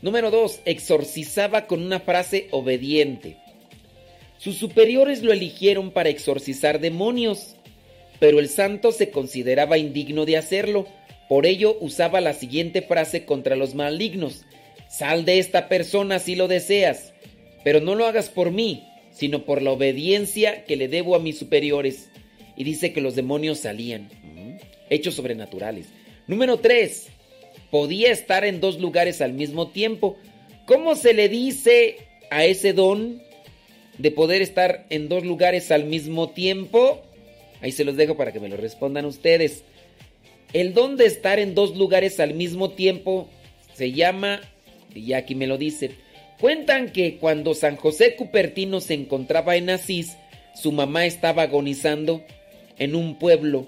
Número 0.00 0.30
2. 0.30 0.60
Exorcizaba 0.66 1.66
con 1.66 1.82
una 1.82 1.98
frase 1.98 2.46
obediente. 2.52 3.38
Sus 4.38 4.54
superiores 4.56 5.24
lo 5.24 5.32
eligieron 5.32 5.90
para 5.90 6.08
exorcizar 6.08 6.78
demonios, 6.78 7.56
pero 8.20 8.38
el 8.38 8.48
santo 8.48 8.92
se 8.92 9.10
consideraba 9.10 9.78
indigno 9.78 10.26
de 10.26 10.36
hacerlo. 10.36 10.86
Por 11.28 11.44
ello 11.44 11.76
usaba 11.80 12.20
la 12.20 12.34
siguiente 12.34 12.82
frase 12.82 13.24
contra 13.24 13.56
los 13.56 13.74
malignos. 13.74 14.44
Sal 14.88 15.24
de 15.24 15.40
esta 15.40 15.68
persona 15.68 16.20
si 16.20 16.36
lo 16.36 16.46
deseas, 16.46 17.14
pero 17.64 17.80
no 17.80 17.96
lo 17.96 18.06
hagas 18.06 18.28
por 18.28 18.52
mí, 18.52 18.84
sino 19.10 19.44
por 19.44 19.60
la 19.60 19.72
obediencia 19.72 20.64
que 20.66 20.76
le 20.76 20.86
debo 20.86 21.16
a 21.16 21.18
mis 21.18 21.36
superiores. 21.36 22.10
Y 22.56 22.62
dice 22.62 22.92
que 22.92 23.00
los 23.00 23.16
demonios 23.16 23.58
salían. 23.58 24.02
Mm, 24.22 24.58
hechos 24.88 25.14
sobrenaturales. 25.16 25.88
Número 26.28 26.58
3 26.58 27.15
podía 27.70 28.10
estar 28.10 28.44
en 28.44 28.60
dos 28.60 28.80
lugares 28.80 29.20
al 29.20 29.32
mismo 29.32 29.68
tiempo. 29.68 30.16
¿Cómo 30.66 30.94
se 30.94 31.14
le 31.14 31.28
dice 31.28 31.96
a 32.30 32.44
ese 32.44 32.72
don 32.72 33.22
de 33.98 34.10
poder 34.10 34.42
estar 34.42 34.86
en 34.90 35.08
dos 35.08 35.24
lugares 35.24 35.70
al 35.70 35.84
mismo 35.84 36.30
tiempo? 36.30 37.02
Ahí 37.60 37.72
se 37.72 37.84
los 37.84 37.96
dejo 37.96 38.16
para 38.16 38.32
que 38.32 38.40
me 38.40 38.48
lo 38.48 38.56
respondan 38.56 39.06
ustedes. 39.06 39.64
El 40.52 40.74
don 40.74 40.96
de 40.96 41.06
estar 41.06 41.38
en 41.38 41.54
dos 41.54 41.76
lugares 41.76 42.20
al 42.20 42.34
mismo 42.34 42.70
tiempo 42.70 43.28
se 43.74 43.92
llama, 43.92 44.40
y 44.94 45.12
aquí 45.12 45.34
me 45.34 45.46
lo 45.46 45.58
dicen, 45.58 45.92
cuentan 46.40 46.92
que 46.92 47.18
cuando 47.18 47.54
San 47.54 47.76
José 47.76 48.16
Cupertino 48.16 48.80
se 48.80 48.94
encontraba 48.94 49.56
en 49.56 49.70
Asís, 49.70 50.16
su 50.54 50.72
mamá 50.72 51.04
estaba 51.06 51.42
agonizando 51.42 52.24
en 52.78 52.94
un 52.94 53.18
pueblo. 53.18 53.66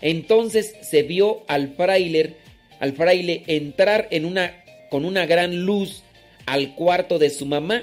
Entonces 0.00 0.74
se 0.82 1.02
vio 1.02 1.44
al 1.46 1.74
fraile, 1.74 2.36
al 2.84 2.92
fraile 2.92 3.44
entrar 3.46 4.08
en 4.10 4.26
una, 4.26 4.62
con 4.90 5.06
una 5.06 5.24
gran 5.24 5.64
luz 5.64 6.02
al 6.44 6.74
cuarto 6.74 7.18
de 7.18 7.30
su 7.30 7.46
mamá, 7.46 7.82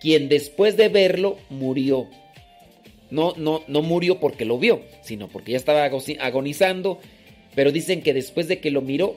quien 0.00 0.28
después 0.28 0.76
de 0.76 0.88
verlo 0.88 1.38
murió. 1.50 2.06
No, 3.10 3.34
no, 3.36 3.64
no 3.66 3.82
murió 3.82 4.20
porque 4.20 4.44
lo 4.44 4.56
vio, 4.56 4.82
sino 5.02 5.26
porque 5.26 5.50
ya 5.50 5.56
estaba 5.58 5.90
agonizando, 6.20 7.00
pero 7.56 7.72
dicen 7.72 8.00
que 8.00 8.14
después 8.14 8.46
de 8.46 8.60
que 8.60 8.70
lo 8.70 8.80
miró, 8.80 9.16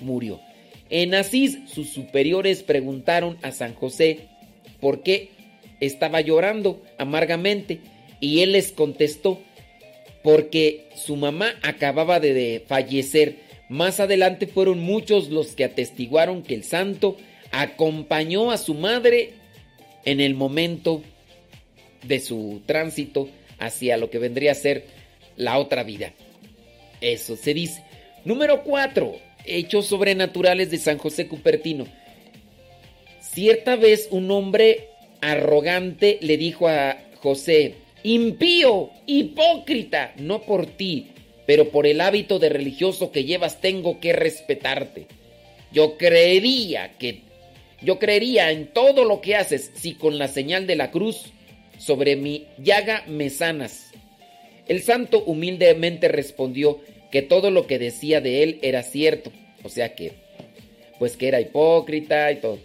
murió. 0.00 0.40
En 0.88 1.14
Asís, 1.14 1.58
sus 1.66 1.90
superiores 1.90 2.62
preguntaron 2.62 3.36
a 3.42 3.52
San 3.52 3.74
José 3.74 4.28
por 4.80 5.02
qué 5.02 5.28
estaba 5.80 6.22
llorando 6.22 6.82
amargamente 6.96 7.80
y 8.18 8.40
él 8.40 8.52
les 8.52 8.72
contestó, 8.72 9.42
porque 10.22 10.88
su 10.94 11.16
mamá 11.16 11.52
acababa 11.60 12.18
de 12.18 12.64
fallecer. 12.66 13.43
Más 13.68 14.00
adelante 14.00 14.46
fueron 14.46 14.80
muchos 14.80 15.30
los 15.30 15.54
que 15.54 15.64
atestiguaron 15.64 16.42
que 16.42 16.54
el 16.54 16.64
santo 16.64 17.16
acompañó 17.50 18.50
a 18.50 18.58
su 18.58 18.74
madre 18.74 19.32
en 20.04 20.20
el 20.20 20.34
momento 20.34 21.02
de 22.02 22.20
su 22.20 22.62
tránsito 22.66 23.28
hacia 23.58 23.96
lo 23.96 24.10
que 24.10 24.18
vendría 24.18 24.52
a 24.52 24.56
ser 24.56 24.84
la 25.36 25.58
otra 25.58 25.82
vida. 25.82 26.12
Eso 27.00 27.36
se 27.36 27.54
dice. 27.54 27.82
Número 28.24 28.62
4. 28.62 29.16
Hechos 29.46 29.86
sobrenaturales 29.86 30.70
de 30.70 30.78
San 30.78 30.98
José 30.98 31.26
Cupertino. 31.26 31.86
Cierta 33.20 33.76
vez 33.76 34.08
un 34.10 34.30
hombre 34.30 34.88
arrogante 35.20 36.18
le 36.20 36.36
dijo 36.36 36.68
a 36.68 36.98
José, 37.16 37.74
impío, 38.02 38.90
hipócrita, 39.06 40.12
no 40.18 40.42
por 40.42 40.66
ti, 40.66 41.08
pero 41.46 41.70
por 41.70 41.86
el 41.86 42.00
hábito 42.00 42.38
de 42.38 42.48
religioso 42.48 43.12
que 43.12 43.24
llevas 43.24 43.60
tengo 43.60 44.00
que 44.00 44.12
respetarte. 44.12 45.06
Yo 45.72 45.96
creería 45.96 46.92
que 46.98 47.22
yo 47.82 47.98
creería 47.98 48.50
en 48.50 48.68
todo 48.68 49.04
lo 49.04 49.20
que 49.20 49.36
haces 49.36 49.70
si 49.74 49.94
con 49.94 50.18
la 50.18 50.28
señal 50.28 50.66
de 50.66 50.76
la 50.76 50.90
cruz 50.90 51.26
sobre 51.78 52.16
mi 52.16 52.46
llaga 52.56 53.04
me 53.06 53.28
sanas. 53.28 53.90
El 54.66 54.82
santo 54.82 55.22
humildemente 55.24 56.08
respondió 56.08 56.80
que 57.10 57.20
todo 57.20 57.50
lo 57.50 57.66
que 57.66 57.78
decía 57.78 58.20
de 58.20 58.42
él 58.42 58.58
era 58.62 58.82
cierto, 58.82 59.30
o 59.62 59.68
sea 59.68 59.94
que, 59.94 60.12
pues 60.98 61.16
que 61.16 61.28
era 61.28 61.40
hipócrita 61.40 62.32
y 62.32 62.36
todo. 62.36 62.58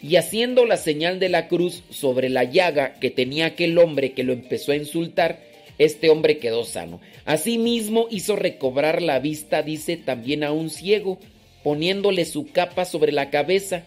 Y 0.00 0.16
haciendo 0.16 0.64
la 0.64 0.76
señal 0.76 1.20
de 1.20 1.28
la 1.28 1.48
cruz 1.48 1.84
sobre 1.90 2.28
la 2.28 2.44
llaga 2.44 2.94
que 2.94 3.10
tenía 3.10 3.46
aquel 3.46 3.78
hombre 3.78 4.12
que 4.12 4.24
lo 4.24 4.32
empezó 4.32 4.72
a 4.72 4.76
insultar, 4.76 5.40
este 5.78 6.10
hombre 6.10 6.38
quedó 6.38 6.64
sano. 6.64 7.00
Asimismo 7.24 8.08
hizo 8.10 8.36
recobrar 8.36 9.00
la 9.00 9.20
vista, 9.20 9.62
dice 9.62 9.96
también 9.96 10.42
a 10.44 10.52
un 10.52 10.70
ciego, 10.70 11.18
poniéndole 11.62 12.24
su 12.24 12.50
capa 12.50 12.84
sobre 12.84 13.12
la 13.12 13.30
cabeza. 13.30 13.84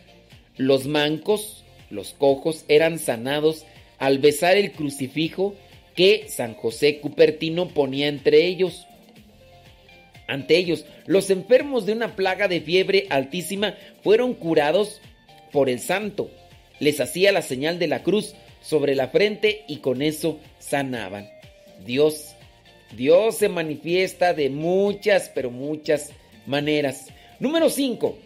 Los 0.58 0.88
mancos, 0.88 1.64
los 1.90 2.14
cojos, 2.14 2.66
eran 2.68 2.98
sanados 2.98 3.66
al 4.00 4.20
besar 4.20 4.58
el 4.58 4.72
crucifijo 4.72 5.54
que 5.96 6.26
San 6.30 6.54
José 6.56 7.00
Cupertino 7.00 7.68
ponía 7.68 8.08
entre 8.08 8.46
ellos. 8.48 8.88
Ante 10.28 10.58
ellos, 10.58 10.86
los 11.08 11.30
enfermos 11.30 11.86
de 11.86 11.92
una 11.92 12.16
plaga 12.16 12.48
de 12.48 12.62
fiebre 12.62 13.08
altísima 13.10 13.76
fueron 14.02 14.34
curados 14.34 15.02
por 15.52 15.70
el 15.70 15.80
santo. 15.80 16.32
Les 16.80 17.02
hacía 17.02 17.34
la 17.34 17.42
señal 17.42 17.80
de 17.80 17.88
la 17.88 18.02
cruz 18.02 18.34
sobre 18.62 18.96
la 18.96 19.10
frente 19.10 19.66
y 19.68 19.78
con 19.78 20.02
eso 20.02 20.40
sanaban. 20.60 21.41
Dios, 21.86 22.36
Dios 22.96 23.38
se 23.38 23.50
manifiesta 23.50 24.34
de 24.34 24.50
muchas, 24.50 25.32
pero 25.34 25.52
muchas 25.52 26.12
maneras. 26.46 27.08
Número 27.40 27.70
5. 27.70 28.18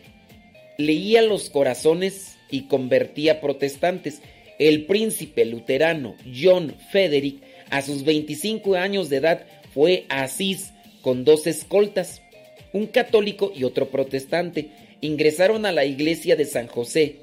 Leía 0.77 1.22
los 1.22 1.50
corazones 1.50 2.38
y 2.50 2.64
convertía 2.67 3.42
protestantes 3.42 4.22
el 4.59 4.85
príncipe 4.85 5.45
luterano 5.45 6.16
John 6.34 6.75
Frederick, 6.92 7.43
a 7.69 7.82
sus 7.82 8.03
25 8.03 8.75
años 8.75 9.09
de 9.09 9.17
edad, 9.17 9.45
fue 9.74 10.06
a 10.08 10.24
Asís 10.24 10.72
con 11.01 11.25
dos 11.25 11.45
escoltas, 11.48 12.22
un 12.72 12.88
católico 12.88 13.51
y 13.56 13.64
otro 13.64 13.90
protestante. 13.90 14.69
Ingresaron 15.01 15.66
a 15.66 15.72
la 15.72 15.85
iglesia 15.85 16.35
de 16.35 16.45
San 16.45 16.67
José, 16.67 17.17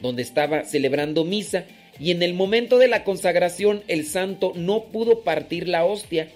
donde 0.00 0.22
estaba 0.22 0.64
celebrando 0.64 1.24
misa, 1.24 1.64
y 1.98 2.10
en 2.10 2.22
el 2.22 2.34
momento 2.34 2.78
de 2.78 2.88
la 2.88 3.04
consagración 3.04 3.82
el 3.88 4.06
santo 4.06 4.52
no 4.54 4.84
pudo 4.84 5.20
partir 5.20 5.68
la 5.68 5.84
hostia, 5.84 6.28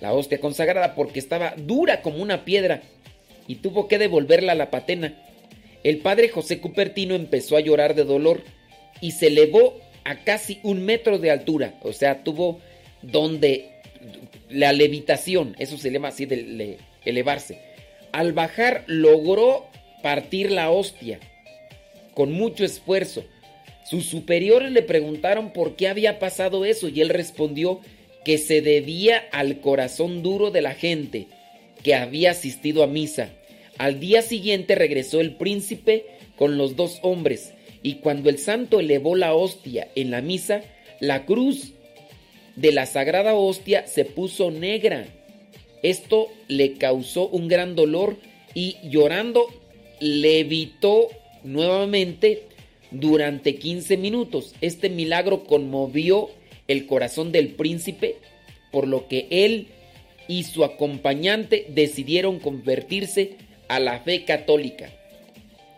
la 0.00 0.12
hostia 0.12 0.40
consagrada, 0.40 0.94
porque 0.94 1.18
estaba 1.18 1.54
dura 1.56 2.02
como 2.02 2.22
una 2.22 2.44
piedra, 2.44 2.82
y 3.46 3.56
tuvo 3.56 3.88
que 3.88 3.98
devolverla 3.98 4.52
a 4.52 4.56
la 4.56 4.70
patena. 4.70 5.14
El 5.82 5.98
padre 5.98 6.28
José 6.28 6.60
Cupertino 6.60 7.14
empezó 7.14 7.56
a 7.56 7.60
llorar 7.60 7.94
de 7.94 8.04
dolor 8.04 8.42
y 9.00 9.12
se 9.12 9.26
elevó 9.26 9.78
a 10.04 10.16
casi 10.16 10.60
un 10.62 10.84
metro 10.84 11.18
de 11.18 11.30
altura. 11.30 11.74
O 11.82 11.92
sea, 11.92 12.24
tuvo 12.24 12.60
donde 13.02 13.70
la 14.48 14.72
levitación, 14.72 15.54
eso 15.58 15.76
se 15.76 15.90
llama 15.90 16.08
así 16.08 16.26
de 16.26 16.78
elevarse. 17.04 17.58
Al 18.12 18.32
bajar 18.32 18.84
logró 18.86 19.66
partir 20.02 20.50
la 20.50 20.70
hostia 20.70 21.18
con 22.14 22.32
mucho 22.32 22.64
esfuerzo. 22.64 23.24
Sus 23.84 24.06
superiores 24.06 24.72
le 24.72 24.82
preguntaron 24.82 25.52
por 25.52 25.76
qué 25.76 25.88
había 25.88 26.18
pasado 26.18 26.64
eso 26.64 26.88
y 26.88 27.00
él 27.00 27.10
respondió 27.10 27.80
que 28.24 28.38
se 28.38 28.62
debía 28.62 29.22
al 29.32 29.60
corazón 29.60 30.22
duro 30.22 30.50
de 30.50 30.62
la 30.62 30.74
gente 30.74 31.28
que 31.82 31.94
había 31.94 32.30
asistido 32.30 32.82
a 32.82 32.86
misa. 32.86 33.30
Al 33.76 34.00
día 34.00 34.22
siguiente 34.22 34.74
regresó 34.74 35.20
el 35.20 35.36
príncipe 35.36 36.06
con 36.36 36.56
los 36.56 36.76
dos 36.76 36.98
hombres 37.02 37.52
y 37.82 37.96
cuando 37.96 38.30
el 38.30 38.38
santo 38.38 38.80
elevó 38.80 39.14
la 39.14 39.34
hostia 39.34 39.88
en 39.94 40.10
la 40.10 40.22
misa, 40.22 40.62
la 41.00 41.26
cruz 41.26 41.74
de 42.56 42.72
la 42.72 42.86
sagrada 42.86 43.34
hostia 43.34 43.86
se 43.86 44.06
puso 44.06 44.50
negra. 44.50 45.06
Esto 45.82 46.28
le 46.48 46.74
causó 46.74 47.28
un 47.28 47.48
gran 47.48 47.74
dolor 47.74 48.16
y 48.54 48.76
llorando 48.88 49.46
levitó 50.00 51.08
nuevamente 51.42 52.44
durante 52.94 53.56
15 53.56 53.96
minutos. 53.96 54.54
Este 54.60 54.88
milagro 54.88 55.44
conmovió 55.44 56.30
el 56.68 56.86
corazón 56.86 57.32
del 57.32 57.48
príncipe, 57.48 58.16
por 58.70 58.86
lo 58.88 59.08
que 59.08 59.26
él 59.30 59.68
y 60.28 60.44
su 60.44 60.64
acompañante 60.64 61.66
decidieron 61.68 62.38
convertirse 62.38 63.36
a 63.68 63.80
la 63.80 64.00
fe 64.00 64.24
católica. 64.24 64.90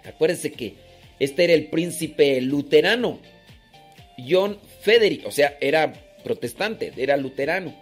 Acuérdense 0.05 0.53
que 0.53 0.75
este 1.19 1.45
era 1.45 1.55
el 1.55 1.67
príncipe 1.67 2.41
luterano, 2.41 3.19
John 4.29 4.59
Frederick, 4.81 5.27
o 5.27 5.31
sea, 5.31 5.57
era 5.61 5.93
protestante, 6.23 6.93
era 6.97 7.17
luterano. 7.17 7.75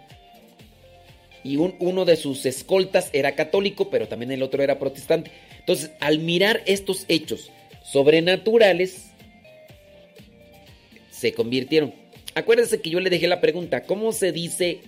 Y 1.43 1.57
uno 1.57 2.05
de 2.05 2.15
sus 2.15 2.45
escoltas 2.45 3.09
era 3.13 3.35
católico, 3.35 3.91
pero 3.91 4.07
también 4.07 4.31
el 4.31 4.41
otro 4.41 4.63
era 4.63 4.79
protestante. 4.79 5.31
Entonces, 5.59 5.91
al 5.99 6.19
mirar 6.19 6.63
estos 6.65 7.05
hechos 7.07 7.51
sobrenaturales, 7.83 9.11
se 11.25 11.33
convirtieron. 11.33 11.91
Acuérdense 12.35 12.81
que 12.81 12.91
yo 12.91 12.99
le 12.99 13.09
dejé 13.09 13.27
la 13.27 13.41
pregunta, 13.41 13.81
¿cómo 13.81 14.11
se 14.11 14.31
dice 14.31 14.81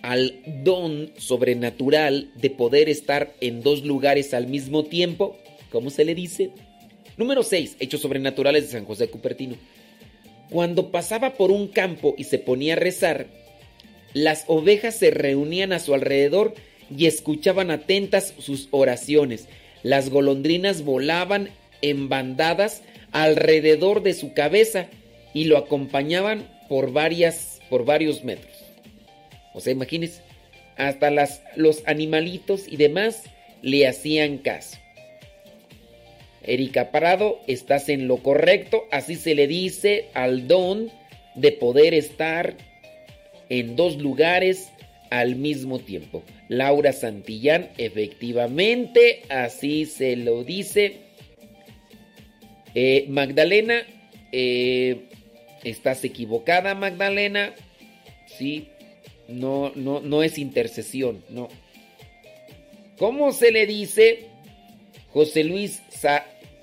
al 0.00 0.40
don 0.62 1.10
sobrenatural 1.16 2.30
de 2.36 2.50
poder 2.50 2.88
estar 2.88 3.34
en 3.40 3.62
dos 3.62 3.84
lugares 3.84 4.34
al 4.34 4.46
mismo 4.46 4.84
tiempo? 4.84 5.36
¿Cómo 5.72 5.90
se 5.90 6.04
le 6.04 6.14
dice? 6.14 6.52
Número 7.16 7.42
6. 7.42 7.78
Hechos 7.80 8.00
sobrenaturales 8.00 8.66
de 8.66 8.78
San 8.78 8.84
José 8.84 9.08
Cupertino. 9.08 9.56
Cuando 10.50 10.92
pasaba 10.92 11.34
por 11.34 11.50
un 11.50 11.66
campo 11.66 12.14
y 12.16 12.22
se 12.24 12.38
ponía 12.38 12.74
a 12.74 12.76
rezar, 12.76 13.26
las 14.14 14.44
ovejas 14.46 14.94
se 14.94 15.10
reunían 15.10 15.72
a 15.72 15.80
su 15.80 15.94
alrededor 15.94 16.54
y 16.96 17.06
escuchaban 17.06 17.72
atentas 17.72 18.34
sus 18.38 18.68
oraciones. 18.70 19.48
Las 19.82 20.10
golondrinas 20.10 20.84
volaban 20.84 21.50
en 21.82 22.08
bandadas 22.08 22.82
alrededor 23.12 24.02
de 24.02 24.14
su 24.14 24.34
cabeza 24.34 24.86
y 25.34 25.44
lo 25.44 25.56
acompañaban 25.58 26.48
por, 26.68 26.92
varias, 26.92 27.60
por 27.68 27.84
varios 27.84 28.24
metros. 28.24 28.64
O 29.54 29.60
sea, 29.60 29.72
imagínense, 29.72 30.22
hasta 30.76 31.10
las, 31.10 31.42
los 31.56 31.82
animalitos 31.86 32.68
y 32.68 32.76
demás 32.76 33.24
le 33.62 33.86
hacían 33.86 34.38
caso. 34.38 34.78
Erika 36.42 36.90
Parado, 36.90 37.40
estás 37.46 37.88
en 37.88 38.08
lo 38.08 38.18
correcto. 38.18 38.84
Así 38.90 39.16
se 39.16 39.34
le 39.34 39.46
dice 39.46 40.06
al 40.14 40.48
don 40.48 40.90
de 41.34 41.52
poder 41.52 41.94
estar 41.94 42.56
en 43.48 43.76
dos 43.76 43.96
lugares 43.96 44.70
al 45.10 45.36
mismo 45.36 45.78
tiempo. 45.78 46.22
Laura 46.48 46.92
Santillán, 46.92 47.68
efectivamente, 47.76 49.22
así 49.28 49.86
se 49.86 50.16
lo 50.16 50.44
dice. 50.44 51.07
Eh, 52.80 53.06
Magdalena, 53.08 53.82
eh, 54.30 55.08
estás 55.64 56.04
equivocada, 56.04 56.76
Magdalena. 56.76 57.52
Sí, 58.26 58.68
no, 59.26 59.72
no, 59.74 59.98
no 60.00 60.22
es 60.22 60.38
intercesión, 60.38 61.24
no. 61.28 61.48
¿Cómo 62.96 63.32
se 63.32 63.50
le 63.50 63.66
dice? 63.66 64.26
José 65.12 65.42
Luis 65.42 65.82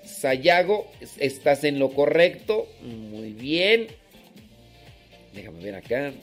Sayago, 0.06 0.90
estás 1.20 1.66
en 1.66 1.80
lo 1.80 1.90
correcto. 1.90 2.70
Muy 2.82 3.34
bien. 3.34 3.88
Déjame 5.34 5.64
ver 5.66 5.76
acá. 5.76 6.14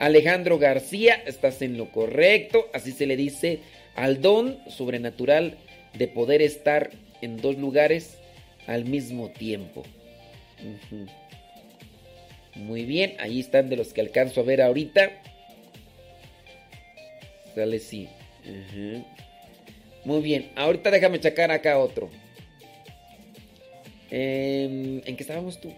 Alejandro 0.00 0.58
García, 0.58 1.22
estás 1.24 1.62
en 1.62 1.78
lo 1.78 1.92
correcto. 1.92 2.68
Así 2.74 2.90
se 2.90 3.06
le 3.06 3.16
dice 3.16 3.60
al 3.94 4.20
don 4.20 4.58
sobrenatural 4.68 5.56
de 5.94 6.08
poder 6.08 6.42
estar 6.42 6.90
en 7.20 7.36
dos 7.38 7.56
lugares 7.56 8.18
al 8.66 8.84
mismo 8.84 9.30
tiempo. 9.30 9.82
Muy 12.54 12.84
bien, 12.84 13.14
ahí 13.18 13.40
están 13.40 13.68
de 13.68 13.76
los 13.76 13.92
que 13.92 14.00
alcanzo 14.00 14.40
a 14.40 14.44
ver 14.44 14.60
ahorita. 14.62 15.10
Sale 17.54 17.78
sí. 17.78 18.08
Muy 20.04 20.22
bien, 20.22 20.50
ahorita 20.56 20.90
déjame 20.90 21.20
checar 21.20 21.50
acá 21.50 21.78
otro. 21.78 22.10
Em, 24.10 25.02
¿En 25.04 25.16
qué 25.16 25.22
estábamos 25.22 25.60
tú? 25.60 25.72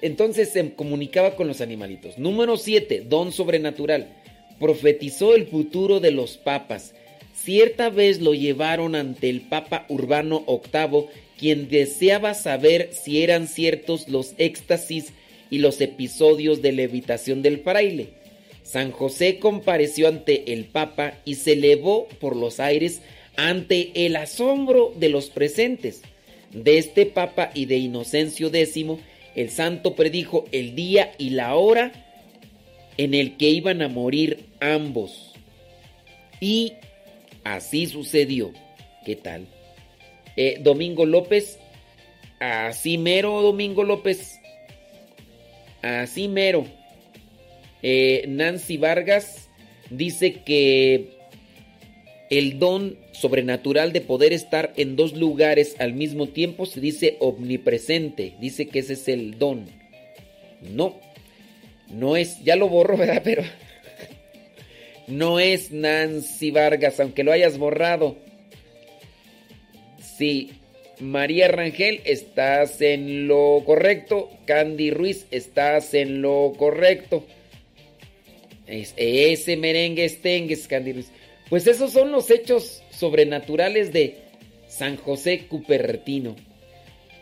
Entonces 0.00 0.50
se 0.50 0.74
comunicaba 0.74 1.36
con 1.36 1.46
los 1.46 1.60
animalitos. 1.60 2.18
Número 2.18 2.56
7, 2.56 3.04
don 3.08 3.30
sobrenatural. 3.30 4.08
Profetizó 4.58 5.34
el 5.34 5.46
futuro 5.46 6.00
de 6.00 6.10
los 6.10 6.36
papas. 6.36 6.94
Cierta 7.44 7.90
vez 7.90 8.20
lo 8.20 8.34
llevaron 8.34 8.94
ante 8.94 9.28
el 9.28 9.40
Papa 9.40 9.84
Urbano 9.88 10.44
VIII, 10.46 11.06
quien 11.36 11.68
deseaba 11.68 12.34
saber 12.34 12.90
si 12.92 13.24
eran 13.24 13.48
ciertos 13.48 14.08
los 14.08 14.34
éxtasis 14.38 15.12
y 15.50 15.58
los 15.58 15.80
episodios 15.80 16.62
de 16.62 16.70
levitación 16.70 17.42
del 17.42 17.58
fraile. 17.58 18.10
San 18.62 18.92
José 18.92 19.40
compareció 19.40 20.06
ante 20.06 20.52
el 20.52 20.66
Papa 20.66 21.14
y 21.24 21.34
se 21.34 21.54
elevó 21.54 22.06
por 22.20 22.36
los 22.36 22.60
aires 22.60 23.02
ante 23.34 23.90
el 24.06 24.14
asombro 24.14 24.92
de 24.96 25.08
los 25.08 25.28
presentes. 25.30 26.02
De 26.52 26.78
este 26.78 27.06
Papa 27.06 27.50
y 27.54 27.64
de 27.64 27.78
Inocencio 27.78 28.54
X 28.54 28.84
el 29.34 29.50
santo 29.50 29.96
predijo 29.96 30.44
el 30.52 30.76
día 30.76 31.12
y 31.18 31.30
la 31.30 31.56
hora 31.56 31.90
en 32.98 33.14
el 33.14 33.36
que 33.36 33.48
iban 33.48 33.82
a 33.82 33.88
morir 33.88 34.44
ambos. 34.60 35.32
Y 36.40 36.74
así 37.44 37.86
sucedió. 37.86 38.52
¿Qué 39.04 39.16
tal? 39.16 39.46
Eh, 40.36 40.58
Domingo 40.60 41.04
López, 41.04 41.58
así 42.40 42.98
mero, 42.98 43.42
Domingo 43.42 43.84
López, 43.84 44.40
así 45.82 46.28
mero. 46.28 46.66
Eh, 47.82 48.24
Nancy 48.28 48.76
Vargas 48.76 49.50
dice 49.90 50.42
que 50.44 51.18
el 52.30 52.58
don 52.58 52.96
sobrenatural 53.12 53.92
de 53.92 54.00
poder 54.00 54.32
estar 54.32 54.72
en 54.76 54.96
dos 54.96 55.14
lugares 55.14 55.76
al 55.78 55.92
mismo 55.92 56.28
tiempo 56.28 56.64
se 56.64 56.80
dice 56.80 57.16
omnipresente. 57.20 58.34
Dice 58.40 58.68
que 58.68 58.78
ese 58.78 58.94
es 58.94 59.08
el 59.08 59.38
don. 59.38 59.66
No, 60.62 60.98
no 61.90 62.16
es, 62.16 62.42
ya 62.42 62.56
lo 62.56 62.68
borro, 62.68 62.96
¿verdad? 62.98 63.20
Pero 63.22 63.42
no 65.06 65.40
es 65.40 65.70
Nancy 65.72 66.50
Vargas, 66.50 67.00
aunque 67.00 67.24
lo 67.24 67.32
hayas 67.32 67.58
borrado. 67.58 68.16
Sí, 70.16 70.52
María 71.00 71.48
Rangel, 71.48 72.00
estás 72.04 72.80
en 72.80 73.26
lo 73.26 73.62
correcto. 73.64 74.30
Candy 74.44 74.90
Ruiz, 74.90 75.26
estás 75.30 75.94
en 75.94 76.22
lo 76.22 76.52
correcto. 76.56 77.24
Es, 78.66 78.94
ese 78.96 79.56
merengue 79.56 80.04
estengues, 80.04 80.68
Candy 80.68 80.92
Ruiz. 80.92 81.10
Pues 81.50 81.66
esos 81.66 81.92
son 81.92 82.12
los 82.12 82.30
hechos 82.30 82.82
sobrenaturales 82.90 83.92
de 83.92 84.18
San 84.68 84.96
José 84.96 85.46
Cupertino. 85.48 86.36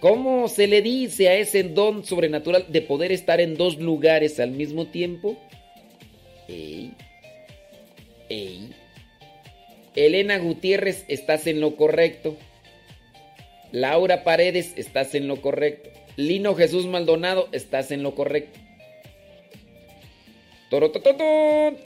¿Cómo 0.00 0.48
se 0.48 0.66
le 0.66 0.82
dice 0.82 1.28
a 1.28 1.34
ese 1.34 1.62
don 1.62 2.04
sobrenatural 2.04 2.66
de 2.68 2.80
poder 2.80 3.12
estar 3.12 3.40
en 3.40 3.56
dos 3.56 3.78
lugares 3.78 4.40
al 4.40 4.50
mismo 4.50 4.86
tiempo? 4.86 5.38
Ey, 6.48 6.92
Elena 9.94 10.38
Gutiérrez, 10.38 11.04
estás 11.08 11.46
en 11.46 11.60
lo 11.60 11.76
correcto. 11.76 12.36
Laura 13.72 14.24
Paredes, 14.24 14.72
estás 14.76 15.14
en 15.14 15.28
lo 15.28 15.40
correcto. 15.40 15.90
Lino 16.16 16.54
Jesús 16.54 16.86
Maldonado, 16.86 17.48
estás 17.52 17.90
en 17.90 18.02
lo 18.02 18.14
correcto. 18.14 18.58
Torotototón. 20.70 21.76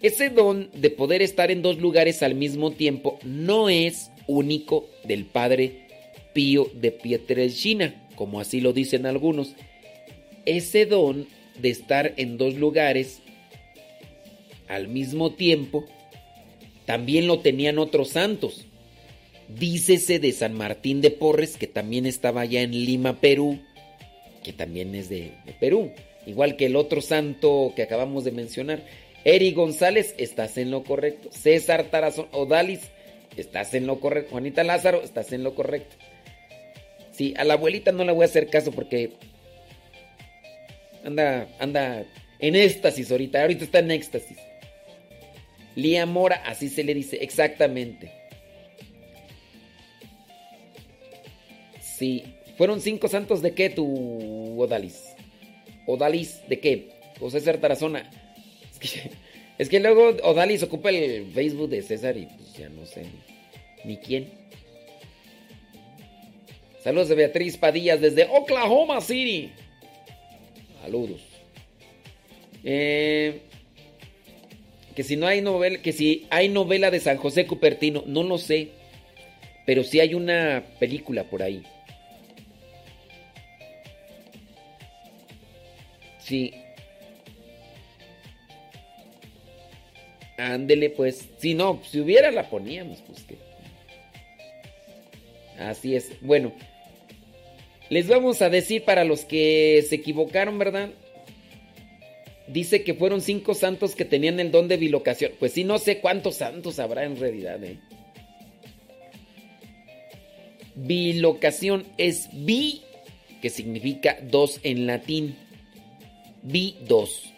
Ese 0.00 0.30
don 0.30 0.68
de 0.74 0.90
poder 0.90 1.22
estar 1.22 1.52
en 1.52 1.62
dos 1.62 1.78
lugares 1.78 2.24
al 2.24 2.34
mismo 2.34 2.72
tiempo 2.72 3.20
no 3.22 3.68
es 3.68 4.10
único 4.26 4.88
del 5.04 5.24
Padre 5.26 5.86
Pío 6.32 6.68
de 6.74 6.90
Pietrelcina, 6.90 8.08
como 8.16 8.40
así 8.40 8.60
lo 8.60 8.72
dicen 8.72 9.06
algunos. 9.06 9.54
Ese 10.44 10.86
don 10.86 11.28
de 11.60 11.70
estar 11.70 12.14
en 12.16 12.36
dos 12.36 12.54
lugares 12.54 13.21
al 14.68 14.88
mismo 14.88 15.32
tiempo 15.32 15.84
también 16.86 17.26
lo 17.26 17.40
tenían 17.40 17.78
otros 17.78 18.10
santos. 18.10 18.66
Dícese 19.48 20.18
de 20.18 20.32
San 20.32 20.54
Martín 20.54 21.00
de 21.00 21.10
Porres, 21.10 21.56
que 21.56 21.66
también 21.66 22.06
estaba 22.06 22.42
allá 22.42 22.62
en 22.62 22.72
Lima, 22.72 23.20
Perú, 23.20 23.60
que 24.42 24.52
también 24.52 24.94
es 24.94 25.08
de, 25.08 25.32
Perú, 25.60 25.92
igual 26.26 26.56
que 26.56 26.66
el 26.66 26.76
otro 26.76 27.00
santo 27.00 27.72
que 27.76 27.82
acabamos 27.82 28.24
de 28.24 28.32
mencionar. 28.32 28.82
Eri 29.24 29.52
González, 29.52 30.14
estás 30.18 30.58
en 30.58 30.70
lo 30.70 30.82
correcto. 30.84 31.28
César 31.32 31.84
Tarazón 31.84 32.28
Odalis, 32.32 32.80
estás 33.36 33.74
en 33.74 33.86
lo 33.86 34.00
correcto. 34.00 34.32
Juanita 34.32 34.64
Lázaro, 34.64 35.02
estás 35.02 35.32
en 35.32 35.44
lo 35.44 35.54
correcto. 35.54 35.96
Sí, 37.12 37.34
a 37.36 37.44
la 37.44 37.54
abuelita 37.54 37.92
no 37.92 38.04
le 38.04 38.12
voy 38.12 38.22
a 38.22 38.26
hacer 38.26 38.48
caso 38.48 38.72
porque 38.72 39.12
anda, 41.04 41.46
anda 41.58 42.04
en 42.38 42.56
éxtasis 42.56 43.10
ahorita. 43.10 43.42
Ahorita 43.42 43.64
está 43.64 43.78
en 43.80 43.90
éxtasis. 43.90 44.38
Lía 45.74 46.06
Mora, 46.06 46.42
así 46.46 46.68
se 46.68 46.84
le 46.84 46.94
dice, 46.94 47.18
exactamente. 47.22 48.12
Sí, 51.80 52.24
fueron 52.56 52.80
cinco 52.80 53.08
santos 53.08 53.42
de 53.42 53.54
qué 53.54 53.70
tu 53.70 54.60
Odalis. 54.60 55.14
Odalis, 55.86 56.40
¿de 56.48 56.60
qué? 56.60 56.88
José 57.18 57.40
César 57.40 57.58
Tarazona. 57.58 58.10
Es 59.58 59.68
que, 59.68 59.80
luego 59.80 60.08
Odalis 60.24 60.62
ocupa 60.62 60.90
el 60.90 61.30
Facebook 61.32 61.68
de 61.68 61.82
César 61.82 62.16
y 62.16 62.26
pues 62.26 62.54
ya 62.54 62.68
no 62.68 62.84
sé 62.84 63.04
ni, 63.84 63.96
quién. 63.96 64.28
Saludos 66.82 67.08
de 67.08 67.14
Beatriz 67.14 67.56
Padillas 67.56 68.00
desde 68.00 68.24
Oklahoma 68.24 69.00
City. 69.00 69.52
Saludos. 70.82 71.22
Eh, 72.64 73.42
que 74.94 75.02
si 75.02 75.16
no 75.16 75.26
hay 75.26 75.40
novela, 75.40 75.78
que 75.80 75.92
si 75.92 76.26
hay 76.30 76.48
novela 76.48 76.90
de 76.90 77.00
San 77.00 77.16
José 77.16 77.46
Cupertino, 77.46 78.04
no 78.06 78.22
lo 78.22 78.38
sé. 78.38 78.70
Pero 79.66 79.84
sí 79.84 80.00
hay 80.00 80.14
una 80.14 80.64
película 80.78 81.24
por 81.24 81.42
ahí. 81.42 81.62
Sí, 86.18 86.52
Ándele, 90.42 90.90
pues. 90.90 91.28
Si 91.38 91.54
no, 91.54 91.80
si 91.88 92.00
hubiera 92.00 92.30
la 92.30 92.48
poníamos, 92.48 93.00
pues 93.06 93.22
que. 93.22 93.36
Así 95.58 95.94
es. 95.94 96.10
Bueno, 96.20 96.52
les 97.88 98.08
vamos 98.08 98.42
a 98.42 98.50
decir 98.50 98.82
para 98.84 99.04
los 99.04 99.24
que 99.24 99.84
se 99.88 99.96
equivocaron, 99.96 100.58
¿verdad? 100.58 100.90
Dice 102.52 102.84
que 102.84 102.94
fueron 102.94 103.22
cinco 103.22 103.54
santos 103.54 103.94
que 103.94 104.04
tenían 104.04 104.38
el 104.38 104.50
don 104.50 104.68
de 104.68 104.76
bilocación. 104.76 105.32
Pues 105.38 105.52
sí, 105.52 105.64
no 105.64 105.78
sé 105.78 106.00
cuántos 106.00 106.36
santos 106.36 106.78
habrá 106.78 107.04
en 107.04 107.16
realidad, 107.16 107.62
¿eh? 107.64 107.78
Bilocación 110.74 111.86
es 111.96 112.28
bi, 112.32 112.82
que 113.40 113.48
significa 113.48 114.18
dos 114.22 114.60
en 114.64 114.86
latín. 114.86 115.36
Bi, 116.42 116.76
dos. 116.86 117.32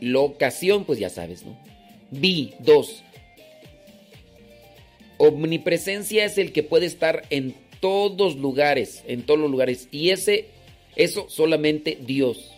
Locación, 0.00 0.84
pues 0.84 0.98
ya 0.98 1.10
sabes, 1.10 1.44
¿no? 1.44 1.58
Vi, 2.10 2.54
dos. 2.60 3.02
Omnipresencia 5.18 6.24
es 6.24 6.38
el 6.38 6.52
que 6.52 6.62
puede 6.62 6.86
estar 6.86 7.22
en 7.30 7.54
todos 7.80 8.36
lugares, 8.36 9.04
en 9.06 9.22
todos 9.22 9.40
los 9.40 9.50
lugares. 9.50 9.88
Y 9.90 10.10
ese 10.10 10.46
Eso 10.96 11.26
solamente 11.28 11.98
Dios. 12.00 12.53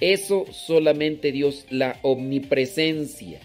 Eso 0.00 0.46
solamente 0.52 1.32
Dios, 1.32 1.66
la 1.70 1.98
omnipresencia. 2.02 3.40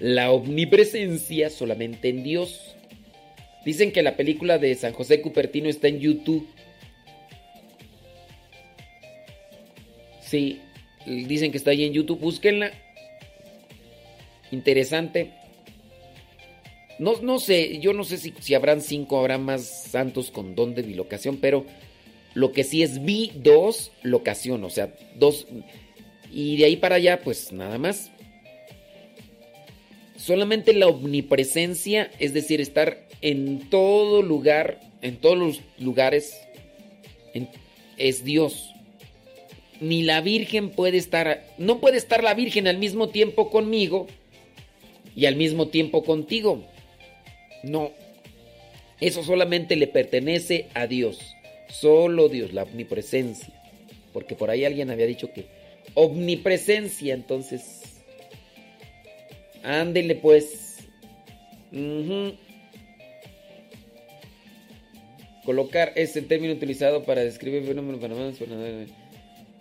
La 0.00 0.32
omnipresencia 0.32 1.50
solamente 1.50 2.08
en 2.08 2.22
Dios. 2.22 2.74
Dicen 3.64 3.92
que 3.92 4.02
la 4.02 4.16
película 4.16 4.58
de 4.58 4.74
San 4.74 4.92
José 4.92 5.20
Cupertino 5.20 5.68
está 5.68 5.88
en 5.88 6.00
YouTube. 6.00 6.46
Sí, 10.20 10.60
dicen 11.06 11.50
que 11.50 11.58
está 11.58 11.70
ahí 11.70 11.84
en 11.84 11.92
YouTube. 11.92 12.18
Búsquenla. 12.18 12.72
Interesante. 14.50 15.32
No, 16.98 17.20
no 17.22 17.38
sé, 17.38 17.78
yo 17.80 17.92
no 17.92 18.04
sé 18.04 18.18
si, 18.18 18.34
si 18.38 18.54
habrán 18.54 18.80
cinco, 18.80 19.18
habrá 19.18 19.38
más 19.38 19.64
santos 19.64 20.30
con 20.30 20.54
don 20.54 20.74
de 20.74 20.82
bilocación, 20.82 21.38
pero 21.38 21.64
lo 22.34 22.52
que 22.52 22.62
sí 22.64 22.82
es 22.82 23.04
vi 23.04 23.32
dos 23.34 23.90
locación, 24.02 24.62
o 24.64 24.70
sea, 24.70 24.94
dos. 25.16 25.46
Y 26.36 26.56
de 26.56 26.64
ahí 26.64 26.74
para 26.74 26.96
allá, 26.96 27.20
pues 27.22 27.52
nada 27.52 27.78
más. 27.78 28.10
Solamente 30.16 30.74
la 30.74 30.88
omnipresencia, 30.88 32.10
es 32.18 32.34
decir, 32.34 32.60
estar 32.60 33.06
en 33.20 33.70
todo 33.70 34.20
lugar, 34.20 34.80
en 35.00 35.16
todos 35.18 35.38
los 35.38 35.60
lugares, 35.78 36.36
es 37.96 38.24
Dios. 38.24 38.74
Ni 39.80 40.02
la 40.02 40.20
Virgen 40.22 40.70
puede 40.70 40.98
estar, 40.98 41.46
no 41.56 41.78
puede 41.78 41.98
estar 41.98 42.24
la 42.24 42.34
Virgen 42.34 42.66
al 42.66 42.78
mismo 42.78 43.10
tiempo 43.10 43.48
conmigo 43.48 44.08
y 45.14 45.26
al 45.26 45.36
mismo 45.36 45.68
tiempo 45.68 46.02
contigo. 46.02 46.64
No, 47.62 47.92
eso 49.00 49.22
solamente 49.22 49.76
le 49.76 49.86
pertenece 49.86 50.66
a 50.74 50.88
Dios, 50.88 51.20
solo 51.68 52.28
Dios, 52.28 52.52
la 52.52 52.64
omnipresencia. 52.64 53.54
Porque 54.12 54.34
por 54.34 54.50
ahí 54.50 54.64
alguien 54.64 54.90
había 54.90 55.06
dicho 55.06 55.32
que 55.32 55.62
omnipresencia, 55.94 57.14
entonces, 57.14 57.82
ándele 59.62 60.14
pues. 60.16 60.78
Colocar 65.44 65.92
es 65.94 66.16
el 66.16 66.26
término 66.26 66.54
utilizado 66.54 67.04
para 67.04 67.22
describir 67.22 67.64
fenómenos 67.64 68.38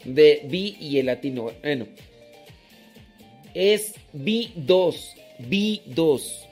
de 0.05 0.41
vi 0.45 0.77
y 0.79 0.99
el 0.99 1.07
latino. 1.07 1.51
Bueno, 1.61 1.87
es 3.53 3.95
vi 4.13 4.53
2, 4.55 5.15
vi 5.39 5.81
2 5.87 6.47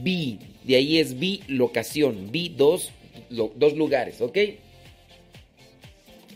B. 0.00 0.38
De 0.64 0.76
ahí 0.76 0.98
es 0.98 1.18
B 1.18 1.40
locación. 1.48 2.30
B 2.30 2.52
dos, 2.56 2.90
dos 3.30 3.76
lugares, 3.76 4.20
¿ok? 4.20 4.38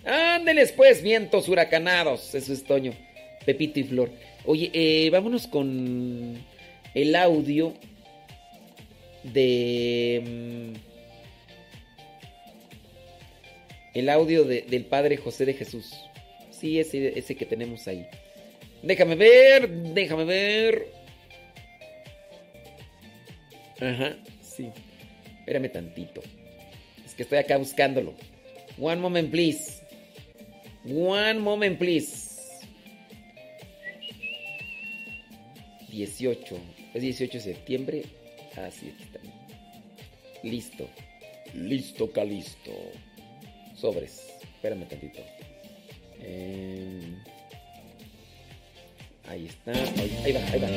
Ándeles 0.07 0.73
pues, 0.73 1.03
vientos 1.03 1.49
huracanados. 1.49 2.35
Eso 2.35 2.53
es 2.53 2.65
Toño, 2.65 2.93
Pepito 3.45 3.81
y 3.81 3.85
Flor. 3.85 4.11
Oye, 4.45 4.71
eh, 4.73 5.11
vámonos 5.11 5.47
con 5.47 6.39
el 6.95 7.17
audio 7.17 7.75
de... 9.25 10.23
Mm, 10.25 10.87
el 13.95 14.09
audio 14.11 14.45
del 14.45 14.85
Padre 14.85 15.17
José 15.17 15.47
de 15.47 15.55
Jesús. 15.55 15.93
Sí, 16.51 16.79
ese, 16.79 17.19
ese 17.19 17.35
que 17.35 17.47
tenemos 17.47 17.89
ahí. 17.89 18.07
Déjame 18.83 19.17
ver, 19.17 19.69
déjame 19.69 20.25
ver. 20.25 20.87
Ajá, 23.81 24.17
sí. 24.43 24.71
Espérame 25.41 25.71
tantito. 25.71 26.21
Es 27.05 27.15
que 27.15 27.23
estoy 27.23 27.39
acá 27.39 27.57
buscándolo. 27.57 28.15
One 28.79 29.01
moment, 29.01 29.31
please. 29.31 29.76
One 30.89 31.41
moment, 31.41 31.79
please. 31.79 32.39
18. 35.91 36.57
Es 36.95 37.03
18 37.03 37.39
de 37.39 37.45
septiembre. 37.45 38.05
Ah, 38.57 38.71
sí, 38.71 38.93
aquí 38.95 39.03
está. 39.03 39.19
Listo. 40.45 40.89
Listo, 41.55 42.13
calisto. 42.13 42.71
Sobres. 43.75 44.23
Espérame 44.43 44.87
tantito. 44.87 45.21
Em, 46.21 47.19
ahí 49.29 49.47
está. 49.47 49.73
ahí 49.73 50.33
va, 50.33 50.41
ahí 50.53 50.61
va. 50.61 50.69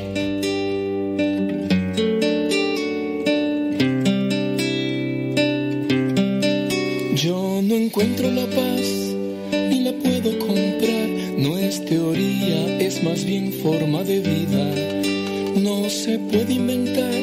Yo 7.14 7.60
no 7.62 7.76
encuentro 7.76 8.30
la 8.30 8.46
paz 8.46 8.99
es 11.70 11.84
teoría, 11.84 12.78
es 12.80 13.00
más 13.04 13.24
bien 13.24 13.52
forma 13.52 14.02
de 14.02 14.18
vida. 14.18 14.66
No 15.54 15.88
se 15.88 16.18
puede 16.18 16.54
inventar, 16.54 17.22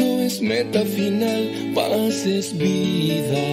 no 0.00 0.22
es 0.22 0.40
meta 0.40 0.82
final, 0.82 1.72
paz 1.74 2.24
es 2.24 2.56
vida. 2.56 3.46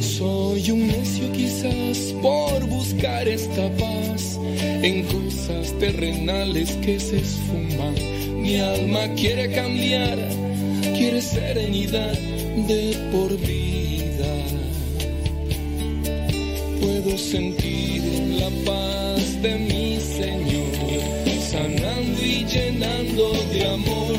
Soy 0.00 0.72
un 0.72 0.88
necio 0.88 1.30
quizás 1.30 1.98
por 2.20 2.66
buscar 2.66 3.28
esta 3.28 3.70
paz 3.76 4.40
en 4.82 5.04
cosas 5.04 5.72
terrenales 5.78 6.72
que 6.84 6.98
se 6.98 7.18
esfuman. 7.18 7.94
Mi 8.42 8.56
alma 8.56 9.02
quiere 9.14 9.52
cambiar, 9.52 10.18
quiere 10.96 11.22
serenidad 11.22 12.18
de 12.68 12.96
por 13.12 13.30
vida. 13.38 13.73
Puedo 16.84 17.16
sentir 17.16 18.02
la 18.38 18.50
paz 18.66 19.40
de 19.40 19.56
mi 19.56 19.98
Señor, 19.98 21.00
sanando 21.50 22.20
y 22.22 22.44
llenando 22.44 23.32
de 23.54 23.64
amor. 23.64 24.18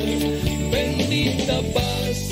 Bendita 0.71 1.61
paz 1.75 2.31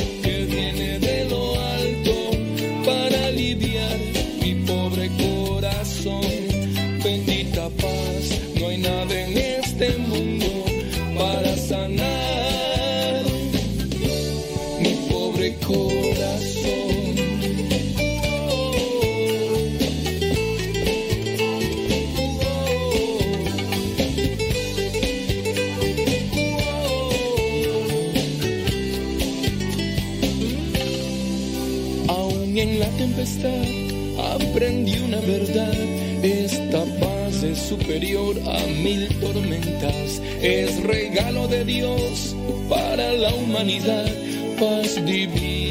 superior 37.77 38.35
a 38.45 38.67
mil 38.67 39.07
tormentas. 39.19 40.21
Es 40.41 40.83
regalo 40.83 41.47
de 41.47 41.65
Dios 41.65 42.35
para 42.69 43.13
la 43.13 43.33
humanidad. 43.33 44.05
Paz 44.59 45.03
divina. 45.05 45.62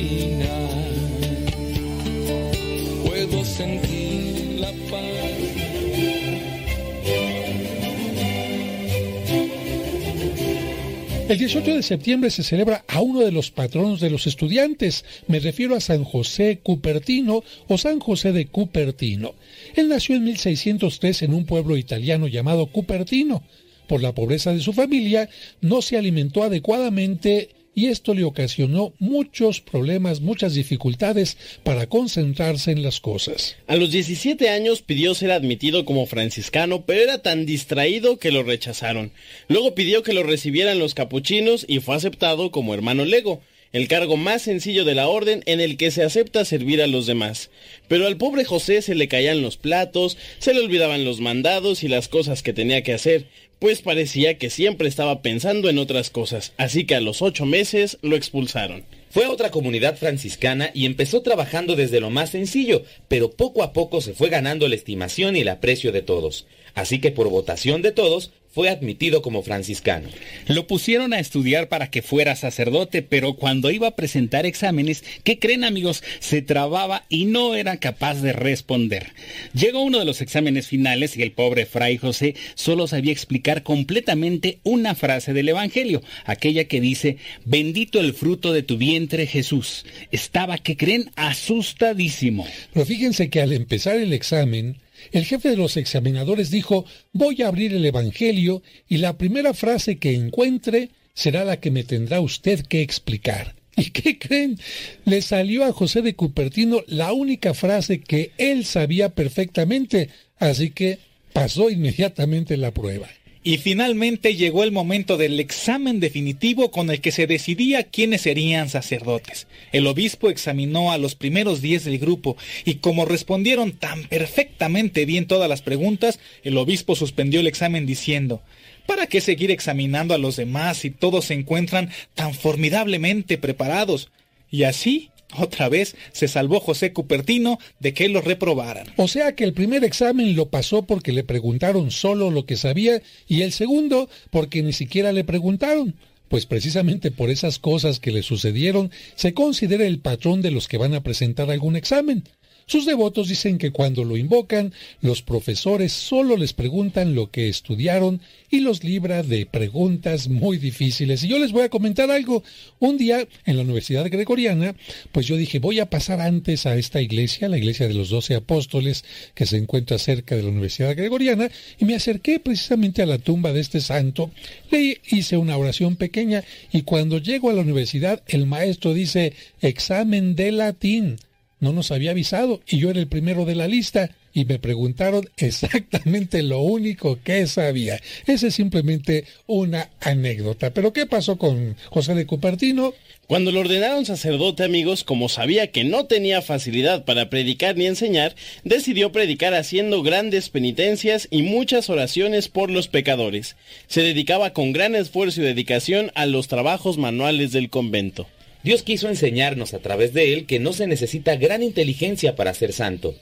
El 11.32 11.38
18 11.38 11.76
de 11.76 11.82
septiembre 11.82 12.28
se 12.28 12.42
celebra 12.42 12.84
a 12.86 13.00
uno 13.00 13.20
de 13.20 13.32
los 13.32 13.50
patronos 13.50 14.02
de 14.02 14.10
los 14.10 14.26
estudiantes. 14.26 15.02
Me 15.28 15.40
refiero 15.40 15.74
a 15.74 15.80
San 15.80 16.04
José 16.04 16.60
Cupertino 16.62 17.42
o 17.68 17.78
San 17.78 18.00
José 18.00 18.32
de 18.32 18.48
Cupertino. 18.48 19.34
Él 19.74 19.88
nació 19.88 20.14
en 20.14 20.24
1603 20.24 21.22
en 21.22 21.32
un 21.32 21.46
pueblo 21.46 21.78
italiano 21.78 22.26
llamado 22.26 22.66
Cupertino. 22.66 23.42
Por 23.88 24.02
la 24.02 24.14
pobreza 24.14 24.52
de 24.52 24.60
su 24.60 24.74
familia, 24.74 25.30
no 25.62 25.80
se 25.80 25.96
alimentó 25.96 26.42
adecuadamente 26.42 27.48
y 27.74 27.86
esto 27.86 28.14
le 28.14 28.24
ocasionó 28.24 28.92
muchos 28.98 29.60
problemas, 29.60 30.20
muchas 30.20 30.54
dificultades 30.54 31.36
para 31.62 31.86
concentrarse 31.86 32.70
en 32.70 32.82
las 32.82 33.00
cosas. 33.00 33.56
A 33.66 33.76
los 33.76 33.90
17 33.90 34.50
años 34.50 34.82
pidió 34.82 35.14
ser 35.14 35.30
admitido 35.30 35.84
como 35.84 36.06
franciscano, 36.06 36.84
pero 36.84 37.00
era 37.00 37.22
tan 37.22 37.46
distraído 37.46 38.18
que 38.18 38.30
lo 38.30 38.42
rechazaron. 38.42 39.12
Luego 39.48 39.74
pidió 39.74 40.02
que 40.02 40.12
lo 40.12 40.22
recibieran 40.22 40.78
los 40.78 40.94
capuchinos 40.94 41.64
y 41.68 41.80
fue 41.80 41.96
aceptado 41.96 42.50
como 42.50 42.74
hermano 42.74 43.04
lego, 43.04 43.40
el 43.72 43.88
cargo 43.88 44.18
más 44.18 44.42
sencillo 44.42 44.84
de 44.84 44.94
la 44.94 45.08
orden 45.08 45.42
en 45.46 45.60
el 45.60 45.78
que 45.78 45.90
se 45.90 46.04
acepta 46.04 46.44
servir 46.44 46.82
a 46.82 46.86
los 46.86 47.06
demás. 47.06 47.50
Pero 47.88 48.06
al 48.06 48.18
pobre 48.18 48.44
José 48.44 48.82
se 48.82 48.94
le 48.94 49.08
caían 49.08 49.40
los 49.40 49.56
platos, 49.56 50.18
se 50.38 50.52
le 50.52 50.60
olvidaban 50.60 51.04
los 51.04 51.20
mandados 51.20 51.82
y 51.82 51.88
las 51.88 52.08
cosas 52.08 52.42
que 52.42 52.52
tenía 52.52 52.82
que 52.82 52.92
hacer. 52.92 53.28
Pues 53.62 53.80
parecía 53.80 54.38
que 54.38 54.50
siempre 54.50 54.88
estaba 54.88 55.22
pensando 55.22 55.70
en 55.70 55.78
otras 55.78 56.10
cosas, 56.10 56.52
así 56.56 56.84
que 56.84 56.96
a 56.96 57.00
los 57.00 57.22
ocho 57.22 57.46
meses 57.46 57.96
lo 58.02 58.16
expulsaron. 58.16 58.84
Fue 59.08 59.24
a 59.24 59.30
otra 59.30 59.52
comunidad 59.52 59.96
franciscana 59.96 60.72
y 60.74 60.84
empezó 60.84 61.22
trabajando 61.22 61.76
desde 61.76 62.00
lo 62.00 62.10
más 62.10 62.30
sencillo, 62.30 62.82
pero 63.06 63.30
poco 63.30 63.62
a 63.62 63.72
poco 63.72 64.00
se 64.00 64.14
fue 64.14 64.30
ganando 64.30 64.66
la 64.66 64.74
estimación 64.74 65.36
y 65.36 65.42
el 65.42 65.48
aprecio 65.48 65.92
de 65.92 66.02
todos. 66.02 66.48
Así 66.74 66.98
que 66.98 67.12
por 67.12 67.28
votación 67.28 67.82
de 67.82 67.92
todos 67.92 68.32
fue 68.52 68.68
admitido 68.68 69.22
como 69.22 69.42
franciscano. 69.42 70.08
Lo 70.46 70.66
pusieron 70.66 71.12
a 71.12 71.18
estudiar 71.20 71.68
para 71.68 71.90
que 71.90 72.02
fuera 72.02 72.36
sacerdote, 72.36 73.02
pero 73.02 73.34
cuando 73.34 73.70
iba 73.70 73.88
a 73.88 73.96
presentar 73.96 74.46
exámenes, 74.46 75.04
¿qué 75.24 75.38
creen 75.38 75.64
amigos? 75.64 76.02
Se 76.20 76.42
trababa 76.42 77.04
y 77.08 77.24
no 77.24 77.54
era 77.54 77.78
capaz 77.78 78.20
de 78.20 78.32
responder. 78.32 79.12
Llegó 79.54 79.82
uno 79.82 79.98
de 79.98 80.04
los 80.04 80.20
exámenes 80.20 80.68
finales 80.68 81.16
y 81.16 81.22
el 81.22 81.32
pobre 81.32 81.66
fray 81.66 81.96
José 81.96 82.34
solo 82.54 82.86
sabía 82.86 83.12
explicar 83.12 83.62
completamente 83.62 84.58
una 84.62 84.94
frase 84.94 85.32
del 85.32 85.48
Evangelio, 85.48 86.02
aquella 86.24 86.64
que 86.64 86.80
dice, 86.80 87.16
bendito 87.44 88.00
el 88.00 88.12
fruto 88.12 88.52
de 88.52 88.62
tu 88.62 88.76
vientre 88.76 89.26
Jesús. 89.26 89.86
Estaba, 90.10 90.58
¿qué 90.58 90.76
creen? 90.76 91.10
Asustadísimo. 91.16 92.46
Pero 92.72 92.86
fíjense 92.86 93.30
que 93.30 93.40
al 93.40 93.52
empezar 93.52 93.96
el 93.96 94.12
examen, 94.12 94.76
el 95.10 95.24
jefe 95.24 95.50
de 95.50 95.56
los 95.56 95.76
examinadores 95.76 96.50
dijo, 96.50 96.84
voy 97.12 97.42
a 97.42 97.48
abrir 97.48 97.74
el 97.74 97.84
Evangelio 97.84 98.62
y 98.88 98.98
la 98.98 99.18
primera 99.18 99.54
frase 99.54 99.98
que 99.98 100.14
encuentre 100.14 100.90
será 101.14 101.44
la 101.44 101.58
que 101.58 101.70
me 101.70 101.84
tendrá 101.84 102.20
usted 102.20 102.64
que 102.66 102.82
explicar. 102.82 103.54
¿Y 103.76 103.90
qué 103.90 104.18
creen? 104.18 104.58
Le 105.04 105.22
salió 105.22 105.64
a 105.64 105.72
José 105.72 106.02
de 106.02 106.14
Cupertino 106.14 106.82
la 106.86 107.12
única 107.12 107.54
frase 107.54 108.00
que 108.00 108.32
él 108.38 108.64
sabía 108.64 109.10
perfectamente, 109.10 110.10
así 110.38 110.70
que 110.70 110.98
pasó 111.32 111.70
inmediatamente 111.70 112.56
la 112.56 112.70
prueba. 112.70 113.08
Y 113.44 113.58
finalmente 113.58 114.36
llegó 114.36 114.62
el 114.62 114.70
momento 114.70 115.16
del 115.16 115.40
examen 115.40 115.98
definitivo 115.98 116.70
con 116.70 116.90
el 116.90 117.00
que 117.00 117.10
se 117.10 117.26
decidía 117.26 117.82
quiénes 117.82 118.22
serían 118.22 118.68
sacerdotes. 118.68 119.48
El 119.72 119.88
obispo 119.88 120.30
examinó 120.30 120.92
a 120.92 120.98
los 120.98 121.16
primeros 121.16 121.60
diez 121.60 121.84
del 121.84 121.98
grupo 121.98 122.36
y 122.64 122.76
como 122.76 123.04
respondieron 123.04 123.72
tan 123.72 124.04
perfectamente 124.04 125.04
bien 125.06 125.26
todas 125.26 125.48
las 125.48 125.60
preguntas, 125.60 126.20
el 126.44 126.56
obispo 126.56 126.94
suspendió 126.94 127.40
el 127.40 127.48
examen 127.48 127.84
diciendo, 127.84 128.42
¿Para 128.86 129.06
qué 129.06 129.20
seguir 129.20 129.50
examinando 129.50 130.14
a 130.14 130.18
los 130.18 130.36
demás 130.36 130.78
si 130.78 130.90
todos 130.90 131.26
se 131.26 131.34
encuentran 131.34 131.90
tan 132.14 132.34
formidablemente 132.34 133.38
preparados? 133.38 134.10
Y 134.50 134.64
así 134.64 135.10
otra 135.38 135.68
vez 135.68 135.96
se 136.12 136.28
salvó 136.28 136.60
José 136.60 136.92
Cupertino 136.92 137.58
de 137.80 137.94
que 137.94 138.08
lo 138.08 138.20
reprobaran. 138.20 138.86
O 138.96 139.08
sea 139.08 139.34
que 139.34 139.44
el 139.44 139.52
primer 139.52 139.84
examen 139.84 140.36
lo 140.36 140.48
pasó 140.48 140.82
porque 140.82 141.12
le 141.12 141.24
preguntaron 141.24 141.90
solo 141.90 142.30
lo 142.30 142.46
que 142.46 142.56
sabía 142.56 143.02
y 143.26 143.42
el 143.42 143.52
segundo 143.52 144.08
porque 144.30 144.62
ni 144.62 144.72
siquiera 144.72 145.12
le 145.12 145.24
preguntaron. 145.24 145.94
Pues 146.28 146.46
precisamente 146.46 147.10
por 147.10 147.28
esas 147.28 147.58
cosas 147.58 148.00
que 148.00 148.10
le 148.10 148.22
sucedieron 148.22 148.90
se 149.16 149.34
considera 149.34 149.86
el 149.86 149.98
patrón 149.98 150.40
de 150.40 150.50
los 150.50 150.66
que 150.66 150.78
van 150.78 150.94
a 150.94 151.02
presentar 151.02 151.50
algún 151.50 151.76
examen. 151.76 152.24
Sus 152.72 152.86
devotos 152.86 153.28
dicen 153.28 153.58
que 153.58 153.70
cuando 153.70 154.02
lo 154.02 154.16
invocan, 154.16 154.72
los 155.02 155.20
profesores 155.20 155.92
solo 155.92 156.38
les 156.38 156.54
preguntan 156.54 157.14
lo 157.14 157.30
que 157.30 157.50
estudiaron 157.50 158.22
y 158.50 158.60
los 158.60 158.82
libra 158.82 159.22
de 159.22 159.44
preguntas 159.44 160.28
muy 160.28 160.56
difíciles. 160.56 161.22
Y 161.22 161.28
yo 161.28 161.38
les 161.38 161.52
voy 161.52 161.64
a 161.64 161.68
comentar 161.68 162.10
algo. 162.10 162.42
Un 162.78 162.96
día 162.96 163.28
en 163.44 163.56
la 163.58 163.62
Universidad 163.62 164.08
Gregoriana, 164.10 164.74
pues 165.12 165.26
yo 165.26 165.36
dije, 165.36 165.58
voy 165.58 165.80
a 165.80 165.90
pasar 165.90 166.22
antes 166.22 166.64
a 166.64 166.74
esta 166.78 167.02
iglesia, 167.02 167.50
la 167.50 167.58
iglesia 167.58 167.86
de 167.88 167.92
los 167.92 168.08
doce 168.08 168.36
apóstoles, 168.36 169.04
que 169.34 169.44
se 169.44 169.58
encuentra 169.58 169.98
cerca 169.98 170.34
de 170.34 170.42
la 170.42 170.48
Universidad 170.48 170.96
Gregoriana, 170.96 171.50
y 171.78 171.84
me 171.84 171.94
acerqué 171.94 172.40
precisamente 172.40 173.02
a 173.02 173.06
la 173.06 173.18
tumba 173.18 173.52
de 173.52 173.60
este 173.60 173.82
santo, 173.82 174.30
le 174.70 174.98
hice 175.10 175.36
una 175.36 175.58
oración 175.58 175.96
pequeña 175.96 176.42
y 176.72 176.84
cuando 176.84 177.18
llego 177.18 177.50
a 177.50 177.52
la 177.52 177.60
universidad, 177.60 178.22
el 178.28 178.46
maestro 178.46 178.94
dice, 178.94 179.34
examen 179.60 180.34
de 180.36 180.52
latín 180.52 181.18
no 181.62 181.72
nos 181.72 181.92
había 181.92 182.10
avisado 182.10 182.60
y 182.66 182.78
yo 182.78 182.90
era 182.90 182.98
el 182.98 183.06
primero 183.06 183.44
de 183.44 183.54
la 183.54 183.68
lista 183.68 184.10
y 184.34 184.44
me 184.44 184.58
preguntaron 184.58 185.30
exactamente 185.36 186.42
lo 186.42 186.60
único 186.60 187.20
que 187.22 187.46
sabía. 187.46 188.00
Esa 188.26 188.48
es 188.48 188.54
simplemente 188.54 189.24
una 189.46 189.90
anécdota. 190.00 190.74
Pero 190.74 190.92
¿qué 190.92 191.06
pasó 191.06 191.36
con 191.38 191.76
José 191.88 192.14
de 192.14 192.26
Cupertino? 192.26 192.94
Cuando 193.28 193.52
lo 193.52 193.60
ordenaron 193.60 194.04
sacerdote, 194.04 194.64
amigos, 194.64 195.04
como 195.04 195.28
sabía 195.28 195.70
que 195.70 195.84
no 195.84 196.06
tenía 196.06 196.42
facilidad 196.42 197.04
para 197.04 197.30
predicar 197.30 197.76
ni 197.76 197.86
enseñar, 197.86 198.34
decidió 198.64 199.12
predicar 199.12 199.54
haciendo 199.54 200.02
grandes 200.02 200.50
penitencias 200.50 201.28
y 201.30 201.42
muchas 201.42 201.88
oraciones 201.88 202.48
por 202.48 202.70
los 202.70 202.88
pecadores. 202.88 203.56
Se 203.86 204.02
dedicaba 204.02 204.52
con 204.52 204.72
gran 204.72 204.96
esfuerzo 204.96 205.40
y 205.40 205.44
dedicación 205.44 206.10
a 206.16 206.26
los 206.26 206.48
trabajos 206.48 206.98
manuales 206.98 207.52
del 207.52 207.70
convento. 207.70 208.26
Dios 208.62 208.82
quiso 208.82 209.08
enseñarnos 209.08 209.74
a 209.74 209.80
través 209.80 210.14
de 210.14 210.32
él 210.32 210.46
que 210.46 210.60
no 210.60 210.72
se 210.72 210.86
necesita 210.86 211.36
gran 211.36 211.62
inteligencia 211.62 212.36
para 212.36 212.54
ser 212.54 212.72
santo. 212.72 213.14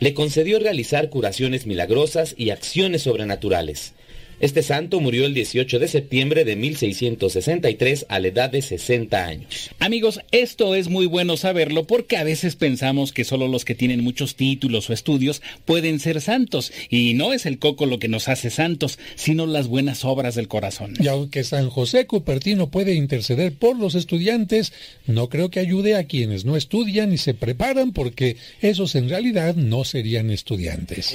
Le 0.00 0.12
concedió 0.12 0.58
realizar 0.58 1.08
curaciones 1.08 1.66
milagrosas 1.66 2.34
y 2.36 2.50
acciones 2.50 3.02
sobrenaturales. 3.02 3.94
Este 4.42 4.64
santo 4.64 4.98
murió 4.98 5.24
el 5.24 5.34
18 5.34 5.78
de 5.78 5.86
septiembre 5.86 6.44
de 6.44 6.56
1663 6.56 8.06
a 8.08 8.18
la 8.18 8.26
edad 8.26 8.50
de 8.50 8.60
60 8.60 9.24
años. 9.24 9.70
Amigos, 9.78 10.18
esto 10.32 10.74
es 10.74 10.88
muy 10.88 11.06
bueno 11.06 11.36
saberlo 11.36 11.84
porque 11.84 12.16
a 12.16 12.24
veces 12.24 12.56
pensamos 12.56 13.12
que 13.12 13.22
solo 13.22 13.46
los 13.46 13.64
que 13.64 13.76
tienen 13.76 14.02
muchos 14.02 14.34
títulos 14.34 14.90
o 14.90 14.94
estudios 14.94 15.42
pueden 15.64 16.00
ser 16.00 16.20
santos. 16.20 16.72
Y 16.90 17.14
no 17.14 17.32
es 17.32 17.46
el 17.46 17.60
coco 17.60 17.86
lo 17.86 18.00
que 18.00 18.08
nos 18.08 18.26
hace 18.26 18.50
santos, 18.50 18.98
sino 19.14 19.46
las 19.46 19.68
buenas 19.68 20.04
obras 20.04 20.34
del 20.34 20.48
corazón. 20.48 20.94
Y 20.98 21.06
aunque 21.06 21.44
San 21.44 21.70
José 21.70 22.08
Cupertino 22.08 22.68
puede 22.68 22.94
interceder 22.94 23.52
por 23.52 23.78
los 23.78 23.94
estudiantes, 23.94 24.72
no 25.06 25.28
creo 25.28 25.50
que 25.50 25.60
ayude 25.60 25.94
a 25.94 26.08
quienes 26.08 26.44
no 26.44 26.56
estudian 26.56 27.12
y 27.12 27.18
se 27.18 27.34
preparan 27.34 27.92
porque 27.92 28.38
esos 28.60 28.96
en 28.96 29.08
realidad 29.08 29.54
no 29.54 29.84
serían 29.84 30.30
estudiantes. 30.30 31.14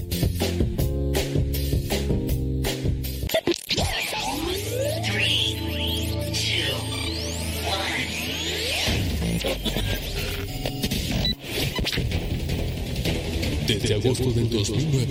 Desde 13.81 13.95
agosto 13.95 14.31
del 14.31 14.47
2009 14.47 15.05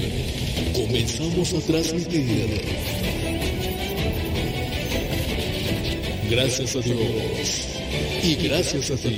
comenzamos 0.74 1.52
a 1.55 1.60
transmitir. 1.60 2.62
Gracias 6.31 6.76
a 6.76 6.81
Dios 6.81 7.00
y 8.23 8.36
gracias 8.36 8.92
a 8.92 8.97
ti. 8.97 9.16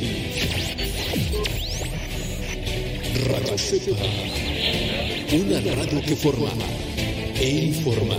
Radio 3.27 3.59
Cepa, 3.59 4.07
una 5.35 5.61
radio 5.61 6.01
que 6.01 6.17
forma 6.17 6.49
e 7.39 7.67
informa. 7.67 8.17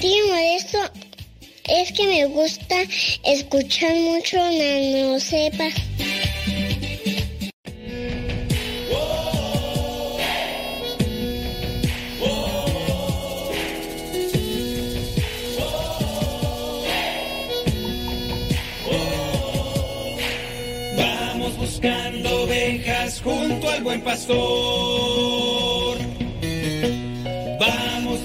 Tío 0.00 0.26
Modesto, 0.28 1.03
es 1.68 1.92
que 1.92 2.06
me 2.06 2.26
gusta 2.26 2.76
escuchar 3.24 3.94
mucho 3.96 4.36
Nano 4.36 5.18
Sepa. 5.18 5.68
Vamos 20.96 21.56
buscando 21.56 22.42
ovejas 22.42 23.20
junto 23.22 23.68
al 23.70 23.82
buen 23.82 24.02
pastor. 24.02 25.33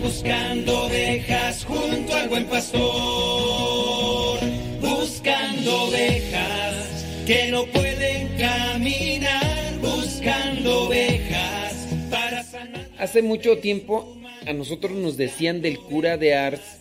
Buscando 0.09 0.85
ovejas 0.85 1.63
junto 1.65 2.15
al 2.15 2.29
buen 2.29 2.45
pastor. 2.45 4.39
Buscando 4.81 5.83
ovejas 5.83 7.05
que 7.27 7.51
no 7.51 7.65
pueden 7.67 8.27
caminar. 8.35 9.77
Buscando 9.79 10.88
ovejas 10.88 11.88
para 12.09 12.41
sanar. 12.41 12.88
Hace 12.97 13.21
mucho 13.21 13.59
tiempo 13.59 14.17
a 14.47 14.53
nosotros 14.53 14.93
nos 14.93 15.15
decían 15.15 15.61
del 15.61 15.77
cura 15.77 16.17
de 16.17 16.33
Ars 16.33 16.79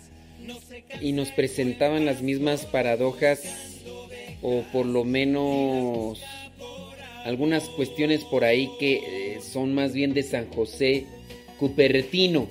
y 1.03 1.13
nos 1.13 1.31
presentaban 1.31 2.07
las 2.07 2.23
mismas 2.23 2.65
paradojas 2.65 3.43
o 4.41 4.63
por 4.73 4.87
lo 4.87 5.05
menos 5.05 6.23
algunas 7.27 7.65
cuestiones 7.65 8.25
por 8.25 8.45
ahí 8.45 8.71
que 8.79 9.35
eh, 9.35 9.41
son 9.43 9.75
más 9.75 9.93
bien 9.93 10.15
de 10.15 10.23
San 10.23 10.49
José 10.51 11.05
Cupertino. 11.59 12.49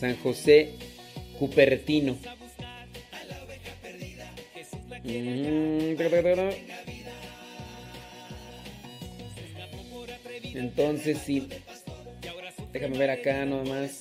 San 0.00 0.16
José 0.16 0.70
Cupertino. 1.38 2.16
Mm, 5.04 5.94
Entonces 10.54 11.18
sí. 11.24 11.48
Déjame 12.72 12.98
ver 12.98 13.10
acá 13.10 13.44
nomás. 13.44 14.00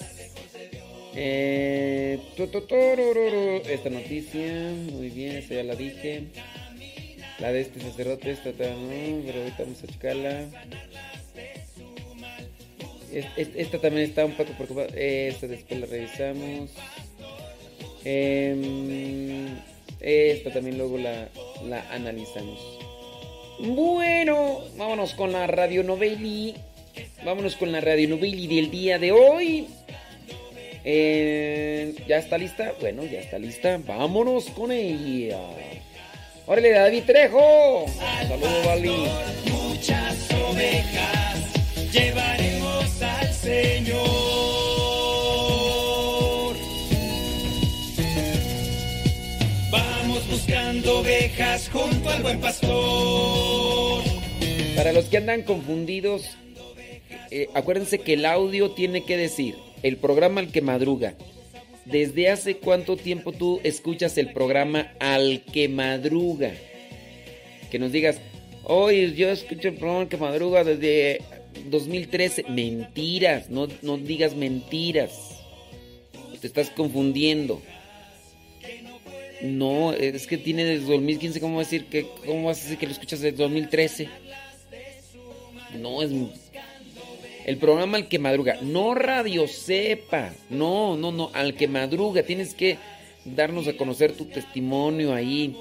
Eh, 1.16 2.20
esta 3.68 3.90
noticia, 3.90 4.72
muy 4.94 5.10
bien, 5.10 5.36
esta 5.38 5.56
ya 5.56 5.64
la 5.64 5.76
dije. 5.76 6.24
La 7.40 7.52
de 7.52 7.62
este 7.62 7.80
sacerdote, 7.82 8.32
esta 8.32 8.52
ta- 8.54 8.70
no, 8.70 9.22
pero 9.26 9.40
ahorita 9.40 9.64
vamos 9.64 9.84
a 9.84 9.88
checarla. 9.88 10.50
Es- 13.14 13.26
es- 13.38 13.50
Esta 13.56 13.80
también 13.80 14.06
está 14.08 14.26
un 14.26 14.34
poco 14.34 14.52
preocupada. 14.54 14.88
Esta 14.96 15.48
después 15.48 15.80
la 15.80 15.86
revisamos. 15.88 16.70
Em, 18.06 19.48
esta 20.00 20.52
también 20.52 20.78
luego 20.78 20.98
la, 20.98 21.28
analizamos. 21.92 22.60
Bueno, 23.60 24.62
vámonos 24.78 25.14
con 25.14 25.32
la 25.32 25.48
radio 25.48 25.84
noveli. 25.84 26.56
Vámonos 27.26 27.56
con 27.56 27.72
la 27.72 27.82
radio 27.82 28.08
noveli 28.08 28.48
del 28.48 28.72
día 28.72 28.98
de 29.00 29.12
hoy. 29.12 29.68
Eh, 30.86 31.94
¿Ya 32.08 32.18
está 32.18 32.38
lista? 32.38 32.74
Bueno, 32.80 33.04
ya 33.06 33.20
está 33.20 33.38
lista. 33.38 33.80
Vámonos 33.86 34.46
con 34.52 34.72
ella. 34.72 35.40
¡Órale, 36.48 36.72
David 36.72 37.04
Trejo! 37.06 37.86
Saludos, 38.28 38.66
Vali. 38.66 39.08
Muchas 39.52 40.32
ovejas 40.50 41.20
al 42.18 42.39
Señor. 43.50 44.06
Vamos 49.72 50.30
buscando 50.30 51.00
ovejas 51.00 51.68
junto 51.70 52.10
al 52.12 52.22
buen 52.22 52.40
pastor. 52.40 54.04
Para 54.76 54.94
los 54.94 55.06
que 55.06 55.18
andan 55.18 55.42
confundidos, 55.42 56.30
eh, 57.32 57.50
acuérdense 57.56 57.98
que 57.98 58.14
el 58.14 58.28
audio 58.28 58.70
tiene 58.70 59.04
que 59.04 59.18
decir 59.18 59.56
el 59.82 59.98
programa 59.98 60.42
al 60.42 60.52
que 60.52 60.62
madruga. 60.62 61.16
¿Desde 61.86 62.30
hace 62.30 62.58
cuánto 62.58 62.98
tiempo 62.98 63.32
tú 63.32 63.62
escuchas 63.64 64.20
el 64.20 64.32
programa 64.32 64.92
al 65.00 65.42
que 65.52 65.68
madruga? 65.70 66.52
Que 67.72 67.80
nos 67.80 67.92
digas, 67.92 68.22
hoy 68.64 69.16
yo 69.16 69.32
escucho 69.32 69.70
el 69.70 69.74
programa 69.74 70.02
al 70.02 70.08
que 70.08 70.18
madruga 70.18 70.64
desde 70.64 71.24
2013. 71.70 72.46
Mentiras, 72.50 73.50
no, 73.50 73.68
no 73.82 73.98
digas 73.98 74.36
mentiras. 74.36 75.12
Te 76.40 76.48
estás 76.48 76.70
confundiendo. 76.70 77.62
No, 79.42 79.94
es 79.94 80.28
que 80.28 80.38
tiene 80.38 80.66
desde 80.66 80.86
2015, 80.86 81.40
¿cómo 81.40 81.60
decir 81.60 81.86
que, 81.86 82.06
cómo 82.26 82.48
vas 82.48 82.60
a 82.60 82.64
decir 82.64 82.78
que 82.78 82.88
lo 82.88 82.92
escuchas 82.92 83.22
desde 83.22 83.38
2013? 83.38 84.10
No, 85.80 86.02
es 86.02 86.12
el 87.46 87.58
programa 87.58 87.98
al 87.98 88.08
que 88.08 88.20
madruga, 88.20 88.58
no 88.62 88.94
Radio 88.94 89.48
Sepa, 89.48 90.34
no, 90.50 90.98
no, 90.98 91.12
no, 91.12 91.32
al 91.34 91.56
que 91.56 91.68
madruga, 91.68 92.24
tienes 92.24 92.54
que 92.54 92.78
darnos 93.26 93.68
a 93.68 93.78
conocer 93.78 94.12
tu 94.12 94.26
testimonio 94.26 95.14
ahí, 95.14 95.56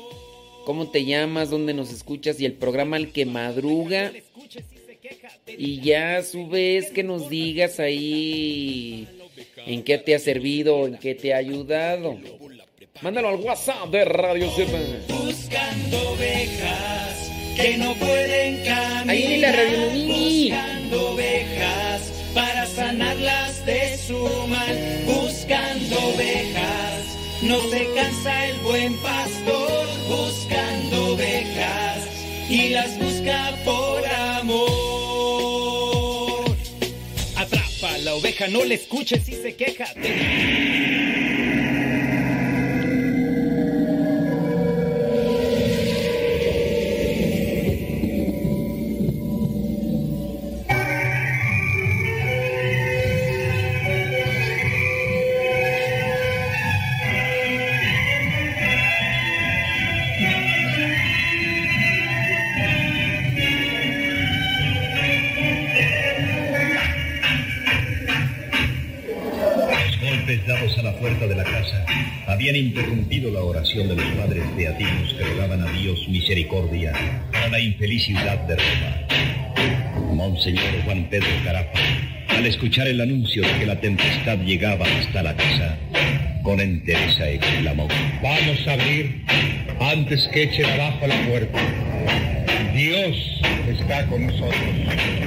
cómo 0.67 0.91
te 0.91 1.05
llamas, 1.05 1.51
dónde 1.51 1.73
nos 1.73 1.91
escuchas 1.93 2.41
y 2.41 2.47
el 2.47 2.55
programa 2.55 2.97
al 2.97 3.11
que 3.11 3.25
madruga 3.27 4.13
y 5.57 5.81
ya 5.81 6.19
a 6.19 6.23
su 6.23 6.49
vez 6.49 6.91
que 6.91 7.03
nos 7.03 7.29
digas 7.29 7.81
ahí 7.81 9.07
en 9.67 9.83
qué 9.83 9.99
te 9.99 10.15
ha 10.15 10.19
servido, 10.19 10.87
en 10.87 10.99
qué 10.99 11.15
te 11.15 11.35
ha 11.35 11.39
ayudado. 11.39 12.19
Mándalo 13.01 13.29
al 13.29 13.37
WhatsApp 13.37 13.89
de 13.91 14.05
Radio 14.05 14.51
Sepa. 14.51 14.79
Buscando 15.09 16.11
ovejas 16.13 17.31
que 17.57 17.77
no 17.79 17.95
pueden 17.95 18.65
caminar. 18.65 19.09
Ahí 19.09 19.35
en 19.35 19.41
la 19.41 19.53
Radio 19.53 19.79
Novini. 19.79 20.51
Buscando 20.51 21.11
ovejas 21.13 22.13
para 22.35 22.67
sanarlas 22.67 23.67
de 23.67 23.97
su 23.99 24.19
mal. 24.49 25.05
Buscando 25.07 25.99
ovejas, 26.15 27.17
no 27.43 27.61
se 27.71 27.87
cansa 27.95 28.49
el 28.49 28.59
buen 28.61 28.97
pastor. 28.99 29.87
Buscando 30.09 31.15
ovejas 31.15 32.09
y 32.49 32.71
las 32.71 32.99
busca 32.99 33.55
por 33.65 34.05
amor. 34.07 34.78
Oveja, 38.19 38.49
no 38.49 38.65
le 38.65 38.75
escuches 38.75 39.25
si 39.25 39.33
se 39.33 39.55
queja. 39.55 39.87
Puerta 70.99 71.27
de 71.27 71.35
la 71.35 71.45
casa 71.45 71.85
habían 72.27 72.57
interrumpido 72.57 73.31
la 73.31 73.41
oración 73.41 73.89
de 73.89 73.97
los 73.97 74.05
padres 74.17 74.45
beatinos 74.57 75.15
que 75.15 75.25
rogaban 75.25 75.63
a 75.63 75.73
Dios 75.73 76.09
misericordia 76.09 76.93
para 77.33 77.49
la 77.49 77.61
infeliz 77.61 78.05
ciudad 78.05 78.39
de 78.47 78.57
Roma. 78.57 80.15
Monseñor 80.15 80.83
Juan 80.85 81.09
Pedro 81.09 81.29
Carafa, 81.45 81.79
al 82.29 82.47
escuchar 82.47 82.89
el 82.89 83.01
anuncio 83.01 83.43
de 83.43 83.59
que 83.59 83.67
la 83.67 83.81
tempestad 83.81 84.39
llegaba 84.39 84.85
hasta 84.85 85.23
la 85.23 85.37
casa, 85.37 85.79
con 86.43 86.61
entereza 86.61 87.31
exclamó, 87.31 87.89
Vamos 88.23 88.67
a 88.67 88.73
abrir 88.73 89.25
antes 89.81 90.29
que 90.29 90.45
echen 90.45 90.67
abajo 90.67 91.07
la 91.07 91.27
puerta. 91.29 91.59
Dios 92.75 93.41
está 93.69 94.07
con 94.07 94.27
nosotros. 94.27 95.18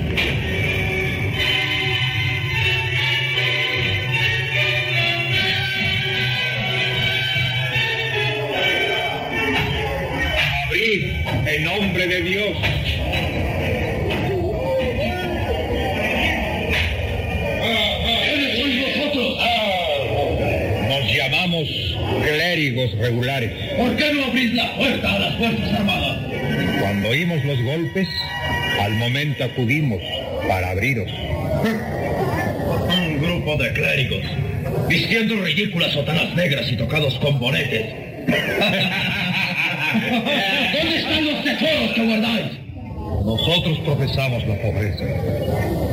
en 11.54 11.64
nombre 11.66 12.08
de 12.08 12.22
Dios. 12.22 12.58
Nos 20.88 21.14
llamamos 21.14 21.68
clérigos 22.24 22.98
regulares. 22.98 23.52
¿Por 23.78 23.96
qué 23.98 24.14
no 24.14 24.26
abrís 24.26 24.54
la 24.54 24.76
puerta 24.76 25.14
a 25.14 25.20
las 25.20 25.36
Fuerzas 25.36 25.74
Armadas? 25.74 26.20
Cuando 26.80 27.10
oímos 27.10 27.44
los 27.44 27.62
golpes, 27.64 28.08
al 28.80 28.94
momento 28.94 29.44
acudimos 29.44 30.02
para 30.48 30.70
abriros. 30.70 31.12
Un 32.90 33.22
grupo 33.22 33.58
de 33.58 33.74
clérigos, 33.74 34.24
vistiendo 34.88 35.36
ridículas 35.44 35.92
sotanas 35.92 36.34
negras 36.36 36.72
y 36.72 36.78
tocados 36.78 37.20
con 37.20 37.40
bonetes. 37.40 37.88
¿Dónde 40.12 40.98
está 40.98 41.21
tesoros 41.58 41.94
que 41.94 42.06
guardáis? 42.06 42.52
Nosotros 43.26 43.80
profesamos 43.80 44.48
la 44.48 44.56
pobreza. 44.56 45.04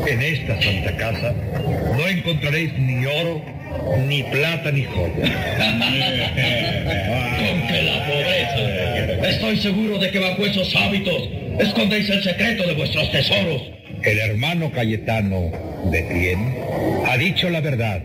En 0.06 0.22
esta 0.22 0.60
santa 0.62 0.96
casa 0.96 1.34
no 1.96 2.08
encontraréis 2.08 2.72
ni 2.78 3.04
oro, 3.04 3.42
ni 4.06 4.22
plata, 4.24 4.70
ni 4.72 4.84
joyas. 4.84 5.14
Con 7.38 7.66
que 7.66 7.82
la 7.82 8.06
pobreza. 8.06 9.28
Estoy 9.28 9.58
seguro 9.58 9.98
de 9.98 10.10
que 10.10 10.18
bajo 10.18 10.46
esos 10.46 10.74
hábitos 10.76 11.28
escondéis 11.58 12.08
el 12.08 12.22
secreto 12.22 12.66
de 12.66 12.74
vuestros 12.74 13.10
tesoros. 13.10 13.62
El 14.02 14.18
hermano 14.18 14.70
Cayetano 14.70 15.50
de 15.90 16.02
Tien 16.02 16.56
ha 17.06 17.16
dicho 17.16 17.50
la 17.50 17.60
verdad. 17.60 18.02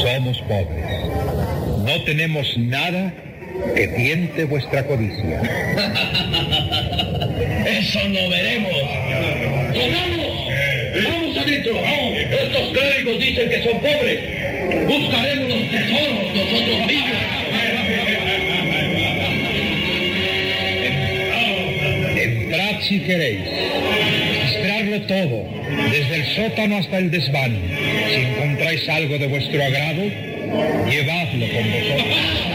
Somos 0.00 0.38
pobres. 0.42 0.84
No 1.84 2.02
tenemos 2.04 2.56
nada 2.58 3.12
que 3.74 3.88
tiente 3.88 4.44
vuestra 4.44 4.84
codicia. 4.84 5.40
Eso 7.66 8.00
lo 8.08 8.28
veremos. 8.30 8.72
¡Corramos! 9.72 10.48
¡Vamos 11.04 11.36
adentro! 11.36 11.72
Estos 11.76 12.72
clérigos 12.72 13.20
dicen 13.20 13.48
que 13.50 13.62
son 13.62 13.80
pobres. 13.80 14.18
Buscaremos 14.86 15.48
los 15.48 15.70
tesoros 15.70 16.34
nosotros 16.34 16.86
mismos. 16.86 17.18
Entrad 22.16 22.80
si 22.82 23.00
queréis. 23.00 23.40
Registrarlo 24.58 25.00
todo, 25.02 25.44
desde 25.90 26.14
el 26.16 26.24
sótano 26.34 26.78
hasta 26.78 26.98
el 26.98 27.10
desván. 27.10 27.56
Si 28.08 28.20
encontráis 28.20 28.88
algo 28.88 29.18
de 29.18 29.26
vuestro 29.26 29.62
agrado, 29.62 30.02
llevadlo 30.88 31.46
con 31.52 31.72
vosotros. 31.72 32.47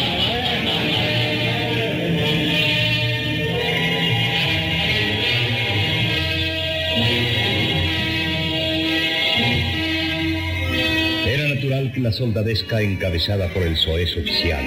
La 12.01 12.11
soldadesca 12.11 12.81
encabezada 12.81 13.47
por 13.49 13.63
el 13.63 13.77
soez 13.77 14.17
oficial 14.17 14.65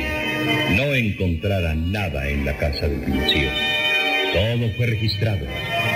no 0.77 0.95
encontrara 0.95 1.75
nada 1.75 2.29
en 2.29 2.45
la 2.45 2.57
casa 2.57 2.89
de 2.89 2.97
Pinocchio. 2.99 3.49
Todo 4.33 4.71
fue 4.77 4.87
registrado 4.87 5.47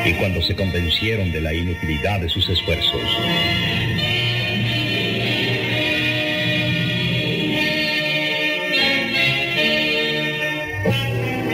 y 0.04 0.12
cuando 0.14 0.42
se 0.42 0.54
convencieron 0.56 1.30
de 1.32 1.40
la 1.40 1.54
inutilidad 1.54 2.20
de 2.20 2.28
sus 2.28 2.48
esfuerzos, 2.48 3.00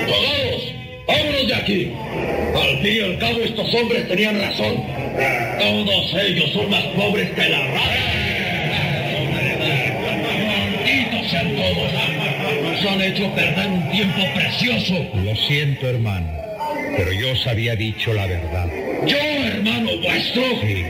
¡Todos! 0.07 0.75
¡Vámonos 1.07 1.49
de 1.49 1.55
aquí! 1.55 1.93
Al 2.55 2.83
fin 2.83 2.97
y 2.97 3.01
al 3.01 3.19
cabo 3.19 3.41
estos 3.41 3.75
hombres 3.75 4.09
tenían 4.09 4.41
razón. 4.41 4.83
Todos 5.59 6.15
ellos 6.23 6.51
son 6.53 6.71
más 6.71 6.85
pobres 6.97 7.31
que 7.31 7.49
la 7.49 7.67
rata. 7.67 7.96
Hecho 13.09 13.33
perder 13.35 13.69
un 13.69 13.91
tiempo 13.91 14.21
precioso. 14.35 14.95
Lo 15.15 15.35
siento, 15.37 15.89
hermano, 15.89 16.29
pero 16.97 17.13
yo 17.13 17.33
os 17.33 17.47
había 17.47 17.77
dicho 17.77 18.13
la 18.13 18.27
verdad. 18.27 18.69
Yo, 19.07 19.17
hermano 19.17 19.91
vuestro. 20.03 20.43
¿Eh? 20.63 20.85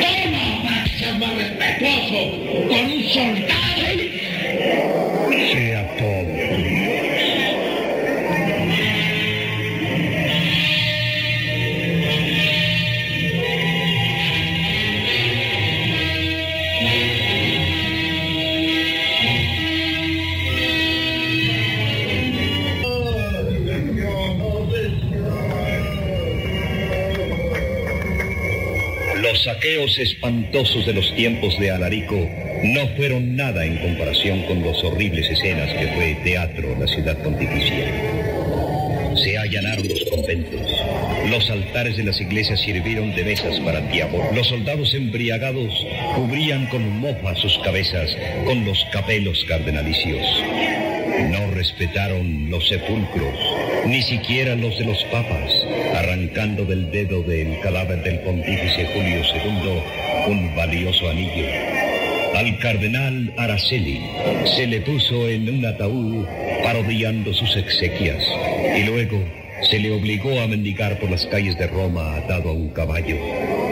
¡Toma! 0.00 0.86
Ser 0.98 1.14
más 1.18 1.34
respetuoso 1.36 2.68
con 2.68 2.92
un 2.92 3.02
soldado. 3.04 3.64
Sea 5.52 5.96
saqueos 29.74 29.98
espantosos 29.98 30.86
de 30.86 30.92
los 30.92 31.12
tiempos 31.16 31.58
de 31.58 31.72
Alarico 31.72 32.30
no 32.62 32.86
fueron 32.96 33.34
nada 33.34 33.64
en 33.64 33.76
comparación 33.78 34.42
con 34.42 34.62
las 34.62 34.84
horribles 34.84 35.28
escenas 35.28 35.68
que 35.74 35.88
fue 35.88 36.14
teatro 36.22 36.76
la 36.78 36.86
ciudad 36.86 37.20
pontificia. 37.24 37.84
Se 39.16 39.36
allanaron 39.36 39.88
los 39.88 40.04
conventos. 40.04 40.60
Los 41.28 41.50
altares 41.50 41.96
de 41.96 42.04
las 42.04 42.20
iglesias 42.20 42.60
sirvieron 42.60 43.16
de 43.16 43.24
mesas 43.24 43.58
para 43.60 43.80
diablos. 43.80 44.22
Los 44.32 44.46
soldados 44.46 44.94
embriagados 44.94 45.74
cubrían 46.14 46.66
con 46.66 46.88
mofa 47.00 47.34
sus 47.34 47.58
cabezas 47.64 48.16
con 48.44 48.64
los 48.64 48.84
capelos 48.92 49.44
cardenalicios. 49.48 50.24
No 51.30 51.50
respetaron 51.50 52.48
los 52.48 52.68
sepulcros, 52.68 53.38
ni 53.86 54.02
siquiera 54.02 54.54
los 54.54 54.78
de 54.78 54.84
los 54.84 55.02
papas, 55.04 55.52
arrancando 56.14 56.64
del 56.64 56.92
dedo 56.92 57.24
del 57.24 57.58
cadáver 57.58 58.00
del 58.04 58.20
pontífice 58.20 58.86
Julio 58.94 59.20
II 59.34 60.30
un 60.30 60.54
valioso 60.54 61.10
anillo. 61.10 61.44
Al 62.36 62.56
cardenal 62.60 63.32
Araceli 63.36 64.00
se 64.56 64.68
le 64.68 64.80
puso 64.82 65.28
en 65.28 65.48
un 65.48 65.66
ataúd 65.66 66.24
parodiando 66.62 67.34
sus 67.34 67.56
exequias 67.56 68.22
y 68.76 68.84
luego 68.84 69.24
se 69.68 69.80
le 69.80 69.90
obligó 69.90 70.40
a 70.40 70.46
mendigar 70.46 71.00
por 71.00 71.10
las 71.10 71.26
calles 71.26 71.58
de 71.58 71.66
Roma 71.66 72.14
atado 72.14 72.50
a 72.50 72.52
un 72.52 72.68
caballo, 72.68 73.16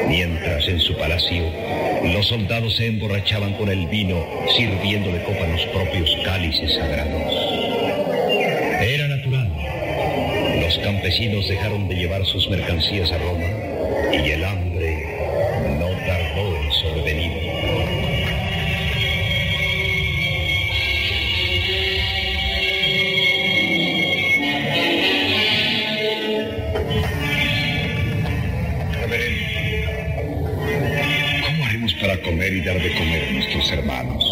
mientras 0.09 0.67
en 0.67 0.81
su 0.81 0.97
palacio 0.97 1.45
los 2.13 2.27
soldados 2.27 2.75
se 2.75 2.87
emborrachaban 2.87 3.55
con 3.55 3.69
el 3.69 3.87
vino 3.87 4.27
sirviendo 4.57 5.13
de 5.13 5.23
copa 5.23 5.47
los 5.47 5.65
propios 5.67 6.11
cálices 6.25 6.75
sagrados. 6.75 7.42
Campesinos 10.83 11.49
dejaron 11.49 11.89
de 11.89 11.95
llevar 11.95 12.25
sus 12.27 12.49
mercancías 12.51 13.11
a 13.13 13.19
Roma 13.19 13.47
y 14.13 14.31
el 14.31 14.45
hambre 14.45 15.19
no 15.79 15.89
tardó 16.07 16.57
en 16.57 16.73
sobrevenir. 16.73 17.33
¿Cómo 31.47 31.65
haremos 31.65 31.95
para 31.95 32.21
comer 32.23 32.53
y 32.53 32.61
dar 32.63 32.81
de 32.81 32.95
comer 32.95 33.29
a 33.29 33.33
nuestros 33.33 33.73
hermanos? 33.73 34.25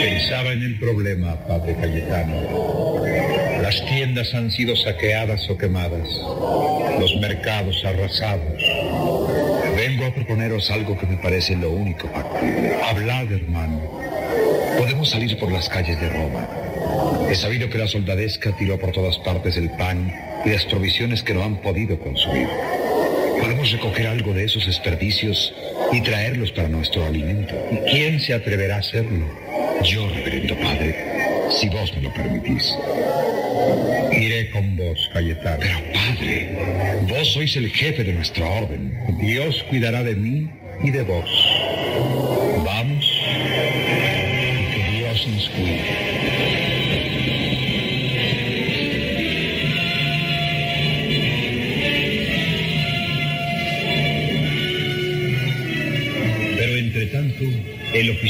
Pensaba 0.00 0.52
en 0.52 0.62
el 0.62 0.78
problema, 0.78 1.34
padre 1.46 1.74
Cayetano. 1.74 3.47
Las 3.68 3.84
tiendas 3.84 4.32
han 4.32 4.50
sido 4.50 4.74
saqueadas 4.74 5.50
o 5.50 5.58
quemadas, 5.58 6.08
los 6.98 7.14
mercados 7.20 7.84
arrasados. 7.84 8.62
Vengo 9.76 10.06
a 10.06 10.14
proponeros 10.14 10.70
algo 10.70 10.96
que 10.96 11.06
me 11.06 11.18
parece 11.18 11.54
lo 11.54 11.72
único 11.72 12.08
factible. 12.08 12.74
Hablad, 12.82 13.30
hermano. 13.30 14.00
Podemos 14.78 15.10
salir 15.10 15.38
por 15.38 15.52
las 15.52 15.68
calles 15.68 16.00
de 16.00 16.08
Roma. 16.08 16.48
He 17.30 17.34
sabido 17.34 17.68
que 17.68 17.76
la 17.76 17.86
soldadesca 17.86 18.56
tiró 18.56 18.78
por 18.78 18.92
todas 18.92 19.18
partes 19.18 19.58
el 19.58 19.68
pan 19.72 20.14
y 20.46 20.48
las 20.48 20.64
provisiones 20.64 21.22
que 21.22 21.34
no 21.34 21.42
han 21.42 21.58
podido 21.58 21.98
consumir. 21.98 22.48
Podemos 23.38 23.70
recoger 23.70 24.06
algo 24.06 24.32
de 24.32 24.44
esos 24.44 24.64
desperdicios 24.64 25.54
y 25.92 26.00
traerlos 26.00 26.52
para 26.52 26.68
nuestro 26.68 27.04
alimento. 27.04 27.54
¿Y 27.70 27.90
quién 27.90 28.18
se 28.18 28.32
atreverá 28.32 28.76
a 28.76 28.78
hacerlo? 28.78 29.26
Yo, 29.84 30.08
reverendo 30.08 30.56
padre, 30.56 30.96
si 31.50 31.68
vos 31.68 31.94
me 31.94 32.00
lo 32.00 32.14
permitís. 32.14 32.74
Iré 34.12 34.50
con 34.50 34.76
vos, 34.76 35.10
Cayetano. 35.12 35.58
Pero 35.60 35.78
padre, 35.92 36.48
vos 37.08 37.32
sois 37.32 37.56
el 37.56 37.70
jefe 37.70 38.04
de 38.04 38.12
nuestra 38.12 38.46
orden. 38.46 38.92
Dios 39.18 39.64
cuidará 39.68 40.02
de 40.02 40.14
mí 40.14 40.48
y 40.82 40.90
de 40.90 41.02
vos. 41.02 41.30
Vamos 42.64 43.04
que 44.74 44.98
Dios 44.98 45.26
nos 45.28 45.48
cuide. 45.50 45.77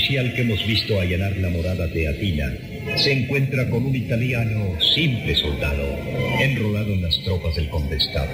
Oficial 0.09 0.33
que 0.35 0.41
hemos 0.41 0.67
visto 0.67 0.99
allanar 0.99 1.37
la 1.37 1.51
morada 1.51 1.87
de 1.87 2.09
Atina 2.09 2.51
se 2.97 3.13
encuentra 3.13 3.69
con 3.69 3.85
un 3.85 3.95
italiano 3.95 4.81
simple 4.81 5.35
soldado, 5.35 5.85
enrolado 6.41 6.95
en 6.95 7.03
las 7.03 7.23
tropas 7.25 7.55
del 7.57 7.69
Frank. 7.69 8.31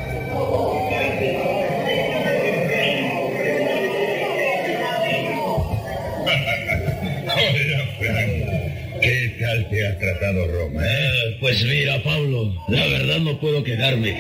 ¿Qué 9.02 9.36
tal 9.40 9.68
te 9.68 9.86
ha 9.88 9.98
tratado 9.98 10.46
Roma? 10.46 10.80
eh? 10.86 11.36
Pues 11.40 11.64
mira, 11.64 12.00
Pablo, 12.04 12.54
la 12.68 12.86
verdad 12.86 13.18
no 13.18 13.40
puedo 13.40 13.64
quejarme. 13.64 14.14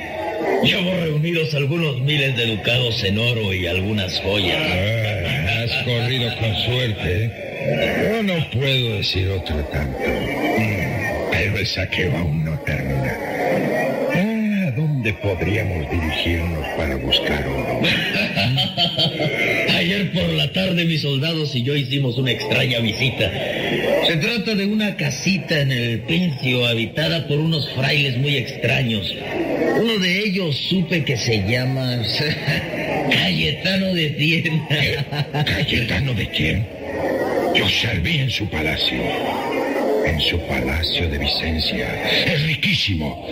Llevo 0.64 0.90
reunidos 0.90 1.54
algunos 1.54 2.00
miles 2.00 2.36
de 2.36 2.46
ducados 2.56 3.04
en 3.04 3.16
oro 3.16 3.54
y 3.54 3.68
algunas 3.68 4.18
joyas. 4.20 4.60
Ah, 4.60 5.62
has 5.62 5.84
corrido 5.84 6.36
con 6.38 6.56
suerte. 6.56 7.24
¿eh? 7.24 7.43
Yo 8.10 8.22
no 8.22 8.50
puedo 8.50 8.96
decir 8.96 9.28
otro 9.28 9.56
tanto. 9.72 9.98
Mm, 9.98 11.30
Pero 11.30 11.58
el 11.58 11.66
saqueo 11.66 12.16
aún 12.16 12.44
no 12.44 12.58
termina. 12.60 13.16
Ah, 14.14 14.68
¿A 14.68 14.70
dónde 14.72 15.12
podríamos 15.14 15.90
dirigirnos 15.90 16.66
para 16.76 16.96
buscar 16.96 17.46
oro? 17.46 17.80
Ayer 19.76 20.10
por 20.12 20.28
la 20.30 20.50
tarde 20.52 20.84
mis 20.84 21.02
soldados 21.02 21.54
y 21.54 21.62
yo 21.62 21.76
hicimos 21.76 22.16
una 22.16 22.30
extraña 22.30 22.78
visita. 22.80 23.30
Se 24.06 24.16
trata 24.16 24.54
de 24.54 24.66
una 24.66 24.96
casita 24.96 25.60
en 25.60 25.72
el 25.72 26.00
Pincio 26.00 26.66
habitada 26.66 27.26
por 27.26 27.38
unos 27.38 27.68
frailes 27.74 28.16
muy 28.18 28.36
extraños. 28.36 29.14
Uno 29.80 29.98
de 29.98 30.18
ellos 30.20 30.56
supe 30.68 31.04
que 31.04 31.16
se 31.16 31.42
llama 31.48 32.02
Cayetano 33.10 33.92
de 33.94 34.10
Tienda. 34.10 35.44
¿Cayetano 35.44 36.14
de 36.14 36.28
quién? 36.30 36.66
Yo 37.54 37.68
serví 37.68 38.18
en 38.18 38.30
su 38.30 38.48
palacio. 38.48 39.00
En 40.04 40.20
su 40.20 40.38
palacio 40.46 41.08
de 41.08 41.18
Vicencia. 41.18 41.86
Es 42.24 42.42
riquísimo. 42.46 43.26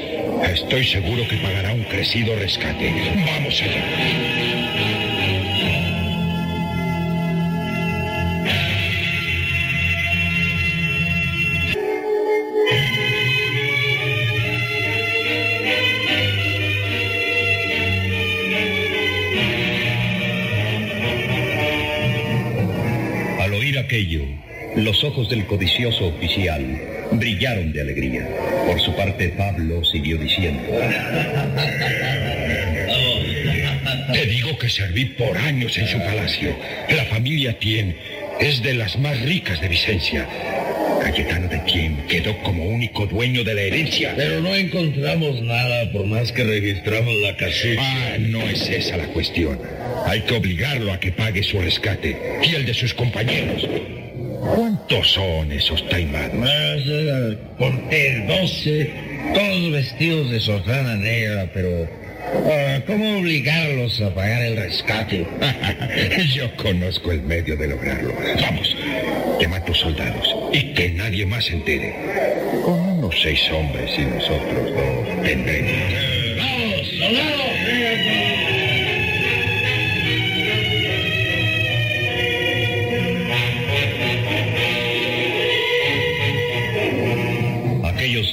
Estoy 0.44 0.84
seguro 0.84 1.26
que 1.26 1.36
pagará 1.39 1.73
un 1.73 1.83
crecido 1.84 2.34
rescate. 2.36 2.92
Vamos 3.26 3.60
allá. 3.60 4.52
Los 25.03 25.13
ojos 25.13 25.29
del 25.29 25.47
codicioso 25.47 26.07
oficial 26.07 26.81
brillaron 27.13 27.73
de 27.73 27.81
alegría. 27.81 28.29
Por 28.67 28.81
su 28.81 28.95
parte, 28.95 29.31
Pablo 29.31 29.85
siguió 29.85 30.17
diciendo. 30.17 30.63
Te 34.13 34.27
digo 34.27 34.57
que 34.59 34.69
serví 34.69 35.07
por 35.07 35.37
años 35.37 35.77
en 35.77 35.89
su 35.89 35.99
palacio. 35.99 36.57
La 36.89 37.05
familia 37.07 37.59
Tien 37.59 37.97
es 38.39 38.63
de 38.63 38.75
las 38.75 38.97
más 38.99 39.21
ricas 39.23 39.61
de 39.61 39.69
Vicencia. 39.69 40.29
Cayetano 41.03 41.49
de 41.49 41.59
Tien 41.61 41.97
quedó 42.09 42.39
como 42.39 42.65
único 42.67 43.07
dueño 43.07 43.43
de 43.43 43.55
la 43.55 43.63
herencia. 43.63 44.15
Pero 44.17 44.41
no 44.41 44.55
encontramos 44.55 45.43
nada 45.43 45.91
por 45.91 46.07
más 46.07 46.31
que 46.31 46.45
registramos 46.45 47.15
la 47.23 47.37
casita. 47.37 47.83
Ah, 47.83 48.17
no 48.21 48.43
es 48.43 48.69
esa 48.69 48.99
la 48.99 49.07
cuestión. 49.09 49.59
Hay 50.07 50.21
que 50.21 50.37
obligarlo 50.37 50.93
a 50.93 51.01
que 51.01 51.11
pague 51.11 51.43
su 51.43 51.59
rescate 51.61 52.17
y 52.45 52.55
el 52.55 52.67
de 52.67 52.75
sus 52.75 52.95
compañeros. 52.95 53.67
¿Cuántos 54.43 55.12
son 55.12 55.53
esos 55.53 55.89
taimados? 55.89 56.33
Conté 57.59 58.25
12, 58.27 58.91
todos 59.35 59.71
vestidos 59.71 60.31
de 60.33 60.41
sotana 60.41 60.97
negra, 60.97 61.49
pero 61.55 61.89
ah, 62.51 62.81
¿cómo 62.85 63.19
obligarlos 63.19 64.01
a 64.01 64.12
pagar 64.12 64.43
el 64.43 64.57
rescate? 64.57 65.25
Yo 66.35 66.53
conozco 66.57 67.12
el 67.12 67.23
medio 67.23 67.57
de 67.57 67.69
lograrlo. 67.69 68.15
Vamos, 68.41 68.77
llama 69.41 69.59
a 69.59 69.65
tus 69.65 69.79
soldados 69.79 70.37
y 70.53 70.75
que 70.75 70.91
nadie 70.91 71.25
más 71.25 71.45
se 71.45 71.53
entere. 71.53 71.95
Con 72.65 72.81
unos 72.81 73.15
seis 73.23 73.49
hombres 73.53 73.93
y 73.97 74.03
nosotros 74.03 74.73
dos 74.75 75.23
tendremos. 75.23 75.73
¡Vamos, 76.37 76.89
soldados! 76.99 77.52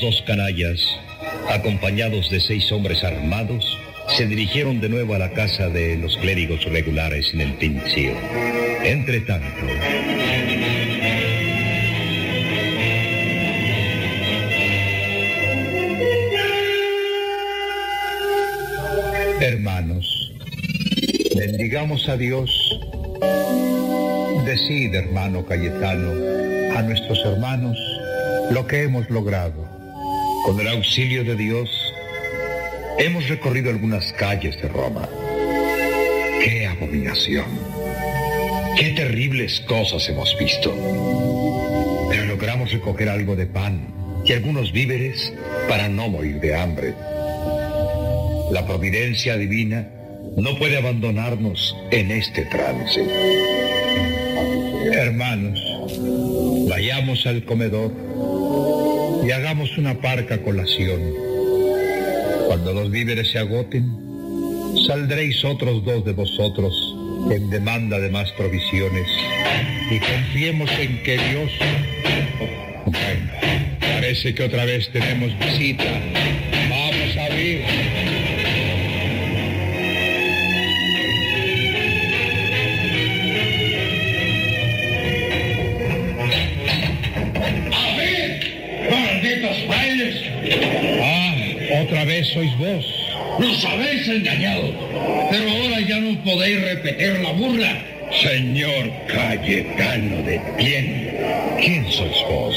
Dos 0.10 0.24
canallas, 0.24 0.82
acompañados 1.50 2.32
de 2.32 2.40
seis 2.40 2.72
hombres 2.72 3.04
armados, 3.04 3.78
se 4.18 4.26
dirigieron 4.26 4.82
de 4.82 4.90
nuevo 4.90 5.14
a 5.14 5.20
la 5.20 5.30
casa 5.34 5.70
de 5.70 5.98
los 5.98 6.18
clérigos 6.18 6.66
regulares 6.66 7.32
en 7.36 7.42
el 7.42 7.54
Pincio. 7.54 8.14
Entre 8.84 9.22
tanto, 9.22 9.68
Hermanos, 19.40 20.34
bendigamos 21.36 22.10
a 22.10 22.18
Dios. 22.18 22.80
Decid, 24.44 24.96
hermano 24.96 25.46
Cayetano, 25.46 26.14
a 26.76 26.82
nuestros 26.82 27.24
hermanos 27.26 27.78
lo 28.50 28.66
que 28.66 28.82
hemos 28.82 29.08
logrado. 29.12 29.79
Con 30.50 30.60
el 30.60 30.68
auxilio 30.68 31.24
de 31.24 31.36
Dios, 31.36 31.70
hemos 32.98 33.30
recorrido 33.30 33.70
algunas 33.70 34.12
calles 34.14 34.60
de 34.60 34.68
Roma. 34.68 35.08
¡Qué 36.44 36.66
abominación! 36.66 37.46
¡Qué 38.76 38.94
terribles 38.94 39.60
cosas 39.68 40.10
hemos 40.10 40.36
visto! 40.40 40.74
Pero 42.10 42.26
logramos 42.26 42.72
recoger 42.72 43.10
algo 43.10 43.36
de 43.36 43.46
pan 43.46 43.94
y 44.26 44.34
algunos 44.34 44.72
víveres 44.72 45.32
para 45.68 45.88
no 45.88 46.10
morir 46.10 46.40
de 46.40 46.56
hambre. 46.56 46.96
La 48.50 48.66
providencia 48.66 49.38
divina 49.38 49.88
no 50.36 50.58
puede 50.58 50.78
abandonarnos 50.78 51.78
en 51.92 52.10
este 52.10 52.46
trance. 52.46 53.06
Hermanos, 54.94 55.60
vayamos 56.68 57.28
al 57.28 57.46
comedor 57.46 58.09
y 59.24 59.32
hagamos 59.32 59.78
una 59.78 60.00
parca 60.00 60.42
colación. 60.42 61.02
Cuando 62.48 62.74
los 62.74 62.90
víveres 62.92 63.32
se 63.32 63.40
agoten, 63.40 63.86
saldréis 64.88 65.44
otros 65.44 65.84
dos 65.84 66.06
de 66.06 66.14
vosotros 66.14 66.96
en 67.32 67.50
demanda 67.50 68.00
de 68.00 68.10
más 68.10 68.32
provisiones 68.32 69.08
y 69.92 70.00
confiemos 70.00 70.72
en 70.80 71.04
que 71.04 71.18
Dios... 71.18 71.52
Bueno, 72.86 73.32
parece 73.80 74.34
que 74.34 74.44
otra 74.44 74.66
vez 74.66 74.90
tenemos 74.92 75.38
visita. 75.40 75.84
Sois 92.34 92.58
vos. 92.58 92.86
¡Nos 93.40 93.66
habéis 93.66 94.08
engañado! 94.08 94.74
Pero 95.32 95.50
ahora 95.50 95.80
ya 95.82 96.00
no 96.00 96.24
podéis 96.24 96.62
repetir 96.62 97.20
la 97.20 97.32
burla. 97.32 97.82
Señor 98.22 98.92
Cayetano 99.08 100.24
de 100.24 100.42
Tien, 100.58 101.16
¿Quién 101.62 101.92
sois 101.92 102.18
vos? 102.28 102.56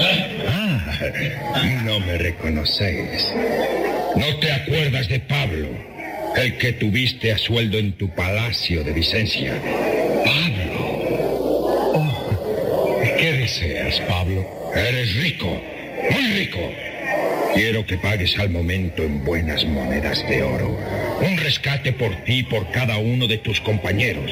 Ah, 0.48 0.80
no 1.84 2.00
me 2.00 2.16
reconocéis. 2.16 3.32
¿No 4.16 4.36
te 4.36 4.52
acuerdas 4.52 5.08
de 5.08 5.20
Pablo? 5.20 5.68
El 6.36 6.56
que 6.56 6.72
tuviste 6.72 7.32
a 7.32 7.38
sueldo 7.38 7.78
en 7.78 7.92
tu 7.92 8.08
palacio 8.14 8.82
de 8.82 8.92
Vicencia. 8.92 9.54
Pablo. 10.24 11.02
Oh, 11.94 13.00
¿Qué 13.18 13.32
deseas, 13.32 14.00
Pablo? 14.08 14.46
Eres 14.74 15.14
rico, 15.16 15.60
muy 16.10 16.32
rico. 16.38 16.60
Quiero 17.54 17.84
que 17.84 17.98
pagues 17.98 18.38
al 18.38 18.50
momento 18.50 19.02
en 19.02 19.24
buenas 19.24 19.64
monedas 19.66 20.26
de 20.28 20.42
oro. 20.42 20.78
Un 21.20 21.36
rescate 21.36 21.92
por 21.92 22.14
ti 22.24 22.38
y 22.38 22.42
por 22.42 22.70
cada 22.70 22.96
uno 22.96 23.26
de 23.26 23.38
tus 23.38 23.60
compañeros. 23.60 24.30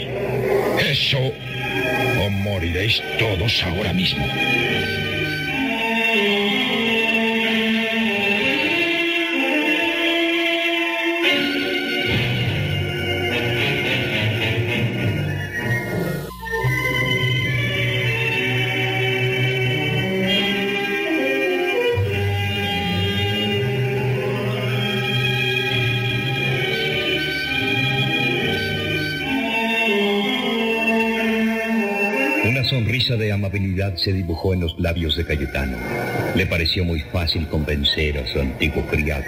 Eso 0.79 1.19
o 1.19 2.31
moriréis 2.31 3.03
todos 3.19 3.63
ahora 3.63 3.93
mismo. 3.93 4.27
De 33.17 33.33
amabilidad 33.33 33.97
se 33.97 34.13
dibujó 34.13 34.55
en 34.55 34.61
los 34.61 34.79
labios 34.79 35.17
de 35.17 35.25
Cayetano. 35.25 35.77
Le 36.35 36.47
pareció 36.47 36.85
muy 36.85 37.01
fácil 37.01 37.47
convencer 37.49 38.19
a 38.19 38.27
su 38.27 38.41
antiguo 38.41 38.85
criado. 38.87 39.25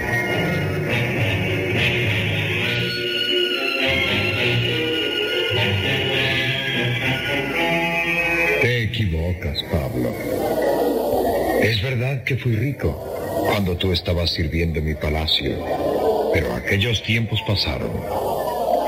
Te 8.60 8.82
equivocas, 8.84 9.64
Pablo. 9.70 10.14
Es 11.62 11.82
verdad 11.82 12.22
que 12.24 12.36
fui 12.36 12.56
rico 12.56 13.44
cuando 13.46 13.76
tú 13.76 13.92
estabas 13.92 14.30
sirviendo 14.30 14.78
en 14.78 14.84
mi 14.86 14.94
palacio, 14.94 15.64
pero 16.32 16.54
aquellos 16.54 17.02
tiempos 17.02 17.40
pasaron. 17.46 17.90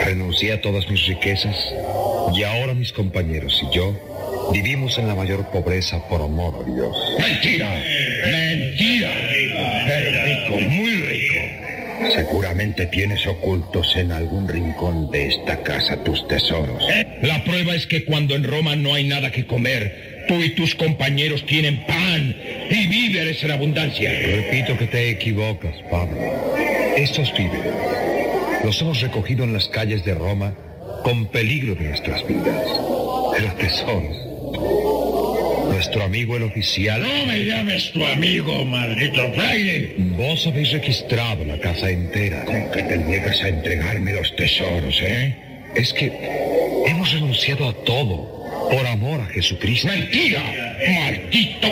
Renuncié 0.01 0.53
a 0.53 0.61
todas 0.61 0.89
mis 0.89 1.07
riquezas 1.07 1.57
y 2.35 2.43
ahora 2.43 2.75
mis 2.75 2.93
compañeros 2.93 3.63
y 3.63 3.77
yo 3.77 4.14
vivimos 4.53 4.99
en 4.99 5.09
la 5.09 5.15
mayor 5.15 5.47
pobreza 5.51 6.07
por 6.09 6.23
amor 6.23 6.55
a 6.61 6.71
Dios. 6.71 6.97
Mentira, 7.19 7.71
mentira. 8.25 9.13
Eres 9.87 10.25
rico, 10.25 10.61
muy 10.71 10.95
rico. 10.95 11.65
Seguramente 12.15 12.87
tienes 12.87 13.27
ocultos 13.27 13.97
en 13.97 14.13
algún 14.13 14.49
rincón 14.49 15.11
de 15.11 15.29
esta 15.29 15.63
casa 15.63 16.03
tus 16.03 16.27
tesoros. 16.29 16.83
La 17.23 17.43
prueba 17.45 17.75
es 17.75 17.87
que 17.87 18.05
cuando 18.05 18.35
en 18.35 18.45
Roma 18.45 18.77
no 18.77 18.95
hay 18.95 19.05
nada 19.05 19.31
que 19.31 19.47
comer, 19.47 20.25
tú 20.29 20.35
y 20.43 20.51
tus 20.51 20.75
compañeros 20.75 21.45
tienen 21.47 21.85
pan 21.87 22.37
y 22.71 22.87
víveres 22.87 23.43
en 23.45 23.53
abundancia. 23.53 24.11
Repito 24.11 24.77
que 24.77 24.87
te 24.87 25.11
equivocas, 25.11 25.75
Pablo. 25.91 26.21
Estos 26.97 27.33
víveres 27.37 27.73
los 28.65 28.81
hemos 28.81 29.01
recogido 29.01 29.45
en 29.45 29.53
las 29.53 29.69
calles 29.69 30.05
de 30.05 30.15
Roma 30.15 30.55
con 31.05 31.27
peligro 31.27 31.75
de 31.75 31.85
nuestras 31.89 32.27
vidas. 32.27 32.67
Pero 33.37 33.53
tesoros. 33.55 34.24
Nuestro 35.75 36.05
amigo 36.05 36.37
el 36.37 36.45
oficial. 36.45 37.03
No 37.03 37.27
me 37.27 37.45
llames 37.45 37.91
tu 37.91 38.05
amigo, 38.07 38.65
maldito 38.65 39.33
fraile. 39.33 39.97
Vos 40.17 40.47
habéis 40.47 40.71
registrado 40.71 41.45
la 41.45 41.59
casa 41.59 41.91
entera. 41.91 42.45
¿Con 42.45 42.71
que 42.71 42.85
te 42.85 42.97
niegas 42.97 43.43
a 43.43 43.49
entregarme 43.49 44.13
los 44.13 44.37
tesoros, 44.37 45.03
eh? 45.03 45.35
Es 45.75 45.93
que 45.93 46.13
hemos 46.87 47.13
renunciado 47.13 47.69
a 47.69 47.73
todo 47.85 48.45
por 48.71 48.87
amor 48.87 49.21
a 49.21 49.27
Jesucristo. 49.27 49.89
¡Mentira! 49.89 50.45
¡Maldito! 51.01 51.67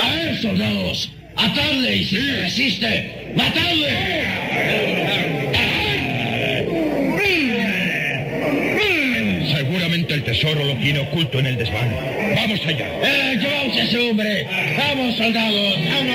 ¡A 0.00 0.14
ver, 0.14 0.38
soldados! 0.40 1.12
¡Atadle 1.36 1.96
y 1.96 2.04
si 2.06 2.16
resiste! 2.16 3.32
¡Matadle! 3.36 4.93
Lo 10.74 10.80
tiene 10.80 10.98
oculto 11.00 11.38
en 11.38 11.46
el 11.46 11.56
desván. 11.56 11.90
¡Vamos 12.36 12.60
allá! 12.66 12.88
¡Eh, 13.02 13.36
llevaos 13.38 13.76
a 13.76 13.82
ese 13.82 14.10
hombre! 14.10 14.46
¡Vamos, 14.76 15.16
soldados! 15.16 15.78
¡Vamos! 15.90 16.14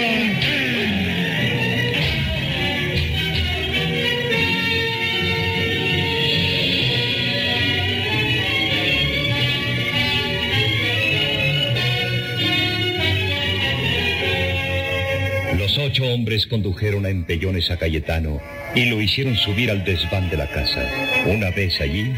Los 15.58 15.78
ocho 15.78 16.04
hombres 16.06 16.48
condujeron 16.48 17.06
a 17.06 17.10
empellones 17.10 17.70
a 17.70 17.78
Cayetano 17.78 18.42
y 18.76 18.86
lo 18.86 19.00
hicieron 19.02 19.36
subir 19.36 19.70
al 19.70 19.84
desván 19.84 20.30
de 20.30 20.38
la 20.38 20.48
casa. 20.48 20.84
Una 21.28 21.52
vez 21.52 21.80
allí, 21.80 22.12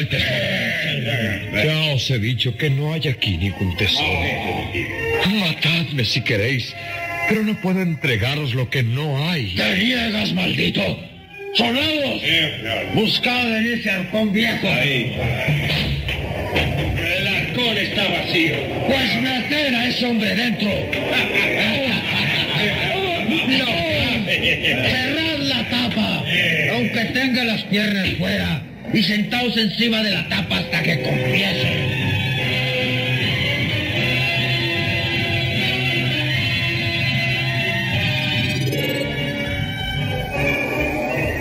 el 0.00 0.08
tesoro! 0.08 1.64
ya 1.64 1.94
os 1.94 2.10
he 2.10 2.18
dicho 2.18 2.56
que 2.56 2.70
no 2.70 2.92
hay 2.92 3.08
aquí 3.08 3.36
ningún 3.36 3.76
tesoro. 3.76 4.06
Matadme 5.26 6.04
si 6.04 6.20
queréis, 6.22 6.74
pero 7.28 7.42
no 7.42 7.54
puedo 7.60 7.80
entregaros 7.80 8.54
lo 8.54 8.68
que 8.70 8.82
no 8.82 9.28
hay. 9.28 9.54
¡Te 9.54 9.76
niegas, 9.76 10.32
maldito! 10.32 10.98
¡Soldados! 11.54 12.22
¡Buscad 12.94 13.56
en 13.56 13.72
ese 13.74 13.90
arcón 13.90 14.32
viejo! 14.32 14.66
El 14.68 15.14
arcón 17.26 17.76
está 17.76 18.08
vacío. 18.08 18.54
Pues 18.86 19.22
meter 19.22 19.74
a 19.74 19.88
ese 19.88 20.06
hombre 20.06 20.34
dentro. 20.34 20.70
¡No! 23.48 23.66
¡Cerrad 24.90 25.38
la 25.40 25.68
tapa! 25.68 26.24
Aunque 26.72 27.04
tenga 27.12 27.44
las 27.44 27.62
piernas 27.64 28.08
fuera. 28.18 28.62
Y 28.92 29.02
sentaos 29.02 29.56
encima 29.56 30.02
de 30.02 30.10
la 30.10 30.28
tapa 30.28 30.58
hasta 30.58 30.82
que 30.82 31.02
confiese. 31.02 32.00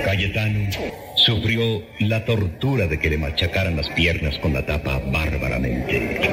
Cayetano 0.05 0.69
sufrió 1.15 1.83
la 1.99 2.23
tortura 2.25 2.87
de 2.87 2.99
que 2.99 3.09
le 3.09 3.17
machacaran 3.17 3.75
las 3.75 3.89
piernas 3.89 4.37
con 4.39 4.53
la 4.53 4.65
tapa 4.65 4.99
bárbaramente. 4.99 6.29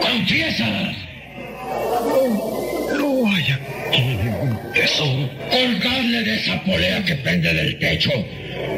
¡Confiesa! 0.00 1.07
Polea 6.68 7.02
que 7.04 7.14
pende 7.16 7.52
del 7.52 7.78
techo. 7.78 8.10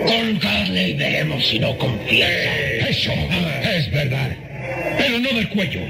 Colgadle 0.06 0.88
y 0.90 0.94
veremos 0.94 1.46
si 1.46 1.58
no 1.58 1.76
confiesa. 1.76 2.50
Eso 2.88 3.12
es 3.76 3.90
verdad. 3.90 4.30
Pero 4.98 5.18
no 5.18 5.28
del 5.30 5.48
cuello. 5.48 5.80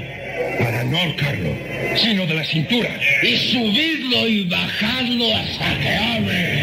Para 0.59 0.83
no 0.83 0.97
ahorcarlo, 0.97 1.55
sino 1.95 2.25
de 2.25 2.33
la 2.33 2.43
cintura. 2.43 2.89
Y 3.23 3.35
subidlo 3.51 4.27
y 4.27 4.43
bajadlo 4.45 5.35
hasta 5.35 5.79
que 5.79 5.89
hable. 5.89 6.60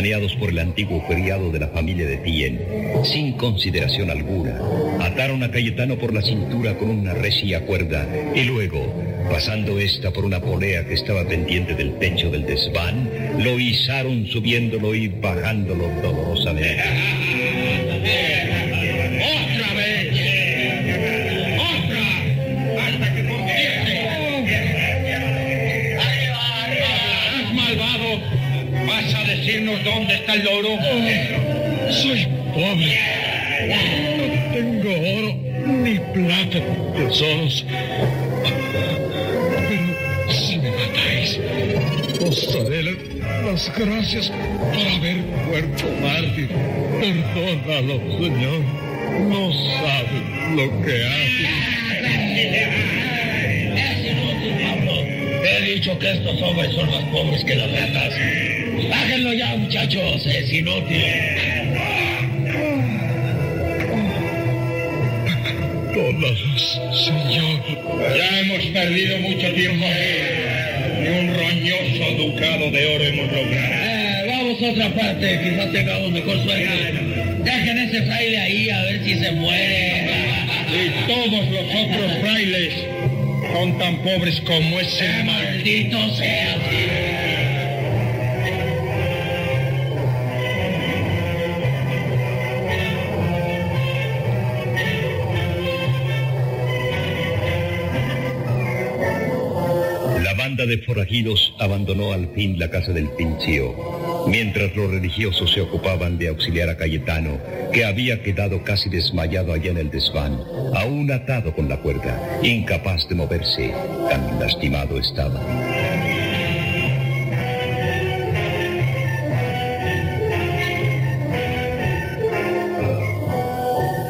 Capitaneados 0.00 0.34
por 0.36 0.48
el 0.48 0.58
antiguo 0.58 1.06
criado 1.06 1.50
de 1.52 1.58
la 1.58 1.68
familia 1.68 2.06
de 2.06 2.16
Tien, 2.16 2.58
sin 3.04 3.32
consideración 3.32 4.08
alguna, 4.08 4.58
ataron 4.98 5.42
a 5.42 5.50
Cayetano 5.50 5.98
por 5.98 6.14
la 6.14 6.22
cintura 6.22 6.74
con 6.78 6.88
una 6.88 7.12
recia 7.12 7.60
cuerda 7.66 8.08
y 8.34 8.44
luego, 8.44 8.94
pasando 9.30 9.78
esta 9.78 10.10
por 10.10 10.24
una 10.24 10.40
polea 10.40 10.86
que 10.86 10.94
estaba 10.94 11.22
pendiente 11.28 11.74
del 11.74 11.98
techo 11.98 12.30
del 12.30 12.46
desván, 12.46 13.10
lo 13.40 13.58
izaron 13.58 14.26
subiéndolo 14.26 14.94
y 14.94 15.08
bajándolo 15.08 15.90
dolorosamente. 16.02 16.82
Tesoros. 37.10 37.64
Pero 39.68 40.32
si 40.32 40.58
me 40.58 40.70
matáis, 40.70 41.38
os 42.26 42.52
daré 42.54 42.82
la- 42.82 43.50
las 43.50 43.72
gracias 43.76 44.30
por 44.30 44.86
haber 44.96 45.16
muerto 45.48 45.84
mártir. 46.00 46.48
Perdónalo, 47.00 47.96
Señor. 48.18 48.60
No 49.28 49.52
saben 49.52 50.56
lo 50.56 50.66
que 50.84 51.04
hacen. 51.04 51.80
He 55.42 55.74
dicho 55.74 55.98
que 55.98 56.10
estos 56.12 56.40
hombres 56.42 56.72
son 56.74 56.86
más 56.90 57.04
pobres 57.10 57.44
que 57.44 57.54
las 57.56 57.70
ratas. 57.72 58.14
Bájenlo 58.88 59.32
ya, 59.34 59.56
muchachos, 59.56 60.26
es 60.26 60.52
inútil. 60.52 61.04
Señor. 67.10 68.16
Ya 68.16 68.40
hemos 68.40 68.64
perdido 68.66 69.18
mucho 69.18 69.52
tiempo. 69.52 69.86
Ni 71.00 71.08
un 71.08 71.34
roño 71.34 71.60
ducado 72.16 72.70
de 72.70 72.86
oro 72.86 73.04
hemos 73.04 73.32
logrado. 73.32 73.74
Eh, 73.74 74.24
vamos 74.26 74.62
a 74.62 74.70
otra 74.70 74.88
parte, 74.94 75.40
quizás 75.42 75.72
tengamos 75.72 76.10
mejor 76.12 76.42
suerte. 76.42 76.92
Dejen 77.44 77.78
ese 77.78 78.02
fraile 78.02 78.38
ahí 78.38 78.70
a 78.70 78.82
ver 78.82 79.04
si 79.04 79.18
se 79.18 79.32
muere. 79.32 80.10
Y 80.70 81.06
todos 81.06 81.48
los 81.50 81.64
otros 81.64 82.18
frailes 82.20 82.74
son 83.52 83.78
tan 83.78 83.96
pobres 84.02 84.40
como 84.42 84.80
ese 84.80 85.24
maldito 85.24 86.14
sea. 86.16 86.56
De 100.66 100.78
forajidos 100.78 101.54
abandonó 101.58 102.12
al 102.12 102.28
fin 102.34 102.58
la 102.58 102.70
casa 102.70 102.92
del 102.92 103.08
pinchío, 103.10 103.74
mientras 104.26 104.74
los 104.76 104.90
religiosos 104.90 105.52
se 105.52 105.60
ocupaban 105.60 106.18
de 106.18 106.28
auxiliar 106.28 106.68
a 106.68 106.76
Cayetano, 106.76 107.38
que 107.72 107.84
había 107.84 108.22
quedado 108.22 108.62
casi 108.62 108.88
desmayado 108.88 109.52
allá 109.52 109.70
en 109.70 109.78
el 109.78 109.90
desván, 109.90 110.38
aún 110.74 111.10
atado 111.10 111.54
con 111.54 111.68
la 111.68 111.78
cuerda, 111.78 112.40
incapaz 112.42 113.08
de 113.08 113.14
moverse, 113.14 113.72
tan 114.08 114.38
lastimado 114.38 114.98
estaba. 114.98 115.40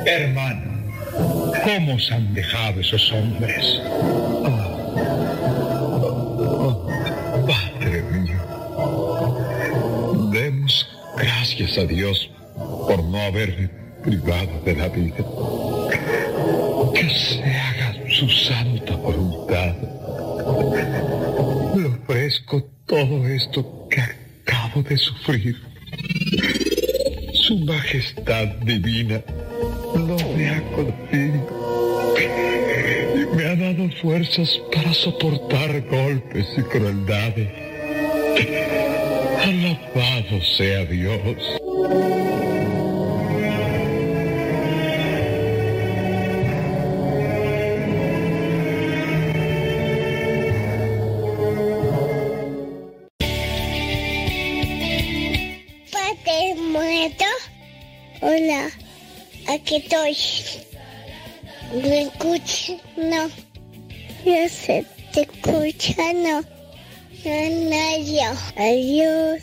Hermano, 0.07 0.63
¿cómo 1.63 1.95
os 1.95 2.11
han 2.11 2.35
dejado 2.35 2.81
esos 2.81 3.13
hombres? 3.13 3.81
A 11.81 11.85
Dios 11.87 12.31
por 12.57 13.03
no 13.05 13.19
haberme 13.19 13.69
privado 14.03 14.61
de 14.65 14.77
la 14.77 14.89
vida. 14.89 15.25
Que 16.95 17.09
se 17.09 17.43
haga 17.43 17.95
su 18.11 18.29
santa 18.29 18.97
voluntad. 18.97 19.75
Le 21.77 21.87
ofrezco 21.87 22.63
todo 22.87 23.27
esto 23.29 23.89
que 23.89 24.01
acabo 24.01 24.83
de 24.83 24.97
sufrir. 24.99 25.57
Su 27.33 27.59
majestad 27.59 28.47
divina 28.65 29.23
lo 29.95 30.17
me 30.37 30.51
ha 30.51 30.63
concedido 30.73 32.15
y 33.15 33.37
me 33.37 33.45
ha 33.47 33.57
dado 33.57 33.89
fuerzas 34.03 34.61
para 34.73 34.93
soportar 34.93 35.81
golpes 35.89 36.47
y 36.57 36.63
crueldades. 36.63 37.49
Alabado 39.43 40.43
sea 40.57 40.85
Dios. 40.85 41.60
Yo 64.71 64.77
sé, 64.77 64.87
te 65.13 65.23
escucha, 65.23 66.13
no. 66.13 66.43
No, 67.25 67.35
no, 67.71 67.85
yo. 68.05 68.31
Adiós. 68.57 69.43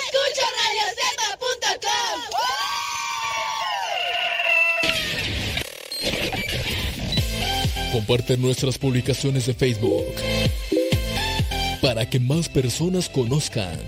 Escucha 0.00 0.46
radiocepa.com. 0.58 2.18
Comparte 7.92 8.36
nuestras 8.36 8.76
publicaciones 8.78 9.46
de 9.46 9.54
Facebook 9.54 10.14
para 11.80 12.10
que 12.10 12.18
más 12.18 12.48
personas 12.48 13.08
conozcan 13.08 13.78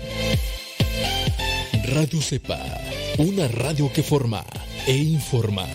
Radio 1.83 2.21
Cepa, 2.21 2.57
una 3.17 3.49
radio 3.49 3.91
que 3.91 4.01
forma 4.01 4.45
e 4.87 4.95
informa. 4.95 5.67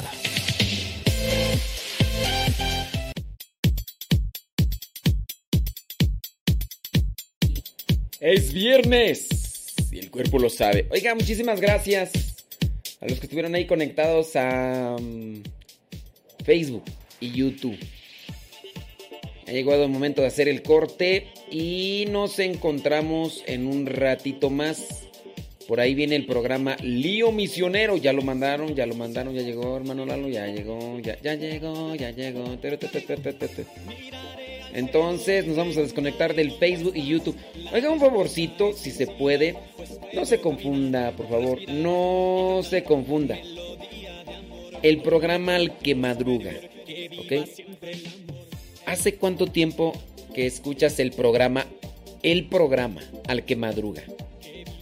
Es 8.36 8.52
viernes 8.52 9.28
y 9.90 9.98
el 9.98 10.10
cuerpo 10.10 10.38
lo 10.38 10.50
sabe. 10.50 10.86
Oiga, 10.90 11.14
muchísimas 11.14 11.58
gracias 11.58 12.36
a 13.00 13.06
los 13.06 13.18
que 13.18 13.24
estuvieron 13.24 13.54
ahí 13.54 13.64
conectados 13.66 14.36
a 14.36 14.94
mm, 15.00 15.42
Facebook 16.44 16.84
y 17.18 17.30
YouTube. 17.30 17.78
Ha 19.48 19.52
llegado 19.52 19.84
el 19.84 19.90
momento 19.90 20.20
de 20.20 20.26
hacer 20.26 20.48
el 20.48 20.62
corte 20.62 21.28
y 21.50 22.04
nos 22.10 22.38
encontramos 22.38 23.42
en 23.46 23.66
un 23.66 23.86
ratito 23.86 24.50
más. 24.50 25.08
Por 25.66 25.80
ahí 25.80 25.94
viene 25.94 26.16
el 26.16 26.26
programa 26.26 26.76
Lío 26.82 27.32
Misionero. 27.32 27.96
Ya 27.96 28.12
lo 28.12 28.20
mandaron, 28.20 28.74
ya 28.74 28.84
lo 28.84 28.96
mandaron, 28.96 29.34
ya 29.34 29.40
llegó, 29.40 29.78
hermano 29.78 30.04
Lalo, 30.04 30.28
ya 30.28 30.46
llegó, 30.46 30.98
ya, 30.98 31.18
ya 31.22 31.36
llegó, 31.36 31.94
ya 31.94 32.10
llegó. 32.10 32.54
Entonces 34.76 35.46
nos 35.46 35.56
vamos 35.56 35.78
a 35.78 35.80
desconectar 35.80 36.34
del 36.34 36.52
Facebook 36.52 36.92
y 36.94 37.06
YouTube. 37.06 37.34
Oiga, 37.72 37.90
un 37.90 37.98
favorcito, 37.98 38.74
si 38.74 38.90
se 38.90 39.06
puede. 39.06 39.56
No 40.12 40.26
se 40.26 40.38
confunda, 40.38 41.12
por 41.12 41.30
favor. 41.30 41.66
No 41.66 42.60
se 42.62 42.84
confunda. 42.84 43.38
El 44.82 45.00
programa 45.00 45.56
al 45.56 45.78
que 45.78 45.94
madruga. 45.94 46.52
¿Ok? 47.18 47.48
¿Hace 48.84 49.14
cuánto 49.14 49.46
tiempo 49.46 49.94
que 50.34 50.44
escuchas 50.44 51.00
el 51.00 51.12
programa? 51.12 51.64
El 52.22 52.46
programa 52.46 53.00
al 53.28 53.46
que 53.46 53.56
madruga. 53.56 54.02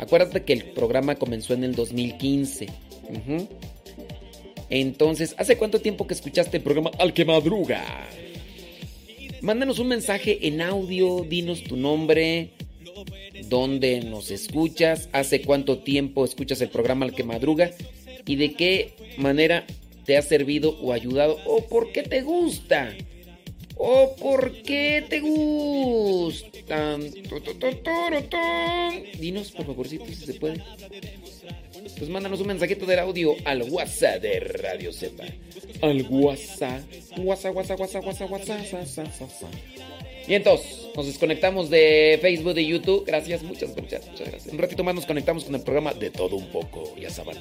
Acuérdate 0.01 0.43
que 0.43 0.55
el 0.55 0.65
programa 0.73 1.15
comenzó 1.15 1.55
en 1.55 1.63
el 1.63 1.77
2015. 1.77 2.67
Ujú. 3.11 3.49
Entonces, 4.71 5.37
¿hace 5.39 5.57
cuánto 5.57 5.81
tiempo 5.81 6.09
que 6.09 6.15
escuchaste 6.15 6.57
el 6.57 6.65
programa 6.65 6.91
al 6.99 7.15
que 7.15 7.25
madruga? 7.25 7.85
Mándanos 9.45 9.79
un 9.79 9.89
mensaje 9.89 10.49
en 10.49 10.63
audio, 10.63 11.23
dinos 11.29 11.65
tu 11.65 11.77
nombre, 11.77 12.53
dónde 13.51 14.01
nos 14.01 14.31
escuchas, 14.31 15.11
hace 15.13 15.43
cuánto 15.43 15.81
tiempo 15.81 16.25
escuchas 16.25 16.63
el 16.63 16.71
programa 16.71 17.05
al 17.05 17.15
que 17.15 17.25
madruga 17.25 17.71
y 18.25 18.37
de 18.37 18.55
qué 18.55 18.95
manera 19.19 19.67
te 20.07 20.17
ha 20.17 20.23
servido 20.23 20.71
o 20.81 20.95
ayudado 20.95 21.37
o 21.45 21.69
por 21.69 21.93
qué 21.93 22.05
te 22.05 22.23
gusta. 22.23 22.95
¿O 23.77 24.17
por 24.17 24.63
qué 24.63 25.05
te 25.11 25.21
gustan? 25.21 27.03
Dinos, 29.19 29.51
por 29.51 29.67
favorcito, 29.67 30.07
si 30.07 30.15
se 30.15 30.35
puede. 30.35 30.63
Pues 32.05 32.12
mándanos 32.12 32.39
un 32.39 32.49
mensajito 32.49 32.84
del 32.84 32.99
audio 32.99 33.34
al 33.47 33.62
WhatsApp 33.62 34.20
de 34.20 34.39
Radio 34.39 34.92
Cepa. 34.92 35.24
Al 35.81 36.07
WhatsApp. 36.10 36.83
WhatsApp, 37.16 37.57
WhatsApp, 37.57 37.81
WhatsApp, 37.81 38.05
WhatsApp, 38.05 38.31
WhatsApp. 38.31 39.50
Y 40.28 40.34
entonces, 40.34 40.86
nos 40.94 41.07
desconectamos 41.07 41.70
de 41.70 42.18
Facebook, 42.20 42.52
de 42.52 42.66
YouTube. 42.66 43.05
Gracias, 43.07 43.42
muchas, 43.42 43.74
muchas, 43.74 44.07
muchas 44.07 44.28
gracias. 44.28 44.52
Un 44.52 44.58
ratito 44.58 44.84
más 44.84 44.94
nos 44.94 45.07
conectamos 45.07 45.44
con 45.44 45.55
el 45.55 45.62
programa 45.62 45.94
de 45.94 46.10
todo 46.10 46.36
un 46.36 46.52
poco, 46.52 46.94
ya 47.00 47.08
saben. 47.08 47.39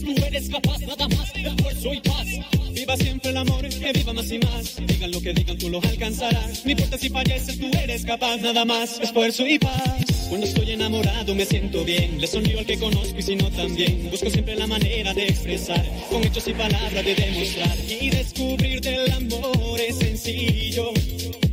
Si 0.00 0.06
falleces, 0.06 0.14
tú 0.14 0.26
eres 0.26 0.48
capaz, 0.48 0.78
nada 0.80 1.08
más 1.08 1.30
esfuerzo 1.34 1.94
y 1.94 2.00
paz. 2.00 2.26
Viva 2.72 2.96
siempre 2.96 3.30
el 3.30 3.36
amor, 3.36 3.68
que 3.68 3.92
viva 3.92 4.12
más 4.12 4.30
y 4.30 4.38
más. 4.38 4.76
Digan 4.86 5.10
lo 5.10 5.20
que 5.20 5.32
digan, 5.32 5.58
tú 5.58 5.68
lo 5.70 5.80
alcanzarás. 5.82 6.64
No 6.64 6.70
importa 6.70 6.98
si 6.98 7.08
falleces, 7.08 7.58
tú 7.58 7.70
eres 7.82 8.04
capaz, 8.04 8.36
nada 8.38 8.64
más, 8.64 9.00
esfuerzo 9.00 9.46
y 9.46 9.58
paz. 9.58 10.26
Cuando 10.28 10.46
estoy 10.46 10.70
enamorado 10.70 11.34
me 11.34 11.44
siento 11.44 11.84
bien, 11.84 12.20
le 12.20 12.26
sonrío 12.26 12.60
al 12.60 12.66
que 12.66 12.78
conozco 12.78 13.18
y 13.18 13.22
si 13.22 13.36
no 13.36 13.50
también. 13.50 14.10
Busco 14.10 14.30
siempre 14.30 14.54
la 14.56 14.66
manera 14.66 15.12
de 15.12 15.26
expresar, 15.26 15.84
con 16.08 16.22
hechos 16.24 16.46
y 16.46 16.52
palabras 16.52 17.04
de 17.04 17.14
demostrar. 17.14 17.76
Y 17.88 18.10
descubrir 18.10 18.80
del 18.80 19.10
amor 19.12 19.80
es 19.80 19.96
sencillo, 19.98 20.92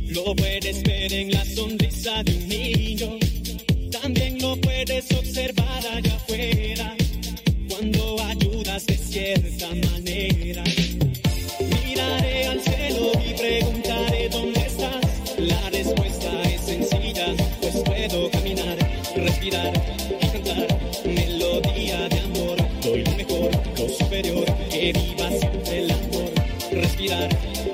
lo 0.08 0.34
puedes 0.36 0.82
ver 0.84 1.12
en 1.12 1.32
la 1.32 1.44
sonrisa 1.44 2.22
de 2.22 2.36
un 2.36 2.48
niño. 2.48 3.18
También 3.90 4.38
lo 4.40 4.56
puedes 4.60 5.10
observar 5.12 5.86
allá 5.94 6.14
afuera, 6.14 6.96
cuando 7.78 8.20
ayudas 8.24 8.86
de 8.86 8.96
cierta 8.96 9.68
manera. 9.92 10.64
Miraré 11.86 12.46
al 12.46 12.60
cielo 12.60 13.12
y 13.24 13.34
preguntaré 13.34 14.28
dónde 14.28 14.60
estás. 14.60 15.04
La 15.38 15.70
respuesta 15.70 16.42
es 16.42 16.60
sencilla, 16.62 17.34
pues 17.60 17.76
puedo 17.84 18.30
caminar, 18.30 18.76
respirar 19.14 19.72
y 20.20 20.26
cantar 20.26 20.66
melodía 21.04 22.08
de 22.08 22.20
amor. 22.20 22.56
Soy 22.82 23.04
lo 23.04 23.12
mejor, 23.12 23.50
lo 23.78 23.88
superior, 23.88 24.44
que 24.70 24.92
viva 24.92 25.30
siempre 25.30 25.78
el 25.78 25.90
amor. 25.92 26.30
Respirar 26.72 27.28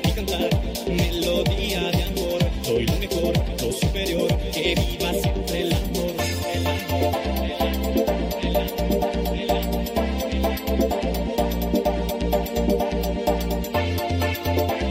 y 0.04 0.10
cantar 0.10 0.50
melodía 0.86 1.80
de 1.80 2.02
amor. 2.02 2.40
Soy 2.62 2.84
lo 2.84 2.98
mejor, 2.98 3.32
lo 3.62 3.72
superior, 3.72 4.38
que 4.52 4.74
viva 4.74 5.12
siempre 5.12 5.33